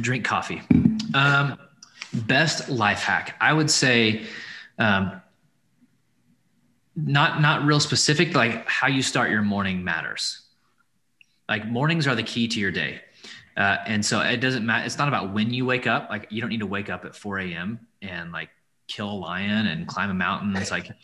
Drink 0.00 0.24
coffee. 0.24 0.62
Um, 1.14 1.58
best 2.12 2.68
life 2.68 3.02
hack. 3.02 3.36
I 3.40 3.52
would 3.52 3.70
say, 3.70 4.22
um, 4.78 5.20
not 6.96 7.40
not 7.40 7.64
real 7.64 7.80
specific. 7.80 8.34
Like 8.34 8.68
how 8.68 8.88
you 8.88 9.02
start 9.02 9.30
your 9.30 9.42
morning 9.42 9.84
matters. 9.84 10.42
Like 11.48 11.66
mornings 11.66 12.06
are 12.06 12.14
the 12.14 12.22
key 12.22 12.48
to 12.48 12.60
your 12.60 12.70
day. 12.70 13.00
Uh, 13.56 13.78
and 13.86 14.04
so 14.04 14.20
it 14.20 14.38
doesn't 14.38 14.64
matter. 14.64 14.86
It's 14.86 14.98
not 14.98 15.08
about 15.08 15.32
when 15.32 15.52
you 15.52 15.66
wake 15.66 15.86
up. 15.86 16.08
Like 16.08 16.26
you 16.30 16.40
don't 16.40 16.50
need 16.50 16.60
to 16.60 16.66
wake 16.66 16.90
up 16.90 17.04
at 17.04 17.14
4 17.14 17.40
a.m. 17.40 17.80
and 18.00 18.32
like 18.32 18.50
kill 18.88 19.10
a 19.10 19.12
lion 19.12 19.66
and 19.66 19.86
climb 19.86 20.10
a 20.10 20.14
mountain. 20.14 20.56
It's 20.56 20.70
like 20.70 20.90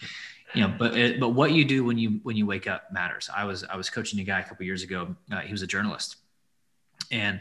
you 0.54 0.62
know 0.62 0.74
but 0.78 0.96
it, 0.96 1.20
but 1.20 1.30
what 1.30 1.52
you 1.52 1.64
do 1.64 1.84
when 1.84 1.98
you 1.98 2.20
when 2.22 2.36
you 2.36 2.46
wake 2.46 2.66
up 2.66 2.90
matters 2.92 3.28
i 3.34 3.44
was 3.44 3.64
i 3.64 3.76
was 3.76 3.90
coaching 3.90 4.20
a 4.20 4.24
guy 4.24 4.40
a 4.40 4.44
couple 4.44 4.64
years 4.64 4.82
ago 4.82 5.14
uh, 5.32 5.40
he 5.40 5.52
was 5.52 5.62
a 5.62 5.66
journalist 5.66 6.16
and 7.10 7.40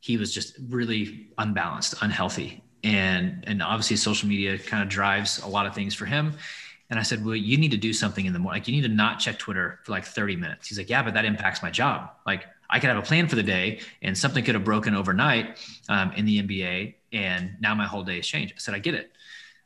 he 0.00 0.16
was 0.16 0.32
just 0.32 0.56
really 0.68 1.28
unbalanced 1.38 1.94
unhealthy 2.02 2.62
and 2.84 3.44
and 3.46 3.62
obviously 3.62 3.96
social 3.96 4.28
media 4.28 4.58
kind 4.58 4.82
of 4.82 4.88
drives 4.88 5.40
a 5.42 5.46
lot 5.46 5.66
of 5.66 5.74
things 5.74 5.94
for 5.94 6.06
him 6.06 6.32
and 6.90 6.98
i 6.98 7.02
said 7.02 7.24
well 7.24 7.36
you 7.36 7.56
need 7.56 7.70
to 7.70 7.76
do 7.76 7.92
something 7.92 8.26
in 8.26 8.32
the 8.32 8.38
morning 8.38 8.60
like 8.60 8.68
you 8.68 8.74
need 8.74 8.88
to 8.88 8.94
not 8.94 9.18
check 9.18 9.38
twitter 9.38 9.80
for 9.84 9.92
like 9.92 10.04
30 10.04 10.36
minutes 10.36 10.68
he's 10.68 10.78
like 10.78 10.88
yeah 10.88 11.02
but 11.02 11.14
that 11.14 11.24
impacts 11.24 11.62
my 11.62 11.70
job 11.70 12.10
like 12.26 12.46
i 12.70 12.78
could 12.78 12.88
have 12.88 12.98
a 12.98 13.02
plan 13.02 13.28
for 13.28 13.36
the 13.36 13.42
day 13.42 13.80
and 14.02 14.16
something 14.16 14.44
could 14.44 14.54
have 14.54 14.64
broken 14.64 14.94
overnight 14.94 15.58
um, 15.88 16.12
in 16.12 16.24
the 16.24 16.42
nba 16.42 16.94
and 17.12 17.56
now 17.60 17.74
my 17.74 17.86
whole 17.86 18.02
day 18.02 18.16
has 18.16 18.26
changed 18.26 18.54
i 18.56 18.58
said 18.58 18.74
i 18.74 18.78
get 18.78 18.94
it 18.94 19.12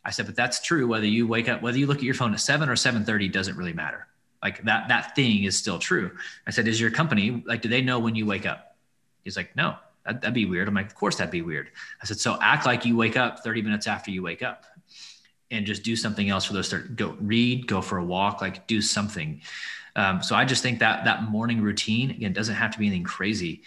I 0.02 0.10
said, 0.12 0.24
but 0.26 0.34
that's 0.34 0.62
true. 0.62 0.86
Whether 0.86 1.04
you 1.04 1.26
wake 1.26 1.48
up, 1.48 1.60
whether 1.60 1.76
you 1.76 1.86
look 1.86 1.98
at 1.98 2.04
your 2.04 2.14
phone 2.14 2.32
at 2.32 2.40
seven 2.40 2.70
or 2.70 2.76
seven 2.76 3.04
thirty, 3.04 3.28
doesn't 3.28 3.54
really 3.54 3.74
matter. 3.74 4.06
Like 4.42 4.64
that, 4.64 4.88
that 4.88 5.14
thing 5.14 5.44
is 5.44 5.56
still 5.56 5.78
true. 5.78 6.12
I 6.46 6.50
said, 6.50 6.66
is 6.66 6.80
your 6.80 6.90
company 6.90 7.42
like, 7.46 7.62
do 7.62 7.68
they 7.68 7.82
know 7.82 7.98
when 7.98 8.14
you 8.14 8.24
wake 8.24 8.46
up? 8.46 8.76
He's 9.22 9.36
like, 9.36 9.54
no, 9.54 9.76
that, 10.06 10.22
that'd 10.22 10.34
be 10.34 10.46
weird. 10.46 10.66
I'm 10.66 10.74
like, 10.74 10.86
of 10.86 10.94
course 10.94 11.16
that'd 11.16 11.30
be 11.30 11.42
weird. 11.42 11.70
I 12.02 12.06
said, 12.06 12.18
so 12.18 12.38
act 12.40 12.64
like 12.64 12.86
you 12.86 12.96
wake 12.96 13.16
up 13.16 13.40
30 13.40 13.62
minutes 13.62 13.86
after 13.86 14.10
you 14.10 14.22
wake 14.22 14.42
up 14.42 14.64
and 15.50 15.66
just 15.66 15.82
do 15.82 15.94
something 15.94 16.30
else 16.30 16.46
for 16.46 16.54
those 16.54 16.70
30, 16.70 16.94
go 16.94 17.16
read, 17.20 17.66
go 17.66 17.82
for 17.82 17.98
a 17.98 18.04
walk, 18.04 18.40
like 18.40 18.66
do 18.66 18.80
something. 18.80 19.42
Um, 19.96 20.22
so 20.22 20.34
I 20.34 20.44
just 20.44 20.62
think 20.62 20.78
that 20.80 21.04
that 21.04 21.24
morning 21.24 21.62
routine, 21.62 22.10
again, 22.10 22.32
doesn't 22.32 22.54
have 22.54 22.72
to 22.72 22.78
be 22.78 22.86
anything 22.86 23.04
crazy, 23.04 23.62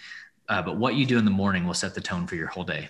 uh, 0.48 0.62
but 0.62 0.76
what 0.76 0.94
you 0.94 1.06
do 1.06 1.18
in 1.18 1.24
the 1.24 1.30
morning 1.30 1.66
will 1.66 1.74
set 1.74 1.94
the 1.94 2.00
tone 2.00 2.26
for 2.26 2.34
your 2.34 2.48
whole 2.48 2.64
day. 2.64 2.88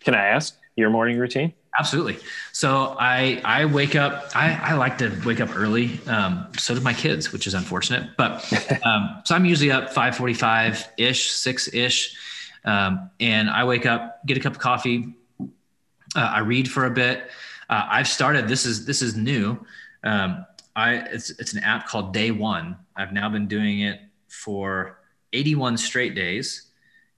Can 0.00 0.14
I 0.14 0.26
ask 0.26 0.56
your 0.76 0.90
morning 0.90 1.18
routine? 1.18 1.52
Absolutely. 1.78 2.18
So 2.52 2.96
I 2.98 3.40
I 3.44 3.66
wake 3.66 3.96
up. 3.96 4.30
I, 4.34 4.54
I 4.54 4.74
like 4.74 4.98
to 4.98 5.10
wake 5.26 5.40
up 5.40 5.54
early. 5.56 6.00
Um, 6.06 6.48
so 6.56 6.74
do 6.74 6.80
my 6.80 6.94
kids, 6.94 7.32
which 7.32 7.46
is 7.46 7.54
unfortunate. 7.54 8.16
But 8.16 8.50
um, 8.84 9.20
so 9.24 9.34
I'm 9.34 9.44
usually 9.44 9.70
up 9.70 9.92
5:45 9.92 10.86
ish, 10.96 11.30
six 11.30 11.72
ish, 11.72 12.16
um, 12.64 13.10
and 13.20 13.50
I 13.50 13.64
wake 13.64 13.84
up, 13.84 14.24
get 14.26 14.36
a 14.36 14.40
cup 14.40 14.54
of 14.54 14.58
coffee. 14.58 15.14
Uh, 15.40 16.20
I 16.20 16.38
read 16.40 16.70
for 16.70 16.86
a 16.86 16.90
bit. 16.90 17.30
Uh, 17.68 17.86
I've 17.90 18.08
started. 18.08 18.48
This 18.48 18.64
is 18.64 18.86
this 18.86 19.02
is 19.02 19.16
new. 19.16 19.58
Um, 20.02 20.46
I 20.76 20.96
it's 20.96 21.30
it's 21.30 21.54
an 21.54 21.64
app 21.64 21.88
called 21.88 22.12
Day 22.12 22.30
One. 22.30 22.76
I've 22.94 23.12
now 23.12 23.28
been 23.30 23.48
doing 23.48 23.80
it 23.80 23.98
for 24.28 24.98
81 25.32 25.78
straight 25.78 26.14
days, 26.14 26.70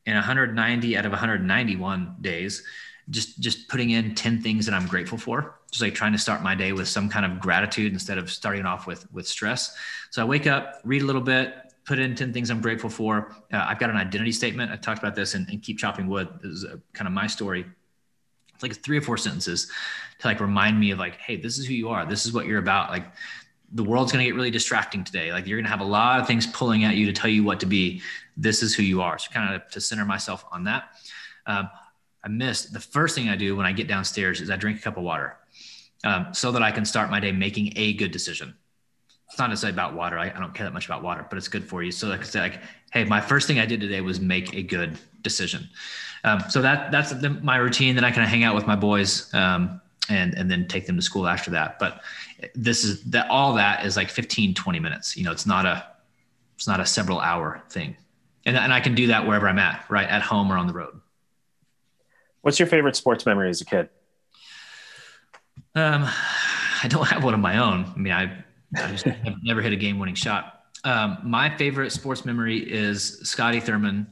and 0.07 0.15
190 0.15 0.97
out 0.97 1.05
of 1.05 1.11
191 1.11 2.17
days. 2.21 2.63
Just 3.11 3.41
just 3.41 3.69
putting 3.69 3.91
in 3.91 4.15
10 4.15 4.43
things 4.43 4.67
that 4.67 4.75
i'm 4.75 4.87
grateful 4.87 5.19
for. 5.19 5.59
Just 5.71 5.83
like 5.83 5.95
trying 5.95 6.13
to 6.13 6.19
start 6.19 6.43
my 6.43 6.55
day 6.55 6.73
with 6.73 6.87
some 6.89 7.09
kind 7.09 7.27
of 7.27 7.41
gratitude 7.41 7.93
instead 7.93 8.17
of 8.19 8.31
starting 8.31 8.65
off 8.65 8.87
with 8.87 9.11
with 9.13 9.27
stress. 9.27 9.77
So 10.11 10.23
i 10.23 10.25
wake 10.25 10.47
up 10.47 10.81
read 10.85 11.03
a 11.03 11.05
little 11.07 11.23
bit 11.23 11.55
put 11.85 11.99
in 11.99 12.15
10 12.15 12.35
things 12.35 12.51
i'm 12.51 12.61
grateful 12.61 12.91
for. 12.91 13.35
Uh, 13.53 13.65
i've 13.67 13.79
got 13.79 13.91
an 13.91 13.97
identity 13.97 14.31
statement. 14.31 14.71
I 14.71 14.77
talked 14.77 14.99
about 14.99 15.15
this 15.15 15.35
and, 15.35 15.63
keep 15.63 15.79
chopping 15.79 16.07
wood. 16.07 16.29
This 16.43 16.53
is 16.53 16.65
a, 16.65 16.81
kind 16.93 17.09
of 17.09 17.15
my 17.15 17.27
story. 17.27 17.65
It's 18.53 18.63
like 18.63 18.77
three 18.77 18.99
or 18.99 19.03
four 19.03 19.17
sentences 19.17 19.71
to 20.19 20.27
like 20.27 20.41
remind 20.41 20.79
me 20.79 20.91
of 20.91 20.99
like 20.99 21.17
hey 21.17 21.37
this 21.37 21.59
is 21.59 21.67
who 21.67 21.73
you 21.73 21.89
are. 21.89 22.05
This 22.05 22.27
is 22.27 22.33
what 22.35 22.45
you're 22.45 22.59
about. 22.59 22.91
Like 22.91 23.07
the 23.73 23.85
world's 23.85 24.13
going 24.13 24.25
to 24.25 24.31
get 24.31 24.35
really 24.35 24.51
distracting 24.51 25.05
today 25.05 25.33
like 25.33 25.47
you're 25.47 25.59
going 25.59 25.65
to 25.65 25.71
have 25.71 25.81
a 25.81 25.85
lot 25.85 26.21
of 26.21 26.27
things 26.27 26.47
pulling 26.47 26.85
at 26.85 26.97
you 26.97 27.07
to 27.07 27.13
tell 27.13 27.31
you 27.31 27.45
what 27.45 27.61
to 27.61 27.67
be 27.67 28.01
this 28.37 28.63
is 28.63 28.75
who 28.75 28.83
you 28.83 29.03
are 29.03 29.19
so 29.19 29.31
kind 29.31 29.55
of 29.55 29.69
to 29.69 29.81
center 29.81 30.05
myself 30.05 30.45
on 30.53 30.65
that 30.65 30.91
um, 31.47 31.69
I 32.25 32.29
missed 32.29 32.73
the 32.73 32.81
first 32.81 33.15
thing 33.15 33.29
I 33.29 33.37
do 33.37 33.57
when 33.57 33.67
I 33.67 33.73
get 33.73 33.89
downstairs 33.89 34.41
is 34.41 34.51
I 34.51 34.57
drink 34.57 34.81
a 34.81 34.83
cup 34.83 34.97
of 34.97 35.03
water 35.03 35.37
um, 36.05 36.29
so 36.33 36.53
that 36.53 36.63
I 36.63 36.71
can 36.71 36.85
start 36.85 37.11
my 37.11 37.21
day 37.21 37.33
making 37.33 37.73
a 37.77 37.95
good 37.95 38.11
decision. 38.11 38.55
It's 39.29 39.39
not 39.39 39.51
necessarily 39.51 39.75
about 39.75 39.95
water. 39.95 40.19
I, 40.19 40.27
I 40.27 40.39
don't 40.39 40.55
care 40.55 40.65
that 40.67 40.73
much 40.73 40.87
about 40.87 41.03
water, 41.03 41.27
but 41.29 41.37
it's 41.37 41.49
good 41.49 41.65
for 41.65 41.83
you. 41.83 41.91
So 41.91 42.09
like, 42.09 42.25
say 42.25 42.41
like, 42.41 42.61
hey, 42.93 43.05
my 43.05 43.21
first 43.21 43.47
thing 43.47 43.59
I 43.59 43.67
did 43.67 43.81
today 43.81 44.01
was 44.01 44.21
make 44.21 44.55
a 44.55 44.63
good 44.63 44.99
decision. 45.23 45.69
Um, 46.25 46.41
so 46.49 46.63
that 46.63 46.91
that's 46.91 47.13
the, 47.13 47.31
my 47.31 47.57
routine. 47.57 47.95
Then 47.95 48.05
I 48.05 48.11
kind 48.11 48.23
of 48.23 48.29
hang 48.29 48.43
out 48.43 48.55
with 48.55 48.67
my 48.67 48.77
boys 48.77 49.33
um, 49.35 49.81
and 50.09 50.35
and 50.35 50.51
then 50.51 50.67
take 50.67 50.87
them 50.87 50.97
to 50.97 51.03
school 51.03 51.27
after 51.27 51.51
that. 51.53 51.79
But 51.79 52.01
this 52.55 52.85
is 52.85 53.03
that 53.05 53.29
all 53.31 53.55
that 53.55 53.85
is 53.85 53.97
like 53.97 54.11
15, 54.11 54.55
20 54.55 54.81
minutes. 54.81 55.17
You 55.17 55.25
know, 55.25 55.33
it's 55.33 55.47
not 55.47 55.67
a 55.67 55.87
it's 56.57 56.67
not 56.67 56.81
a 56.81 56.87
several 56.87 57.21
hour 57.21 57.63
thing. 57.71 57.97
And, 58.45 58.57
and 58.57 58.73
I 58.73 58.81
can 58.81 58.95
do 58.95 59.09
that 59.09 59.27
wherever 59.27 59.49
I'm 59.49 59.59
at, 59.59 59.85
right? 59.89 60.09
At 60.09 60.23
home 60.23 60.51
or 60.51 60.57
on 60.57 60.67
the 60.67 60.73
road. 60.73 61.01
What's 62.43 62.59
your 62.59 62.67
favorite 62.67 62.97
sports 62.97 63.27
memory 63.27 63.51
as 63.51 63.61
a 63.61 63.65
kid? 63.65 63.89
Um, 65.75 66.09
I 66.83 66.89
don't 66.89 67.07
have 67.07 67.23
one 67.23 67.35
of 67.35 67.41
my 67.41 67.59
own. 67.59 67.93
I 67.95 67.99
mean, 67.99 68.13
I, 68.13 68.45
I 68.77 68.91
just 68.91 69.07
never 69.43 69.61
hit 69.61 69.73
a 69.73 69.77
game-winning 69.77 70.15
shot. 70.15 70.65
Um, 70.83 71.19
my 71.25 71.55
favorite 71.57 71.91
sports 71.93 72.25
memory 72.25 72.59
is 72.59 73.21
Scotty 73.29 73.61
Thurman 73.61 74.07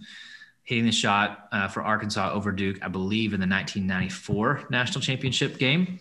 hitting 0.64 0.84
the 0.84 0.92
shot 0.92 1.48
uh, 1.52 1.68
for 1.68 1.82
Arkansas 1.82 2.32
over 2.32 2.52
Duke, 2.52 2.78
I 2.82 2.88
believe, 2.88 3.32
in 3.32 3.40
the 3.40 3.46
1994 3.46 4.66
national 4.70 5.00
championship 5.00 5.58
game, 5.58 5.98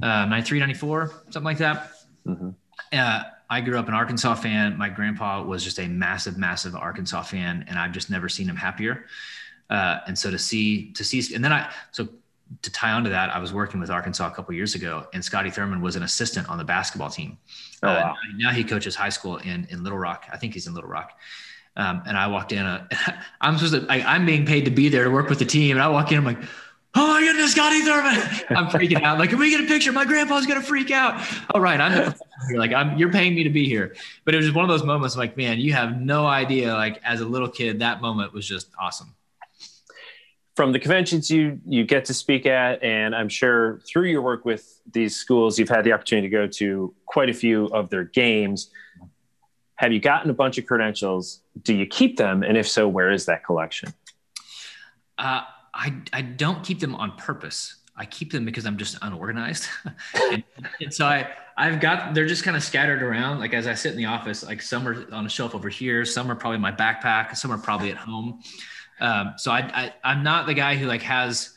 uh, 0.00 0.26
93, 0.26 0.60
94, 0.60 1.12
something 1.24 1.42
like 1.44 1.58
that. 1.58 1.92
Mm-hmm. 2.26 2.50
Uh, 2.92 3.22
I 3.50 3.60
grew 3.60 3.78
up 3.78 3.88
an 3.88 3.94
Arkansas 3.94 4.36
fan. 4.36 4.78
My 4.78 4.88
grandpa 4.88 5.42
was 5.42 5.62
just 5.62 5.78
a 5.78 5.86
massive, 5.86 6.38
massive 6.38 6.74
Arkansas 6.74 7.22
fan, 7.22 7.64
and 7.68 7.78
I've 7.78 7.92
just 7.92 8.10
never 8.10 8.28
seen 8.28 8.48
him 8.48 8.56
happier. 8.56 9.04
Uh, 9.68 10.00
and 10.06 10.18
so 10.18 10.30
to 10.30 10.38
see 10.38 10.92
to 10.92 11.04
see 11.04 11.34
and 11.34 11.44
then 11.44 11.52
I 11.52 11.70
so 11.92 12.08
to 12.60 12.70
tie 12.70 12.92
onto 12.92 13.10
that, 13.10 13.30
I 13.30 13.38
was 13.38 13.52
working 13.52 13.80
with 13.80 13.90
Arkansas 13.90 14.26
a 14.26 14.30
couple 14.30 14.54
years 14.54 14.74
ago, 14.74 15.06
and 15.12 15.24
Scotty 15.24 15.50
Thurman 15.50 15.80
was 15.80 15.96
an 15.96 16.02
assistant 16.02 16.48
on 16.48 16.58
the 16.58 16.64
basketball 16.64 17.10
team. 17.10 17.38
Oh, 17.82 17.88
uh, 17.88 17.94
wow. 17.94 18.10
uh, 18.12 18.14
now 18.36 18.50
he 18.50 18.64
coaches 18.64 18.94
high 18.94 19.08
school 19.08 19.36
in 19.38 19.66
in 19.70 19.82
Little 19.82 19.98
Rock. 19.98 20.26
I 20.32 20.36
think 20.36 20.54
he's 20.54 20.66
in 20.66 20.74
Little 20.74 20.90
Rock. 20.90 21.18
Um, 21.76 22.02
and 22.06 22.16
I 22.16 22.26
walked 22.26 22.52
in. 22.52 22.64
Uh, 22.64 22.86
I'm 23.40 23.56
supposed 23.56 23.86
to. 23.86 23.92
I, 23.92 24.14
I'm 24.14 24.26
being 24.26 24.44
paid 24.44 24.64
to 24.66 24.70
be 24.70 24.88
there 24.88 25.04
to 25.04 25.10
work 25.10 25.28
with 25.28 25.38
the 25.38 25.46
team, 25.46 25.76
and 25.76 25.82
I 25.82 25.88
walk 25.88 26.12
in. 26.12 26.18
I'm 26.18 26.24
like, 26.24 26.42
oh 26.94 27.06
my 27.06 27.20
goodness, 27.20 27.52
Scotty 27.52 27.80
Thurman. 27.80 28.20
I'm 28.50 28.66
freaking 28.66 29.02
out. 29.02 29.18
Like, 29.18 29.30
can 29.30 29.38
we 29.38 29.50
get 29.50 29.60
a 29.60 29.66
picture? 29.66 29.92
My 29.92 30.04
grandpa's 30.04 30.46
gonna 30.46 30.62
freak 30.62 30.90
out. 30.90 31.26
All 31.54 31.60
right, 31.60 31.80
I'm 31.80 32.14
like 32.54 32.72
I'm 32.72 32.98
you're 32.98 33.12
paying 33.12 33.34
me 33.34 33.44
to 33.44 33.50
be 33.50 33.66
here. 33.66 33.94
But 34.24 34.34
it 34.34 34.38
was 34.38 34.46
just 34.46 34.56
one 34.56 34.64
of 34.64 34.68
those 34.68 34.84
moments 34.84 35.16
like, 35.16 35.36
man, 35.36 35.58
you 35.58 35.72
have 35.72 36.00
no 36.00 36.26
idea. 36.26 36.72
Like 36.74 37.00
as 37.04 37.20
a 37.20 37.26
little 37.26 37.48
kid, 37.48 37.80
that 37.80 38.00
moment 38.00 38.32
was 38.32 38.46
just 38.46 38.68
awesome. 38.80 39.14
From 40.54 40.72
the 40.72 40.78
conventions 40.78 41.30
you 41.30 41.60
you 41.66 41.84
get 41.84 42.04
to 42.06 42.14
speak 42.14 42.44
at, 42.44 42.82
and 42.82 43.14
I'm 43.14 43.28
sure 43.28 43.80
through 43.86 44.08
your 44.08 44.22
work 44.22 44.44
with 44.44 44.80
these 44.90 45.16
schools, 45.16 45.58
you've 45.58 45.70
had 45.70 45.84
the 45.84 45.92
opportunity 45.92 46.28
to 46.28 46.32
go 46.32 46.46
to 46.46 46.94
quite 47.06 47.30
a 47.30 47.34
few 47.34 47.66
of 47.66 47.88
their 47.88 48.04
games. 48.04 48.70
Have 49.76 49.92
you 49.92 49.98
gotten 49.98 50.30
a 50.30 50.34
bunch 50.34 50.58
of 50.58 50.66
credentials? 50.66 51.40
Do 51.62 51.74
you 51.74 51.86
keep 51.86 52.16
them? 52.16 52.42
And 52.42 52.56
if 52.56 52.68
so, 52.68 52.86
where 52.86 53.10
is 53.10 53.26
that 53.26 53.44
collection? 53.44 53.92
Uh, 55.18 55.42
I, 55.74 55.94
I 56.12 56.22
don't 56.22 56.64
keep 56.64 56.80
them 56.80 56.94
on 56.94 57.16
purpose. 57.16 57.76
I 57.96 58.06
keep 58.06 58.32
them 58.32 58.44
because 58.44 58.66
I'm 58.66 58.76
just 58.76 58.98
unorganized. 59.02 59.68
and, 60.30 60.42
and, 60.80 60.92
so 60.92 61.06
I, 61.06 61.30
I've 61.56 61.80
got, 61.80 62.14
they're 62.14 62.26
just 62.26 62.42
kind 62.42 62.56
of 62.56 62.62
scattered 62.62 63.02
around. 63.02 63.38
Like 63.38 63.54
as 63.54 63.66
I 63.66 63.74
sit 63.74 63.92
in 63.92 63.98
the 63.98 64.06
office, 64.06 64.44
like 64.44 64.62
some 64.62 64.86
are 64.88 65.06
on 65.12 65.26
a 65.26 65.28
shelf 65.28 65.54
over 65.54 65.68
here, 65.68 66.04
some 66.04 66.30
are 66.30 66.34
probably 66.34 66.56
in 66.56 66.62
my 66.62 66.72
backpack, 66.72 67.36
some 67.36 67.50
are 67.50 67.58
probably 67.58 67.90
at 67.90 67.98
home. 67.98 68.40
Um, 69.00 69.34
so 69.36 69.50
I, 69.50 69.92
I, 70.04 70.12
am 70.12 70.22
not 70.22 70.46
the 70.46 70.54
guy 70.54 70.76
who 70.76 70.86
like 70.86 71.02
has, 71.02 71.50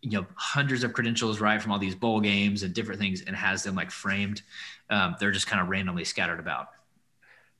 you 0.00 0.10
know, 0.10 0.26
hundreds 0.34 0.84
of 0.84 0.92
credentials, 0.92 1.40
right. 1.40 1.62
From 1.62 1.70
all 1.70 1.78
these 1.78 1.94
bowl 1.94 2.20
games 2.20 2.64
and 2.64 2.74
different 2.74 3.00
things 3.00 3.22
and 3.22 3.36
has 3.36 3.62
them 3.62 3.74
like 3.74 3.90
framed. 3.90 4.42
Um, 4.90 5.16
they're 5.20 5.30
just 5.30 5.46
kind 5.46 5.62
of 5.62 5.68
randomly 5.68 6.04
scattered 6.04 6.40
about. 6.40 6.68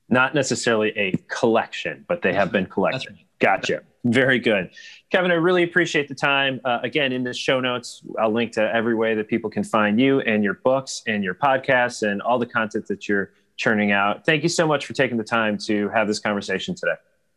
Not 0.09 0.35
necessarily 0.35 0.89
a 0.97 1.13
collection, 1.29 2.05
but 2.07 2.21
they 2.21 2.33
have 2.33 2.51
been 2.51 2.65
collected. 2.65 3.11
Right. 3.11 3.25
Gotcha. 3.39 3.83
Very 4.05 4.39
good. 4.39 4.69
Kevin, 5.11 5.31
I 5.31 5.35
really 5.35 5.63
appreciate 5.63 6.09
the 6.09 6.15
time. 6.15 6.59
Uh, 6.65 6.79
again, 6.83 7.13
in 7.13 7.23
the 7.23 7.33
show 7.33 7.61
notes, 7.61 8.03
I'll 8.19 8.33
link 8.33 8.51
to 8.53 8.61
every 8.75 8.95
way 8.95 9.15
that 9.15 9.29
people 9.29 9.49
can 9.49 9.63
find 9.63 9.99
you 9.99 10.19
and 10.21 10.43
your 10.43 10.55
books 10.55 11.03
and 11.07 11.23
your 11.23 11.35
podcasts 11.35 12.05
and 12.05 12.21
all 12.21 12.37
the 12.37 12.45
content 12.45 12.87
that 12.87 13.07
you're 13.07 13.31
churning 13.55 13.91
out. 13.91 14.25
Thank 14.25 14.43
you 14.43 14.49
so 14.49 14.67
much 14.67 14.85
for 14.85 14.93
taking 14.93 15.17
the 15.17 15.23
time 15.23 15.57
to 15.59 15.87
have 15.89 16.07
this 16.07 16.19
conversation 16.19 16.75
today. 16.75 16.95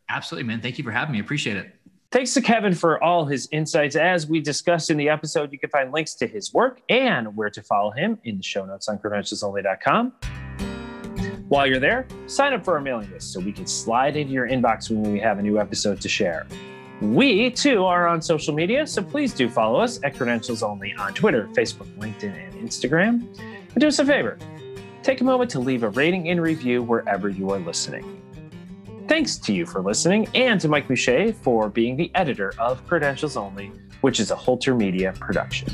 Absolutely, 0.09 0.47
man. 0.47 0.61
Thank 0.61 0.79
you 0.79 0.85
for 0.85 0.91
having 0.91 1.13
me. 1.13 1.21
Appreciate 1.21 1.57
it. 1.57 1.73
Thanks 2.11 2.35
to 2.35 2.41
Kevin 2.41 2.75
for 2.75 3.03
all 3.03 3.27
his 3.27 3.49
insights. 3.53 3.97
As 3.97 4.27
we 4.27 4.41
discussed 4.41 4.91
in 4.91 4.97
the 4.97 5.09
episode, 5.09 5.53
you 5.53 5.59
can 5.59 5.71
find 5.71 5.93
links 5.93 6.15
to 6.15 6.27
his 6.27 6.55
work 6.55 6.81
and 6.89 7.37
where 7.37 7.51
to 7.51 7.63
follow 7.63 7.91
him 7.91 8.19
in 8.25 8.39
the 8.39 8.43
show 8.43 8.65
notes 8.65 8.89
on 8.89 8.99
credentialsonly.com. 8.99 10.13
While 11.49 11.69
you're 11.69 11.79
there, 11.79 12.09
sign 12.27 12.53
up 12.53 12.65
for 12.65 12.75
our 12.75 12.81
mailing 12.81 13.09
list 13.13 13.33
so 13.33 13.39
we 13.39 13.53
can 13.53 13.67
slide 13.67 14.17
into 14.17 14.33
your 14.33 14.49
inbox 14.49 14.91
when 14.91 15.13
we 15.13 15.21
have 15.21 15.39
a 15.39 15.43
new 15.43 15.61
episode 15.61 16.01
to 16.01 16.09
share. 16.09 16.47
We 17.01 17.51
too 17.51 17.85
are 17.85 18.09
on 18.09 18.21
social 18.21 18.53
media, 18.53 18.85
so 18.87 19.01
please 19.03 19.33
do 19.33 19.49
follow 19.49 19.79
us 19.79 20.01
at 20.03 20.17
Credentials 20.17 20.65
Only 20.65 20.93
on 20.95 21.15
Twitter, 21.15 21.47
Facebook, 21.53 21.87
LinkedIn, 21.99 22.35
and 22.35 22.55
Instagram. 22.55 23.39
And 23.39 23.81
do 23.81 23.87
us 23.87 23.99
a 23.99 24.05
favor 24.05 24.39
take 25.05 25.21
a 25.21 25.25
moment 25.25 25.49
to 25.49 25.61
leave 25.61 25.85
a 25.85 25.91
rating 25.91 26.31
and 26.31 26.43
review 26.43 26.83
wherever 26.83 27.29
you 27.29 27.49
are 27.51 27.61
listening. 27.61 28.21
Thanks 29.07 29.37
to 29.37 29.55
you 29.55 29.65
for 29.65 29.81
listening 29.81 30.27
and 30.35 30.61
to 30.61 30.67
Mike 30.67 30.89
Boucher 30.89 31.33
for 31.33 31.69
being 31.69 31.97
the 31.97 32.11
editor 32.17 32.53
of 32.59 32.85
Credentials 32.89 33.37
Only, 33.37 33.71
which 34.01 34.19
is 34.19 34.33
a 34.33 34.37
Holter 34.37 34.75
Media 34.75 35.13
production. 35.21 35.69